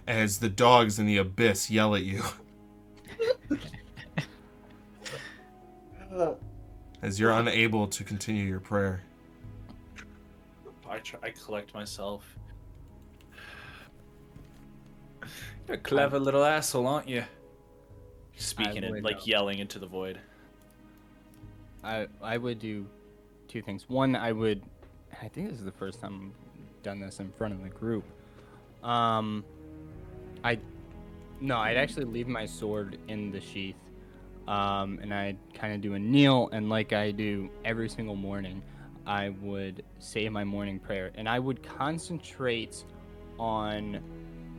As 0.06 0.38
the 0.38 0.48
dogs 0.48 1.00
in 1.00 1.06
the 1.06 1.18
abyss 1.18 1.68
yell 1.70 1.96
at 1.96 2.02
you. 2.02 2.22
as 7.02 7.18
you're 7.18 7.32
unable 7.32 7.88
to 7.88 8.04
continue 8.04 8.44
your 8.44 8.60
prayer. 8.60 9.02
I 10.88 10.98
try. 10.98 11.18
I 11.22 11.30
collect 11.30 11.74
myself. 11.74 12.36
You're 15.66 15.76
a 15.76 15.80
clever 15.80 16.18
little 16.18 16.44
asshole, 16.44 16.86
aren't 16.86 17.08
you? 17.08 17.24
speaking 18.38 18.84
and 18.84 19.04
like 19.04 19.16
uh, 19.16 19.24
yelling 19.24 19.58
into 19.58 19.78
the 19.78 19.86
void. 19.86 20.18
I 21.84 22.06
I 22.22 22.38
would 22.38 22.58
do 22.58 22.86
two 23.48 23.62
things. 23.62 23.88
One, 23.88 24.16
I 24.16 24.32
would. 24.32 24.62
I 25.20 25.28
think 25.28 25.50
this 25.50 25.58
is 25.58 25.64
the 25.64 25.72
first 25.72 26.00
time 26.00 26.32
I've 26.32 26.82
done 26.82 27.00
this 27.00 27.20
in 27.20 27.30
front 27.32 27.54
of 27.54 27.62
the 27.62 27.68
group. 27.68 28.04
Um, 28.82 29.44
I 30.44 30.58
no, 31.40 31.56
I'd 31.56 31.76
actually 31.76 32.06
leave 32.06 32.28
my 32.28 32.46
sword 32.46 32.98
in 33.08 33.30
the 33.30 33.40
sheath, 33.40 33.76
um, 34.46 34.98
and 35.02 35.12
I'd 35.12 35.38
kind 35.54 35.74
of 35.74 35.80
do 35.80 35.94
a 35.94 35.98
kneel, 35.98 36.48
and 36.52 36.68
like 36.68 36.92
I 36.92 37.10
do 37.10 37.50
every 37.64 37.88
single 37.88 38.16
morning, 38.16 38.62
I 39.06 39.30
would 39.40 39.84
say 39.98 40.28
my 40.28 40.44
morning 40.44 40.78
prayer, 40.78 41.10
and 41.14 41.28
I 41.28 41.38
would 41.38 41.62
concentrate 41.62 42.84
on 43.38 44.00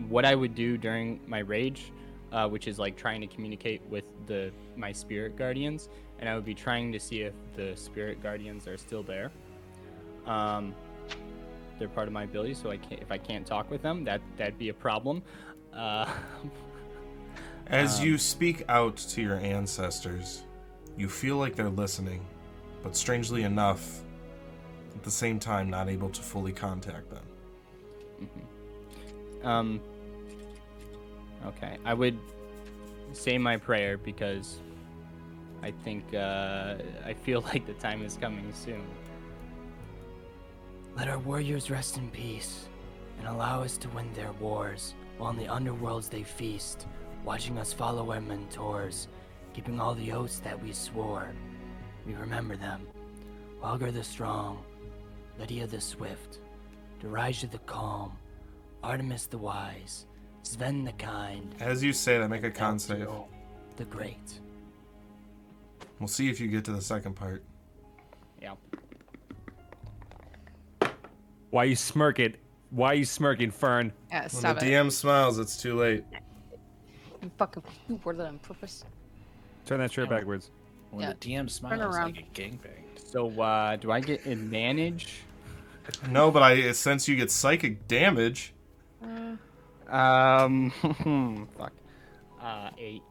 what 0.07 0.26
I 0.26 0.35
would 0.35 0.55
do 0.55 0.77
during 0.77 1.19
my 1.27 1.39
rage, 1.39 1.91
uh, 2.31 2.47
which 2.47 2.67
is 2.67 2.80
like 2.80 2.95
trying 2.95 3.21
to 3.21 3.27
communicate 3.27 3.81
with 3.89 4.05
the 4.27 4.51
my 4.76 4.91
spirit 4.91 5.35
guardians, 5.35 5.89
and 6.19 6.30
I 6.30 6.35
would 6.35 6.45
be 6.45 6.53
trying 6.53 6.91
to 6.91 6.99
see 6.99 7.21
if 7.21 7.34
the 7.55 7.76
spirit 7.76 8.21
guardians 8.21 8.67
are 8.67 8.77
still 8.77 9.03
there. 9.03 9.31
Um, 10.26 10.73
they're 11.77 11.89
part 11.89 12.07
of 12.07 12.13
my 12.13 12.23
ability, 12.23 12.53
so 12.53 12.69
I 12.69 12.77
can't 12.77 13.01
if 13.01 13.11
I 13.11 13.17
can't 13.17 13.45
talk 13.45 13.69
with 13.69 13.81
them, 13.81 14.03
that 14.05 14.21
that'd 14.38 14.57
be 14.57 14.69
a 14.69 14.73
problem. 14.73 15.21
Uh, 15.73 16.11
As 17.67 17.99
Um, 17.99 18.05
you 18.07 18.17
speak 18.17 18.63
out 18.67 18.97
to 18.97 19.21
your 19.21 19.38
ancestors, 19.38 20.41
you 20.97 21.07
feel 21.07 21.38
like 21.38 21.55
they're 21.55 21.69
listening, 21.69 22.26
but 22.81 22.95
strangely 22.95 23.43
enough, 23.43 24.01
at 24.95 25.03
the 25.03 25.11
same 25.11 25.39
time, 25.39 25.69
not 25.69 25.88
able 25.88 26.09
to 26.09 26.21
fully 26.21 26.51
contact 26.51 27.11
them. 27.11 27.23
Um. 29.44 29.82
Okay, 31.45 31.78
I 31.86 31.94
would 31.94 32.18
say 33.14 33.38
my 33.38 33.57
prayer 33.57 33.98
because 33.98 34.60
I 35.61 35.72
think 35.72 36.14
uh, 36.14 36.76
I 37.06 37.14
feel 37.14 37.41
like 37.53 37.66
the 37.66 37.74
time 37.74 38.03
is 38.03 38.18
coming 38.18 38.52
soon. 38.53 38.86
Let 40.98 41.07
our 41.07 41.20
warriors 41.20 41.70
rest 41.70 41.98
in 41.98 42.10
peace, 42.10 42.68
and 43.20 43.28
allow 43.28 43.61
us 43.61 43.78
to 43.78 43.90
win 43.90 44.11
their 44.14 44.34
wars, 44.34 44.95
while 45.18 45.32
in 45.32 45.38
the 45.38 45.45
underworlds 45.45 46.10
they 46.10 46.24
feast, 46.24 46.88
watching 47.24 47.57
us 47.57 47.72
follow 47.72 48.11
our 48.11 48.20
mentors, 48.20 49.07
keeping 49.53 49.80
all 49.80 49.95
the 49.95 50.11
oaths 50.11 50.40
that 50.40 50.61
we 50.61 50.74
swore. 50.74 51.34
We 52.06 52.16
remember 52.16 52.56
them. 52.56 52.88
Walger 53.61 53.94
the 53.94 54.03
Strong, 54.03 54.64
Lydia 55.38 55.68
the 55.68 55.82
Swift, 55.82 56.40
Darija 57.02 57.49
the 57.52 57.60
Calm, 57.60 58.18
Artemis 58.84 59.26
the 59.27 59.38
Wise, 59.38 60.06
Sven 60.43 60.84
the 60.84 60.91
Kind, 60.93 61.56
As 61.60 61.84
you 61.84 61.93
say 61.93 62.18
that, 62.18 62.30
make 62.30 62.43
a 62.43 62.51
con 62.51 62.80
save. 62.80 63.07
The 63.77 63.85
Great. 63.85 64.39
We'll 65.99 66.07
see 66.07 66.30
if 66.30 66.39
you 66.39 66.47
get 66.47 66.64
to 66.65 66.72
the 66.72 66.81
second 66.81 67.15
part. 67.15 67.43
Yeah. 68.41 68.53
Why 71.49 71.65
you 71.65 71.76
smirking? 71.76 72.35
Why 72.69 72.93
you 72.93 73.06
smirking, 73.06 73.51
Fern? 73.51 73.91
Yeah, 74.10 74.27
When 74.31 74.43
the 74.43 74.49
it. 74.51 74.57
DM 74.69 74.91
smiles, 74.91 75.39
it's 75.39 75.61
too 75.61 75.76
late. 75.76 76.03
You 77.22 77.31
fucking 77.38 77.64
you 77.89 77.99
worded 78.03 78.22
that 78.22 78.27
on 78.27 78.39
purpose. 78.39 78.85
Turn 79.65 79.80
that 79.80 79.91
shirt 79.91 80.10
Yeah. 80.10 80.18
backwards. 80.18 80.51
When 80.91 81.01
Yeah. 81.01 81.10
the 81.14 81.15
DM 81.19 81.49
smiles 81.49 81.81
around. 81.81 82.15
like 82.15 82.19
a 82.38 82.41
gangbang. 82.41 82.99
So 83.11 83.30
uh, 83.41 83.76
do 83.76 83.91
I 83.91 83.99
get 83.99 84.26
advantage? 84.26 85.23
No, 86.10 86.30
but 86.31 86.43
I 86.43 86.72
since 86.73 87.07
you 87.07 87.15
get 87.15 87.31
psychic 87.31 87.88
damage. 87.88 88.53
Um. 89.88 90.71
fuck. 91.57 91.73
Uh, 92.41 92.69
eight. 92.77 93.01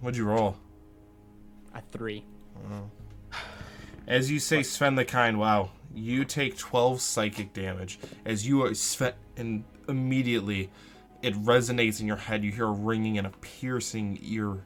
What'd 0.00 0.16
you 0.16 0.24
roll? 0.24 0.56
A 1.74 1.80
three. 1.92 2.24
As 4.06 4.30
you 4.30 4.38
say, 4.38 4.62
Sven 4.62 4.96
the 4.96 5.04
Kind, 5.04 5.38
wow, 5.38 5.70
you 5.94 6.24
take 6.24 6.58
12 6.58 7.00
psychic 7.00 7.52
damage. 7.52 7.98
As 8.24 8.46
you 8.46 8.62
are 8.64 8.74
Sven, 8.74 9.14
and 9.36 9.64
immediately 9.88 10.70
it 11.22 11.34
resonates 11.42 12.00
in 12.00 12.06
your 12.06 12.16
head. 12.16 12.44
You 12.44 12.52
hear 12.52 12.66
a 12.66 12.72
ringing 12.72 13.16
and 13.16 13.26
a 13.26 13.30
piercing 13.30 14.18
ear. 14.22 14.58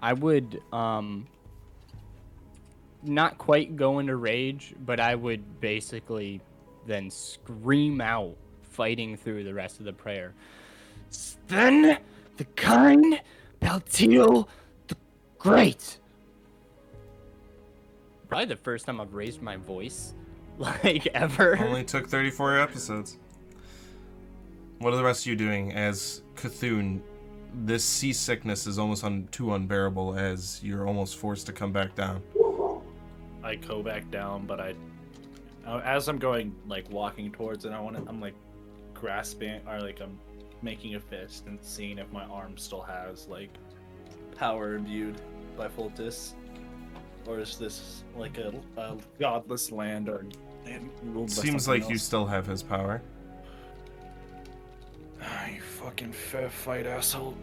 I 0.00 0.14
would 0.14 0.62
um 0.72 1.26
not 3.02 3.38
quite 3.38 3.76
go 3.76 3.98
into 3.98 4.16
rage, 4.16 4.74
but 4.84 5.00
I 5.00 5.14
would 5.14 5.60
basically 5.60 6.40
then 6.86 7.10
scream 7.10 8.00
out, 8.00 8.36
fighting 8.80 9.14
through 9.14 9.44
the 9.44 9.52
rest 9.52 9.78
of 9.78 9.84
the 9.84 9.92
prayer. 9.92 10.32
Sven 11.10 11.98
the 12.38 12.44
kind, 12.56 13.20
Baltiel 13.60 14.48
the 14.88 14.96
great. 15.38 15.98
Probably 18.30 18.46
the 18.46 18.56
first 18.56 18.86
time 18.86 18.98
I've 18.98 19.12
raised 19.12 19.42
my 19.42 19.58
voice, 19.58 20.14
like 20.58 21.06
ever. 21.08 21.58
Only 21.58 21.84
took 21.84 22.08
34 22.08 22.58
episodes. 22.58 23.18
What 24.78 24.94
are 24.94 24.96
the 24.96 25.04
rest 25.04 25.24
of 25.24 25.26
you 25.26 25.36
doing 25.36 25.74
as 25.74 26.22
Cthulhu? 26.36 27.02
This 27.52 27.84
seasickness 27.84 28.66
is 28.66 28.78
almost 28.78 29.04
un- 29.04 29.28
too 29.30 29.52
unbearable 29.52 30.14
as 30.14 30.58
you're 30.64 30.88
almost 30.88 31.16
forced 31.16 31.44
to 31.48 31.52
come 31.52 31.70
back 31.70 31.94
down. 31.94 32.22
I 33.42 33.56
go 33.56 33.82
back 33.82 34.10
down, 34.10 34.46
but 34.46 34.58
I, 34.58 34.74
uh, 35.66 35.82
as 35.84 36.08
I'm 36.08 36.16
going, 36.16 36.54
like 36.66 36.90
walking 36.90 37.30
towards 37.30 37.66
it, 37.66 37.72
I 37.72 37.80
want 37.80 37.96
to. 37.96 38.08
I'm 38.08 38.22
like 38.22 38.32
grasping, 39.00 39.60
or 39.66 39.80
like 39.80 40.00
I'm 40.00 40.18
making 40.62 40.94
a 40.94 41.00
fist 41.00 41.46
and 41.46 41.58
seeing 41.62 41.98
if 41.98 42.10
my 42.12 42.24
arm 42.24 42.56
still 42.56 42.82
has 42.82 43.26
like 43.28 43.50
power 44.36 44.74
imbued 44.74 45.20
by 45.56 45.68
Fultus, 45.68 46.34
or 47.26 47.38
is 47.40 47.56
this 47.56 48.04
like 48.16 48.38
a, 48.38 48.52
a 48.76 48.96
godless 49.18 49.72
land 49.72 50.08
or 50.08 50.26
land 50.64 50.90
ruled 51.04 51.28
by 51.28 51.34
Seems 51.42 51.64
something 51.64 51.82
like 51.82 51.90
you 51.90 51.98
still 51.98 52.26
have 52.26 52.46
his 52.46 52.62
power. 52.62 53.02
Ah, 55.22 55.48
you 55.48 55.60
fucking 55.60 56.12
fair 56.12 56.48
fight 56.48 56.86
asshole. 56.86 57.36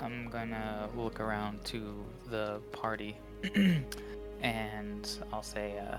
I'm 0.00 0.28
gonna 0.28 0.88
look 0.96 1.20
around 1.20 1.64
to 1.66 2.04
the 2.28 2.60
party 2.72 3.16
and 4.40 5.18
I'll 5.32 5.42
say, 5.42 5.78
uh, 5.78 5.98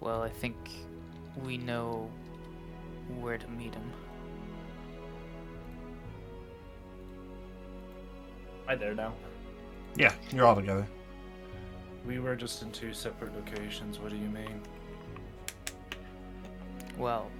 well, 0.00 0.22
I 0.22 0.28
think 0.28 0.56
we 1.36 1.56
know 1.56 2.10
where 3.20 3.38
to 3.38 3.48
meet 3.48 3.74
him. 3.74 3.92
Hi 8.66 8.74
there 8.74 8.94
now. 8.94 9.12
Yeah, 9.96 10.12
you're 10.32 10.46
all 10.46 10.56
together. 10.56 10.86
We 12.06 12.18
were 12.18 12.36
just 12.36 12.62
in 12.62 12.70
two 12.70 12.92
separate 12.92 13.34
locations. 13.34 13.98
What 13.98 14.10
do 14.10 14.16
you 14.16 14.28
mean? 14.28 14.60
Well, 16.96 17.30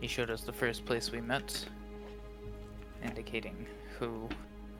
he 0.00 0.06
showed 0.06 0.30
us 0.30 0.42
the 0.42 0.52
first 0.52 0.84
place 0.84 1.12
we 1.12 1.20
met, 1.20 1.64
indicating 3.04 3.66
who 3.98 4.28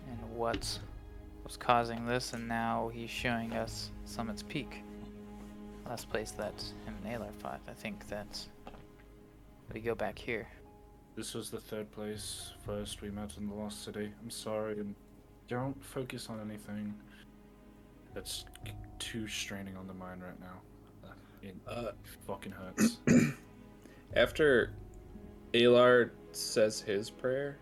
and 0.08 0.36
what 0.36 0.78
was 1.44 1.56
causing 1.56 2.06
this, 2.06 2.32
and 2.32 2.48
now 2.48 2.90
he's 2.92 3.10
showing 3.10 3.52
us 3.52 3.90
Summit's 4.04 4.42
Peak. 4.42 4.82
Last 5.90 6.08
place 6.08 6.30
that 6.38 6.54
him 6.86 6.94
and 7.04 7.20
Alar 7.20 7.34
fought. 7.40 7.60
I 7.66 7.72
think 7.72 8.06
that 8.06 8.46
we 9.72 9.80
go 9.80 9.96
back 9.96 10.16
here. 10.16 10.46
This 11.16 11.34
was 11.34 11.50
the 11.50 11.58
third 11.58 11.90
place. 11.90 12.52
First, 12.64 13.02
we 13.02 13.10
met 13.10 13.36
in 13.36 13.48
the 13.48 13.54
Lost 13.56 13.84
City. 13.84 14.12
I'm 14.22 14.30
sorry, 14.30 14.78
and 14.78 14.94
don't 15.48 15.84
focus 15.84 16.28
on 16.30 16.38
anything 16.48 16.94
that's 18.14 18.44
too 19.00 19.26
straining 19.26 19.76
on 19.76 19.88
the 19.88 19.94
mind 19.94 20.22
right 20.22 20.38
now. 20.38 21.08
Uh, 21.08 21.12
It 21.42 21.56
Uh, 21.66 21.90
fucking 22.24 22.52
hurts. 22.52 22.98
After 24.14 24.72
Alar 25.54 26.10
says 26.30 26.80
his 26.80 27.10
prayer, 27.10 27.58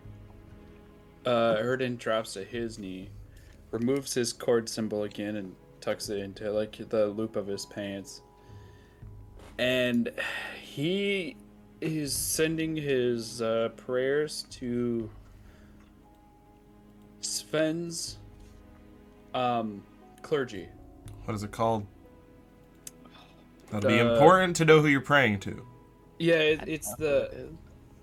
uh, 1.25 1.55
Erden 1.57 1.95
drops 1.95 2.33
to 2.33 2.43
his 2.43 2.77
knee, 2.77 3.09
removes 3.71 4.13
his 4.13 4.31
Kord 4.35 4.69
symbol 4.69 5.01
again, 5.01 5.35
and 5.35 5.55
tucks 5.81 6.09
it 6.09 6.19
into 6.19 6.51
like 6.51 6.77
the 6.89 7.07
loop 7.07 7.35
of 7.35 7.47
his 7.47 7.65
pants. 7.65 8.21
And 9.57 10.11
he 10.61 11.35
is 11.81 12.15
sending 12.15 12.75
his 12.75 13.41
uh, 13.41 13.69
prayers 13.75 14.45
to 14.51 15.09
Sven's 17.21 18.17
um, 19.33 19.83
clergy. 20.21 20.67
What 21.25 21.35
is 21.35 21.43
it 21.43 21.51
called? 21.51 21.85
That'll 23.71 23.89
be 23.89 23.99
important 23.99 24.55
to 24.57 24.65
know 24.65 24.81
who 24.81 24.87
you're 24.87 25.01
praying 25.01 25.41
to. 25.41 25.65
Yeah, 26.17 26.35
it, 26.35 26.61
it's 26.67 26.93
the 26.95 27.49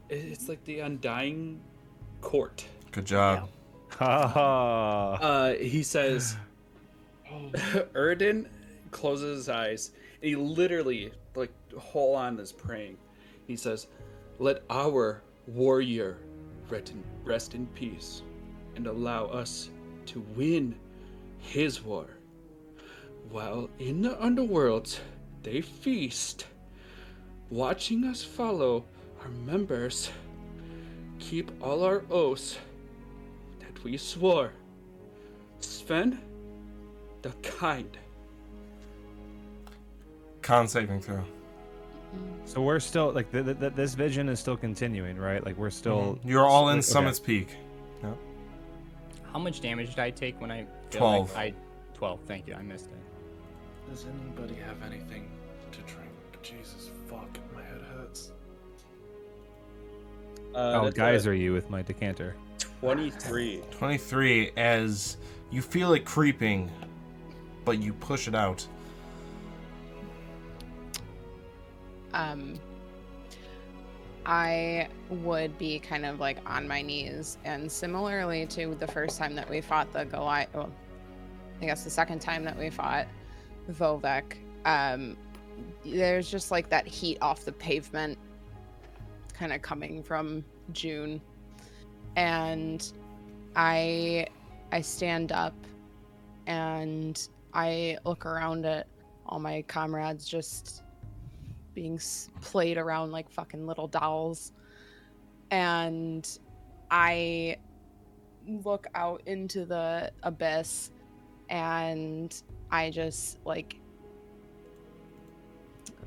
it's 0.09 0.49
like 0.49 0.65
the 0.65 0.81
Undying 0.81 1.61
Court. 2.21 2.65
Good 2.93 3.05
job. 3.05 3.49
Ha 3.91 4.29
ha. 4.29 5.13
Uh, 5.15 5.55
he 5.55 5.83
says, 5.83 6.37
Erden 7.95 8.49
closes 8.91 9.39
his 9.39 9.49
eyes. 9.49 9.91
And 10.23 10.29
he 10.29 10.37
literally, 10.37 11.13
like, 11.35 11.53
whole 11.79 12.15
on 12.15 12.39
is 12.39 12.53
praying. 12.53 12.97
He 13.47 13.57
says, 13.57 13.87
Let 14.39 14.63
our 14.71 15.23
warrior 15.47 16.19
rest 16.69 17.55
in 17.55 17.67
peace 17.75 18.23
and 18.75 18.87
allow 18.87 19.27
us 19.27 19.71
to 20.07 20.21
win 20.37 20.75
his 21.39 21.83
war. 21.83 22.07
While 23.31 23.71
in 23.79 24.03
the 24.03 24.11
underworlds, 24.11 24.99
they 25.43 25.61
feast, 25.61 26.47
watching 27.51 28.05
us 28.05 28.23
follow 28.23 28.85
our 29.23 29.29
members, 29.29 30.11
keep 31.19 31.51
all 31.63 31.83
our 31.85 32.03
oaths 32.11 32.59
that 33.61 33.83
we 33.85 33.97
swore. 33.97 34.53
Sven, 35.61 36.21
the 37.27 37.49
kind. 37.49 37.97
Con 40.43 40.69
saving 40.69 41.01
throw. 41.01 41.25
So 42.45 42.63
we're 42.63 42.79
still 42.81 43.11
like 43.13 43.31
th- 43.33 43.45
th- 43.45 43.59
th- 43.59 43.73
this 43.75 43.95
vision 43.95 44.29
is 44.29 44.39
still 44.39 44.57
continuing, 44.57 45.17
right? 45.19 45.45
Like 45.45 45.57
we're 45.57 45.71
still. 45.71 46.19
You're 46.25 46.47
all 46.47 46.69
in 46.69 46.79
Okay. 46.79 46.83
Summit's 46.83 47.19
Peak. 47.19 47.49
No. 48.03 48.17
How 49.33 49.39
much 49.39 49.61
damage 49.61 49.91
did 49.91 49.99
I 49.99 50.11
take 50.11 50.41
when 50.41 50.51
I 50.51 50.67
feel 50.91 51.01
Twelve. 51.01 51.35
Like 51.35 51.55
I 51.55 51.95
twelve. 51.95 52.21
Thank 52.27 52.47
you. 52.47 52.55
I 52.55 52.63
missed 52.63 52.87
it. 52.87 53.91
Does 53.91 54.07
anybody 54.07 54.55
have 54.55 54.81
anything 54.83 55.29
to 55.73 55.79
drink? 55.81 56.11
Jesus 56.43 56.91
fuck, 57.09 57.29
my 57.55 57.63
head 57.63 57.83
hurts. 57.97 58.31
Uh, 60.55 60.81
oh, 60.85 60.91
guys, 60.91 61.27
are 61.27 61.35
you 61.35 61.53
with 61.53 61.69
my 61.71 61.83
decanter? 61.83 62.37
23. 62.81 63.63
23 63.71 64.53
as 64.57 65.17
you 65.51 65.61
feel 65.61 65.93
it 65.95 66.05
creeping, 66.05 66.71
but 67.67 67.83
you 67.83 67.93
push 67.93 68.29
it 68.29 68.35
out. 68.35 68.67
um 72.15 72.59
I 74.25 74.89
would 75.09 75.57
be 75.57 75.79
kind 75.79 76.05
of 76.05 76.19
like 76.19 76.39
on 76.51 76.67
my 76.67 76.83
knees 76.83 77.39
and 77.45 77.71
similarly 77.71 78.47
to 78.47 78.75
the 78.75 78.87
first 78.87 79.19
time 79.19 79.35
that 79.37 79.49
we 79.49 79.61
fought 79.61 79.93
the 79.93 80.05
Goliath 80.05 80.53
well, 80.55 80.73
I 81.61 81.67
guess 81.67 81.85
the 81.85 81.91
second 81.91 82.21
time 82.21 82.43
that 82.45 82.59
we 82.59 82.71
fought 82.71 83.07
Vovek, 83.71 84.37
um 84.65 85.17
there's 85.85 86.31
just 86.31 86.51
like 86.51 86.69
that 86.71 86.87
heat 86.87 87.19
off 87.21 87.45
the 87.45 87.53
pavement 87.53 88.19
kind 89.33 89.53
of 89.53 89.61
coming 89.63 90.03
from 90.03 90.45
June. 90.73 91.21
And 92.17 92.91
I 93.55 94.27
I 94.73 94.81
stand 94.81 95.33
up 95.33 95.55
and 96.47 97.29
I 97.57 97.97
look 98.05 98.27
around 98.27 98.67
at 98.67 98.87
all 99.25 99.39
my 99.39 99.63
comrades 99.63 100.29
just 100.29 100.83
being 101.73 101.99
played 102.43 102.77
around 102.77 103.13
like 103.13 103.31
fucking 103.31 103.67
little 103.67 103.89
dolls. 103.89 104.53
And 105.51 106.29
I 106.91 107.57
look 108.47 108.87
out 108.95 109.23
into 109.25 109.65
the 109.65 110.13
abyss 110.23 110.91
and 111.49 112.43
I 112.71 112.91
just 112.91 113.39
like 113.47 113.77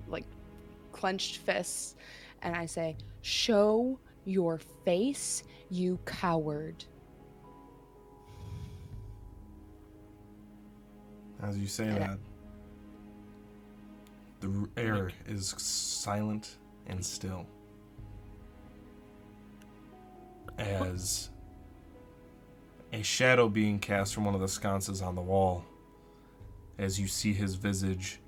like 0.08 0.26
clenched 0.92 1.38
fists 1.38 1.96
and 2.44 2.56
I 2.56 2.68
say, 2.68 2.96
"Show 3.22 4.00
your 4.24 4.60
face, 4.86 5.44
you 5.72 5.98
coward." 6.06 6.86
As 11.41 11.57
you 11.57 11.68
say 11.68 11.86
that, 11.86 12.18
the 14.41 14.70
air 14.78 15.11
is 15.28 15.56
silent 15.57 16.57
and 16.88 17.03
still. 17.06 17.45
As 20.57 21.30
a 22.91 23.02
shadow 23.02 23.48
being 23.48 23.80
cast 23.80 24.14
from 24.14 24.26
one 24.26 24.36
of 24.36 24.41
the 24.41 24.48
sconces 24.48 25.02
on 25.02 25.16
the 25.16 25.22
wall, 25.22 25.64
as 26.78 26.99
you 26.99 27.07
see 27.07 27.34
his 27.34 27.56
visage 27.56 28.20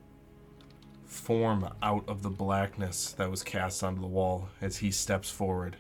form 1.06 1.68
out 1.84 2.06
of 2.08 2.22
the 2.22 2.30
blackness 2.30 3.12
that 3.14 3.30
was 3.30 3.44
cast 3.44 3.84
onto 3.84 4.00
the 4.00 4.08
wall 4.08 4.48
as 4.62 4.78
he 4.78 4.92
steps 4.92 5.30
forward. 5.30 5.76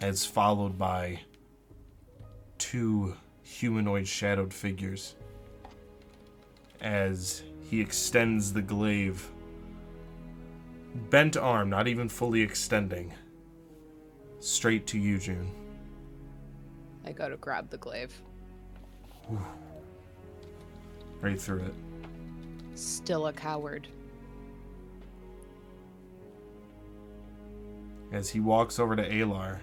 As 0.00 0.24
followed 0.24 0.76
by 0.76 1.20
two 2.58 3.16
humanoid 3.46 4.08
shadowed 4.08 4.52
figures 4.52 5.14
as 6.80 7.42
he 7.70 7.80
extends 7.80 8.52
the 8.52 8.60
glaive. 8.60 9.30
Bent 11.10 11.36
arm, 11.36 11.70
not 11.70 11.86
even 11.86 12.08
fully 12.08 12.42
extending. 12.42 13.12
Straight 14.40 14.86
to 14.88 14.98
you, 14.98 15.18
June. 15.18 15.50
I 17.04 17.12
go 17.12 17.28
to 17.28 17.36
grab 17.36 17.70
the 17.70 17.78
glaive. 17.78 18.20
Right 21.20 21.40
through 21.40 21.60
it. 21.60 21.74
Still 22.74 23.28
a 23.28 23.32
coward. 23.32 23.86
As 28.12 28.28
he 28.28 28.40
walks 28.40 28.78
over 28.78 28.96
to 28.96 29.08
Alar. 29.08 29.60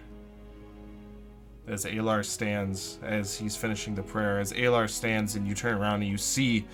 As 1.68 1.86
Alar 1.86 2.26
stands, 2.26 3.00
as 3.02 3.38
he's 3.38 3.56
finishing 3.56 3.96
the 3.96 4.04
prayer, 4.04 4.40
as 4.40 4.52
Alar 4.54 4.90
stands 4.90 5.36
and 5.36 5.48
you 5.48 5.56
turn 5.56 5.78
around 5.78 6.02
and 6.02 6.12
you 6.12 6.18
see 6.18 6.66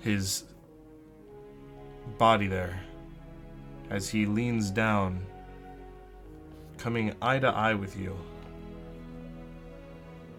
his 0.00 0.44
body 2.18 2.46
there. 2.46 2.80
As 3.88 4.10
he 4.10 4.26
leans 4.26 4.70
down, 4.70 5.24
coming 6.76 7.14
eye 7.22 7.38
to 7.38 7.48
eye 7.48 7.74
with 7.74 7.96
you. 7.96 8.16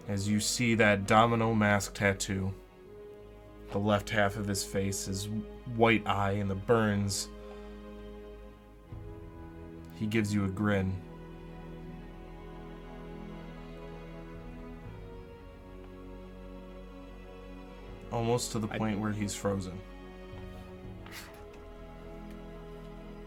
As 0.08 0.28
you 0.28 0.38
see 0.38 0.74
that 0.76 1.06
domino 1.06 1.54
mask 1.54 1.94
tattoo. 1.94 2.52
The 3.72 3.78
left 3.78 4.10
half 4.10 4.36
of 4.36 4.46
his 4.46 4.64
face 4.64 5.06
is 5.06 5.28
white 5.76 6.06
eye 6.06 6.32
and 6.32 6.50
the 6.50 6.56
burns. 6.56 7.28
He 9.96 10.06
gives 10.06 10.34
you 10.34 10.44
a 10.44 10.48
grin. 10.48 10.92
Almost 18.12 18.52
to 18.52 18.58
the 18.58 18.68
I- 18.72 18.78
point 18.78 18.98
where 18.98 19.12
he's 19.12 19.34
frozen. 19.34 19.78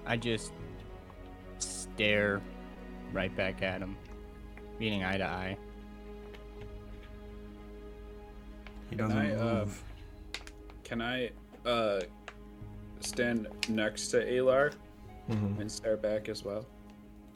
I 0.06 0.18
just 0.18 0.52
stare 1.60 2.42
right 3.14 3.34
back 3.38 3.62
at 3.62 3.80
him, 3.82 3.96
meeting 4.80 5.04
eye 5.04 5.18
to 5.18 5.26
eye. 5.26 5.58
He 8.90 8.96
doesn't 8.98 9.18
I, 9.18 9.34
um, 9.36 9.58
move. 9.60 9.84
Can 10.84 11.02
I 11.02 11.32
uh 11.66 12.02
stand 13.00 13.48
next 13.70 14.10
to 14.10 14.18
Alar 14.26 14.74
Mhm. 15.30 15.60
and 15.62 15.72
stare 15.72 15.96
back 15.98 16.28
as 16.28 16.44
well? 16.44 16.66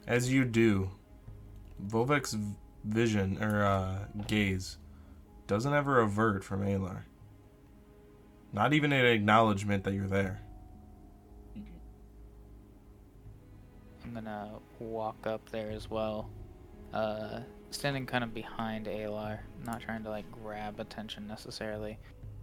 As 0.06 0.30
you 0.32 0.44
do, 0.44 0.90
Vovek's 1.86 2.36
vision 2.84 3.42
or 3.42 3.64
uh, 3.64 4.06
gaze 4.26 4.76
doesn't 5.46 5.72
ever 5.72 6.00
avert 6.00 6.44
from 6.44 6.60
Alar. 6.62 7.02
Not 8.58 8.72
even 8.72 8.92
an 8.92 9.06
acknowledgement 9.06 9.84
that 9.84 9.94
you're 9.94 10.08
there. 10.08 10.42
I'm 14.02 14.12
gonna 14.12 14.50
walk 14.80 15.28
up 15.28 15.48
there 15.50 15.70
as 15.70 15.88
well. 15.88 16.28
Uh, 16.92 17.38
standing 17.70 18.04
kind 18.04 18.24
of 18.24 18.34
behind 18.34 18.86
Alar, 18.86 19.38
not 19.64 19.80
trying 19.80 20.02
to 20.02 20.10
like 20.10 20.24
grab 20.42 20.80
attention 20.80 21.28
necessarily. 21.28 22.00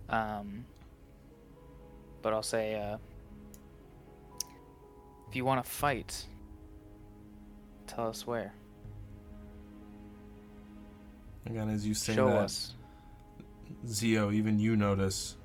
Um, 0.07 0.63
but 2.21 2.31
I'll 2.31 2.41
say, 2.41 2.75
uh, 2.75 2.95
if 5.27 5.35
you 5.35 5.43
want 5.43 5.65
to 5.65 5.69
fight, 5.69 6.27
tell 7.87 8.07
us 8.07 8.25
where. 8.25 8.53
Again, 11.45 11.67
as 11.69 11.85
you 11.85 11.93
say 11.93 12.15
Show 12.15 12.29
that, 12.29 12.37
us. 12.37 12.73
Zio, 13.85 14.31
even 14.31 14.59
you 14.59 14.77
notice, 14.77 15.35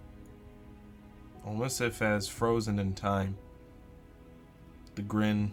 almost 1.44 1.80
if 1.80 2.02
as 2.02 2.28
frozen 2.28 2.78
in 2.78 2.94
time, 2.94 3.36
the 4.94 5.02
grin 5.02 5.52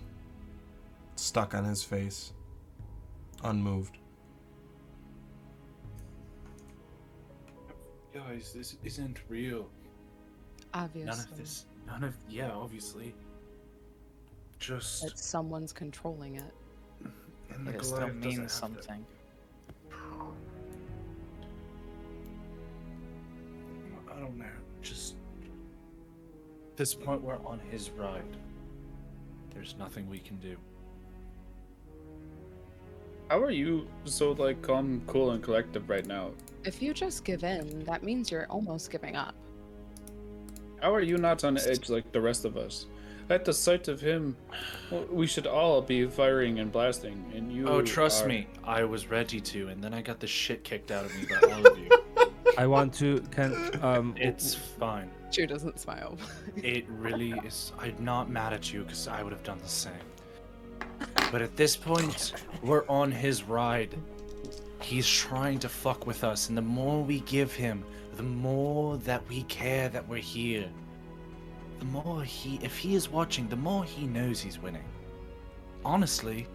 stuck 1.16 1.54
on 1.54 1.64
his 1.66 1.84
face, 1.84 2.34
unmoved. 3.44 3.98
Guys, 8.14 8.52
this 8.54 8.78
isn't 8.84 9.20
real. 9.30 9.70
Obviously. 10.74 11.06
None 11.12 11.20
of 11.20 11.38
this. 11.38 11.66
None 11.86 12.04
of. 12.04 12.16
Yeah, 12.30 12.52
obviously. 12.52 13.14
Just. 14.60 15.04
That 15.04 15.20
someone's 15.20 15.72
controlling 15.72 16.36
it. 16.36 16.54
and 17.54 17.66
the 17.68 17.76
It 17.76 17.86
still 17.86 18.08
means 18.14 18.38
have 18.38 18.48
to- 18.48 18.50
something. 18.54 19.06
I 24.10 24.20
don't 24.20 24.38
know. 24.38 24.46
Just. 24.82 25.16
This 26.78 26.94
point, 26.94 27.24
we're 27.24 27.44
on 27.44 27.60
his 27.72 27.90
ride. 27.90 28.38
There's 29.54 29.76
nothing 29.80 30.08
we 30.08 30.20
can 30.20 30.38
do. 30.38 30.56
How 33.30 33.41
are 33.41 33.52
you 33.52 33.88
so 34.06 34.34
like 34.34 34.62
calm, 34.62 35.02
cool, 35.08 35.32
and 35.32 35.44
collective 35.44 35.90
right 35.90 36.06
now? 36.06 36.32
If 36.66 36.82
you 36.82 36.94
just 36.94 37.26
give 37.26 37.44
in, 37.44 37.84
that 37.86 38.04
means 38.04 38.30
you're 38.30 38.45
almost 38.49 38.91
giving 38.91 39.16
up. 39.16 39.34
How 40.82 40.94
are 40.94 41.02
you 41.02 41.18
not 41.18 41.44
on 41.44 41.58
edge 41.58 41.90
like 41.90 42.12
the 42.12 42.22
rest 42.22 42.45
of 42.45 42.56
us? 42.58 42.86
At 43.32 43.44
the 43.44 43.54
sight 43.54 43.88
of 43.88 43.99
him, 43.99 44.38
we 45.12 45.26
should 45.26 45.48
all 45.48 45.82
be 45.82 46.06
firing 46.06 46.60
and 46.60 46.72
blasting, 46.72 47.26
and 47.36 47.52
you. 47.52 47.68
Oh, 47.68 47.82
trust 47.82 48.24
are- 48.24 48.28
me, 48.28 48.48
I 48.64 48.84
was 48.84 49.10
ready 49.10 49.41
to, 49.41 49.70
and 49.70 49.84
then 49.84 49.95
I 49.95 50.04
got 50.04 50.20
the 50.20 50.28
shit 50.28 50.64
kicked 50.64 50.91
out 50.91 51.06
of 51.06 51.16
me 51.16 51.26
by 51.26 51.52
all 51.52 51.66
of 51.66 51.78
you. 51.80 51.90
I 52.58 52.68
want 52.68 52.94
to 52.95 53.20
can 53.32 53.80
um 53.84 54.14
It's 54.16 54.54
fine. 54.54 55.10
Drew 55.32 55.45
doesn't 55.45 55.80
smile. 55.80 56.18
It 56.56 56.86
really 56.88 57.32
is. 57.45 57.74
I'm 57.78 57.95
not 57.99 58.30
mad 58.30 58.54
at 58.54 58.72
you 58.74 58.84
because 58.84 59.08
I 59.08 59.24
would 59.24 59.34
have 59.34 59.44
done 59.44 59.60
the 59.60 59.68
same. 59.68 59.94
But 61.32 61.41
at 61.41 61.56
this 61.56 61.76
point, 61.76 62.34
we're 62.64 62.88
on 62.88 63.12
his 63.12 63.44
ride. 63.44 63.95
He's 64.82 65.08
trying 65.08 65.60
to 65.60 65.70
fuck 65.70 66.08
with 66.08 66.24
us, 66.24 66.49
and 66.49 66.58
the 66.58 66.62
more 66.62 67.04
we 67.04 67.20
give 67.22 67.54
him, 67.54 67.84
the 68.16 68.24
more 68.24 68.98
that 68.98 69.28
we 69.28 69.44
care 69.44 69.90
that 69.90 70.08
we're 70.08 70.18
here. 70.18 70.70
The 71.80 71.86
more 71.86 72.24
he, 72.24 72.60
if 72.64 72.78
he 72.78 72.95
is 72.95 73.10
watching, 73.10 73.48
the 73.48 73.56
more 73.56 73.84
he 73.84 74.08
knows 74.08 74.40
he's 74.40 74.60
winning. 74.60 74.86
Honestly, 75.84 76.48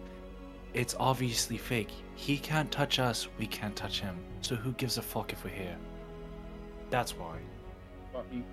it's 0.73 0.95
obviously 0.99 1.57
fake. 1.57 1.91
He 2.15 2.37
can't 2.37 2.71
touch 2.71 2.99
us, 2.99 3.27
we 3.37 3.45
can't 3.45 3.75
touch 3.75 4.01
him. 4.01 4.17
So 4.41 4.55
who 4.55 4.73
gives 4.73 4.97
a 4.97 5.01
fuck 5.01 5.31
if 5.31 5.43
we're 5.43 5.51
here? 5.51 5.77
That's 6.89 7.17
why. 7.17 7.37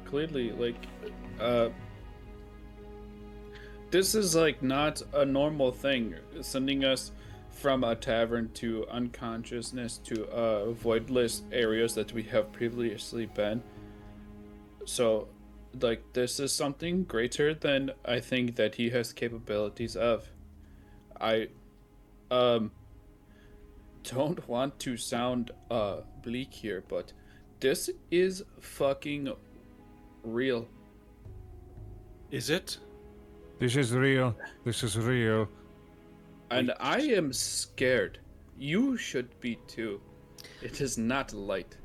Clearly 0.05 0.53
like 0.53 0.87
uh 1.41 1.69
this 3.91 4.15
is 4.15 4.35
like 4.35 4.63
not 4.63 5.03
a 5.13 5.25
normal 5.25 5.73
thing 5.73 6.15
sending 6.41 6.85
us 6.85 7.13
from 7.51 7.83
a 7.83 7.97
tavern 7.97 8.49
to 8.55 8.87
unconsciousness 8.89 9.99
to 9.99 10.27
uh 10.31 10.73
voidless 10.73 11.43
areas 11.53 11.95
that 11.95 12.13
we 12.13 12.23
have 12.23 12.53
previously 12.53 13.27
been. 13.27 13.63
So 14.85 15.29
like 15.81 16.03
this 16.13 16.41
is 16.41 16.53
something 16.53 17.05
greater 17.05 17.55
than 17.55 17.93
i 18.05 18.19
think 18.19 18.57
that 18.57 18.75
he 18.75 18.91
has 18.91 19.13
capabilities 19.13 19.97
of. 19.97 20.29
I 21.21 21.49
um 22.31 22.73
don't 24.03 24.49
want 24.49 24.79
to 24.81 24.97
sound 24.97 25.51
uh 25.71 25.99
bleak 26.23 26.55
here 26.55 26.83
but 26.89 27.13
this 27.61 27.91
is 28.11 28.43
fucking 28.59 29.33
real. 30.23 30.67
Is 32.31 32.51
it? 32.51 32.79
This 33.59 33.77
is 33.77 33.93
real. 33.93 34.35
This 34.65 34.83
is 34.83 34.97
real. 34.97 35.49
And 36.51 36.73
I 36.81 37.01
am 37.01 37.33
scared. 37.33 38.19
You 38.59 38.97
should 38.97 39.39
be 39.41 39.57
too. 39.67 40.01
It 40.63 40.81
is 40.81 40.99
not 40.99 41.33
light. 41.33 41.77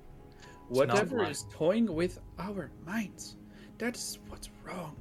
not 0.69 0.69
Whatever 0.69 1.19
light. 1.23 1.31
is 1.31 1.45
toying 1.51 1.93
with 1.93 2.19
our 2.39 2.71
minds, 2.85 3.35
that 3.77 3.95
is 3.95 4.19
what's 4.29 4.49
wrong. 4.63 4.95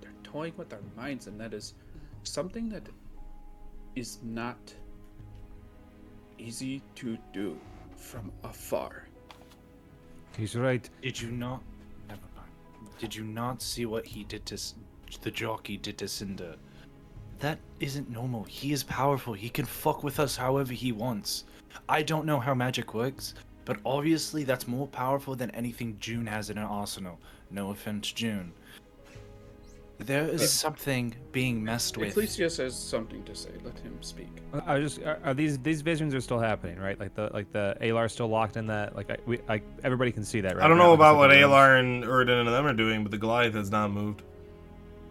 They're 0.00 0.10
toying 0.22 0.52
with 0.56 0.72
our 0.72 0.82
minds, 0.96 1.26
and 1.26 1.40
that 1.40 1.54
is 1.54 1.74
something 2.22 2.68
that 2.70 2.88
is 3.94 4.18
not 4.22 4.58
easy 6.38 6.82
to 6.96 7.16
do 7.32 7.58
from 7.96 8.30
afar. 8.44 9.08
He's 10.36 10.54
right. 10.54 10.88
Did 11.00 11.20
you 11.20 11.30
not? 11.30 11.62
Did 12.98 13.14
you 13.14 13.24
not 13.24 13.62
see 13.62 13.86
what 13.86 14.06
he 14.06 14.24
did 14.24 14.46
to 14.46 14.58
the 15.22 15.30
jockey 15.30 15.76
did 15.76 15.98
to 15.98 16.08
Cinder? 16.08 16.56
That 17.38 17.58
isn't 17.80 18.10
normal. 18.10 18.44
He 18.44 18.72
is 18.72 18.82
powerful. 18.82 19.34
He 19.34 19.48
can 19.48 19.66
fuck 19.66 20.02
with 20.02 20.18
us 20.18 20.36
however 20.36 20.72
he 20.72 20.92
wants. 20.92 21.44
I 21.88 22.02
don't 22.02 22.26
know 22.26 22.40
how 22.40 22.54
magic 22.54 22.94
works, 22.94 23.34
but 23.64 23.78
obviously 23.84 24.44
that's 24.44 24.66
more 24.66 24.86
powerful 24.86 25.36
than 25.36 25.50
anything 25.50 25.98
June 26.00 26.26
has 26.26 26.48
in 26.50 26.56
her 26.56 26.64
arsenal. 26.64 27.18
No 27.50 27.70
offense, 27.70 28.10
June. 28.12 28.52
There 29.98 30.28
is 30.28 30.52
something 30.52 31.14
being 31.32 31.64
messed 31.64 31.96
with. 31.96 32.14
Ecclesias 32.14 32.58
has 32.58 32.78
something 32.78 33.24
to 33.24 33.34
say. 33.34 33.50
Let 33.64 33.78
him 33.78 33.96
speak. 34.02 34.28
I 34.66 34.78
just 34.78 35.00
are, 35.00 35.18
are 35.24 35.34
these 35.34 35.58
these 35.58 35.80
visions 35.80 36.14
are 36.14 36.20
still 36.20 36.38
happening, 36.38 36.78
right? 36.78 36.98
Like 37.00 37.14
the 37.14 37.30
like 37.32 37.50
the 37.52 37.76
Alar 37.80 38.10
still 38.10 38.28
locked 38.28 38.56
in 38.56 38.66
that. 38.66 38.94
Like 38.94 39.10
I, 39.10 39.16
we, 39.24 39.40
I 39.48 39.62
everybody 39.84 40.12
can 40.12 40.24
see 40.24 40.40
that, 40.42 40.56
right? 40.56 40.64
I 40.64 40.68
don't 40.68 40.76
now, 40.76 40.84
know 40.84 40.90
like, 40.90 40.98
about 40.98 41.16
what 41.16 41.30
like. 41.30 41.38
Alar 41.38 41.80
and 41.80 42.04
Uridan 42.04 42.40
and 42.40 42.48
them 42.48 42.66
are 42.66 42.74
doing, 42.74 43.02
but 43.02 43.10
the 43.10 43.18
Goliath 43.18 43.54
has 43.54 43.70
not 43.70 43.90
moved. 43.90 44.22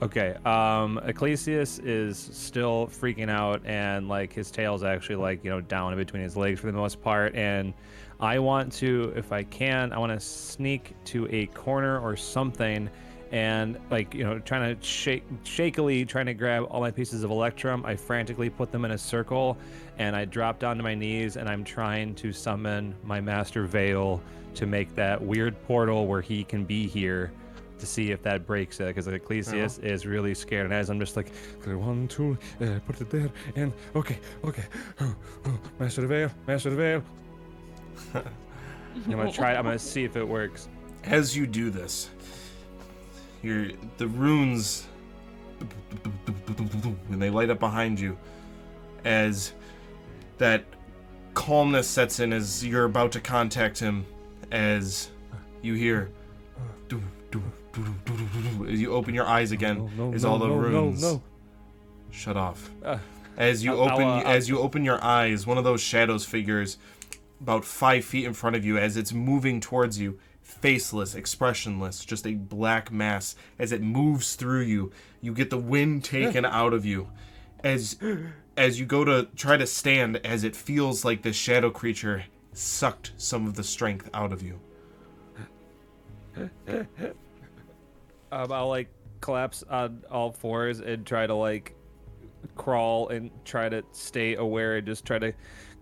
Okay. 0.02 0.36
Um, 0.46 1.00
Ecclesias 1.06 1.84
is 1.84 2.18
still 2.18 2.88
freaking 2.88 3.30
out, 3.30 3.66
and 3.66 4.08
like 4.08 4.34
his 4.34 4.52
tail's 4.52 4.84
actually 4.84 5.16
like 5.16 5.44
you 5.44 5.50
know 5.50 5.62
down 5.62 5.94
in 5.94 5.98
between 5.98 6.22
his 6.22 6.38
legs 6.38 6.60
for 6.60 6.68
the 6.68 6.78
most 6.78 7.02
part. 7.02 7.34
And 7.34 7.74
I 8.20 8.40
want 8.40 8.72
to, 8.74 9.14
if 9.16 9.32
I 9.32 9.44
can, 9.44 9.92
I 9.94 9.98
want 9.98 10.12
to 10.12 10.20
sneak 10.20 10.94
to 11.06 11.28
a 11.32 11.48
corner 11.48 12.00
or 12.00 12.16
something, 12.16 12.90
and 13.32 13.80
like 13.90 14.14
you 14.14 14.24
know 14.24 14.40
trying 14.40 14.76
to 14.76 14.86
shake 14.86 15.24
shakily 15.44 16.06
trying 16.06 16.28
to 16.28 16.34
grab 16.34 16.66
all 16.70 16.82
my 16.82 16.92
pieces 16.92 17.24
of 17.24 17.32
electrum. 17.32 17.86
I 17.86 17.96
frantically 17.96 18.50
put 18.50 18.72
them 18.72 18.86
in 18.86 18.92
a 18.92 18.98
circle, 18.98 19.58
and 19.98 20.16
I 20.16 20.26
drop 20.26 20.60
down 20.60 20.78
to 20.78 20.84
my 20.84 20.96
knees, 20.96 21.38
and 21.38 21.50
I'm 21.50 21.64
trying 21.64 22.16
to 22.16 22.32
summon 22.32 22.96
my 23.04 23.22
master 23.22 23.66
Veil 23.66 24.22
to 24.56 24.66
make 24.66 24.96
that 24.96 25.22
weird 25.22 25.62
portal 25.64 26.08
where 26.08 26.22
he 26.22 26.44
can 26.44 26.64
be 26.64 26.88
here 26.88 27.32
to 27.78 27.86
see 27.86 28.12
if 28.12 28.22
that 28.24 28.46
breaks 28.46 28.80
it 28.80 28.88
because 28.88 29.08
Ecclesias 29.08 29.84
is 29.84 30.06
really 30.06 30.34
scared 30.34 30.64
and 30.64 30.74
as 30.74 30.90
I'm 30.90 31.00
just 31.00 31.18
like 31.18 31.30
one, 31.66 32.08
two, 32.08 32.38
uh, 32.62 32.80
put 32.86 33.02
it 33.02 33.10
there, 33.10 33.30
and 33.56 33.74
okay, 33.96 34.20
okay. 34.46 34.64
Oh, 35.02 35.16
oh, 35.46 35.60
Master 35.80 36.08
Veil, 36.08 36.32
Master 36.48 36.70
Veil. 36.70 37.04
I'm 38.14 39.12
gonna 39.12 39.32
try 39.32 39.56
I'm 39.56 39.66
gonna 39.66 39.80
see 39.80 40.04
if 40.04 40.16
it 40.16 40.28
works. 40.28 40.70
As 41.04 41.36
you 41.36 41.46
do 41.46 41.70
this, 41.70 42.10
your 43.46 43.68
the 43.98 44.08
runes 44.08 44.88
and 47.12 47.22
they 47.22 47.30
light 47.30 47.50
up 47.50 47.60
behind 47.60 48.00
you 48.00 48.18
as 49.04 49.54
that 50.38 50.66
calmness 51.34 51.88
sets 51.88 52.20
in 52.20 52.34
as 52.34 52.66
you're 52.66 52.86
about 52.86 53.12
to 53.14 53.20
contact 53.22 53.80
him 53.80 54.06
as 54.52 55.10
you 55.62 55.74
hear 55.74 56.10
as 58.68 58.80
you 58.82 58.94
open 58.94 59.14
your 59.14 59.26
eyes 59.28 59.52
again 59.52 59.90
No, 59.98 60.08
no, 60.10 60.14
as 60.14 60.24
no, 60.24 60.30
all 60.32 60.40
the 60.40 60.50
runes 60.50 61.02
no. 61.02 61.22
shut 62.12 62.38
off 62.38 62.70
Uh, 62.84 62.98
as 63.38 63.64
you 63.64 63.74
open 63.74 64.08
uh, 64.08 64.22
as 64.26 64.48
you 64.50 64.60
open 64.60 64.84
your 64.86 65.04
eyes 65.04 65.46
one 65.46 65.58
of 65.58 65.64
those 65.64 65.82
shadows 65.82 66.26
figures 66.26 66.78
about 67.42 67.66
five 67.66 68.06
feet 68.06 68.26
in 68.26 68.34
front 68.34 68.56
of 68.56 68.64
you 68.66 68.78
as 68.78 68.96
it's 68.98 69.12
moving 69.12 69.60
towards 69.60 70.00
you 70.00 70.18
faceless 70.62 71.16
expressionless 71.16 72.04
just 72.06 72.26
a 72.26 72.34
black 72.34 72.92
mass. 72.92 73.36
As 73.60 73.72
it 73.72 73.82
moves 73.82 74.36
through 74.36 74.62
you 74.62 74.92
you 75.22 75.34
get 75.34 75.50
the 75.50 75.58
wind 75.58 76.04
taken 76.04 76.46
out 76.46 76.74
of 76.74 76.86
you. 76.86 77.10
As 77.64 77.98
as 78.58 78.80
you 78.80 78.86
go 78.86 79.04
to 79.04 79.28
try 79.36 79.58
to 79.58 79.68
stand 79.68 80.18
as 80.18 80.44
it 80.44 80.56
feels 80.56 81.04
like 81.04 81.22
this 81.22 81.36
shadow 81.36 81.70
creature 81.70 82.26
sucked 82.54 83.12
some 83.18 83.46
of 83.48 83.56
the 83.56 83.64
strength 83.64 84.10
out 84.14 84.32
of 84.32 84.42
you. 84.42 84.60
Um, 88.32 88.52
I'll 88.52 88.68
like 88.70 88.90
collapse 89.22 89.64
on 89.70 90.04
all 90.12 90.32
fours 90.32 90.80
and 90.80 91.06
try 91.06 91.26
to 91.26 91.34
like 91.34 91.76
crawl 92.56 93.10
and 93.10 93.32
try 93.44 93.70
to 93.70 93.84
stay 93.92 94.36
aware 94.36 94.78
and 94.78 94.86
just 94.86 95.06
try 95.06 95.18
to 95.20 95.34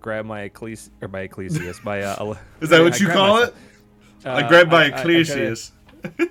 grab 0.02 0.26
my 0.26 0.48
Ecclesi 0.50 0.90
or 1.02 1.08
my 1.08 1.28
Ecclesias 1.28 1.84
my 1.84 2.02
uh, 2.02 2.36
is 2.62 2.70
that 2.70 2.82
what 2.82 2.94
I 2.94 2.98
you 2.98 3.08
call 3.10 3.36
my- 3.36 3.44
it 3.44 3.56
i 4.26 4.42
uh, 4.42 4.48
grabbed 4.48 4.70
by 4.70 4.84
I- 4.84 4.84
I- 4.84 4.86
I 4.86 4.90
try 4.90 5.04
to- 5.04 5.10
Ecclesias. 5.12 5.72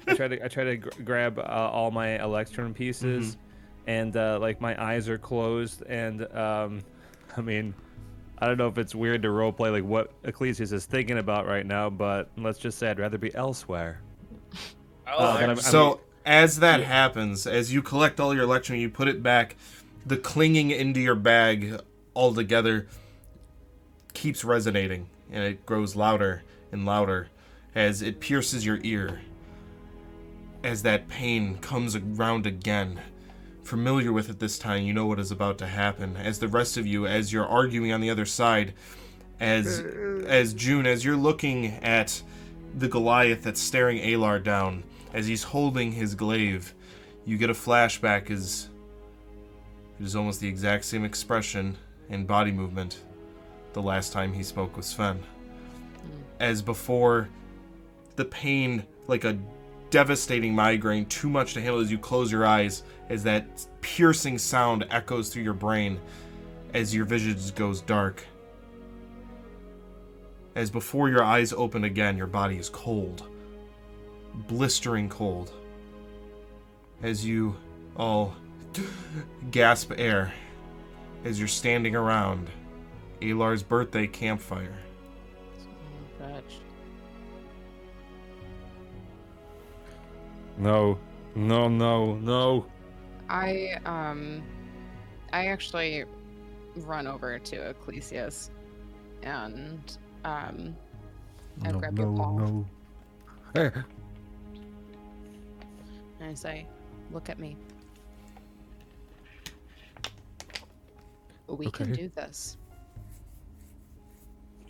I 0.08 0.14
try 0.14 0.28
to 0.28 0.44
I 0.44 0.48
try 0.48 0.64
to 0.64 0.76
gr- 0.76 1.02
grab 1.02 1.38
uh, 1.38 1.42
all 1.42 1.90
my 1.90 2.22
electrum 2.22 2.74
pieces, 2.74 3.36
and 3.86 4.14
uh, 4.16 4.38
like 4.38 4.60
my 4.60 4.80
eyes 4.82 5.08
are 5.08 5.16
closed, 5.18 5.82
and 5.86 6.30
um, 6.36 6.82
I 7.36 7.40
mean, 7.40 7.72
I 8.38 8.46
don't 8.46 8.58
know 8.58 8.68
if 8.68 8.76
it's 8.76 8.94
weird 8.94 9.22
to 9.22 9.28
roleplay 9.28 9.72
like 9.72 9.84
what 9.84 10.12
Ecclesias 10.24 10.72
is 10.74 10.84
thinking 10.84 11.16
about 11.18 11.46
right 11.46 11.64
now, 11.64 11.88
but 11.88 12.28
let's 12.36 12.58
just 12.58 12.76
say 12.78 12.90
I'd 12.90 12.98
rather 12.98 13.18
be 13.18 13.34
elsewhere. 13.34 14.00
Oh, 15.14 15.18
Uh, 15.24 15.40
but 15.40 15.48
I'm- 15.48 15.56
So 15.56 16.00
as 16.24 16.60
that 16.60 16.82
happens, 16.84 17.46
as 17.46 17.72
you 17.72 17.82
collect 17.82 18.20
all 18.20 18.32
your 18.34 18.44
electrum, 18.44 18.78
you 18.78 18.88
put 18.88 19.08
it 19.08 19.22
back. 19.22 19.56
The 20.06 20.16
clinging 20.16 20.70
into 20.70 21.00
your 21.00 21.14
bag 21.16 21.80
altogether 22.14 22.86
keeps 24.14 24.44
resonating, 24.44 25.08
and 25.30 25.42
it 25.44 25.66
grows 25.66 25.96
louder 25.96 26.42
and 26.70 26.84
louder 26.86 27.28
as 27.74 28.02
it 28.02 28.20
pierces 28.20 28.64
your 28.64 28.78
ear. 28.82 29.20
As 30.62 30.82
that 30.82 31.08
pain 31.08 31.58
comes 31.58 31.96
around 31.96 32.46
again, 32.46 33.00
familiar 33.64 34.12
with 34.12 34.30
it 34.30 34.38
this 34.38 34.58
time, 34.58 34.84
you 34.84 34.92
know 34.92 35.06
what 35.06 35.18
is 35.18 35.30
about 35.30 35.58
to 35.58 35.66
happen. 35.66 36.16
As 36.16 36.38
the 36.38 36.48
rest 36.48 36.76
of 36.76 36.86
you, 36.86 37.06
as 37.06 37.32
you're 37.32 37.46
arguing 37.46 37.92
on 37.92 38.00
the 38.00 38.10
other 38.10 38.26
side, 38.26 38.74
as 39.40 39.80
uh. 39.80 40.24
as 40.26 40.54
June, 40.54 40.86
as 40.86 41.04
you're 41.04 41.16
looking 41.16 41.66
at 41.82 42.22
the 42.74 42.88
Goliath 42.88 43.42
that's 43.42 43.60
staring 43.60 43.98
Alar 43.98 44.42
down 44.42 44.84
as 45.12 45.26
he's 45.26 45.42
holding 45.42 45.92
his 45.92 46.14
glaive. 46.14 46.74
You 47.24 47.36
get 47.36 47.50
a 47.50 47.54
flashback 47.54 48.30
as 48.30 48.68
it 50.00 50.04
is 50.04 50.16
almost 50.16 50.40
the 50.40 50.48
exact 50.48 50.84
same 50.84 51.04
expression 51.04 51.76
and 52.08 52.26
body 52.26 52.50
movement 52.50 53.00
the 53.72 53.82
last 53.82 54.12
time 54.12 54.32
he 54.32 54.42
spoke 54.42 54.76
with 54.76 54.84
Sven. 54.84 55.18
Hmm. 55.18 56.08
As 56.40 56.62
before, 56.62 57.28
the 58.16 58.24
pain, 58.24 58.84
like 59.06 59.24
a 59.24 59.38
devastating 59.90 60.54
migraine, 60.54 61.06
too 61.06 61.28
much 61.28 61.54
to 61.54 61.60
handle 61.60 61.80
as 61.80 61.90
you 61.90 61.98
close 61.98 62.32
your 62.32 62.46
eyes, 62.46 62.82
as 63.08 63.22
that 63.24 63.66
piercing 63.80 64.38
sound 64.38 64.86
echoes 64.90 65.28
through 65.28 65.42
your 65.42 65.54
brain 65.54 66.00
as 66.74 66.94
your 66.94 67.04
vision 67.04 67.36
goes 67.54 67.80
dark. 67.82 68.24
As 70.54 70.70
before 70.70 71.08
your 71.08 71.24
eyes 71.24 71.52
open 71.52 71.84
again, 71.84 72.16
your 72.16 72.26
body 72.26 72.58
is 72.58 72.68
cold, 72.68 73.28
blistering 74.34 75.08
cold. 75.08 75.52
As 77.02 77.24
you 77.24 77.56
all 77.96 78.34
gasp 79.50 79.92
air, 79.96 80.32
as 81.24 81.38
you're 81.38 81.48
standing 81.48 81.94
around 81.96 82.48
Alar's 83.20 83.62
birthday 83.62 84.06
campfire. 84.06 84.78
No, 90.62 90.96
no, 91.34 91.68
no, 91.68 92.14
no. 92.14 92.66
I 93.28 93.80
um 93.84 94.44
I 95.32 95.46
actually 95.46 96.04
run 96.76 97.08
over 97.08 97.36
to 97.40 97.56
Ecclesias 97.74 98.50
and 99.24 99.98
um 100.24 100.76
I 101.64 101.72
no, 101.72 101.78
grab 101.80 101.98
no, 101.98 102.02
your 102.04 102.12
paw 102.16 102.38
no. 102.38 102.66
Hey, 103.54 103.70
and 106.20 106.30
I 106.30 106.34
say, 106.34 106.66
"Look 107.10 107.28
at 107.28 107.40
me. 107.40 107.56
We 111.48 111.70
can 111.72 111.92
do 111.92 112.08
this. 112.08 112.56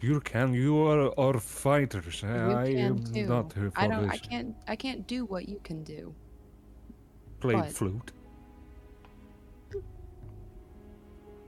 You 0.02 0.20
can. 0.20 0.52
You 0.54 0.78
are, 0.86 1.18
are 1.18 1.38
fighters. 1.38 2.22
You 2.22 2.28
I 2.28 2.66
can 2.66 2.78
am 2.78 3.04
too. 3.04 3.26
not 3.26 3.52
here 3.52 3.70
for 3.70 3.80
I 3.80 3.86
don't. 3.86 4.02
this. 4.08 4.12
I 4.12 4.18
can't. 4.18 4.56
I 4.68 4.76
can't 4.76 5.06
do 5.06 5.24
what 5.24 5.48
you 5.48 5.60
can 5.62 5.82
do. 5.84 6.14
Play 7.40 7.54
but- 7.54 7.72
flute. 7.72 8.12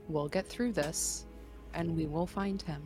We'll 0.07 0.27
get 0.29 0.47
through 0.47 0.73
this, 0.73 1.25
and 1.73 1.95
we 1.95 2.05
will 2.05 2.27
find 2.27 2.61
him. 2.61 2.81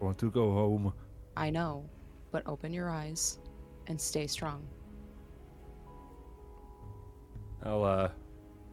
I 0.00 0.04
Want 0.04 0.18
to 0.18 0.30
go 0.30 0.50
home? 0.52 0.92
I 1.36 1.50
know, 1.50 1.84
but 2.30 2.42
open 2.46 2.72
your 2.72 2.88
eyes 2.90 3.38
and 3.86 4.00
stay 4.00 4.26
strong. 4.26 4.62
I'll 7.64 7.84
uh, 7.84 8.08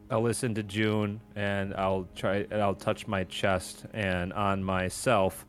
I'll 0.09 0.21
listen 0.21 0.53
to 0.55 0.63
June 0.63 1.19
and 1.35 1.73
I'll 1.75 2.07
try 2.15 2.45
and 2.51 2.61
I'll 2.61 2.75
touch 2.75 3.07
my 3.07 3.23
chest 3.25 3.85
and 3.93 4.31
on 4.33 4.63
myself, 4.63 5.45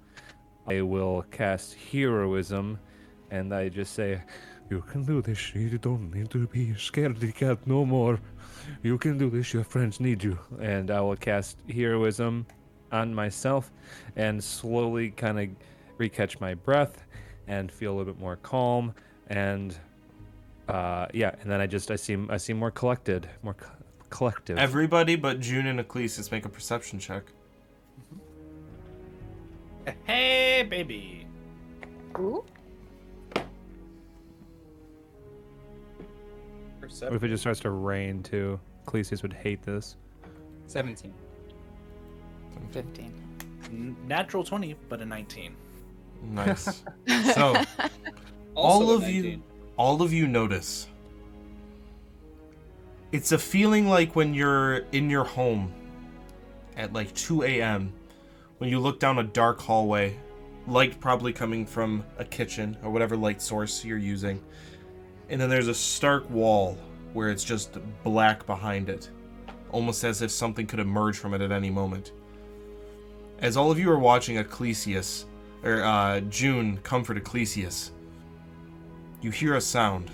I 0.67 0.81
will 0.83 1.25
cast 1.31 1.75
heroism, 1.75 2.79
and 3.31 3.53
I 3.55 3.69
just 3.69 3.95
say, 3.95 4.23
You 4.71 4.81
can 4.83 5.05
do 5.05 5.21
this. 5.23 5.55
You 5.55 5.79
don't 5.79 6.13
need 6.15 6.31
to 6.31 6.47
be 6.47 6.69
scaredy 6.77 7.35
cat 7.35 7.59
no 7.67 7.85
more. 7.85 8.19
You 8.83 8.97
can 8.99 9.19
do 9.19 9.29
this. 9.29 9.53
Your 9.53 9.65
friends 9.65 9.99
need 10.01 10.23
you. 10.23 10.39
and 10.61 10.91
I 10.91 11.01
will 11.01 11.17
cast 11.17 11.59
heroism 11.69 12.47
on 12.93 13.15
myself, 13.15 13.71
and 14.17 14.43
slowly 14.43 15.11
kind 15.11 15.39
of 15.41 15.49
recatch 15.99 16.41
my 16.41 16.55
breath 16.55 17.05
and 17.49 17.71
feel 17.73 17.93
a 17.93 17.95
little 17.97 18.13
bit 18.13 18.21
more 18.21 18.37
calm 18.37 18.95
and. 19.29 19.77
Uh, 20.69 21.07
yeah, 21.13 21.35
and 21.41 21.51
then 21.51 21.61
I 21.61 21.67
just 21.67 21.91
I 21.91 21.97
seem 21.97 22.31
I 22.31 22.37
seem 22.37 22.57
more 22.57 22.71
collected, 22.71 23.29
more 23.43 23.55
co- 23.55 23.69
collective. 24.11 24.57
Everybody 24.59 25.17
but 25.17 25.41
June 25.41 25.67
and 25.67 25.81
Ecclesias 25.81 26.31
make 26.31 26.45
a 26.47 26.49
perception 26.49 27.01
check. 27.01 27.25
Hey, 30.05 30.63
baby. 30.69 31.27
Ooh. 32.19 32.45
What 36.79 37.15
if 37.15 37.23
it 37.25 37.29
just 37.29 37.43
starts 37.43 37.61
to 37.61 37.71
rain 37.71 38.23
too? 38.23 38.61
Ecclesias 38.87 39.23
would 39.23 39.33
hate 39.33 39.63
this. 39.63 39.97
17. 40.67 41.13
15. 42.71 43.97
Natural 44.07 44.45
20, 44.45 44.77
but 44.89 45.01
a 45.01 45.05
19. 45.07 45.57
Nice. 46.23 46.85
so, 47.35 47.61
all 48.55 48.91
of 48.91 49.09
you 49.09 49.43
all 49.77 50.03
of 50.03 50.13
you 50.13 50.27
notice 50.29 50.87
it's 53.11 53.33
a 53.33 53.39
feeling 53.39 53.89
like 53.89 54.15
when 54.15 54.35
you're 54.35 54.79
in 54.93 55.09
your 55.09 55.25
home 55.25 55.73
at 56.77 56.93
like 56.93 57.13
2 57.15 57.43
a.m 57.45 57.93
when 58.63 58.71
you 58.71 58.79
look 58.79 59.01
down 59.01 59.19
a 59.19 59.25
dark 59.25 59.61
hallway 59.61 60.17
light 60.69 61.01
probably 61.01 61.33
coming 61.33 61.67
from 61.67 62.05
a 62.19 62.25
kitchen 62.25 62.77
or 62.85 62.91
whatever 62.91 63.17
light 63.17 63.43
source 63.43 63.85
you're 63.85 63.99
using 63.99 64.41
and 65.31 65.41
then 65.41 65.51
there's 65.51 65.67
a 65.67 65.75
stark 65.75 66.31
wall 66.31 66.79
where 67.13 67.29
it's 67.29 67.43
just 67.43 67.77
black 68.05 68.47
behind 68.47 68.89
it 68.89 69.11
almost 69.73 70.05
as 70.05 70.23
if 70.23 70.31
something 70.31 70.65
could 70.65 70.79
emerge 70.79 71.19
from 71.19 71.35
it 71.35 71.41
at 71.41 71.51
any 71.51 71.71
moment 71.71 72.13
as 73.41 73.57
all 73.57 73.73
of 73.73 73.81
you 73.81 73.91
are 73.91 73.99
watching 73.99 74.37
ecclesias 74.37 75.25
or 75.65 75.83
uh, 75.83 76.21
june 76.21 76.77
comfort 76.85 77.17
Ecclesias, 77.17 77.91
you 79.21 79.33
hear 79.33 79.57
a 79.57 79.61
sound, 79.61 80.09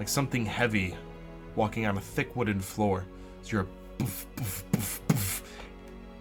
like 0.00 0.08
something 0.08 0.44
heavy 0.44 0.96
walking 1.54 1.86
on 1.86 1.96
a 1.96 2.00
thick 2.00 2.34
wooden 2.34 2.58
floor. 2.58 3.04
So 3.42 3.50
you're 3.52 3.66
poof, 3.98 5.00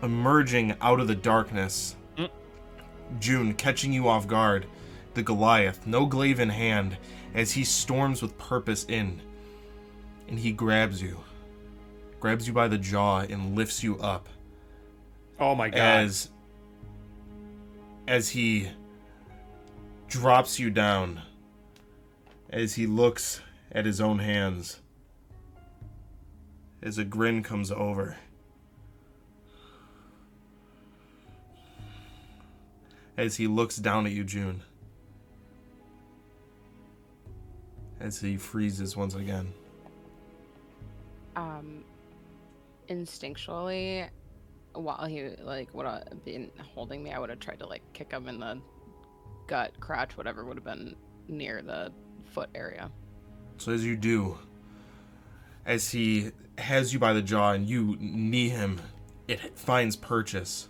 emerging 0.05 0.75
out 0.79 0.99
of 1.01 1.07
the 1.07 1.15
darkness. 1.15 1.95
Mm. 2.17 2.29
June 3.19 3.53
catching 3.53 3.91
you 3.91 4.07
off 4.07 4.27
guard. 4.27 4.67
The 5.15 5.23
Goliath, 5.23 5.85
no 5.87 6.05
glaive 6.05 6.39
in 6.39 6.49
hand, 6.49 6.97
as 7.33 7.51
he 7.53 7.63
storms 7.63 8.21
with 8.21 8.37
purpose 8.37 8.85
in. 8.85 9.21
And 10.27 10.39
he 10.39 10.51
grabs 10.51 11.01
you, 11.01 11.19
grabs 12.19 12.47
you 12.47 12.53
by 12.53 12.67
the 12.67 12.77
jaw, 12.77 13.19
and 13.21 13.55
lifts 13.55 13.83
you 13.83 13.97
up 13.99 14.27
Oh 15.39 15.53
my 15.55 15.69
god. 15.69 15.79
as 15.79 16.29
as 18.07 18.29
he 18.29 18.69
drops 20.07 20.59
you 20.59 20.69
down 20.69 21.21
as 22.49 22.75
he 22.75 22.85
looks 22.87 23.41
at 23.71 23.85
his 23.85 23.99
own 23.99 24.19
hands 24.19 24.79
as 26.81 26.97
a 26.97 27.03
grin 27.03 27.41
comes 27.43 27.71
over 27.71 28.15
as 33.17 33.35
he 33.35 33.47
looks 33.47 33.77
down 33.77 34.05
at 34.05 34.11
you 34.11 34.23
june 34.23 34.61
as 37.99 38.19
he 38.19 38.37
freezes 38.37 38.95
once 38.95 39.15
again 39.15 39.53
Um, 41.35 41.83
instinctually, 42.89 44.07
while 44.73 45.05
he 45.05 45.29
like 45.41 45.73
would 45.73 45.85
have 45.85 46.23
been 46.23 46.49
holding 46.73 47.03
me, 47.03 47.11
I 47.11 47.19
would 47.19 47.29
have 47.29 47.39
tried 47.39 47.59
to 47.59 47.65
like 47.65 47.81
kick 47.93 48.11
him 48.11 48.27
in 48.27 48.39
the 48.39 48.59
gut, 49.47 49.73
crotch, 49.79 50.17
whatever 50.17 50.45
would 50.45 50.57
have 50.57 50.63
been 50.63 50.95
near 51.27 51.61
the 51.61 51.91
foot 52.25 52.49
area. 52.55 52.89
So 53.57 53.71
as 53.71 53.85
you 53.85 53.95
do, 53.95 54.37
as 55.65 55.89
he 55.89 56.31
has 56.57 56.93
you 56.93 56.99
by 56.99 57.13
the 57.13 57.21
jaw 57.21 57.51
and 57.51 57.67
you 57.67 57.97
knee 57.99 58.49
him, 58.49 58.79
it 59.27 59.57
finds 59.57 59.95
purchase. 59.95 60.69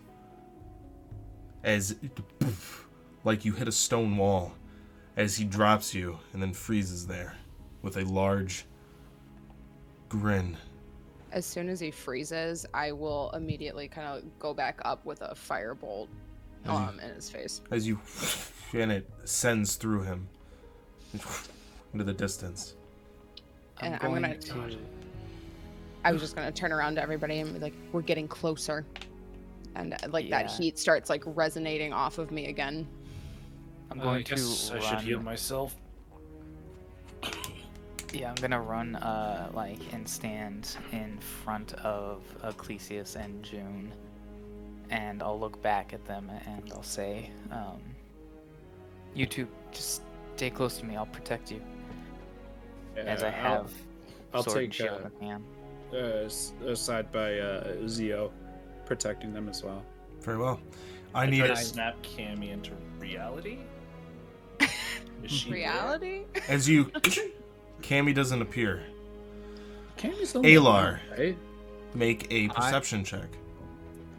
As 1.65 1.95
like 3.25 3.43
you 3.43 3.51
hit 3.51 3.67
a 3.67 3.71
stone 3.71 4.15
wall, 4.15 4.53
as 5.17 5.35
he 5.35 5.43
drops 5.43 5.93
you 5.93 6.17
and 6.31 6.41
then 6.41 6.53
freezes 6.53 7.07
there 7.07 7.35
with 7.81 7.97
a 7.97 8.05
large 8.05 8.65
grin. 10.07 10.55
As 11.31 11.45
soon 11.45 11.67
as 11.67 11.79
he 11.79 11.91
freezes, 11.91 12.65
I 12.73 12.91
will 12.91 13.31
immediately 13.31 13.87
kind 13.87 14.07
of 14.07 14.39
go 14.39 14.53
back 14.53 14.79
up 14.85 15.05
with 15.05 15.21
a 15.21 15.33
firebolt 15.35 16.07
um, 16.65 16.99
in 16.99 17.13
his 17.13 17.29
face. 17.29 17.61
As 17.71 17.87
you 17.87 17.99
and 18.73 18.91
it 18.91 19.09
sends 19.25 19.75
through 19.75 20.03
him 20.03 20.27
into 21.93 22.03
the 22.03 22.13
distance. 22.13 22.75
And 23.81 23.95
I'm 23.95 23.99
going 23.99 24.21
gonna- 24.21 24.37
to. 24.37 24.77
I 26.03 26.11
was 26.11 26.21
just 26.21 26.35
gonna 26.35 26.51
turn 26.51 26.71
around 26.71 26.95
to 26.95 27.01
everybody 27.01 27.39
and 27.39 27.51
be 27.51 27.59
like, 27.59 27.73
"We're 27.91 28.01
getting 28.03 28.27
closer," 28.27 28.85
and 29.75 29.93
uh, 29.93 29.97
like 30.09 30.29
that 30.29 30.49
heat 30.51 30.77
starts 30.79 31.09
like 31.09 31.23
resonating 31.25 31.93
off 31.93 32.17
of 32.17 32.31
me 32.31 32.47
again. 32.47 32.87
I'm 33.91 33.99
going 33.99 34.19
I 34.19 34.21
guess 34.23 34.69
to 34.69 34.77
I 34.77 34.79
should 34.79 34.99
heal 35.01 35.21
myself. 35.21 35.75
Yeah, 38.13 38.29
I'm 38.29 38.35
gonna 38.35 38.61
run, 38.61 38.95
uh, 38.95 39.49
like, 39.53 39.79
and 39.91 40.07
stand 40.07 40.77
in 40.93 41.17
front 41.19 41.73
of 41.73 42.21
Ecclesias 42.45 43.17
and 43.17 43.43
June, 43.43 43.91
and 44.89 45.21
I'll 45.21 45.37
look 45.37 45.61
back 45.61 45.91
at 45.91 46.05
them 46.05 46.31
and 46.45 46.71
I'll 46.73 46.81
say, 46.83 47.29
um, 47.51 47.81
"You 49.13 49.25
two, 49.25 49.49
just 49.73 50.01
stay 50.37 50.49
close 50.49 50.77
to 50.77 50.85
me. 50.85 50.95
I'll 50.95 51.07
protect 51.07 51.51
you." 51.51 51.61
As 52.95 53.21
I 53.21 53.27
Uh, 53.27 53.31
I'll- 53.31 53.41
have 53.63 53.73
I'll 54.33 54.43
sword 54.43 54.63
and 54.63 54.71
take, 54.71 54.73
shield 54.73 55.01
uh, 55.03 55.09
in 55.19 55.27
hand. 55.27 55.43
uh, 55.93 56.69
aside 56.69 57.11
by 57.11 57.37
uh, 57.39 57.85
Zio, 57.85 58.31
protecting 58.85 59.33
them 59.33 59.49
as 59.49 59.63
well. 59.63 59.83
Very 60.21 60.37
well. 60.37 60.59
I 61.13 61.25
need 61.25 61.39
to 61.39 61.51
it 61.51 61.57
snap 61.57 61.95
Cammy 62.03 62.51
into 62.51 62.71
reality. 62.99 63.59
Is 65.23 65.31
she 65.31 65.49
there? 65.49 65.59
Reality? 65.59 66.23
as 66.49 66.67
you. 66.67 66.85
Cammy 67.81 68.13
doesn't 68.13 68.41
appear. 68.41 68.83
Cammy's 69.97 70.33
Alar. 70.33 70.99
right? 71.17 71.37
Make 71.93 72.27
a 72.29 72.49
perception 72.49 73.03
check. 73.03 73.29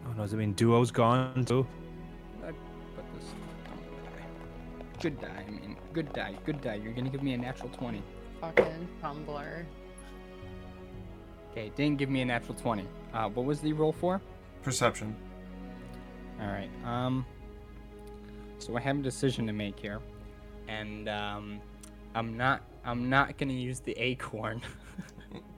Oh 0.07 0.13
no, 0.13 0.23
does 0.23 0.33
it 0.33 0.37
mean 0.37 0.55
duo's 0.55 0.91
gone 0.91 1.45
too? 1.45 1.67
I 2.43 2.51
put 2.95 3.05
this. 3.15 3.29
Good 5.01 5.21
die. 5.21 5.45
I 5.47 5.51
mean, 5.51 5.77
good 5.93 6.13
die. 6.13 6.35
Good 6.45 6.61
die. 6.63 6.77
You're 6.77 6.93
gonna 6.93 7.11
give 7.11 7.23
me 7.23 7.35
a 7.35 7.39
natural 7.39 7.69
twenty. 7.71 8.03
Fucking 8.41 8.89
Tumblr. 9.03 9.65
Okay, 11.51 11.73
didn't 11.77 11.99
give 11.99 12.09
me 12.09 12.23
a 12.23 12.25
natural 12.25 12.55
twenty. 12.55 12.87
Uh, 13.13 13.29
what 13.29 13.45
was 13.45 13.61
the 13.61 13.73
roll 13.73 13.93
for? 13.93 14.21
Perception. 14.67 15.15
All 16.41 16.49
right. 16.49 16.69
Um. 16.85 17.25
So 18.59 18.77
I 18.77 18.81
have 18.81 18.99
a 18.99 19.03
decision 19.03 19.47
to 19.47 19.53
make 19.53 19.79
here, 19.79 20.01
and 20.67 21.09
um, 21.09 21.61
I'm 22.17 22.37
not. 22.37 22.63
I'm 22.85 23.09
not 23.09 23.39
gonna 23.39 23.53
use 23.53 23.79
the 23.79 23.93
acorn. 23.93 24.61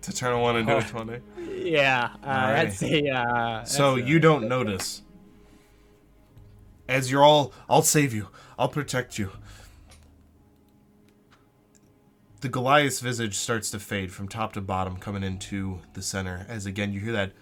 To 0.02 0.12
turn 0.12 0.32
a 0.32 0.39
one 0.39 0.56
into 0.56 0.72
a 0.74 0.76
Oh. 0.76 0.80
twenty. 0.80 1.20
yeah. 1.48 2.10
Uh, 2.22 2.26
Alright. 2.26 2.68
That's 2.68 2.82
a. 2.82 3.09
Uh, 3.10 3.64
So 3.64 3.94
that's 3.97 4.06
a- 4.06 4.10
you 4.10 4.18
don't 4.18 4.48
notice. 4.48 5.02
As 6.89 7.10
you're 7.10 7.22
all, 7.24 7.52
I'll 7.68 7.82
save 7.82 8.12
you. 8.14 8.28
I'll 8.59 8.68
protect 8.68 9.18
you. 9.18 9.30
The 12.40 12.48
Goliath's 12.48 13.01
visage 13.01 13.36
starts 13.36 13.70
to 13.72 13.78
fade 13.78 14.12
from 14.12 14.28
top 14.28 14.52
to 14.55 14.60
bottom, 14.60 14.97
coming 14.97 15.22
into 15.22 15.80
the 15.94 16.02
center. 16.02 16.44
As 16.48 16.64
again, 16.66 16.93
you 16.93 17.01
hear 17.01 17.12
that 17.12 17.32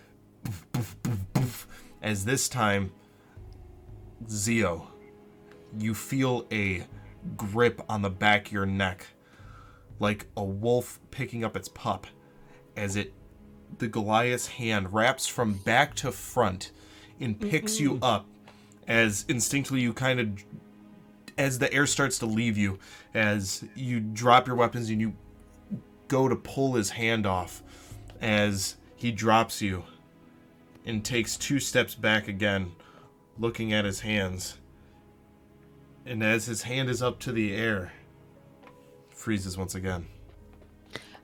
As 2.02 2.24
this 2.24 2.48
time, 2.48 2.92
Zio, 4.28 4.88
you 5.78 5.94
feel 5.94 6.46
a 6.52 6.84
grip 7.36 7.82
on 7.88 8.02
the 8.02 8.10
back 8.10 8.46
of 8.46 8.52
your 8.52 8.66
neck, 8.66 9.06
like 9.98 10.26
a 10.36 10.44
wolf 10.44 11.00
picking 11.10 11.44
up 11.44 11.56
its 11.56 11.68
pup, 11.68 12.06
as 12.76 12.96
it 12.96 13.12
the 13.78 13.88
Goliath's 13.88 14.46
hand 14.46 14.92
wraps 14.92 15.26
from 15.26 15.54
back 15.54 15.94
to 15.96 16.12
front 16.12 16.70
and 17.20 17.38
picks 17.38 17.80
you 17.80 17.98
up 18.02 18.26
as 18.86 19.24
instinctively 19.28 19.80
you 19.80 19.92
kind 19.92 20.20
of 20.20 20.44
as 21.36 21.58
the 21.58 21.72
air 21.72 21.86
starts 21.86 22.18
to 22.20 22.26
leave 22.26 22.56
you 22.56 22.78
as 23.14 23.64
you 23.74 24.00
drop 24.00 24.46
your 24.46 24.56
weapons 24.56 24.88
and 24.88 25.00
you 25.00 25.14
go 26.08 26.28
to 26.28 26.36
pull 26.36 26.74
his 26.74 26.90
hand 26.90 27.26
off 27.26 27.62
as 28.20 28.76
he 28.94 29.10
drops 29.10 29.60
you 29.60 29.82
and 30.86 31.04
takes 31.04 31.36
two 31.36 31.58
steps 31.60 31.94
back 31.94 32.28
again 32.28 32.72
looking 33.38 33.72
at 33.72 33.84
his 33.84 34.00
hands 34.00 34.56
and 36.06 36.22
as 36.22 36.46
his 36.46 36.62
hand 36.62 36.88
is 36.88 37.02
up 37.02 37.18
to 37.20 37.32
the 37.32 37.54
air 37.54 37.92
freezes 39.10 39.58
once 39.58 39.74
again 39.74 40.06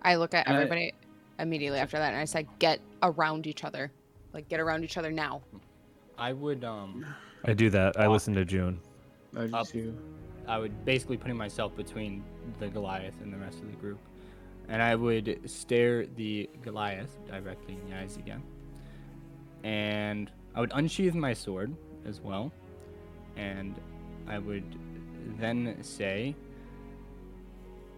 I 0.02 0.16
look 0.16 0.34
at 0.34 0.46
And 0.48 0.56
I- 0.56 0.60
everybody 0.60 0.92
immediately 1.38 1.78
after 1.78 1.96
that 1.98 2.08
and 2.12 2.16
I 2.20 2.24
said, 2.24 2.46
get 2.58 2.80
around 3.04 3.46
each 3.46 3.62
other. 3.64 3.90
Like, 4.32 4.48
get 4.48 4.58
around 4.60 4.82
each 4.84 4.96
other 4.96 5.10
now. 5.12 5.42
I 6.18 6.32
would. 6.32 6.64
Um. 6.64 7.06
I 7.44 7.52
do 7.52 7.70
that. 7.70 7.98
I 8.00 8.06
listen 8.08 8.34
to 8.34 8.44
June. 8.44 8.80
I 9.36 9.44
Up. 9.44 9.50
just 9.50 9.74
you. 9.76 9.96
I 10.48 10.58
would 10.58 10.84
basically 10.84 11.16
putting 11.16 11.36
myself 11.36 11.76
between 11.76 12.24
the 12.58 12.68
Goliath 12.68 13.20
and 13.22 13.32
the 13.32 13.36
rest 13.38 13.60
of 13.60 13.66
the 13.70 13.76
group, 13.76 13.98
and 14.68 14.82
I 14.82 14.94
would 14.96 15.40
stare 15.48 16.06
the 16.06 16.50
Goliath 16.62 17.16
directly 17.28 17.74
in 17.74 17.88
the 17.90 17.96
eyes 17.96 18.16
again, 18.16 18.42
and 19.64 20.30
I 20.54 20.60
would 20.60 20.72
unsheath 20.74 21.14
my 21.14 21.32
sword 21.32 21.74
as 22.06 22.20
well, 22.20 22.52
and 23.36 23.74
I 24.26 24.38
would 24.38 24.76
then 25.38 25.76
say, 25.82 26.34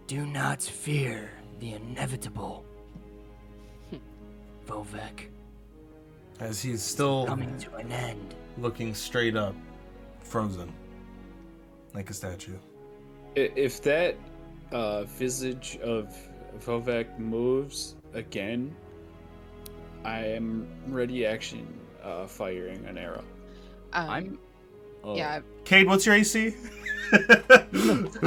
Do 0.07 0.25
not 0.25 0.61
fear 0.61 1.31
the 1.59 1.73
inevitable. 1.73 2.65
Vovek, 4.67 5.29
as 6.39 6.61
he's 6.61 6.81
still 6.81 7.25
coming 7.25 7.57
to 7.59 7.75
an 7.75 7.91
end. 7.91 8.35
looking 8.57 8.93
straight 8.93 9.35
up 9.35 9.55
frozen 10.19 10.71
like 11.93 12.09
a 12.09 12.13
statue 12.13 12.57
If 13.35 13.81
that 13.83 14.17
uh, 14.71 15.03
visage 15.03 15.77
of 15.81 16.15
Vovek 16.59 17.17
moves 17.19 17.95
again, 18.13 18.75
I 20.05 20.19
am 20.25 20.67
ready 20.87 21.25
action 21.25 21.67
uh, 22.03 22.27
firing 22.27 22.85
an 22.85 22.97
arrow. 22.97 23.23
Um, 23.93 24.09
"I'm." 24.09 24.39
Oh, 25.03 25.15
yeah, 25.15 25.41
Cade, 25.65 25.87
what's 25.87 26.05
your 26.05 26.15
AC? 26.15 26.55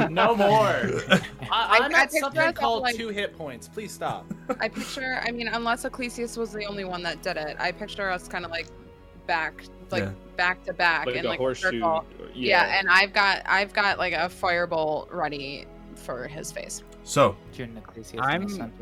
No 0.09 0.35
more. 0.35 0.47
I, 1.11 1.21
I- 1.51 1.79
I'm 1.81 1.93
I 1.95 1.99
at 2.03 2.11
picked 2.11 2.21
something 2.23 2.53
called 2.53 2.83
like- 2.83 2.95
two 2.95 3.09
hit 3.09 3.37
points. 3.37 3.67
Please 3.67 3.91
stop. 3.91 4.25
I 4.61 4.69
picture, 4.69 5.19
I 5.25 5.31
mean, 5.31 5.47
unless 5.49 5.83
Ecclesias 5.83 6.37
was 6.37 6.53
the 6.53 6.65
only 6.65 6.85
one 6.85 7.03
that 7.03 7.21
did 7.21 7.35
it, 7.37 7.57
I 7.59 7.71
picture 7.73 8.09
us 8.09 8.27
kind 8.29 8.45
of 8.45 8.51
like 8.51 8.67
back, 9.27 9.63
like 9.91 10.03
Yeah. 10.03 10.11
back 10.37 10.63
to 10.65 10.73
back 10.73 11.05
Like 11.07 11.15
in 11.15 11.25
a 11.25 11.29
like 11.29 11.39
horseshoe. 11.39 11.71
circle. 11.81 12.05
Yeah. 12.33 12.65
Yeah. 12.65 12.79
and 12.79 12.87
I've 12.89 13.11
got, 13.13 13.41
I've 13.45 13.73
got 13.73 13.97
like 13.97 14.13
a 14.13 14.29
firebolt 14.29 15.11
ready 15.13 15.65
for 15.95 16.27
his 16.27 16.51
face. 16.51 16.81
So, 17.03 17.35
June 17.51 17.79
Ecclesias 17.81 18.13
in 18.13 18.19
I'm- 18.21 18.73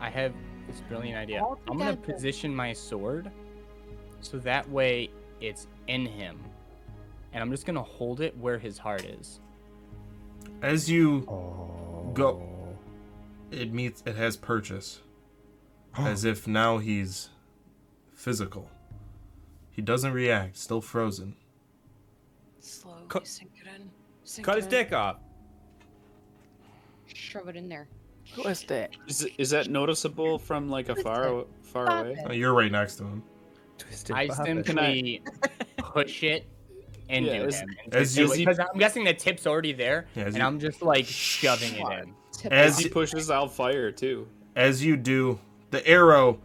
I 0.00 0.10
have 0.10 0.32
this 0.66 0.80
brilliant 0.88 1.16
idea. 1.18 1.42
I'm 1.68 1.78
gonna 1.78 1.96
position 1.96 2.54
my 2.54 2.72
sword 2.72 3.30
so 4.20 4.38
that 4.38 4.68
way 4.70 5.10
it's 5.40 5.66
in 5.88 6.06
him, 6.06 6.38
and 7.32 7.42
I'm 7.42 7.50
just 7.50 7.66
gonna 7.66 7.82
hold 7.82 8.20
it 8.20 8.36
where 8.38 8.58
his 8.58 8.78
heart 8.78 9.04
is. 9.04 9.40
as 10.62 10.90
you 10.90 11.24
Oh. 11.28 12.10
Go. 12.14 12.76
it 13.50 13.72
meets 13.72 14.02
it 14.06 14.16
has 14.16 14.36
purchase 14.36 15.00
as 15.98 16.24
if 16.24 16.46
now 16.46 16.78
he's 16.78 17.28
physical 18.14 18.70
he 19.70 19.82
doesn't 19.82 20.12
react 20.12 20.56
still 20.56 20.80
frozen 20.80 21.34
Slowly 22.60 23.02
Cut- 23.08 23.26
sink 23.26 23.50
it 23.60 23.66
in. 23.80 23.90
Sink 24.24 24.46
Cut 24.46 24.54
it 24.54 24.56
his 24.56 24.64
in. 24.66 24.70
dick 24.70 24.92
off. 24.92 25.16
Shove 27.06 27.48
it 27.48 27.56
in 27.56 27.68
there. 27.68 27.86
Who 28.34 28.42
is 28.44 28.62
that? 28.64 28.90
Is, 29.08 29.24
it- 29.24 29.32
is 29.38 29.50
that 29.50 29.68
noticeable 29.70 30.38
from 30.38 30.68
like 30.68 30.88
a 30.88 30.96
far 30.96 31.28
aw- 31.28 31.44
far 31.62 31.86
Stop 31.86 32.06
away? 32.06 32.16
Oh, 32.28 32.32
you're 32.32 32.54
right 32.54 32.70
next 32.72 32.96
to 32.96 33.04
him 33.04 33.22
Twisted 33.78 34.14
I 34.16 34.28
puppet. 34.28 34.66
simply 34.66 35.22
push 35.78 36.22
it 36.22 36.46
into 37.08 37.30
Yeah, 37.30 37.42
is- 37.42 37.60
him. 37.60 37.68
As 37.92 38.14
just- 38.14 38.38
you- 38.38 38.46
because 38.46 38.58
I'm 38.58 38.78
guessing 38.78 39.04
the 39.04 39.14
tip's 39.14 39.46
already 39.46 39.72
there, 39.72 40.06
Yeah, 40.14 40.24
and 40.26 40.36
you- 40.36 40.42
I'm 40.42 40.58
just 40.60 40.82
like 40.82 41.06
shoving 41.06 41.74
it 41.74 42.02
in. 42.02 42.52
As- 42.52 42.78
He 42.78 42.88
pushes 42.88 43.30
out 43.30 43.52
fire 43.54 43.90
too. 43.92 44.26
as 44.56 44.84
you 44.84 44.96
do 44.96 45.38
the 45.70 45.86
arrow 45.86 46.40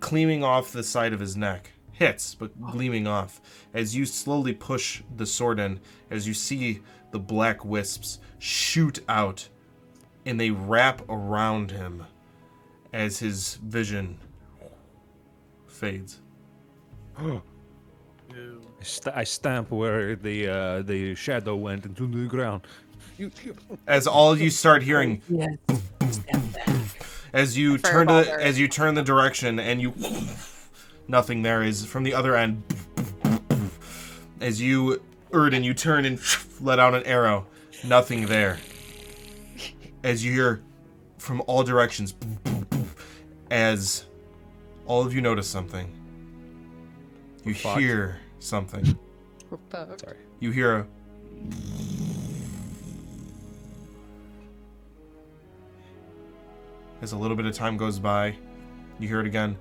gleaming 0.00 0.44
off 0.44 0.72
the 0.72 0.82
side 0.82 1.12
of 1.14 1.20
his 1.20 1.36
neck 1.36 1.70
hits 1.92 2.34
but 2.34 2.50
oh. 2.62 2.70
gleaming 2.70 3.06
off 3.06 3.40
as 3.72 3.96
you 3.96 4.04
slowly 4.04 4.52
push 4.52 5.02
the 5.16 5.24
sword 5.24 5.58
in 5.58 5.80
as 6.10 6.28
you 6.28 6.34
see 6.34 6.80
the 7.12 7.18
black 7.18 7.64
wisps 7.64 8.18
shoot 8.38 9.00
out 9.08 9.48
and 10.26 10.38
they 10.38 10.50
wrap 10.50 11.00
around 11.08 11.70
him 11.70 12.04
as 12.92 13.18
his 13.20 13.54
vision 13.62 14.18
fades 15.66 16.20
I 17.18 18.82
st- 18.82 19.16
I 19.16 19.24
stamp 19.24 19.70
where 19.70 20.14
the 20.16 20.48
uh, 20.48 20.82
the 20.82 21.14
shadow 21.14 21.56
went 21.56 21.86
into 21.86 22.06
the 22.06 22.26
ground. 22.26 22.66
You, 23.18 23.30
you- 23.42 23.56
as 23.86 24.06
all 24.06 24.36
you 24.36 24.50
start 24.50 24.82
hearing 24.82 25.22
Yes. 25.28 25.56
Step 26.10 26.40
back. 26.54 26.68
as 27.32 27.56
you 27.56 27.78
Fair 27.78 27.92
turn 27.92 28.06
ball 28.08 28.22
to 28.24 28.28
there. 28.28 28.40
as 28.40 28.58
you 28.58 28.68
turn 28.68 28.94
the 28.94 29.02
direction 29.02 29.58
and 29.58 29.80
you 29.80 29.94
nothing 31.08 31.42
there 31.42 31.62
is 31.62 31.84
from 31.86 32.02
the 32.04 32.12
other 32.14 32.36
end 32.36 32.62
as 34.40 34.60
you 34.60 35.00
Erden 35.32 35.64
you 35.64 35.72
turn 35.74 36.04
and 36.04 36.20
let 36.60 36.78
out 36.78 36.94
an 36.94 37.02
arrow 37.04 37.46
nothing 37.84 38.26
there 38.26 38.58
as 40.06 40.24
you 40.24 40.30
hear 40.30 40.62
from 41.18 41.42
all 41.48 41.64
directions 41.64 42.14
as 43.50 44.04
all 44.86 45.04
of 45.04 45.12
you 45.12 45.20
notice 45.20 45.48
something 45.48 45.90
you 47.44 47.52
fucked. 47.54 47.80
hear 47.80 48.20
something 48.38 48.96
We're 49.50 49.58
fucked. 49.68 50.02
Sorry. 50.02 50.16
you 50.38 50.52
hear 50.52 50.76
a 50.76 50.86
as 57.02 57.10
a 57.10 57.16
little 57.18 57.36
bit 57.36 57.46
of 57.46 57.54
time 57.54 57.76
goes 57.76 57.98
by 57.98 58.36
you 59.00 59.08
hear 59.08 59.18
it 59.20 59.26
again 59.26 59.56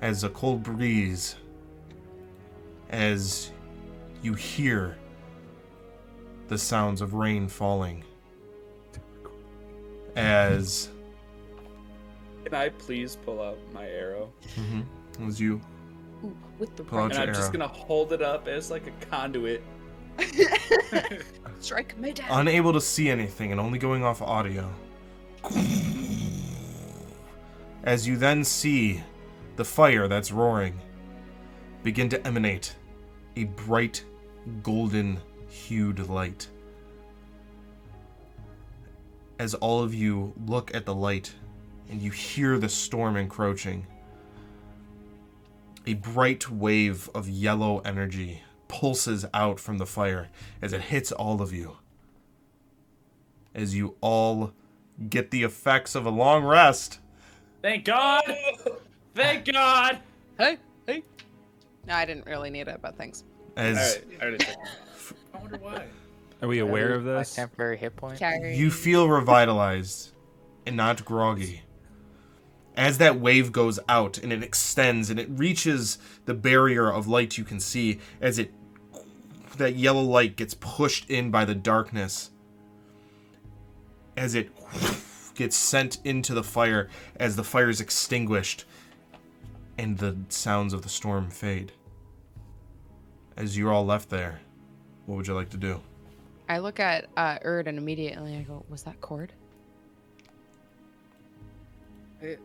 as 0.00 0.22
a 0.22 0.28
cold 0.28 0.62
breeze 0.62 1.34
as 2.90 3.50
you 4.24 4.32
hear 4.34 4.96
the 6.48 6.56
sounds 6.56 7.00
of 7.00 7.14
rain 7.14 7.46
falling 7.46 8.02
as 10.16 10.88
Can 12.44 12.54
I 12.54 12.70
please 12.70 13.16
pull 13.16 13.42
out 13.42 13.58
my 13.72 13.86
arrow? 13.86 14.32
Mm-hmm. 14.56 15.28
As 15.28 15.40
you 15.40 15.60
Ooh, 16.24 16.36
with 16.58 16.74
the 16.76 16.84
Pull 16.84 17.00
out 17.00 17.04
And 17.04 17.14
your 17.14 17.22
I'm 17.28 17.34
just 17.34 17.52
gonna 17.52 17.68
hold 17.68 18.12
it 18.12 18.22
up 18.22 18.48
as 18.48 18.70
like 18.70 18.86
a 18.86 19.06
conduit. 19.06 19.62
Strike 21.60 21.98
me 21.98 22.12
down. 22.12 22.26
unable 22.30 22.72
to 22.72 22.80
see 22.80 23.10
anything 23.10 23.52
and 23.52 23.60
only 23.60 23.78
going 23.78 24.04
off 24.04 24.22
audio. 24.22 24.70
As 27.82 28.08
you 28.08 28.16
then 28.16 28.44
see 28.44 29.02
the 29.56 29.64
fire 29.64 30.08
that's 30.08 30.32
roaring 30.32 30.80
begin 31.82 32.08
to 32.08 32.26
emanate 32.26 32.74
a 33.36 33.44
bright 33.44 34.04
golden 34.62 35.20
hued 35.48 36.08
light. 36.08 36.48
As 39.38 39.54
all 39.54 39.82
of 39.82 39.94
you 39.94 40.32
look 40.46 40.74
at 40.74 40.84
the 40.84 40.94
light 40.94 41.34
and 41.90 42.00
you 42.00 42.10
hear 42.10 42.58
the 42.58 42.68
storm 42.68 43.16
encroaching, 43.16 43.86
a 45.86 45.94
bright 45.94 46.50
wave 46.50 47.10
of 47.14 47.28
yellow 47.28 47.80
energy 47.80 48.42
pulses 48.68 49.26
out 49.34 49.60
from 49.60 49.78
the 49.78 49.86
fire 49.86 50.28
as 50.62 50.72
it 50.72 50.80
hits 50.82 51.12
all 51.12 51.42
of 51.42 51.52
you 51.52 51.76
as 53.54 53.74
you 53.74 53.94
all 54.00 54.52
get 55.08 55.30
the 55.30 55.42
effects 55.42 55.94
of 55.94 56.06
a 56.06 56.10
long 56.10 56.44
rest. 56.44 56.98
Thank 57.62 57.84
God! 57.84 58.22
Thank 59.14 59.50
God! 59.52 60.00
Hey, 60.36 60.58
hey. 60.86 61.02
No, 61.86 61.94
I 61.94 62.04
didn't 62.04 62.26
really 62.26 62.50
need 62.50 62.68
it, 62.68 62.80
but 62.82 62.96
thanks. 62.96 63.24
As 63.56 63.76
Alright, 63.76 64.04
I 64.20 64.22
already 64.22 64.38
took 64.38 64.48
it. 64.48 65.16
I 65.32 65.38
wonder 65.38 65.58
why. 65.58 65.84
Are 66.42 66.48
we 66.48 66.58
aware 66.58 66.94
of 66.94 67.04
My 67.04 67.18
this? 67.18 67.34
temporary 67.34 67.76
hit 67.76 67.96
point. 67.96 68.20
You 68.20 68.70
feel 68.70 69.08
revitalized 69.08 70.12
and 70.66 70.76
not 70.76 71.04
groggy. 71.04 71.62
As 72.76 72.98
that 72.98 73.20
wave 73.20 73.52
goes 73.52 73.78
out 73.88 74.18
and 74.18 74.32
it 74.32 74.42
extends 74.42 75.08
and 75.08 75.20
it 75.20 75.28
reaches 75.30 75.98
the 76.24 76.34
barrier 76.34 76.90
of 76.90 77.06
light 77.06 77.38
you 77.38 77.44
can 77.44 77.60
see, 77.60 78.00
as 78.20 78.38
it 78.38 78.52
that 79.56 79.76
yellow 79.76 80.02
light 80.02 80.34
gets 80.34 80.54
pushed 80.54 81.08
in 81.08 81.30
by 81.30 81.44
the 81.44 81.54
darkness, 81.54 82.30
as 84.16 84.34
it 84.34 84.50
gets 85.34 85.56
sent 85.56 85.98
into 86.04 86.34
the 86.34 86.42
fire, 86.42 86.90
as 87.16 87.36
the 87.36 87.44
fire 87.44 87.68
is 87.68 87.80
extinguished, 87.80 88.64
and 89.78 89.98
the 89.98 90.16
sounds 90.28 90.72
of 90.72 90.82
the 90.82 90.88
storm 90.88 91.30
fade. 91.30 91.70
As 93.36 93.56
you're 93.58 93.72
all 93.72 93.84
left 93.84 94.10
there, 94.10 94.40
what 95.06 95.16
would 95.16 95.26
you 95.26 95.34
like 95.34 95.50
to 95.50 95.56
do? 95.56 95.80
I 96.48 96.58
look 96.58 96.78
at 96.78 97.06
uh, 97.16 97.38
Erd 97.42 97.66
and 97.68 97.78
immediately 97.78 98.36
I 98.36 98.42
go, 98.42 98.64
"Was 98.68 98.82
that 98.84 99.00
Kord?" 99.00 99.30
I, 102.22 102.36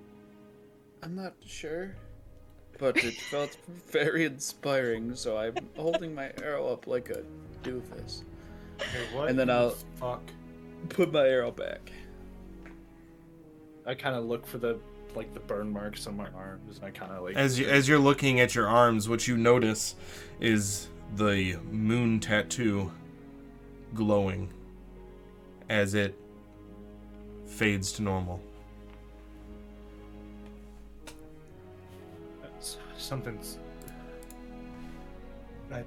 I'm 1.03 1.15
not 1.15 1.33
sure, 1.45 1.95
but 2.77 2.97
it 2.97 3.13
felt 3.31 3.55
very 3.91 4.25
inspiring, 4.25 5.15
so 5.15 5.37
I'm 5.37 5.55
holding 5.75 6.15
my 6.15 6.31
arrow 6.41 6.67
up 6.67 6.87
like 6.87 7.09
a 7.09 7.23
doofus. 7.63 8.23
what? 9.13 9.29
And 9.29 9.37
then 9.37 9.49
I'll 9.49 9.75
Fuck. 9.99 10.23
put 10.89 11.11
my 11.11 11.27
arrow 11.27 11.51
back. 11.51 11.91
I 13.85 13.95
kind 13.95 14.15
of 14.15 14.25
look 14.25 14.45
for 14.45 14.57
the 14.57 14.79
like 15.15 15.33
the 15.33 15.39
burn 15.39 15.71
marks 15.71 16.07
on 16.07 16.15
my 16.15 16.27
arms, 16.35 16.77
and 16.77 16.85
I 16.85 16.91
kind 16.91 17.11
of 17.11 17.23
like 17.23 17.35
As 17.35 17.59
you, 17.59 17.67
as 17.67 17.87
you're 17.87 17.99
looking 17.99 18.39
at 18.39 18.55
your 18.55 18.67
arms, 18.67 19.09
what 19.09 19.27
you 19.27 19.37
notice 19.37 19.95
is 20.39 20.87
the 21.15 21.57
moon 21.71 22.19
tattoo 22.19 22.91
glowing 23.93 24.53
as 25.69 25.93
it 25.93 26.15
fades 27.45 27.91
to 27.93 28.01
normal. 28.01 28.41
Something's. 32.97 33.57
I've 35.71 35.85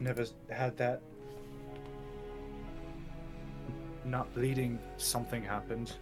never 0.00 0.26
had 0.50 0.76
that. 0.76 1.00
Not 4.04 4.32
bleeding, 4.34 4.78
something 4.96 5.42
happened. 5.42 5.92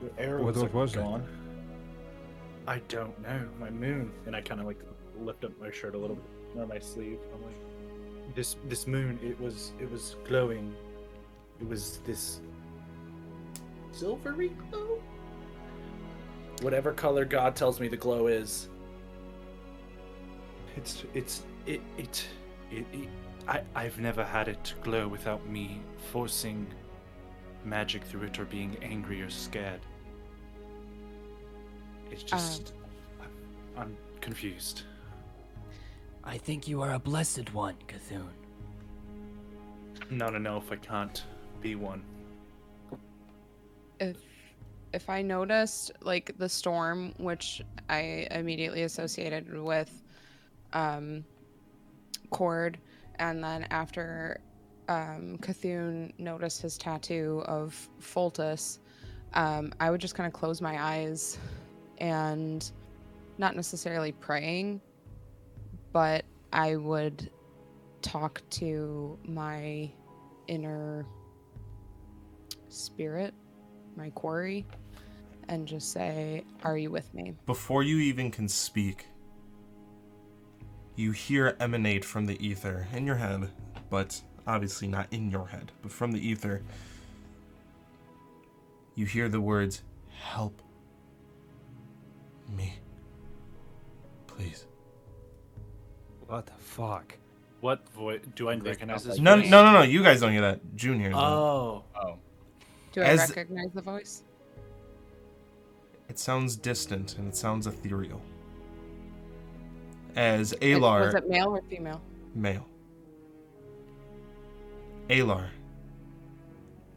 The 0.00 0.22
arrow 0.22 0.44
What 0.44 0.54
was, 0.54 0.62
like, 0.62 0.74
was 0.74 0.94
it? 0.94 0.98
gone. 0.98 1.26
I 2.66 2.78
don't 2.88 3.20
know. 3.22 3.46
My 3.58 3.70
moon. 3.70 4.12
and 4.26 4.34
I 4.36 4.40
kind 4.40 4.60
of 4.60 4.66
like 4.66 4.78
lift 5.18 5.44
up 5.44 5.52
my 5.60 5.70
shirt 5.70 5.94
a 5.94 5.98
little 5.98 6.16
bit 6.16 6.24
or 6.62 6.66
my 6.66 6.78
sleeve. 6.78 7.18
I'm 7.34 7.42
like, 7.42 8.34
This 8.34 8.56
this 8.68 8.86
moon. 8.86 9.18
It 9.22 9.38
was 9.40 9.72
it 9.80 9.90
was 9.90 10.16
glowing. 10.26 10.74
It 11.60 11.68
was 11.68 12.00
this 12.04 12.40
silvery 13.92 14.52
glow. 14.70 15.00
Whatever 16.62 16.92
color 16.92 17.24
God 17.24 17.56
tells 17.56 17.80
me 17.80 17.88
the 17.88 17.96
glow 17.96 18.26
is. 18.28 18.68
It's 20.76 21.04
it's 21.14 21.42
it 21.66 21.80
it 21.98 22.26
it, 22.70 22.86
it 22.92 23.08
I 23.48 23.62
I've 23.74 23.98
never 23.98 24.24
had 24.24 24.48
it 24.48 24.74
glow 24.82 25.08
without 25.08 25.46
me 25.48 25.80
forcing 26.12 26.66
magic 27.64 28.04
through 28.04 28.22
it 28.22 28.38
or 28.38 28.44
being 28.44 28.76
angry 28.82 29.20
or 29.22 29.28
scared. 29.30 29.80
It's 32.10 32.22
just 32.22 32.72
I'm, 33.20 33.30
I'm 33.76 33.96
confused. 34.20 34.82
I 36.24 36.36
think 36.38 36.68
you 36.68 36.82
are 36.82 36.92
a 36.92 36.98
blessed 36.98 37.52
one, 37.54 37.76
Cthulhu. 37.88 38.26
No, 40.10 40.28
no, 40.28 40.38
no. 40.38 40.56
If 40.58 40.70
I 40.72 40.76
can't 40.76 41.22
be 41.60 41.74
one, 41.76 42.02
if 44.00 44.16
if 44.92 45.08
I 45.08 45.22
noticed 45.22 45.92
like 46.02 46.36
the 46.36 46.48
storm, 46.48 47.14
which 47.18 47.62
I 47.88 48.26
immediately 48.30 48.82
associated 48.82 49.62
with 49.62 50.02
um 50.72 51.24
Kord, 52.30 52.76
and 53.16 53.42
then 53.42 53.66
after 53.70 54.40
um 54.88 55.38
Cthulhu 55.40 56.12
noticed 56.18 56.60
his 56.62 56.76
tattoo 56.76 57.42
of 57.46 57.88
Foltus, 58.00 58.78
um, 59.34 59.72
I 59.78 59.90
would 59.90 60.00
just 60.00 60.14
kind 60.14 60.26
of 60.26 60.32
close 60.32 60.60
my 60.60 60.82
eyes 60.82 61.38
and 62.00 62.70
not 63.38 63.56
necessarily 63.56 64.12
praying, 64.12 64.80
but 65.92 66.24
I 66.52 66.76
would 66.76 67.30
talk 68.02 68.42
to 68.50 69.18
my 69.24 69.90
inner 70.46 71.06
spirit, 72.68 73.34
my 73.96 74.10
quarry, 74.10 74.66
and 75.48 75.66
just 75.66 75.92
say, 75.92 76.44
Are 76.62 76.78
you 76.78 76.90
with 76.90 77.12
me? 77.14 77.34
Before 77.46 77.82
you 77.82 77.98
even 77.98 78.30
can 78.30 78.48
speak, 78.48 79.06
you 80.96 81.12
hear 81.12 81.56
emanate 81.60 82.04
from 82.04 82.26
the 82.26 82.44
ether 82.46 82.86
in 82.94 83.06
your 83.06 83.16
head, 83.16 83.50
but 83.88 84.20
obviously 84.46 84.88
not 84.88 85.06
in 85.10 85.30
your 85.30 85.46
head, 85.46 85.72
but 85.82 85.92
from 85.92 86.12
the 86.12 86.26
ether. 86.26 86.62
You 88.94 89.06
hear 89.06 89.28
the 89.28 89.40
words, 89.40 89.82
Help 90.12 90.60
me. 92.50 92.74
Please. 94.26 94.66
What 96.26 96.46
the 96.46 96.52
fuck? 96.58 97.16
What 97.60 97.86
voice? 97.90 98.20
Do 98.36 98.48
I 98.48 98.54
recognize 98.56 99.04
this? 99.04 99.18
No, 99.18 99.36
voice? 99.36 99.50
no, 99.50 99.64
no, 99.64 99.72
no. 99.72 99.82
You 99.82 100.02
guys 100.02 100.20
don't 100.20 100.32
hear 100.32 100.40
that. 100.40 100.60
Junior. 100.76 101.08
hears 101.08 101.14
that. 101.14 101.22
Oh, 101.22 101.84
Oh, 102.00 102.18
Do 102.92 103.02
I 103.02 103.06
As- 103.06 103.28
recognize 103.30 103.70
the 103.74 103.82
voice? 103.82 104.22
It 106.08 106.18
sounds 106.18 106.56
distant 106.56 107.18
and 107.18 107.28
it 107.28 107.36
sounds 107.36 107.66
ethereal. 107.66 108.20
As 110.16 110.52
It- 110.54 110.60
Alar, 110.60 111.06
Was 111.06 111.14
it 111.14 111.28
male 111.28 111.48
or 111.56 111.62
female? 111.68 112.00
male. 112.34 112.66
Alar. 115.08 115.48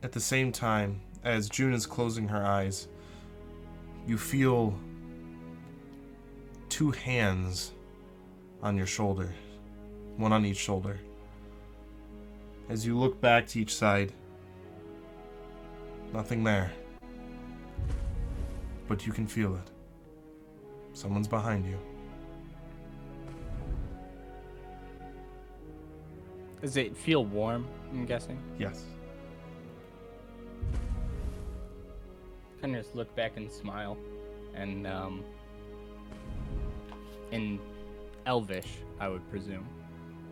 At 0.02 0.12
the 0.12 0.20
same 0.20 0.52
time, 0.52 1.02
as 1.24 1.50
June 1.50 1.74
is 1.74 1.86
closing 1.86 2.28
her 2.28 2.44
eyes, 2.46 2.88
you 4.08 4.18
feel 4.18 4.78
two 6.74 6.90
hands 6.90 7.72
on 8.64 8.76
your 8.76 8.88
shoulder, 8.88 9.32
one 10.18 10.34
on 10.34 10.44
each 10.44 10.58
shoulder. 10.58 11.00
As 12.68 12.84
you 12.84 12.98
look 12.98 13.22
back 13.22 13.46
to 13.50 13.60
each 13.60 13.76
side, 13.76 14.12
nothing 16.12 16.44
there. 16.44 16.72
But 18.88 19.06
you 19.06 19.14
can 19.14 19.28
feel 19.28 19.54
it. 19.56 19.70
Someone's 20.94 21.28
behind 21.28 21.68
you. 21.68 21.78
does 26.60 26.76
it 26.76 26.98
feel 26.98 27.24
warm? 27.24 27.68
I'm 27.92 28.08
guessing. 28.08 28.40
Yes. 28.58 28.86
Kind 32.62 32.76
of 32.76 32.84
just 32.84 32.96
look 32.96 33.16
back 33.16 33.34
and 33.38 33.52
smile, 33.52 33.96
and 34.56 34.88
um, 34.88 35.24
in 37.34 37.60
Elvish, 38.28 38.78
I 39.00 39.10
would 39.10 39.28
presume, 39.30 39.68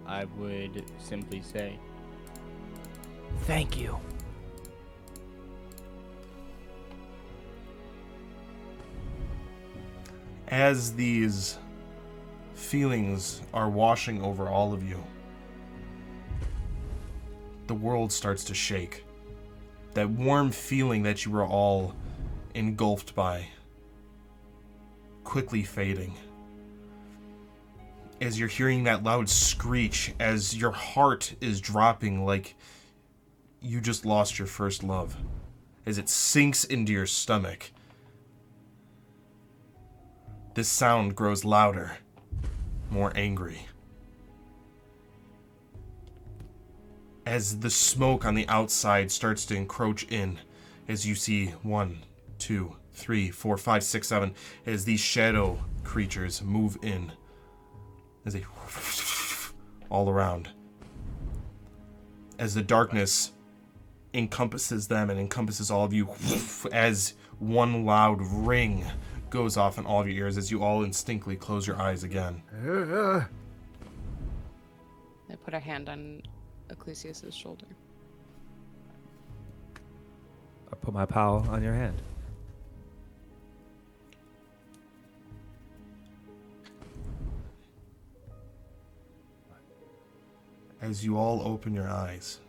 I 0.05 0.25
would 0.37 0.83
simply 0.99 1.41
say, 1.41 1.79
Thank 3.41 3.77
you. 3.79 3.99
As 10.47 10.93
these 10.93 11.57
feelings 12.53 13.41
are 13.53 13.69
washing 13.69 14.21
over 14.21 14.47
all 14.47 14.73
of 14.73 14.87
you, 14.87 15.01
the 17.67 17.73
world 17.73 18.11
starts 18.11 18.43
to 18.45 18.53
shake. 18.53 19.05
That 19.93 20.09
warm 20.09 20.51
feeling 20.51 21.03
that 21.03 21.25
you 21.25 21.31
were 21.31 21.45
all 21.45 21.95
engulfed 22.53 23.15
by, 23.15 23.47
quickly 25.23 25.63
fading. 25.63 26.15
As 28.22 28.39
you're 28.39 28.48
hearing 28.48 28.84
that 28.84 29.02
loud 29.02 29.27
screech, 29.27 30.14
as 30.19 30.56
your 30.56 30.69
heart 30.69 31.34
is 31.41 31.60
dropping 31.60 32.23
like 32.23 32.56
you 33.60 33.81
just 33.81 34.06
lost 34.06 34.38
your 34.38 34.48
first 34.48 34.84
love, 34.84 35.18
as 35.88 35.98
it 35.98 36.07
sinks 36.07 36.64
into 36.64 36.91
your 36.91 37.07
stomach. 37.07 37.72
This 40.53 40.69
sound 40.69 41.15
grows 41.15 41.43
louder, 41.43 41.98
more 42.91 43.11
angry. 43.15 43.65
As 47.26 47.61
the 47.61 47.72
smoke 47.72 48.23
on 48.23 48.35
the 48.35 48.48
outside 48.48 49.11
starts 49.11 49.45
to 49.45 49.56
encroach 49.56 50.03
in, 50.03 50.38
as 50.88 51.07
you 51.07 51.15
see 51.15 51.48
one, 51.64 52.03
two, 52.38 52.76
three, 52.91 53.31
four, 53.31 53.57
five, 53.57 53.84
six, 53.84 54.07
seven, 54.10 54.35
as 54.68 54.85
these 54.85 54.99
shadow 54.99 55.57
creatures 55.84 56.43
move 56.43 56.77
in, 56.84 57.14
as 58.26 58.34
they 58.34 58.45
all 59.89 60.10
around. 60.10 60.49
As 62.39 62.53
the 62.53 62.64
darkness 62.64 63.31
encompasses 64.14 64.88
them 64.88 65.10
and 65.10 65.19
encompasses 65.19 65.72
all 65.72 65.85
of 65.85 65.93
you, 65.93 66.10
as 66.72 67.14
one 67.39 67.85
loud 67.85 68.22
ring 68.22 68.85
goes 69.30 69.57
off 69.57 69.77
in 69.77 69.85
all 69.85 70.02
of 70.02 70.07
your 70.07 70.26
ears, 70.26 70.38
as 70.38 70.52
you 70.52 70.64
all 70.64 70.84
instinctively 70.84 71.35
close 71.35 71.65
your 71.65 71.81
eyes 71.81 72.03
again. 72.03 72.41
I 75.31 75.35
put 75.43 75.53
a 75.53 75.60
hand 75.60 75.88
on 75.89 76.22
Ecclesias's 76.69 77.34
shoulder. 77.34 77.65
I 80.72 80.76
put 80.76 80.93
my 80.93 81.06
paw 81.06 81.38
on 81.49 81.64
your 81.64 81.73
hand. 81.73 82.02
As 90.81 91.05
you 91.05 91.15
all 91.15 91.43
open 91.45 91.75
your 91.75 91.87
eyes, 91.87 92.39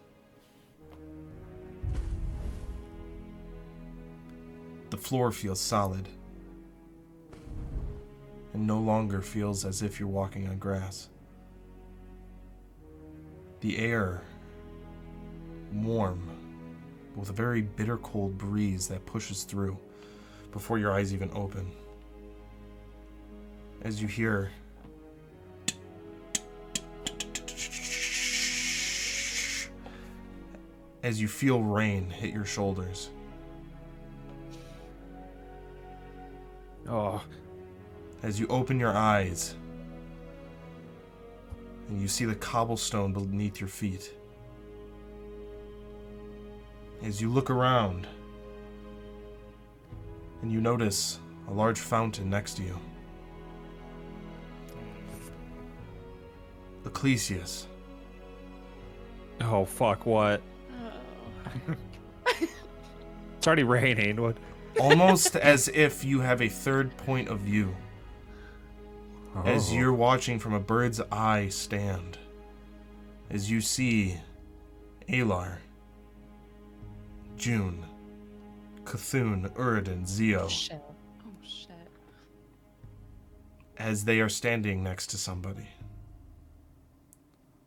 the 4.88 4.96
floor 4.96 5.30
feels 5.30 5.60
solid 5.60 6.08
and 8.54 8.66
no 8.66 8.78
longer 8.78 9.20
feels 9.20 9.66
as 9.66 9.82
if 9.82 10.00
you're 10.00 10.08
walking 10.08 10.48
on 10.48 10.58
grass. 10.58 11.10
The 13.60 13.78
air 13.78 14.22
warm 15.72 16.28
with 17.14 17.28
a 17.28 17.34
very 17.34 17.60
bitter 17.60 17.98
cold 17.98 18.38
breeze 18.38 18.88
that 18.88 19.04
pushes 19.04 19.44
through 19.44 19.76
before 20.52 20.78
your 20.78 20.92
eyes 20.92 21.12
even 21.12 21.30
open. 21.34 21.70
As 23.82 24.00
you 24.00 24.08
hear 24.08 24.50
as 31.02 31.20
you 31.20 31.28
feel 31.28 31.62
rain 31.62 32.08
hit 32.08 32.32
your 32.32 32.44
shoulders. 32.44 33.10
Oh, 36.88 37.22
As 38.22 38.38
you 38.38 38.46
open 38.48 38.78
your 38.78 38.92
eyes 38.92 39.56
and 41.88 42.00
you 42.00 42.08
see 42.08 42.24
the 42.24 42.34
cobblestone 42.34 43.12
beneath 43.12 43.60
your 43.60 43.68
feet. 43.68 44.14
As 47.02 47.20
you 47.20 47.30
look 47.30 47.50
around 47.50 48.06
and 50.42 50.52
you 50.52 50.60
notice 50.60 51.18
a 51.48 51.52
large 51.52 51.78
fountain 51.78 52.30
next 52.30 52.54
to 52.54 52.62
you. 52.62 52.78
Ecclesias, 56.84 57.66
oh 59.40 59.64
fuck! 59.64 60.04
What? 60.04 60.42
It's 63.38 63.46
already 63.48 63.64
raining. 63.64 64.20
What? 64.22 64.36
almost 64.78 65.34
as 65.36 65.66
if 65.68 66.04
you 66.04 66.20
have 66.20 66.40
a 66.40 66.48
third 66.48 66.96
point 66.96 67.28
of 67.28 67.40
view. 67.40 67.74
as 69.44 69.70
Oh. 69.70 69.74
you're 69.74 69.92
watching 69.92 70.38
from 70.38 70.54
a 70.54 70.60
bird's 70.60 71.00
eye 71.10 71.48
stand, 71.48 72.18
as 73.30 73.50
you 73.50 73.60
see 73.60 74.16
Alar, 75.08 75.56
June, 77.36 77.84
Cthulhu, 78.84 79.50
Uridan, 79.56 80.06
Zio, 80.06 80.44
oh, 80.44 80.48
Shit. 80.48 80.80
Oh 81.26 81.30
shit. 81.42 81.70
as 83.76 84.04
they 84.04 84.20
are 84.20 84.28
standing 84.28 84.84
next 84.84 85.08
to 85.08 85.18
somebody, 85.18 85.66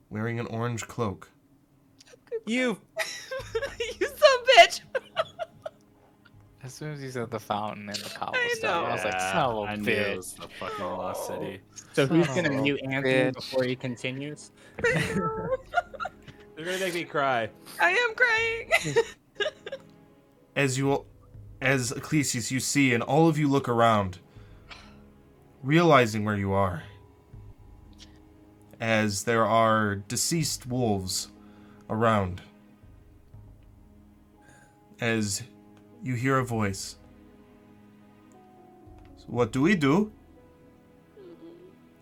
wearing 0.10 0.40
an 0.40 0.48
orange 0.48 0.88
cloak. 0.88 1.30
You. 2.46 2.78
you 4.00 4.08
son 4.08 4.40
bitch. 4.58 4.82
As 6.64 6.74
soon 6.74 6.94
as 6.94 7.02
you 7.02 7.12
said 7.12 7.30
the 7.30 7.40
fountain 7.40 7.90
and 7.90 7.98
the 7.98 8.10
cobblestone, 8.10 8.86
I, 8.86 8.92
was 8.94 9.04
like, 9.04 9.14
Yeah, 9.14 9.34
son 9.34 9.56
of 9.56 9.58
a 9.58 9.72
I 9.72 9.76
knew 9.76 9.92
it 9.92 10.08
bitch. 10.08 10.16
was 10.18 10.34
the 10.34 10.48
fucking 10.60 10.86
lost 10.86 11.32
oh. 11.32 11.40
city. 11.40 11.62
So 11.94 12.08
who's 12.08 12.28
gonna 12.28 12.50
mute 12.50 12.80
Anthony 12.84 13.14
bitch. 13.14 13.34
before 13.34 13.64
he 13.64 13.76
continues? 13.76 14.52
You're 14.96 15.60
gonna 16.58 16.80
make 16.80 16.94
me 16.94 17.04
cry. 17.04 17.50
I 17.80 17.92
am 17.92 18.16
crying. 18.16 18.72
As 20.56 20.78
you, 20.78 21.06
as 21.62 21.92
Ecclesias, 21.92 22.50
you 22.50 22.60
see, 22.60 22.94
and 22.94 23.04
all 23.04 23.28
of 23.28 23.38
you 23.38 23.50
look 23.50 23.68
around, 23.68 24.20
realizing 25.62 26.24
where 26.24 26.38
you 26.38 26.54
are. 26.54 26.84
As 28.80 29.26
there 29.26 29.46
are 29.46 29.96
deceased 29.96 30.66
wolves 30.66 31.30
around. 31.90 32.42
As 35.00 35.44
you 36.04 36.16
hear 36.16 36.38
a 36.38 36.46
voice. 36.46 36.98
So 39.18 39.26
what 39.28 39.52
do 39.52 39.62
we 39.62 39.76
do? 39.76 40.12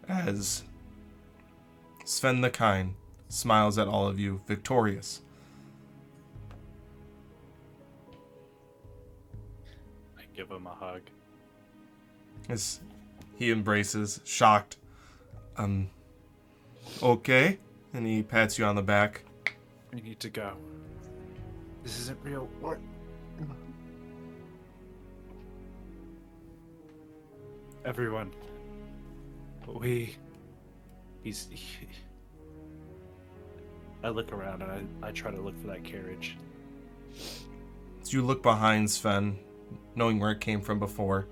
As 0.07 0.63
Sven 2.05 2.41
the 2.41 2.49
Kind 2.49 2.95
smiles 3.29 3.77
at 3.77 3.87
all 3.87 4.07
of 4.07 4.19
you, 4.19 4.41
victorious. 4.47 5.21
I 10.17 10.23
give 10.35 10.49
him 10.49 10.67
a 10.67 10.75
hug. 10.75 11.01
As 12.49 12.81
he 13.35 13.51
embraces, 13.51 14.19
shocked. 14.25 14.77
Um, 15.57 15.89
okay. 17.01 17.57
And 17.93 18.05
he 18.05 18.21
pats 18.21 18.59
you 18.59 18.65
on 18.65 18.75
the 18.75 18.81
back. 18.81 19.23
We 19.93 20.01
need 20.01 20.19
to 20.21 20.29
go. 20.29 20.53
This 21.83 21.99
isn't 21.99 22.17
real. 22.23 22.49
What? 22.61 22.79
Everyone. 27.85 28.31
But 29.65 29.79
we. 29.79 30.15
He's. 31.21 31.47
He... 31.51 31.87
I 34.03 34.09
look 34.09 34.31
around 34.31 34.63
and 34.63 34.71
I, 34.71 35.07
I 35.07 35.11
try 35.11 35.29
to 35.29 35.39
look 35.39 35.59
for 35.61 35.67
that 35.67 35.83
carriage. 35.83 36.37
As 38.01 38.11
you 38.11 38.23
look 38.23 38.41
behind 38.41 38.89
Sven, 38.89 39.37
knowing 39.95 40.19
where 40.19 40.31
it 40.31 40.41
came 40.41 40.59
from 40.59 40.79
before, 40.79 41.27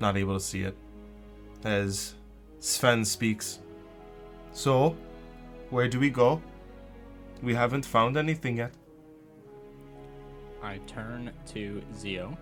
not 0.00 0.16
able 0.16 0.34
to 0.34 0.44
see 0.44 0.62
it. 0.62 0.76
As 1.62 2.14
Sven 2.58 3.04
speaks. 3.04 3.60
So, 4.52 4.96
where 5.70 5.88
do 5.88 6.00
we 6.00 6.10
go? 6.10 6.42
We 7.42 7.54
haven't 7.54 7.84
found 7.84 8.16
anything 8.16 8.58
yet. 8.58 8.72
I 10.62 10.78
turn 10.86 11.32
to 11.48 11.82
Zio 11.94 12.38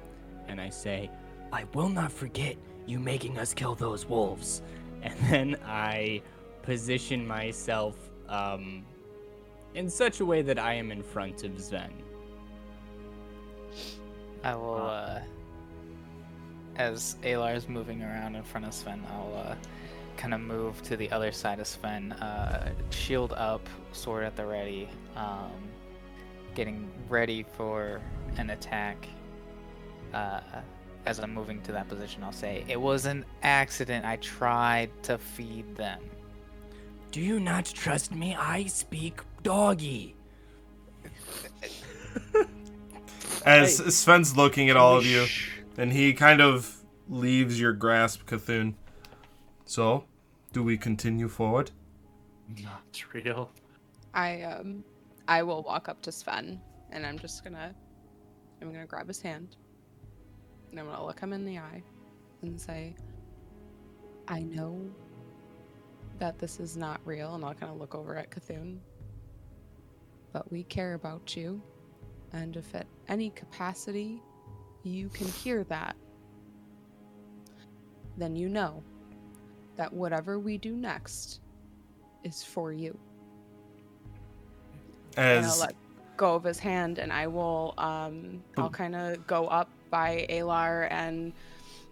and 0.46 0.60
I 0.60 0.68
say, 0.68 1.10
I 1.52 1.64
will 1.74 1.88
not 1.88 2.12
forget 2.12 2.56
you 2.86 2.98
making 2.98 3.38
us 3.38 3.54
kill 3.54 3.74
those 3.74 4.04
wolves. 4.06 4.62
and 5.02 5.18
then 5.30 5.56
I 5.64 6.20
position 6.62 7.26
myself 7.26 7.96
um, 8.28 8.84
in 9.74 9.88
such 9.88 10.20
a 10.20 10.24
way 10.24 10.42
that 10.42 10.58
I 10.58 10.74
am 10.74 10.92
in 10.92 11.02
front 11.02 11.44
of 11.44 11.58
Sven. 11.58 11.92
I 14.44 14.54
will, 14.54 14.84
uh, 14.84 15.20
as 16.76 17.16
Alar 17.22 17.54
is 17.56 17.68
moving 17.68 18.02
around 18.02 18.34
in 18.36 18.42
front 18.42 18.66
of 18.66 18.74
Sven, 18.74 19.02
I'll 19.10 19.34
uh, 19.46 19.54
kind 20.20 20.34
of 20.34 20.40
move 20.42 20.82
to 20.82 20.98
the 20.98 21.10
other 21.10 21.32
side 21.32 21.58
of 21.60 21.66
Sven, 21.66 22.12
uh, 22.12 22.70
shield 22.90 23.32
up, 23.32 23.66
sword 23.92 24.22
at 24.22 24.36
the 24.36 24.44
ready, 24.44 24.86
um, 25.16 25.50
getting 26.54 26.90
ready 27.08 27.42
for 27.54 28.02
an 28.36 28.50
attack. 28.50 29.08
Uh, 30.12 30.40
as 31.06 31.20
I'm 31.20 31.32
moving 31.32 31.62
to 31.62 31.72
that 31.72 31.88
position, 31.88 32.22
I'll 32.22 32.32
say, 32.32 32.66
It 32.68 32.78
was 32.78 33.06
an 33.06 33.24
accident. 33.42 34.04
I 34.04 34.16
tried 34.16 34.90
to 35.04 35.16
feed 35.16 35.74
them. 35.74 36.02
Do 37.12 37.22
you 37.22 37.40
not 37.40 37.64
trust 37.64 38.14
me? 38.14 38.34
I 38.34 38.66
speak 38.66 39.22
doggy. 39.42 40.14
As 43.46 43.78
Sven's 43.96 44.36
looking 44.36 44.68
at 44.68 44.76
all 44.76 44.98
of 44.98 45.06
you, 45.06 45.24
and 45.78 45.90
he 45.90 46.12
kind 46.12 46.42
of 46.42 46.76
leaves 47.08 47.58
your 47.58 47.72
grasp, 47.72 48.26
Cthulhu. 48.26 48.74
So, 49.64 50.04
do 50.52 50.62
we 50.62 50.76
continue 50.76 51.28
forward? 51.28 51.70
Not 52.62 53.02
real. 53.12 53.50
I 54.14 54.42
um 54.42 54.84
I 55.28 55.42
will 55.42 55.62
walk 55.62 55.88
up 55.88 56.02
to 56.02 56.12
Sven 56.12 56.60
and 56.90 57.06
I'm 57.06 57.18
just 57.18 57.44
gonna 57.44 57.74
I'm 58.60 58.72
gonna 58.72 58.86
grab 58.86 59.06
his 59.06 59.22
hand 59.22 59.56
and 60.70 60.80
I'm 60.80 60.86
gonna 60.86 61.04
look 61.04 61.20
him 61.20 61.32
in 61.32 61.44
the 61.44 61.58
eye 61.58 61.82
and 62.42 62.60
say, 62.60 62.94
I 64.28 64.40
know 64.40 64.80
that 66.18 66.38
this 66.38 66.60
is 66.60 66.76
not 66.76 67.00
real 67.04 67.34
and 67.34 67.44
I'll 67.44 67.54
kind 67.54 67.72
of 67.72 67.78
look 67.78 67.94
over 67.94 68.16
at 68.16 68.30
Cthulhu. 68.30 68.78
But 70.32 70.50
we 70.50 70.64
care 70.64 70.94
about 70.94 71.36
you 71.36 71.62
and 72.32 72.56
if 72.56 72.74
at 72.74 72.86
any 73.08 73.30
capacity 73.30 74.22
you 74.82 75.08
can 75.10 75.26
hear 75.26 75.64
that, 75.64 75.96
then 78.16 78.36
you 78.36 78.48
know 78.48 78.82
that 79.80 79.92
whatever 79.92 80.38
we 80.38 80.58
do 80.58 80.76
next 80.76 81.40
is 82.22 82.42
for 82.44 82.70
you. 82.70 82.98
and 85.34 85.46
I'll 85.46 85.52
As 85.52 85.60
let 85.60 85.74
go 86.18 86.34
of 86.34 86.44
his 86.44 86.58
hand, 86.58 86.98
and 86.98 87.10
I 87.12 87.26
will 87.26 87.72
um 87.78 88.42
I'll 88.58 88.68
kind 88.70 88.94
of 88.94 89.26
go 89.26 89.46
up 89.46 89.70
by 89.90 90.26
Alar 90.28 90.86
and 90.90 91.32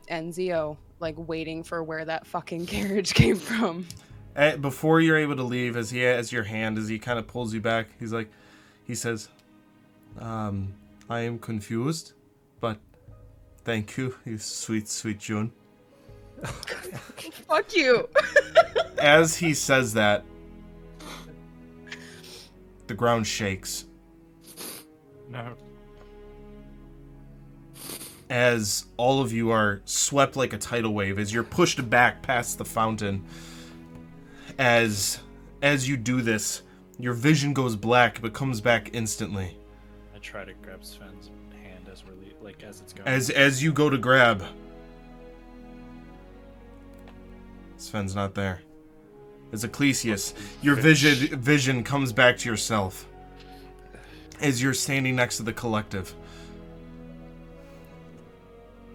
and 0.08 0.32
Zio, 0.34 0.76
like 1.00 1.14
waiting 1.16 1.62
for 1.62 1.82
where 1.82 2.04
that 2.04 2.26
fucking 2.26 2.66
carriage 2.74 3.14
came 3.14 3.36
from. 3.36 3.86
eh, 4.36 4.56
before 4.56 5.00
you're 5.00 5.16
able 5.16 5.36
to 5.36 5.42
leave, 5.42 5.76
as 5.76 5.90
he 5.90 6.00
has 6.00 6.30
your 6.30 6.44
hand, 6.44 6.76
as 6.76 6.88
he 6.88 6.98
kind 6.98 7.18
of 7.18 7.26
pulls 7.26 7.54
you 7.54 7.60
back, 7.62 7.88
he's 7.98 8.12
like, 8.12 8.30
he 8.84 8.94
says, 8.94 9.28
um, 10.18 10.74
I 11.08 11.20
am 11.20 11.38
confused, 11.38 12.12
but 12.60 12.78
thank 13.64 13.96
you, 13.96 14.14
you 14.26 14.38
sweet, 14.38 14.88
sweet 14.88 15.18
June. 15.20 15.52
Fuck 17.48 17.74
you. 17.74 18.08
As 18.98 19.36
he 19.36 19.54
says 19.54 19.94
that, 19.94 20.24
the 22.86 22.94
ground 22.94 23.26
shakes. 23.26 23.84
No. 25.30 25.54
as 28.30 28.86
all 28.96 29.20
of 29.22 29.32
you 29.32 29.50
are 29.50 29.80
swept 29.84 30.36
like 30.36 30.52
a 30.52 30.58
tidal 30.58 30.92
wave 30.92 31.18
as 31.18 31.32
you're 31.32 31.42
pushed 31.44 31.88
back 31.88 32.20
past 32.22 32.58
the 32.58 32.64
fountain 32.64 33.24
as 34.58 35.20
as 35.62 35.88
you 35.88 35.96
do 35.96 36.20
this 36.20 36.62
your 36.98 37.12
vision 37.14 37.52
goes 37.54 37.74
black 37.76 38.20
but 38.20 38.32
comes 38.34 38.60
back 38.60 38.90
instantly 38.94 39.56
I 40.14 40.18
try 40.18 40.44
to 40.44 40.52
grab 40.54 40.84
Sven's 40.84 41.30
hand 41.62 41.88
as 41.90 42.04
we're 42.04 42.12
le- 42.12 42.44
like 42.44 42.62
as 42.62 42.80
it's 42.80 42.92
going. 42.92 43.08
as 43.08 43.30
as 43.30 43.62
you 43.62 43.72
go 43.72 43.88
to 43.88 43.96
grab 43.98 44.42
Sven's 47.78 48.14
not 48.14 48.34
there 48.34 48.60
as 49.52 49.64
Ecclesias. 49.64 50.34
your 50.62 50.74
vision 50.74 51.40
vision 51.40 51.82
comes 51.82 52.12
back 52.12 52.36
to 52.38 52.48
yourself 52.48 53.06
as 54.40 54.62
you're 54.62 54.74
standing 54.74 55.16
next 55.16 55.38
to 55.38 55.42
the 55.42 55.52
collective 55.52 56.14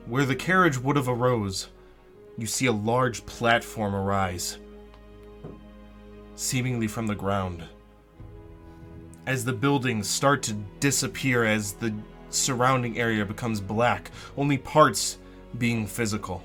Where 0.05 0.25
the 0.25 0.35
carriage 0.35 0.77
would 0.77 0.97
have 0.97 1.07
arose, 1.07 1.69
you 2.37 2.45
see 2.45 2.65
a 2.65 2.73
large 2.73 3.25
platform 3.25 3.95
arise, 3.95 4.57
seemingly 6.35 6.87
from 6.87 7.07
the 7.07 7.15
ground. 7.15 7.63
As 9.25 9.45
the 9.45 9.53
buildings 9.53 10.09
start 10.09 10.43
to 10.43 10.53
disappear, 10.81 11.45
as 11.45 11.73
the 11.73 11.93
surrounding 12.29 12.97
area 12.97 13.23
becomes 13.23 13.61
black, 13.61 14.11
only 14.35 14.57
parts 14.57 15.19
being 15.57 15.87
physical. 15.87 16.43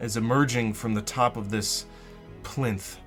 As 0.00 0.16
emerging 0.16 0.74
from 0.74 0.94
the 0.94 1.02
top 1.02 1.36
of 1.36 1.50
this 1.50 1.86
plinth, 2.42 2.98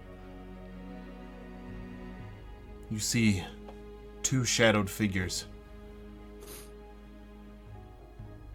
you 2.89 2.99
see 2.99 3.43
two 4.23 4.43
shadowed 4.43 4.89
figures. 4.89 5.45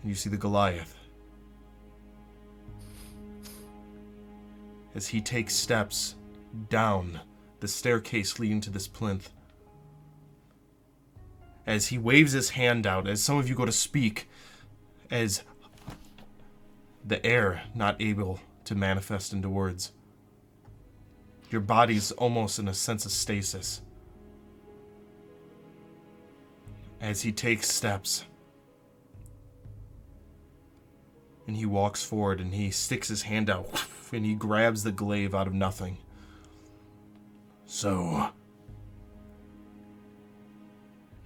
and 0.04 0.10
you 0.10 0.14
see 0.14 0.28
the 0.28 0.36
Goliath. 0.36 0.98
As 4.94 5.08
he 5.08 5.22
takes 5.22 5.56
steps 5.56 6.14
down 6.68 7.20
the 7.60 7.66
staircase 7.66 8.38
leading 8.38 8.60
to 8.60 8.70
this 8.70 8.86
plinth. 8.86 9.30
As 11.66 11.86
he 11.86 11.96
waves 11.96 12.32
his 12.32 12.50
hand 12.50 12.86
out, 12.86 13.08
as 13.08 13.22
some 13.22 13.38
of 13.38 13.48
you 13.48 13.54
go 13.54 13.64
to 13.64 13.72
speak, 13.72 14.28
as 15.10 15.42
the 17.04 17.24
air 17.24 17.62
not 17.74 18.00
able 18.00 18.40
to 18.64 18.74
manifest 18.74 19.32
into 19.32 19.48
words. 19.48 19.92
Your 21.50 21.60
body's 21.60 22.10
almost 22.12 22.58
in 22.58 22.68
a 22.68 22.74
sense 22.74 23.04
of 23.04 23.12
stasis. 23.12 23.82
As 27.00 27.22
he 27.22 27.32
takes 27.32 27.70
steps, 27.70 28.24
and 31.46 31.56
he 31.56 31.66
walks 31.66 32.02
forward 32.02 32.40
and 32.40 32.54
he 32.54 32.70
sticks 32.70 33.08
his 33.08 33.22
hand 33.22 33.50
out 33.50 33.84
and 34.12 34.24
he 34.24 34.34
grabs 34.34 34.82
the 34.82 34.92
glaive 34.92 35.34
out 35.34 35.46
of 35.46 35.52
nothing. 35.52 35.98
So, 37.66 38.30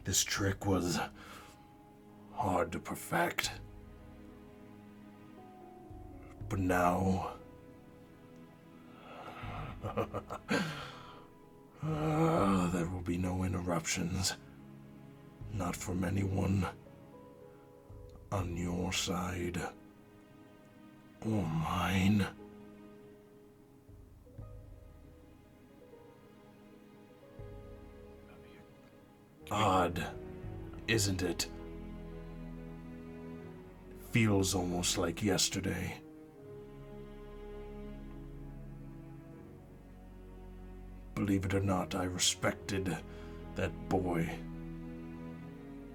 this 0.04 0.24
trick 0.24 0.66
was 0.66 0.98
hard 2.32 2.72
to 2.72 2.78
perfect. 2.78 3.50
But 6.48 6.60
now. 6.60 7.32
Ah, 11.80 12.68
there 12.72 12.86
will 12.86 13.02
be 13.02 13.16
no 13.16 13.44
interruptions. 13.44 14.34
Not 15.52 15.76
from 15.76 16.02
anyone 16.02 16.66
on 18.32 18.56
your 18.56 18.92
side 18.92 19.60
or 21.24 21.42
mine. 21.42 22.26
Odd, 29.50 30.04
isn't 30.88 31.22
it? 31.22 31.46
Feels 34.10 34.54
almost 34.54 34.98
like 34.98 35.22
yesterday. 35.22 35.94
Believe 41.18 41.46
it 41.46 41.54
or 41.54 41.60
not, 41.60 41.96
I 41.96 42.04
respected 42.04 42.96
that 43.56 43.88
boy. 43.88 44.30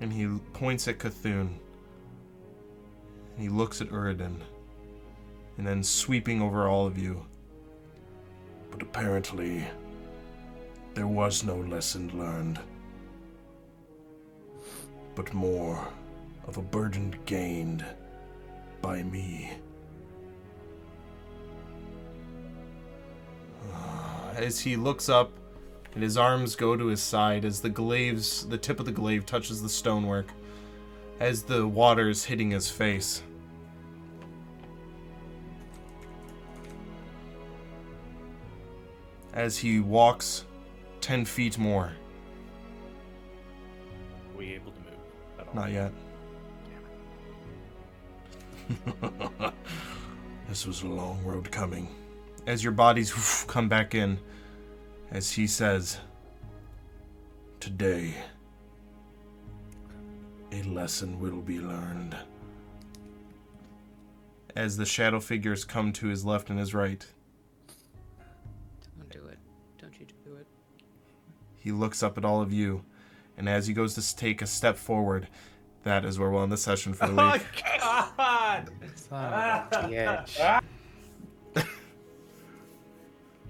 And 0.02 0.12
he 0.12 0.28
points 0.52 0.86
at 0.90 1.00
Cthulhu. 1.00 1.40
And 1.40 1.60
he 3.38 3.48
looks 3.48 3.80
at 3.80 3.88
Uridan. 3.88 4.42
And 5.58 5.66
then 5.66 5.82
sweeping 5.82 6.42
over 6.42 6.68
all 6.68 6.86
of 6.86 6.98
you. 6.98 7.26
But 8.70 8.82
apparently, 8.82 9.66
there 10.94 11.08
was 11.08 11.46
no 11.46 11.56
lesson 11.56 12.12
learned. 12.20 12.60
But 15.16 15.34
more 15.34 15.88
of 16.48 16.58
a 16.58 16.62
burden 16.62 17.16
gained 17.26 17.86
by 18.82 19.04
me. 19.04 19.54
As 24.36 24.60
he 24.60 24.76
looks 24.76 25.10
up 25.10 25.32
and 25.94 26.02
his 26.02 26.18
arms 26.18 26.56
go 26.56 26.76
to 26.76 26.88
his 26.88 27.02
side 27.02 27.46
as 27.46 27.62
the 27.62 27.70
glaives, 27.70 28.48
the 28.48 28.58
tip 28.58 28.80
of 28.80 28.86
the 28.86 28.92
glaive 28.92 29.26
touches 29.26 29.62
the 29.62 29.70
stonework, 29.70 30.28
as 31.20 31.44
the 31.44 31.68
water 31.68 32.10
is 32.10 32.26
hitting 32.26 32.50
his 32.50 32.70
face. 32.70 33.22
As 39.34 39.58
he 39.58 39.80
walks 39.80 40.46
10 41.02 41.26
feet 41.26 41.58
more. 41.58 41.92
Are 44.32 44.38
we 44.38 44.54
able 44.54 44.72
to 44.72 44.80
move 44.80 44.88
at 45.40 45.48
all? 45.48 45.54
Not 45.54 45.72
yet. 45.72 45.92
this 50.48 50.66
was 50.66 50.82
a 50.82 50.88
long 50.88 51.24
road 51.24 51.52
coming. 51.52 51.88
As 52.46 52.64
your 52.64 52.74
bodies 52.74 53.14
come 53.48 53.70
back 53.70 53.96
in, 53.96 54.20
as 55.12 55.32
he 55.32 55.48
says, 55.48 56.00
Today, 57.60 58.14
a 60.52 60.62
lesson 60.64 61.20
will 61.20 61.42
be 61.42 61.60
learned. 61.60 62.16
As 64.56 64.76
the 64.78 64.86
shadow 64.86 65.20
figures 65.20 65.64
come 65.66 65.94
to 65.94 66.08
his 66.08 66.26
left 66.26 66.50
and 66.50 66.60
his 66.60 66.74
right, 66.74 67.06
Don't 69.00 69.10
do 69.10 69.26
it. 69.30 69.40
Don't 69.80 69.98
you 70.00 70.06
do 70.26 70.36
it. 70.36 70.46
he 71.60 71.72
looks 71.72 72.04
up 72.04 72.18
at 72.18 72.26
all 72.26 72.42
of 72.42 72.52
you, 72.52 72.84
and 73.38 73.48
as 73.48 73.66
he 73.68 73.74
goes 73.74 73.94
to 73.96 74.02
s- 74.02 74.14
take 74.14 74.42
a 74.42 74.48
step 74.48 74.78
forward, 74.78 75.28
that 75.84 76.04
is 76.06 76.20
where 76.20 76.30
we'll 76.30 76.44
end 76.44 76.52
the 76.52 76.58
session 76.58 76.94
for 76.94 77.08
the 77.08 77.20
Oh, 77.22 77.32
week. 77.34 77.42
God! 77.80 78.70
Son 78.96 79.34
of 79.34 79.72
a 79.72 79.88
bitch. 79.88 80.62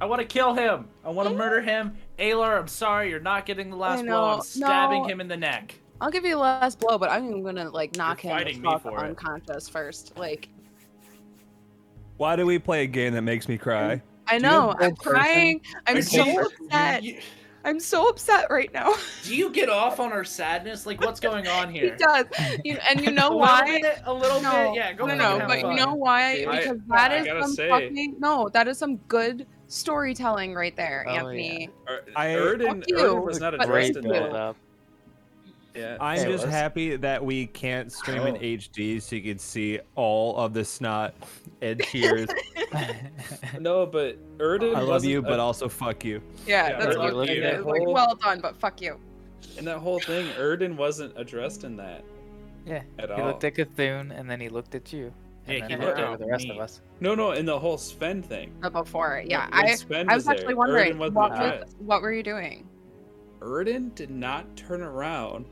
I 0.02 0.06
want 0.06 0.20
to 0.22 0.26
kill 0.28 0.54
him. 0.54 0.88
I 1.06 1.10
want 1.10 1.30
to 1.30 1.36
murder 1.36 1.62
him. 1.62 1.96
Alar, 2.20 2.60
I'm 2.60 2.68
sorry, 2.68 3.10
you're 3.10 3.20
not 3.20 3.46
getting 3.46 3.70
the 3.70 3.76
last 3.78 4.04
blow. 4.06 4.26
I'm 4.36 4.42
stabbing 4.42 5.04
no. 5.04 5.08
him 5.08 5.22
in 5.22 5.28
the 5.28 5.38
neck. 5.38 5.80
I'll 6.02 6.12
give 6.12 6.26
you 6.26 6.32
the 6.32 6.38
last 6.38 6.80
blow, 6.80 6.98
but 6.98 7.10
I'm 7.10 7.44
gonna 7.44 7.70
like 7.70 7.96
knock 7.96 8.22
him 8.22 8.30
the 8.32 8.36
fighting 8.44 8.62
me 8.62 8.70
fuck 8.70 8.82
for 8.82 9.04
it. 9.06 9.08
unconscious 9.10 9.70
first. 9.70 10.18
Like 10.18 10.50
Why 12.18 12.36
do 12.36 12.46
we 12.46 12.60
play 12.60 12.84
a 12.84 12.88
game 12.88 13.14
that 13.14 13.22
makes 13.22 13.48
me 13.48 13.58
cry? 13.58 14.02
I 14.28 14.38
Do 14.40 14.46
you 14.46 14.52
have 14.52 14.52
know, 14.52 14.70
I'm 14.80 14.96
person? 14.96 14.96
crying. 15.14 15.62
I'm 15.88 15.98
Or 15.98 16.02
so 16.02 16.26
you- 16.26 16.42
upset. 16.42 17.04
you- 17.04 17.20
I'm 17.66 17.80
so 17.80 18.10
upset 18.10 18.48
right 18.50 18.74
now. 18.74 18.94
Do 19.24 19.34
you 19.34 19.50
get 19.50 19.70
off 19.70 20.02
on 20.02 20.12
our 20.12 20.26
sadness? 20.26 20.86
Like, 20.86 21.00
what's 21.00 21.22
going 21.22 21.48
on 21.48 21.72
here? 21.72 21.82
he 21.84 21.88
here? 21.88 21.98
does. 21.98 22.26
You, 22.66 22.78
and 22.90 23.00
you 23.00 23.12
know 23.20 23.30
A 23.30 23.38
why? 23.38 23.80
bit, 23.82 24.02
a 24.04 24.14
little 24.14 24.42
no, 24.42 24.52
bit, 24.72 24.76
yeah, 24.76 24.92
go 24.92 25.06
no, 25.06 25.14
make 25.14 25.18
no, 25.22 25.36
it 25.36 25.40
have 25.40 25.48
but 25.48 25.60
you 25.60 25.74
know 25.76 25.94
why? 25.94 26.44
I- 26.46 26.58
Because 26.58 26.80
that 26.90 27.12
I 27.12 27.16
is 27.20 27.28
some 27.46 27.54
say- 27.54 27.70
fucking 27.70 28.16
no. 28.20 28.50
That 28.50 28.68
is 28.68 28.78
some 28.78 28.98
good 29.08 29.48
storytelling 29.74 30.54
right 30.54 30.76
there, 30.76 31.06
Oh, 31.08 31.12
Anthony. 31.12 31.70
Er- 31.90 32.04
I- 32.16 32.36
Erden, 32.36 32.82
Fuck 32.82 32.92
Erden 33.00 33.22
was 33.26 33.40
not 33.40 33.54
addressed 33.54 33.96
in 33.98 34.04
fuck 34.04 34.14
you. 34.14 34.32
that. 34.32 34.56
Yeah, 35.76 35.98
I'm 36.00 36.24
just 36.30 36.46
was. 36.46 36.54
happy 36.54 36.96
that 36.98 37.26
we 37.26 37.48
can't 37.48 37.92
stream 37.92 38.28
in 38.28 38.36
Oh. 38.36 38.40
HD 38.40 39.00
so 39.02 39.16
you 39.16 39.24
can 39.24 39.40
see 39.40 39.80
all 39.96 40.38
of 40.38 40.54
the 40.54 40.64
snot 40.64 41.16
and 41.64 41.80
tears. 41.80 42.30
no, 43.60 43.86
but 43.88 44.18
Erden. 44.40 44.76
I 44.76 44.80
love 44.82 44.88
wasn't 44.90 45.12
you, 45.14 45.20
a- 45.20 45.22
but 45.24 45.40
also 45.40 45.68
fuck 45.68 46.06
you. 46.06 46.22
Yeah, 46.46 46.68
Yeah, 46.70 46.78
that's 46.80 46.86
but 46.96 46.98
what 47.00 47.10
you 47.12 47.18
look 47.18 47.30
it 47.30 47.44
at 47.44 47.54
is. 47.56 47.66
that 47.66 47.68
Like, 47.68 47.82
well 47.88 48.14
done, 48.16 48.40
but 48.40 48.56
fuck 48.58 48.82
you. 48.82 49.00
And 49.58 49.66
that 49.66 49.80
whole 49.80 50.00
thing, 50.00 50.28
Erden 50.38 50.78
wasn't 50.78 51.18
addressed 51.18 51.64
in 51.64 51.76
that 51.78 52.04
yeah. 52.68 52.84
at 53.00 53.10
He 53.10 53.16
all. 53.16 53.28
looked 53.28 53.44
at 53.44 53.56
Cthulhu 53.56 54.18
and 54.18 54.30
then 54.30 54.40
he 54.40 54.50
looked 54.50 54.76
at 54.76 54.94
you. 54.94 55.12
And 55.48 55.58
Yeah, 55.58 55.68
then 55.68 55.70
he 55.82 55.86
looked 55.86 55.98
looked 55.98 56.00
over 56.00 56.14
at 56.14 56.20
the 56.20 56.26
rest 56.26 56.46
me. 56.46 56.52
of 56.52 56.60
us. 56.60 56.82
No, 57.02 57.16
no, 57.16 57.32
in 57.32 57.46
the 57.46 57.58
whole 57.60 57.78
Sven 57.78 58.22
thing. 58.24 58.54
But 58.62 58.72
before, 58.74 59.24
yeah, 59.26 59.50
I, 59.52 59.76
Sven 59.76 60.10
I 60.10 60.16
was 60.16 60.26
there, 60.26 60.36
actually 60.36 60.54
wondering 60.54 60.98
what, 60.98 61.14
was, 61.14 61.76
what 61.80 62.02
were 62.02 62.14
you 62.14 62.24
doing? 62.24 62.68
Erden 63.42 63.92
did 63.96 64.10
not 64.10 64.56
turn 64.56 64.82
around. 64.82 65.46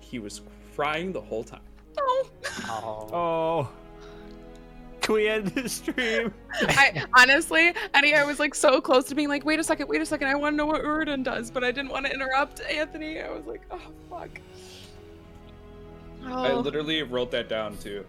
He 0.00 0.18
was 0.18 0.42
crying 0.74 1.12
the 1.12 1.20
whole 1.20 1.44
time. 1.44 1.60
Oh, 1.98 2.28
Oh. 2.68 3.08
Oh. 3.12 3.68
Can 5.00 5.14
we 5.14 5.28
end 5.28 5.46
the 5.48 5.68
stream? 5.68 6.34
I 6.60 7.04
honestly, 7.16 7.72
Eddie, 7.94 8.14
I 8.14 8.24
was 8.24 8.38
like 8.38 8.54
so 8.54 8.80
close 8.80 9.04
to 9.06 9.14
being 9.14 9.28
like, 9.28 9.44
wait 9.46 9.58
a 9.58 9.64
second, 9.64 9.88
wait 9.88 10.00
a 10.02 10.06
second, 10.06 10.28
I 10.28 10.34
want 10.34 10.52
to 10.52 10.56
know 10.58 10.66
what 10.66 10.82
Urden 10.82 11.22
does, 11.24 11.50
but 11.50 11.64
I 11.64 11.70
didn't 11.72 11.90
want 11.90 12.04
to 12.06 12.12
interrupt 12.12 12.60
Anthony. 12.62 13.20
I 13.20 13.30
was 13.30 13.46
like, 13.46 13.62
oh 13.70 13.80
fuck. 14.10 14.28
I 16.24 16.50
Oh, 16.50 16.60
literally 16.60 17.02
wrote 17.02 17.30
that 17.30 17.48
down 17.48 17.78
too. 17.78 18.04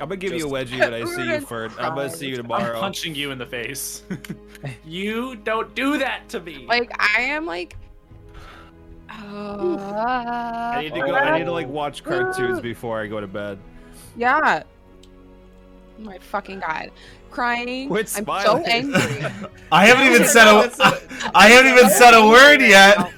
I'm 0.00 0.08
gonna 0.08 0.16
give 0.16 0.32
you 0.32 0.46
a 0.48 0.50
wedgie 0.50 0.78
when 0.80 0.92
I 0.94 1.04
see 1.04 1.22
you, 1.22 1.30
Urden 1.38 1.46
Ferd. 1.46 1.72
I'm 1.78 1.94
gonna 1.94 2.10
see 2.10 2.28
you 2.28 2.36
tomorrow. 2.36 2.74
I'm 2.74 2.80
punching 2.80 3.14
you 3.14 3.30
in 3.30 3.38
the 3.38 3.46
face. 3.46 4.02
you 4.84 5.36
don't 5.36 5.74
do 5.74 5.98
that 5.98 6.28
to 6.30 6.40
me. 6.40 6.66
like 6.66 6.90
I 6.98 7.22
am 7.22 7.46
like. 7.46 7.76
I 9.08 10.80
need 10.82 10.94
to 10.94 11.00
go. 11.00 11.14
I 11.14 11.38
need 11.38 11.44
to 11.44 11.52
like 11.52 11.68
watch 11.68 12.02
uh, 12.02 12.08
cartoons 12.08 12.60
before 12.60 13.00
I 13.00 13.06
go 13.06 13.20
to 13.20 13.26
bed. 13.26 13.58
Yeah. 14.16 14.62
Oh 15.98 16.02
my 16.02 16.18
fucking 16.18 16.60
god. 16.60 16.90
Crying. 17.30 17.88
Quit 17.88 18.12
I'm 18.16 18.24
so 18.42 18.58
angry. 18.64 19.24
I 19.72 19.86
haven't 19.86 20.12
even 20.12 20.26
said 20.26 20.44
no, 20.46 20.60
a. 20.60 20.64
it's 20.66 20.78
not- 20.78 21.00
I 21.34 21.48
haven't 21.48 21.72
even 21.72 21.90
said 21.90 22.14
a 22.14 22.26
word 22.26 22.60
yet. 22.60 23.12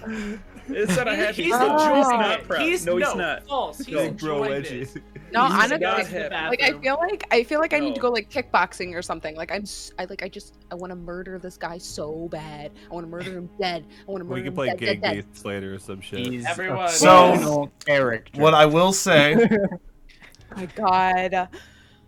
It 0.68 0.90
said 0.90 1.06
I 1.08 1.14
had. 1.14 1.34
He's 1.34 1.52
Oh. 1.54 1.72
enjoying 1.72 1.96
He's 1.96 2.08
not 2.08 2.40
it. 2.40 2.48
proud. 2.48 2.62
He's 2.62 2.86
no, 2.86 2.96
he's 2.96 3.06
no, 3.08 3.14
not. 3.14 3.46
false. 3.46 3.78
He's 3.78 3.88
No. 3.88 4.10
Bro, 4.10 4.44
enjoying 4.44 4.62
wedgie. 4.62 5.02
This. 5.42 5.50
No, 5.50 5.54
He's 5.56 5.72
honestly, 5.72 6.18
not 6.20 6.50
like, 6.50 6.60
like 6.60 6.62
I 6.62 6.80
feel 6.80 6.96
like 7.00 7.26
I 7.30 7.44
feel 7.44 7.60
like 7.60 7.72
I 7.72 7.78
need 7.78 7.94
to 7.94 8.00
go 8.00 8.10
like 8.10 8.30
kickboxing 8.30 8.94
or 8.94 9.02
something. 9.02 9.34
Like 9.36 9.52
I'm, 9.52 9.62
s- 9.62 9.92
I 9.98 10.04
like 10.06 10.22
I 10.22 10.28
just 10.28 10.54
I 10.70 10.74
want 10.74 10.90
to 10.90 10.96
murder 10.96 11.38
this 11.38 11.56
guy 11.56 11.78
so 11.78 12.28
bad. 12.28 12.72
I 12.90 12.94
want 12.94 13.04
to 13.06 13.10
murder 13.10 13.30
him 13.32 13.48
dead. 13.60 13.84
I 14.06 14.10
want 14.10 14.20
to 14.20 14.24
murder 14.24 14.34
We 14.34 14.40
can 14.42 14.48
him 14.48 14.54
play 14.54 14.66
dead, 14.68 14.78
Gang 14.78 15.00
dead, 15.00 15.14
dead. 15.16 15.30
Beasts 15.32 15.44
later 15.44 15.74
or 15.74 15.78
some 15.78 16.00
shit. 16.00 16.26
He's 16.26 16.46
Everyone- 16.46 16.84
a 16.86 16.88
So- 16.90 17.32
fictional 17.32 17.72
character. 17.84 18.40
What 18.40 18.54
I 18.54 18.66
will 18.66 18.92
say, 18.92 19.34
Oh 19.36 19.78
my 20.56 20.66
god. 20.66 21.48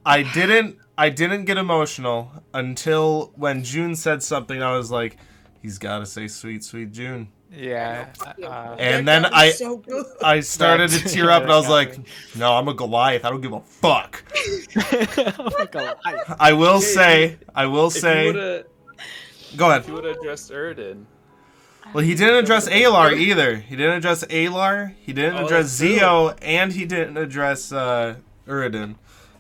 I 0.07 0.23
didn't. 0.23 0.77
I 0.97 1.11
didn't 1.11 1.45
get 1.45 1.59
emotional 1.59 2.33
until 2.55 3.33
when 3.37 3.63
June 3.63 3.95
said 3.95 4.23
something. 4.23 4.61
I 4.63 4.77
was 4.77 4.91
like, 4.91 5.17
he's 5.63 5.79
got 5.79 5.99
to 6.01 6.07
say 6.07 6.27
"sweet, 6.29 6.65
sweet 6.65 6.91
June," 6.93 7.29
Yeah. 7.51 8.13
Fuck. 8.13 8.37
Uh, 8.43 8.77
and 8.79 9.09
then 9.09 9.25
I 9.27 9.53
I 10.23 10.41
started 10.41 10.91
to 10.91 11.09
tear 11.09 11.31
up, 11.31 11.43
and 11.43 11.53
I 11.53 11.57
was 11.57 11.69
like, 11.69 11.99
no, 12.37 12.53
I'm 12.53 12.69
a 12.69 12.75
Goliath. 12.75 13.25
I 13.25 13.31
don't 13.31 13.41
give 13.41 13.53
a 13.53 13.61
fuck. 13.61 14.23
my 14.93 15.67
god. 15.71 15.97
I 16.39 16.53
will 16.53 16.81
say. 16.81 17.39
I 17.55 17.67
will 17.67 17.91
say. 17.91 18.65
Go 19.57 19.71
ahead. 19.71 19.81
If 19.83 19.89
you 19.89 19.95
would 19.95 20.05
have 20.05 20.17
addressed 20.19 20.51
Erden, 20.53 21.07
Well, 21.95 22.05
he 22.05 22.15
didn't 22.15 22.37
address 22.45 22.69
Alar 22.69 23.17
either. 23.17 23.57
He 23.57 23.77
didn't 23.77 23.97
address 23.97 24.25
Alar. 24.25 24.95
He 25.01 25.15
didn't 25.15 25.37
Oh, 25.39 25.47
address 25.47 25.79
that's 25.79 25.79
true. 25.79 25.99
Zio, 25.99 26.29
and 26.43 26.73
he 26.73 26.85
didn't 26.85 27.17
address 27.17 27.73
uh, 27.73 28.17
Uridan. 28.47 28.97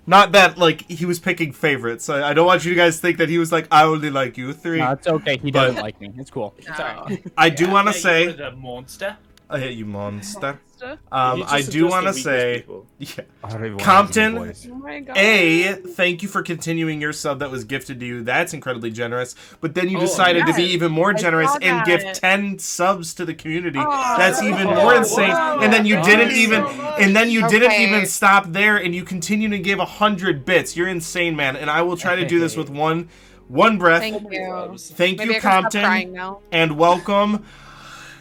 Not 0.09 0.33
that 0.33 0.57
like 0.57 0.91
he 0.91 1.05
was 1.05 1.19
picking 1.21 1.53
favorites. 1.53 2.09
I, 2.09 2.31
I 2.31 2.33
don't 2.35 2.47
want 2.47 2.65
you 2.65 2.75
guys 2.75 2.97
to 2.97 3.03
think 3.03 3.19
that 3.19 3.29
he 3.29 3.37
was 3.37 3.53
like 3.53 3.69
I 3.71 3.85
only 3.85 4.09
like 4.11 4.39
you 4.39 4.53
three. 4.55 4.79
No, 4.79 4.93
it's 4.93 5.07
okay. 5.07 5.37
He 5.37 5.51
doesn't 5.51 5.81
like 5.81 6.01
me. 6.01 6.11
It's 6.17 6.31
cool. 6.31 6.55
It's 6.57 6.67
No. 6.67 6.75
alright. 6.75 7.23
Oh. 7.27 7.31
I 7.37 7.51
do 7.51 7.71
want 7.71 7.89
to 7.89 7.95
Yeah, 7.95 8.01
say 8.01 8.23
you 8.23 8.29
were 8.31 8.37
the 8.37 8.53
monster. 8.53 9.17
I 9.51 9.59
hate 9.61 9.77
you, 9.77 9.85
monster. 9.87 10.59
Oh 10.83 10.93
Um, 11.11 11.45
I 11.47 11.63
do 11.63 11.87
want 11.89 12.07
to 12.07 12.13
say, 12.13 12.65
yeah. 12.99 13.09
I 13.43 13.51
don't 13.51 13.61
even 13.65 13.73
wanna 13.73 13.85
Compton, 13.85 14.33
do 14.35 14.39
the 14.41 14.47
voice. 14.47 14.67
my 14.67 15.01
god. 15.01 15.17
A, 15.17 15.73
thank 15.75 16.23
you 16.23 16.29
for 16.29 16.43
continuing 16.43 17.01
your 17.01 17.13
sub 17.13 17.39
that 17.41 17.51
was 17.51 17.65
gifted 17.65 18.01
to 18.01 18.07
you. 18.07 18.23
That's 18.23 18.55
incredibly 18.55 18.91
generous. 18.91 19.35
But 19.61 19.75
then 19.75 19.89
you 19.89 19.99
Oh, 19.99 20.01
decided 20.03 20.47
to 20.47 20.55
be 20.55 20.65
even 20.65 20.93
more 20.93 21.13
generous 21.13 21.51
and 21.63 21.85
give 21.87 22.03
10 22.13 22.59
subs 22.59 23.15
to 23.15 23.25
the 23.25 23.35
community. 23.35 23.79
Oh, 23.81 24.15
That's 24.19 24.43
even 24.43 24.69
wow. 24.69 24.75
more 24.83 24.95
insane. 24.95 25.31
Wow. 25.31 25.59
And 25.61 25.73
then 25.73 25.87
you 25.87 25.95
Thank 25.97 26.07
didn't 26.07 26.33
even 26.33 26.63
so 26.65 26.95
and 26.99 27.15
then 27.17 27.31
you 27.31 27.49
didn't 27.49 27.73
even 27.73 28.07
stop 28.07 28.47
there 28.49 28.77
and 28.77 28.95
you 28.95 29.05
continue 29.05 29.49
to 29.51 29.59
give 29.59 29.79
100 29.79 30.45
bits. 30.45 30.77
You're 30.77 30.89
insane, 30.89 31.37
man. 31.37 31.57
And 31.57 31.71
I 31.71 31.83
will 31.83 31.97
try 31.97 32.17
to 32.17 32.27
do 32.27 32.39
this 32.39 32.57
with 32.57 32.71
one 32.71 33.09
one 33.49 33.79
breath. 33.79 34.03
Thank 34.03 34.31
you. 34.31 34.77
Thank 34.79 35.21
you, 35.25 35.31
I 35.31 35.39
can 35.39 35.71
stop 35.71 35.73
Compton, 35.73 36.37
and 36.53 36.77
welcome. 36.79 37.45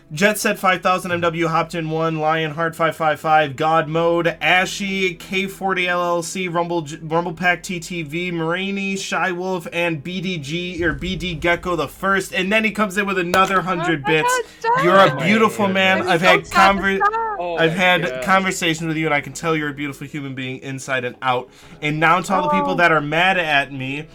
Jet 0.10 0.38
said 0.38 0.58
5000 0.58 1.12
MW 1.12 1.48
hopped 1.48 1.76
in 1.76 1.90
one 1.90 2.18
Lionheart 2.18 2.78
555 2.78 3.58
God 3.58 3.90
Mode 3.90 4.28
Ashy 4.40 5.18
K40 5.18 5.50
LLC 5.88 6.54
Rumble 6.54 6.88
Rumble 7.02 7.34
Pack 7.34 7.62
TTV 7.62 8.32
Marini 8.32 8.96
Shy 8.96 9.34
Wolf 9.34 9.68
and 9.74 10.02
BDG 10.02 10.80
or 10.82 10.94
BD 10.96 11.38
Gecko 11.38 11.76
the 11.76 11.90
first 11.90 12.34
and 12.34 12.50
then 12.50 12.64
he 12.64 12.72
comes 12.72 12.98
in 12.98 13.06
with 13.06 13.18
another 13.18 13.56
100 13.56 14.06
bits. 14.06 14.34
You're 14.82 14.96
a 14.98 15.14
beautiful 15.18 15.68
man. 15.68 16.04
I'm 16.04 16.08
I've 16.08 16.22
had 16.22 16.48
sad 16.48 16.78
conver- 16.78 17.00
Oh 17.40 17.58
I've 17.58 17.74
had 17.74 18.04
God. 18.04 18.24
conversations 18.24 18.88
with 18.88 18.96
you 18.96 19.08
and 19.08 19.14
I 19.14 19.20
can 19.20 19.34
tell 19.34 19.58
you're 19.58 19.70
a 19.70 19.74
beautiful 19.74 20.08
human 20.08 20.36
being 20.36 20.60
inside 20.60 21.04
and 21.04 21.18
out. 21.22 21.50
And 21.82 22.00
now 22.00 22.22
to 22.22 22.34
all 22.34 22.44
the 22.44 22.50
people 22.50 22.72
Oh. 22.72 22.76
that 22.76 22.94
are 22.94 23.02
mad 23.02 23.38
at 23.38 23.74
me 23.74 24.08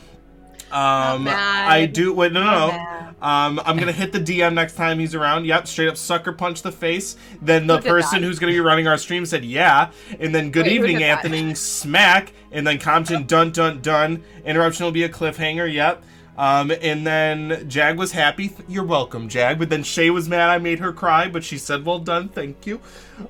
um. 0.73 1.29
I 1.29 1.87
do 1.87 2.13
wait 2.13 2.33
no 2.33 2.43
no 2.43 2.69
no. 2.69 3.13
Um, 3.23 3.61
I'm 3.65 3.79
gonna 3.79 3.93
hit 3.93 4.13
the 4.13 4.19
DM 4.19 4.55
next 4.55 4.75
time 4.75 4.99
he's 4.99 5.15
around. 5.15 5.47
Yep, 5.47 5.69
straight 5.69 5.89
up 5.89 5.97
sucker 5.97 6.33
punch 6.33 6.63
the 6.63 6.73
face. 6.73 7.17
Then 7.41 7.69
the 7.69 7.81
person 7.81 8.23
who's 8.23 8.41
gonna 8.41 8.53
be 8.53 8.61
running 8.61 8.89
our 8.89 8.99
stream 8.99 9.25
said 9.25 9.45
yeah, 9.45 9.91
and 10.19 10.35
then 10.35 10.51
good 10.51 10.67
Wait, 10.67 10.73
evening? 10.73 11.03
Anthony. 11.03 11.55
Smack, 11.83 12.33
and 12.51 12.67
then 12.67 12.79
Compton 12.79 13.27
dun 13.27 13.53
dun 13.53 13.81
dun. 13.81 14.25
Interruption 14.45 14.85
will 14.85 14.93
be 14.93 15.05
a 15.05 15.09
cliffhanger. 15.09 15.73
Yep. 15.73 16.03
Um, 16.37 16.73
and 16.81 17.07
then 17.07 17.69
Jag 17.69 17.99
was 17.99 18.13
happy. 18.13 18.53
You're 18.67 18.85
welcome, 18.85 19.29
Jag. 19.29 19.59
But 19.59 19.69
then 19.69 19.83
Shay 19.83 20.11
was 20.11 20.29
mad. 20.29 20.49
I 20.49 20.59
made 20.59 20.81
her 20.81 20.93
cry, 20.93 21.29
but 21.29 21.45
she 21.45 21.59
said, 21.59 21.85
"Well 21.85 21.99
done, 21.99 22.29
thank 22.29 22.67
you." 22.67 22.81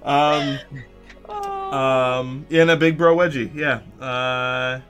Um, 0.03 0.59
um, 1.29 2.47
and 2.51 2.71
a 2.71 2.77
big 2.77 2.97
bro 2.97 3.17
wedgie. 3.17 3.55
Yeah. 3.55 3.81
Uh, 4.03 4.81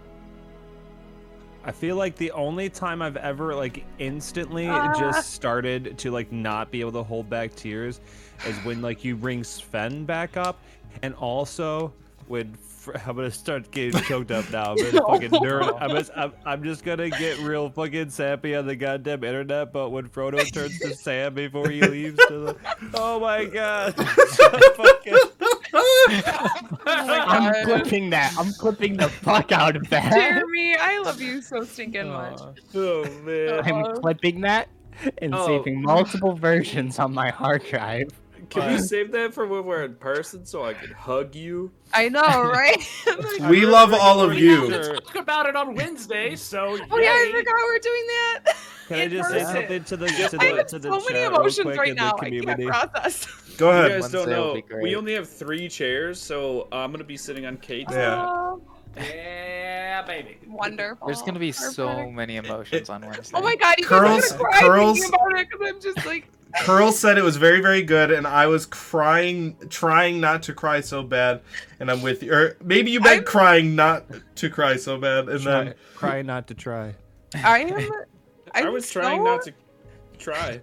I 1.64 1.70
feel 1.72 1.96
like 1.96 2.16
the 2.16 2.32
only 2.32 2.68
time 2.68 3.02
I've 3.02 3.16
ever 3.16 3.54
like 3.54 3.84
instantly 3.98 4.66
Ah. 4.68 4.92
just 4.98 5.32
started 5.32 5.96
to 5.98 6.10
like 6.10 6.32
not 6.32 6.70
be 6.70 6.80
able 6.80 6.92
to 6.92 7.02
hold 7.02 7.30
back 7.30 7.54
tears 7.54 8.00
is 8.46 8.56
when 8.64 8.82
like 8.82 9.04
you 9.04 9.16
bring 9.16 9.44
Sven 9.44 10.04
back 10.04 10.36
up, 10.36 10.58
and 11.02 11.14
also 11.14 11.92
when 12.26 12.52
Fr- 12.54 12.96
I'm 13.06 13.14
gonna 13.14 13.30
start 13.30 13.70
getting 13.70 14.00
choked 14.02 14.32
up 14.32 14.50
now. 14.50 14.72
I'm 14.72 14.76
gonna 14.76 15.06
fucking 15.08 15.30
nerd. 15.30 15.78
I'm 15.80 15.90
just, 15.90 16.10
I'm, 16.16 16.32
I'm 16.44 16.64
just 16.64 16.84
gonna 16.84 17.10
get 17.10 17.38
real 17.38 17.70
fucking 17.70 18.10
sappy 18.10 18.56
on 18.56 18.66
the 18.66 18.74
goddamn 18.74 19.22
internet. 19.22 19.72
But 19.72 19.90
when 19.90 20.08
Frodo 20.08 20.52
turns 20.52 20.80
to 20.80 20.92
Sam 20.96 21.32
before 21.34 21.68
he 21.68 21.80
leaves, 21.80 22.18
to 22.26 22.38
the, 22.40 22.56
oh 22.94 23.20
my 23.20 23.44
god, 23.44 23.94
fucking, 24.76 25.16
I'm 26.86 27.64
clipping 27.64 28.10
that. 28.10 28.34
I'm 28.36 28.52
clipping 28.54 28.96
the 28.96 29.08
fuck 29.08 29.52
out 29.52 29.76
of 29.76 29.88
that. 29.90 30.12
Jeremy, 30.12 30.76
I 30.78 31.00
love 31.00 31.20
you 31.20 31.40
so 31.40 31.64
stinking 31.64 32.08
much. 32.08 32.38
Oh 32.74 33.04
man. 33.24 33.60
I'm 33.64 33.84
Uh, 33.84 34.00
clipping 34.00 34.40
that 34.42 34.68
and 35.18 35.34
Oh. 35.34 35.46
saving 35.46 35.82
multiple 35.82 36.34
versions 36.34 36.98
on 36.98 37.14
my 37.14 37.30
hard 37.30 37.64
drive. 37.64 38.08
Can 38.50 38.66
we 38.66 38.74
Uh, 38.74 38.78
save 38.78 39.12
that 39.12 39.32
for 39.32 39.46
when 39.46 39.64
we're 39.64 39.84
in 39.84 39.94
person 39.94 40.44
so 40.44 40.64
I 40.64 40.74
can 40.74 40.90
hug 40.90 41.34
you? 41.34 41.70
I 41.94 42.08
know, 42.08 42.20
right? 42.52 42.76
We 43.48 43.64
love 43.64 43.94
all 43.94 44.20
of 44.20 44.34
you. 44.34 44.70
Talk 44.70 45.14
about 45.16 45.46
it 45.46 45.56
on 45.56 45.74
Wednesday, 45.74 46.36
so 46.36 46.76
oh 46.90 46.98
yeah, 46.98 47.08
I 47.08 47.30
forgot 47.30 47.54
we're 47.66 47.78
doing 47.78 48.06
that. 48.08 48.56
Can 48.88 48.96
I 48.98 49.02
In 49.04 49.10
just 49.10 49.30
say 49.30 49.44
something 49.44 49.84
to 49.84 49.96
the 49.96 50.06
to 50.08 50.36
I 50.38 50.50
the 50.50 50.56
have 50.56 50.66
to 50.66 50.78
the 50.78 50.88
so 50.90 50.96
many 50.96 51.04
chat 51.06 51.14
real 51.30 51.36
emotions 51.40 51.64
quick 51.64 51.78
right 51.78 51.88
in 51.90 51.96
the 51.96 52.02
now. 52.02 52.16
I 52.20 52.30
can't 52.30 52.62
process. 52.92 53.26
Go 53.56 53.70
ahead. 53.70 53.82
You 53.84 53.90
ahead. 53.98 54.02
guys 54.02 54.10
don't 54.12 54.28
know. 54.30 54.60
We 54.80 54.96
only 54.96 55.14
have 55.14 55.28
three 55.28 55.68
chairs, 55.68 56.20
so 56.20 56.68
uh, 56.72 56.76
I'm 56.76 56.92
gonna 56.92 57.04
be 57.04 57.16
sitting 57.16 57.46
on 57.46 57.56
Kate's. 57.58 57.92
Yeah. 57.92 58.24
Oh, 58.26 58.62
Yeah, 58.96 60.02
baby. 60.02 60.38
wonderful. 60.46 61.06
There's 61.06 61.22
gonna 61.22 61.38
be 61.38 61.52
so 61.52 62.10
many 62.10 62.36
emotions 62.36 62.88
on 62.90 63.02
Wednesday. 63.06 63.36
Oh 63.36 63.42
my 63.42 63.56
god, 63.56 63.74
you 63.78 63.86
Curls- 63.86 64.22
guys 64.22 64.32
are 64.32 64.38
gonna 64.38 64.50
cry 64.50 64.60
curls- 64.60 64.98
thinking 65.00 65.14
about 65.14 65.38
it 65.40 65.48
because 65.50 65.68
I'm 65.68 65.80
just 65.80 66.06
like. 66.06 66.28
Curl 66.64 66.92
said 66.92 67.16
it 67.16 67.24
was 67.24 67.38
very, 67.38 67.62
very 67.62 67.80
good, 67.82 68.10
and 68.10 68.26
I 68.26 68.46
was 68.46 68.66
crying, 68.66 69.56
trying 69.70 70.20
not 70.20 70.42
to 70.44 70.52
cry 70.52 70.82
so 70.82 71.02
bad, 71.02 71.40
and 71.80 71.90
I'm 71.90 72.02
with 72.02 72.22
you. 72.22 72.34
Or 72.34 72.56
maybe 72.62 72.90
you 72.90 73.00
meant 73.00 73.14
I'm- 73.14 73.24
crying 73.24 73.74
not 73.74 74.04
to 74.36 74.50
cry 74.50 74.76
so 74.76 74.98
bad, 74.98 75.28
and 75.30 75.40
Try, 75.42 75.64
then 75.64 75.74
cry 75.94 76.20
not 76.22 76.48
to 76.48 76.54
try. 76.54 76.94
I 77.34 77.60
am. 77.60 77.90
I'm 78.54 78.66
I 78.66 78.68
was 78.68 78.90
trying 78.90 79.24
not 79.24 79.40
to 79.44 79.54
try. 80.18 80.60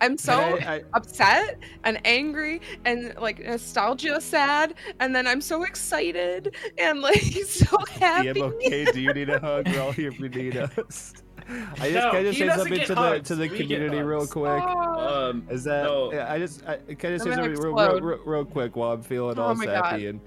I'm 0.00 0.16
so 0.18 0.34
I- 0.34 0.74
I- 0.76 0.82
upset 0.94 1.58
and 1.84 2.00
angry 2.04 2.60
and 2.84 3.14
like 3.18 3.38
nostalgia 3.44 4.20
sad, 4.20 4.74
and 5.00 5.14
then 5.14 5.26
I'm 5.26 5.40
so 5.40 5.62
excited 5.64 6.54
and 6.78 7.00
like 7.00 7.20
so 7.46 7.76
happy. 7.90 8.28
DM, 8.32 8.42
okay, 8.42 8.84
do 8.86 9.00
you 9.00 9.12
need 9.12 9.28
a 9.30 9.38
hug? 9.38 9.68
We're 9.68 9.80
all 9.80 9.92
here 9.92 10.08
if 10.10 10.18
you 10.18 10.28
need 10.28 10.56
us. 10.56 11.14
I 11.48 11.90
just 11.90 11.94
No, 11.94 12.10
can 12.10 12.16
I 12.16 12.22
just 12.24 12.38
say 12.38 12.48
something 12.48 12.74
get 12.74 12.86
to 12.88 12.94
the 12.96 13.20
to 13.20 13.34
the 13.36 13.48
we 13.48 13.56
community 13.58 13.98
real 13.98 14.26
quick. 14.26 14.62
Um, 14.62 15.46
Is 15.48 15.62
that 15.64 15.84
no. 15.84 16.10
I 16.10 16.38
just 16.38 16.66
I, 16.66 16.78
can 16.78 17.12
I 17.12 17.14
just 17.16 17.24
say 17.24 17.30
I'm 17.30 17.36
gonna 17.36 17.54
something 17.54 17.72
real, 17.72 17.74
real, 17.74 18.00
real, 18.00 18.18
real 18.24 18.44
quick 18.44 18.74
while 18.74 18.92
I'm 18.92 19.02
feeling 19.02 19.38
Oh 19.38 19.42
all 19.42 19.54
my 19.54 19.64
sappy 19.64 20.08
and 20.08 20.20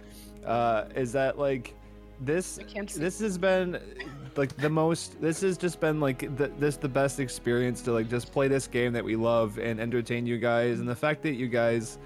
uh, 0.46 0.86
is 0.96 1.12
that 1.14 1.38
like 1.38 1.76
this 2.22 2.58
I 2.60 2.64
can't 2.64 2.90
see. 2.90 3.00
this 3.02 3.20
has 3.20 3.38
been 3.38 3.80
like 4.38 4.56
the 4.58 4.70
most 4.70 5.22
this 5.22 5.42
has 5.42 5.58
just 5.58 5.80
been 5.80 6.00
like 6.00 6.36
the, 6.38 6.48
this 6.60 6.78
the 6.78 6.90
best 6.90 7.20
experience 7.20 7.82
to 7.84 7.92
like 7.92 8.10
just 8.10 8.32
play 8.32 8.48
this 8.48 8.68
game 8.68 8.94
that 8.94 9.04
we 9.04 9.16
love 9.16 9.58
and 9.58 9.80
entertain 9.80 10.26
you 10.26 10.38
guys. 10.38 10.80
And 10.80 10.88
the 10.88 10.96
fact 10.96 11.24
that 11.24 11.34
you 11.34 11.48
guys 11.48 11.98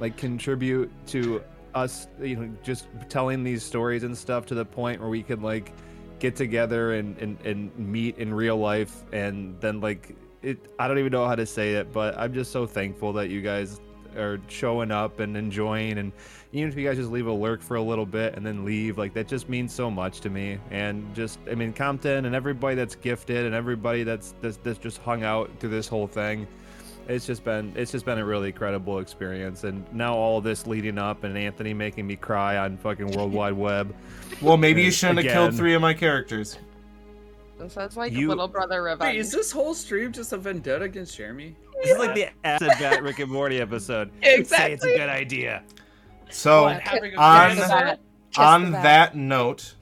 like 0.00 0.16
contribute 0.16 0.90
to 1.08 1.42
us 1.74 2.08
you 2.20 2.36
know 2.36 2.50
just 2.62 2.86
telling 3.08 3.44
these 3.44 3.62
stories 3.62 4.02
and 4.02 4.16
stuff 4.16 4.46
to 4.46 4.54
the 4.54 4.64
point 4.64 5.00
where 5.00 5.10
we 5.10 5.22
could 5.22 5.42
like 5.42 5.72
get 6.18 6.34
together 6.34 6.94
and, 6.94 7.18
and, 7.18 7.38
and 7.44 7.78
meet 7.78 8.16
in 8.16 8.32
real 8.32 8.56
life 8.56 9.04
and 9.12 9.60
then 9.60 9.80
like 9.80 10.16
it 10.42 10.58
i 10.78 10.88
don't 10.88 10.98
even 10.98 11.12
know 11.12 11.26
how 11.26 11.34
to 11.34 11.44
say 11.44 11.74
it 11.74 11.92
but 11.92 12.16
i'm 12.18 12.32
just 12.32 12.50
so 12.50 12.66
thankful 12.66 13.12
that 13.12 13.28
you 13.28 13.42
guys 13.42 13.80
are 14.16 14.40
showing 14.48 14.90
up 14.90 15.20
and 15.20 15.36
enjoying 15.36 15.98
and 15.98 16.12
even 16.52 16.68
if 16.68 16.76
you 16.76 16.86
guys 16.86 16.96
just 16.96 17.10
leave 17.10 17.26
a 17.26 17.32
lurk 17.32 17.60
for 17.60 17.76
a 17.76 17.82
little 17.82 18.06
bit 18.06 18.34
and 18.34 18.46
then 18.46 18.64
leave 18.64 18.98
like 18.98 19.12
that 19.14 19.28
just 19.28 19.48
means 19.48 19.72
so 19.72 19.90
much 19.90 20.20
to 20.20 20.30
me 20.30 20.58
and 20.70 21.14
just 21.14 21.38
i 21.50 21.54
mean 21.54 21.72
compton 21.72 22.24
and 22.24 22.34
everybody 22.34 22.74
that's 22.74 22.94
gifted 22.94 23.44
and 23.44 23.54
everybody 23.54 24.02
that's 24.02 24.34
that's, 24.40 24.56
that's 24.58 24.78
just 24.78 24.98
hung 24.98 25.22
out 25.22 25.50
through 25.58 25.70
this 25.70 25.88
whole 25.88 26.06
thing 26.06 26.46
it's 27.08 27.26
just 27.26 27.44
been 27.44 27.72
it's 27.76 27.92
just 27.92 28.04
been 28.04 28.18
a 28.18 28.24
really 28.24 28.52
credible 28.52 28.98
experience 28.98 29.64
and 29.64 29.84
now 29.92 30.14
all 30.14 30.40
this 30.40 30.66
leading 30.66 30.98
up 30.98 31.24
and 31.24 31.36
anthony 31.36 31.74
making 31.74 32.06
me 32.06 32.16
cry 32.16 32.56
on 32.56 32.76
fucking 32.76 33.10
world 33.12 33.32
wide 33.32 33.52
web 33.52 33.94
well, 34.42 34.56
maybe 34.56 34.82
you 34.82 34.88
uh, 34.88 34.92
shouldn't 34.92 35.24
have 35.24 35.32
killed 35.32 35.54
three 35.54 35.74
of 35.74 35.82
my 35.82 35.94
characters. 35.94 36.58
So 37.68 37.80
it's 37.80 37.96
like 37.96 38.12
You- 38.12 38.28
little 38.28 38.48
brother 38.48 38.82
revenge. 38.82 39.14
Wait, 39.14 39.18
is 39.18 39.32
this 39.32 39.50
whole 39.50 39.72
stream 39.74 40.12
just 40.12 40.32
a 40.32 40.36
vendetta 40.36 40.84
against 40.84 41.16
Jeremy? 41.16 41.56
this 41.82 41.90
is 41.90 41.98
like 41.98 42.14
the 42.14 42.28
acid 42.44 42.70
vat 42.78 43.02
rick 43.02 43.18
and 43.18 43.30
morty 43.30 43.60
episode 43.60 44.10
exactly. 44.22 44.44
say 44.44 44.72
it's 44.72 44.84
a 44.84 44.96
good 44.96 45.10
idea 45.10 45.62
So 46.30 46.64
What, 46.64 46.82
on 46.82 46.82
Just 46.82 47.02
the 47.02 47.10
cancer? 47.16 47.68
bat. 47.68 48.00
Just 48.30 48.38
on 48.40 48.72
that 48.72 49.16
note, 49.16 49.74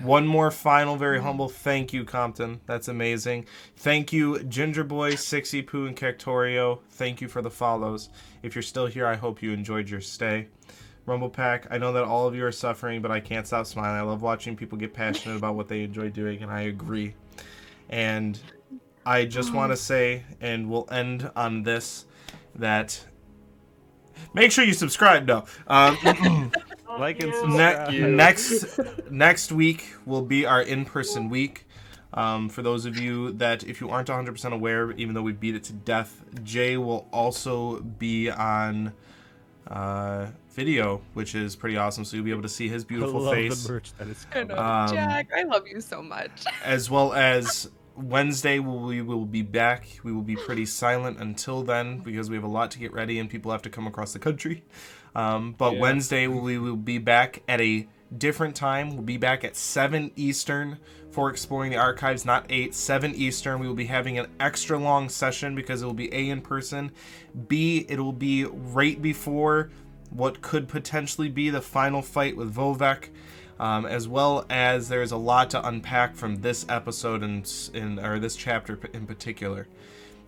one 0.00 0.26
more 0.26 0.50
final, 0.50 0.96
very 0.96 1.16
mm-hmm. 1.16 1.26
humble 1.26 1.48
thank 1.48 1.92
you, 1.92 2.04
Compton. 2.04 2.60
That's 2.66 2.88
amazing. 2.88 3.46
Thank 3.76 4.12
you, 4.12 4.42
Ginger 4.42 4.84
Boy, 4.84 5.12
Sixy 5.12 5.66
Poo, 5.66 5.86
and 5.86 5.96
Cactorio. 5.96 6.80
Thank 6.90 7.20
you 7.20 7.28
for 7.28 7.40
the 7.40 7.50
follows. 7.50 8.10
If 8.42 8.54
you're 8.54 8.62
still 8.62 8.86
here, 8.86 9.06
I 9.06 9.14
hope 9.14 9.42
you 9.42 9.52
enjoyed 9.52 9.88
your 9.88 10.02
stay. 10.02 10.48
Rumble 11.06 11.30
Pack, 11.30 11.68
I 11.70 11.78
know 11.78 11.92
that 11.92 12.04
all 12.04 12.26
of 12.26 12.34
you 12.34 12.44
are 12.44 12.52
suffering, 12.52 13.00
but 13.00 13.10
I 13.10 13.20
can't 13.20 13.46
stop 13.46 13.64
smiling. 13.66 13.96
I 13.96 14.02
love 14.02 14.22
watching 14.22 14.56
people 14.56 14.76
get 14.76 14.92
passionate 14.92 15.36
about 15.36 15.54
what 15.54 15.68
they 15.68 15.82
enjoy 15.82 16.10
doing, 16.10 16.42
and 16.42 16.50
I 16.50 16.62
agree. 16.62 17.14
And 17.88 18.38
I 19.06 19.24
just 19.24 19.54
want 19.54 19.70
to 19.70 19.76
say, 19.76 20.24
and 20.40 20.68
we'll 20.68 20.88
end 20.90 21.30
on 21.36 21.62
this, 21.62 22.06
that 22.56 23.02
make 24.34 24.52
sure 24.52 24.64
you 24.64 24.72
subscribe. 24.74 25.26
No, 25.26 25.44
um, 25.66 26.50
like 26.98 27.22
and 27.22 27.30
ne- 27.30 27.34
subscribe. 27.34 27.90
next 27.92 28.80
next 29.10 29.52
week 29.52 29.94
will 30.04 30.22
be 30.22 30.46
our 30.46 30.62
in-person 30.62 31.28
week. 31.28 31.66
Um, 32.14 32.48
for 32.48 32.62
those 32.62 32.86
of 32.86 32.98
you 32.98 33.32
that, 33.32 33.64
if 33.64 33.80
you 33.80 33.90
aren't 33.90 34.08
100% 34.08 34.52
aware, 34.52 34.92
even 34.92 35.14
though 35.14 35.22
we 35.22 35.32
beat 35.32 35.54
it 35.54 35.64
to 35.64 35.74
death, 35.74 36.24
Jay 36.42 36.78
will 36.78 37.06
also 37.12 37.80
be 37.80 38.30
on 38.30 38.94
uh, 39.66 40.28
video, 40.50 41.02
which 41.12 41.34
is 41.34 41.54
pretty 41.54 41.76
awesome. 41.76 42.04
So 42.04 42.16
you'll 42.16 42.24
be 42.24 42.30
able 42.30 42.42
to 42.42 42.48
see 42.48 42.68
his 42.68 42.84
beautiful 42.84 43.22
I 43.22 43.24
love 43.24 43.34
face, 43.34 43.64
the 43.64 43.72
merch 43.72 43.92
that 43.98 44.08
is 44.08 44.26
I 44.34 44.44
know. 44.44 44.56
Um, 44.56 44.88
Jack, 44.94 45.28
I 45.36 45.42
love 45.42 45.66
you 45.66 45.80
so 45.80 46.02
much. 46.02 46.44
as 46.64 46.90
well 46.90 47.12
as 47.12 47.70
Wednesday 47.96 48.58
we 48.58 49.02
will 49.02 49.24
be 49.24 49.42
back. 49.42 49.86
We 50.02 50.12
will 50.12 50.22
be 50.22 50.36
pretty 50.36 50.66
silent 50.66 51.18
until 51.18 51.62
then 51.62 51.98
because 51.98 52.28
we 52.28 52.36
have 52.36 52.44
a 52.44 52.48
lot 52.48 52.70
to 52.72 52.78
get 52.78 52.92
ready 52.92 53.18
and 53.18 53.28
people 53.28 53.52
have 53.52 53.62
to 53.62 53.70
come 53.70 53.86
across 53.86 54.12
the 54.12 54.18
country. 54.18 54.64
Um, 55.14 55.54
but 55.56 55.74
Yeah. 55.74 55.80
Wednesday 55.80 56.26
we 56.26 56.58
will 56.58 56.76
be 56.76 56.98
back 56.98 57.42
at 57.48 57.60
a 57.60 57.88
different 58.16 58.54
time. 58.54 58.90
We'll 58.90 59.02
be 59.02 59.16
back 59.16 59.44
at 59.44 59.56
7 59.56 60.12
Eastern 60.14 60.78
for 61.10 61.30
exploring 61.30 61.70
the 61.70 61.78
archives, 61.78 62.24
not 62.24 62.46
8, 62.50 62.74
7 62.74 63.14
Eastern. 63.14 63.58
We 63.58 63.66
will 63.66 63.74
be 63.74 63.86
having 63.86 64.18
an 64.18 64.26
extra 64.38 64.78
long 64.78 65.08
session 65.08 65.54
because 65.54 65.82
it 65.82 65.86
will 65.86 65.94
be 65.94 66.12
A 66.12 66.28
in 66.28 66.40
person. 66.42 66.92
B, 67.48 67.86
it 67.88 67.98
will 67.98 68.12
be 68.12 68.44
right 68.44 69.00
before 69.00 69.70
what 70.10 70.40
could 70.40 70.68
potentially 70.68 71.28
be 71.28 71.50
the 71.50 71.62
final 71.62 72.02
fight 72.02 72.36
with 72.36 72.54
Vovek. 72.54 73.08
Um, 73.58 73.86
as 73.86 74.06
well 74.06 74.44
as 74.50 74.88
there's 74.88 75.12
a 75.12 75.16
lot 75.16 75.48
to 75.50 75.66
unpack 75.66 76.14
from 76.14 76.36
this 76.42 76.66
episode 76.68 77.22
and 77.22 77.50
in 77.72 77.98
or 77.98 78.18
this 78.18 78.36
chapter 78.36 78.78
in 78.92 79.06
particular. 79.06 79.66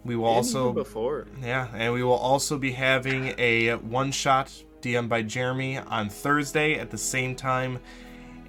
We 0.05 0.17
will 0.17 0.29
And 0.29 0.37
also 0.37 0.73
before. 0.73 1.27
yeah, 1.43 1.69
and 1.75 1.93
we 1.93 2.03
will 2.03 2.13
also 2.15 2.57
be 2.57 2.73
having 2.73 3.35
a 3.37 3.75
one 3.75 4.13
shot 4.13 4.51
DM 4.81 5.09
by 5.11 5.21
Jeremy 5.23 5.77
on 5.77 6.09
Thursday 6.09 6.79
at 6.79 6.91
the 6.91 6.97
same 6.97 7.35
time. 7.35 7.81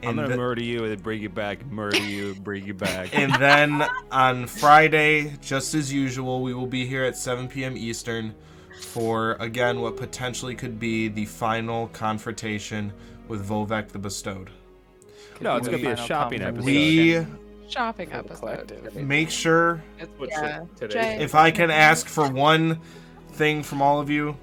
I'm 0.01 0.09
And 0.09 0.15
gonna 0.17 0.29
the- 0.29 0.37
murder 0.37 0.63
you 0.63 0.85
and 0.85 1.03
bring 1.03 1.21
you 1.21 1.27
back, 1.27 1.65
murder 1.69 1.97
you, 1.97 2.35
bring 2.35 2.65
you 2.65 2.73
back. 2.73 3.09
and 3.17 3.33
then 3.35 3.85
on 4.11 4.47
Friday, 4.47 5.33
just 5.41 5.73
as 5.75 5.91
usual, 5.91 6.41
we 6.41 6.53
will 6.53 6.67
be 6.67 6.85
here 6.85 7.03
at 7.03 7.17
7 7.17 7.49
p.m. 7.49 7.75
Eastern 7.75 8.33
for 8.79 9.33
again 9.41 9.81
what 9.81 9.97
potentially 9.97 10.55
could 10.55 10.79
be 10.79 11.09
the 11.09 11.25
final 11.25 11.87
confrontation 11.89 12.93
with 13.27 13.45
Vovek 13.49 13.89
the 13.89 13.99
Bestowed. 13.99 14.51
No, 15.41 15.55
it's 15.57 15.67
gonna 15.67 15.77
be 15.79 15.87
a 15.87 15.97
shopping 15.97 16.41
episode. 16.41 16.65
We 16.65 17.25
Shopping 17.69 18.11
episode. 18.11 18.95
make 18.95 19.29
sure 19.29 19.83
What's 20.17 20.31
Yeah. 20.35 20.61
today? 20.75 21.17
If 21.19 21.35
I 21.35 21.51
can 21.51 21.69
ask 21.69 22.07
for 22.07 22.27
one 22.27 22.79
thing 23.33 23.61
from 23.63 23.81
all 23.81 23.99
of 24.01 24.09
you, 24.09 24.35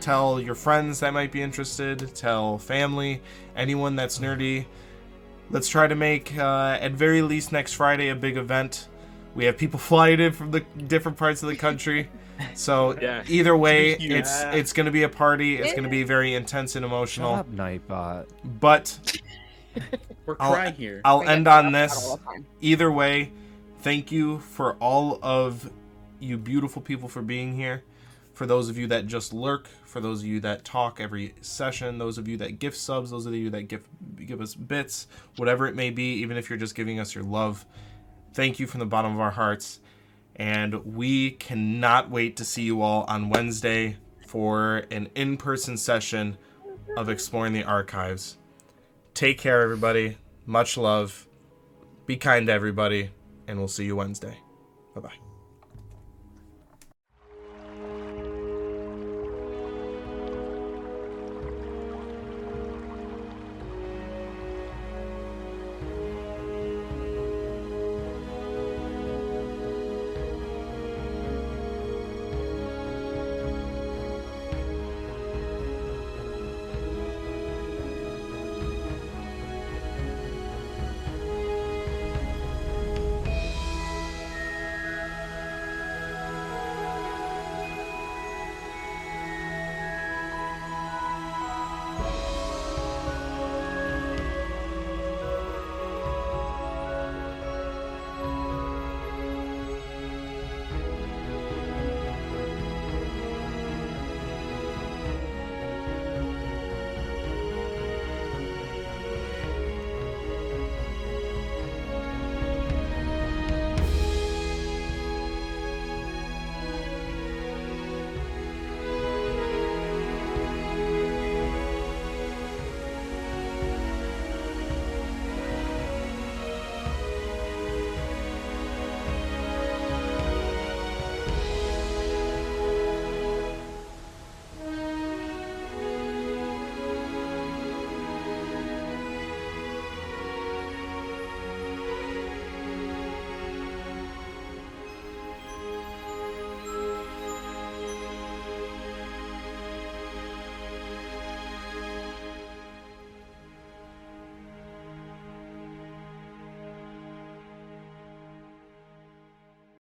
tell 0.00 0.40
your 0.40 0.54
friends 0.54 1.00
that 1.00 1.12
might 1.12 1.32
be 1.32 1.42
interested, 1.42 2.14
tell 2.14 2.56
family, 2.58 3.20
anyone 3.54 3.94
that's 3.96 4.18
nerdy. 4.18 4.64
Let's 5.50 5.68
try 5.68 5.86
to 5.86 5.94
make, 5.94 6.36
uh, 6.38 6.78
at 6.80 6.92
very 6.92 7.20
least 7.22 7.52
next 7.52 7.74
Friday, 7.74 8.08
a 8.08 8.14
big 8.14 8.36
event. 8.38 8.88
We 9.34 9.44
have 9.44 9.58
people 9.58 9.78
flying 9.90 10.20
in 10.20 10.32
from 10.32 10.50
the 10.50 10.60
different 10.60 11.18
parts 11.18 11.42
of 11.42 11.48
the 11.50 11.56
country. 11.56 12.08
So 12.54 12.96
Yeah. 13.02 13.22
either 13.28 13.54
way, 13.54 13.96
Huge. 13.98 14.12
it's 14.12 14.42
it's 14.54 14.72
gonna 14.72 14.90
be 14.90 15.02
a 15.02 15.08
party. 15.10 15.56
It's 15.58 15.74
gonna 15.74 15.88
be 15.90 16.04
very 16.04 16.34
intense 16.34 16.74
and 16.74 16.84
Shut 16.84 16.90
emotional. 16.90 17.34
up, 17.34 17.50
Nightbot. 17.52 18.26
But 18.44 18.98
We're 20.26 20.36
I'll- 20.40 20.52
crying 20.52 20.74
here. 20.74 21.00
I'll 21.04 21.22
end 21.22 21.48
on 21.48 21.72
this 21.72 22.06
all 22.08 22.16
the 22.16 22.24
time. 22.24 22.46
either 22.60 22.90
way, 22.90 23.32
thank 23.80 24.10
you 24.12 24.38
for 24.40 24.74
all 24.74 25.18
of 25.22 25.70
you 26.18 26.36
beautiful 26.36 26.82
people 26.82 27.08
for 27.08 27.22
being 27.22 27.54
here. 27.54 27.82
For 28.34 28.46
those 28.46 28.68
of 28.70 28.78
you 28.78 28.86
that 28.86 29.06
just 29.06 29.34
lurk, 29.34 29.68
for 29.84 30.00
those 30.00 30.20
of 30.20 30.26
you 30.26 30.40
that 30.40 30.64
talk 30.64 30.98
every 30.98 31.34
session, 31.42 31.98
those 31.98 32.16
of 32.16 32.26
you 32.26 32.38
that 32.38 32.58
gift 32.58 32.76
subs, 32.76 33.10
those 33.10 33.26
of 33.26 33.34
you 33.34 33.50
that 33.50 33.64
give 33.64 33.84
give 34.16 34.40
us 34.40 34.54
bits, 34.54 35.08
whatever 35.36 35.66
it 35.66 35.74
may 35.74 35.90
be, 35.90 36.14
even 36.14 36.36
if 36.38 36.48
you're 36.48 36.58
just 36.58 36.74
giving 36.74 36.98
us 36.98 37.14
your 37.14 37.24
love, 37.24 37.66
thank 38.32 38.58
you 38.58 38.66
from 38.66 38.80
the 38.80 38.86
bottom 38.86 39.12
of 39.14 39.20
our 39.20 39.32
hearts. 39.32 39.80
And 40.36 40.74
we 40.96 41.32
cannot 41.32 42.08
wait 42.08 42.36
to 42.38 42.44
see 42.46 42.62
you 42.62 42.80
all 42.80 43.04
on 43.08 43.28
Wednesday 43.28 43.98
for 44.26 44.84
an 44.90 45.10
in-person 45.14 45.76
session 45.76 46.38
of 46.96 47.10
exploring 47.10 47.52
the 47.52 47.64
archives. 47.64 48.38
Take 49.14 49.38
care, 49.38 49.62
everybody. 49.62 50.18
Much 50.46 50.76
love. 50.76 51.26
Be 52.06 52.16
kind 52.16 52.46
to 52.46 52.52
everybody, 52.52 53.10
and 53.46 53.58
we'll 53.58 53.68
see 53.68 53.84
you 53.84 53.96
Wednesday. 53.96 54.38
Bye 54.94 55.00
bye. 55.00 55.29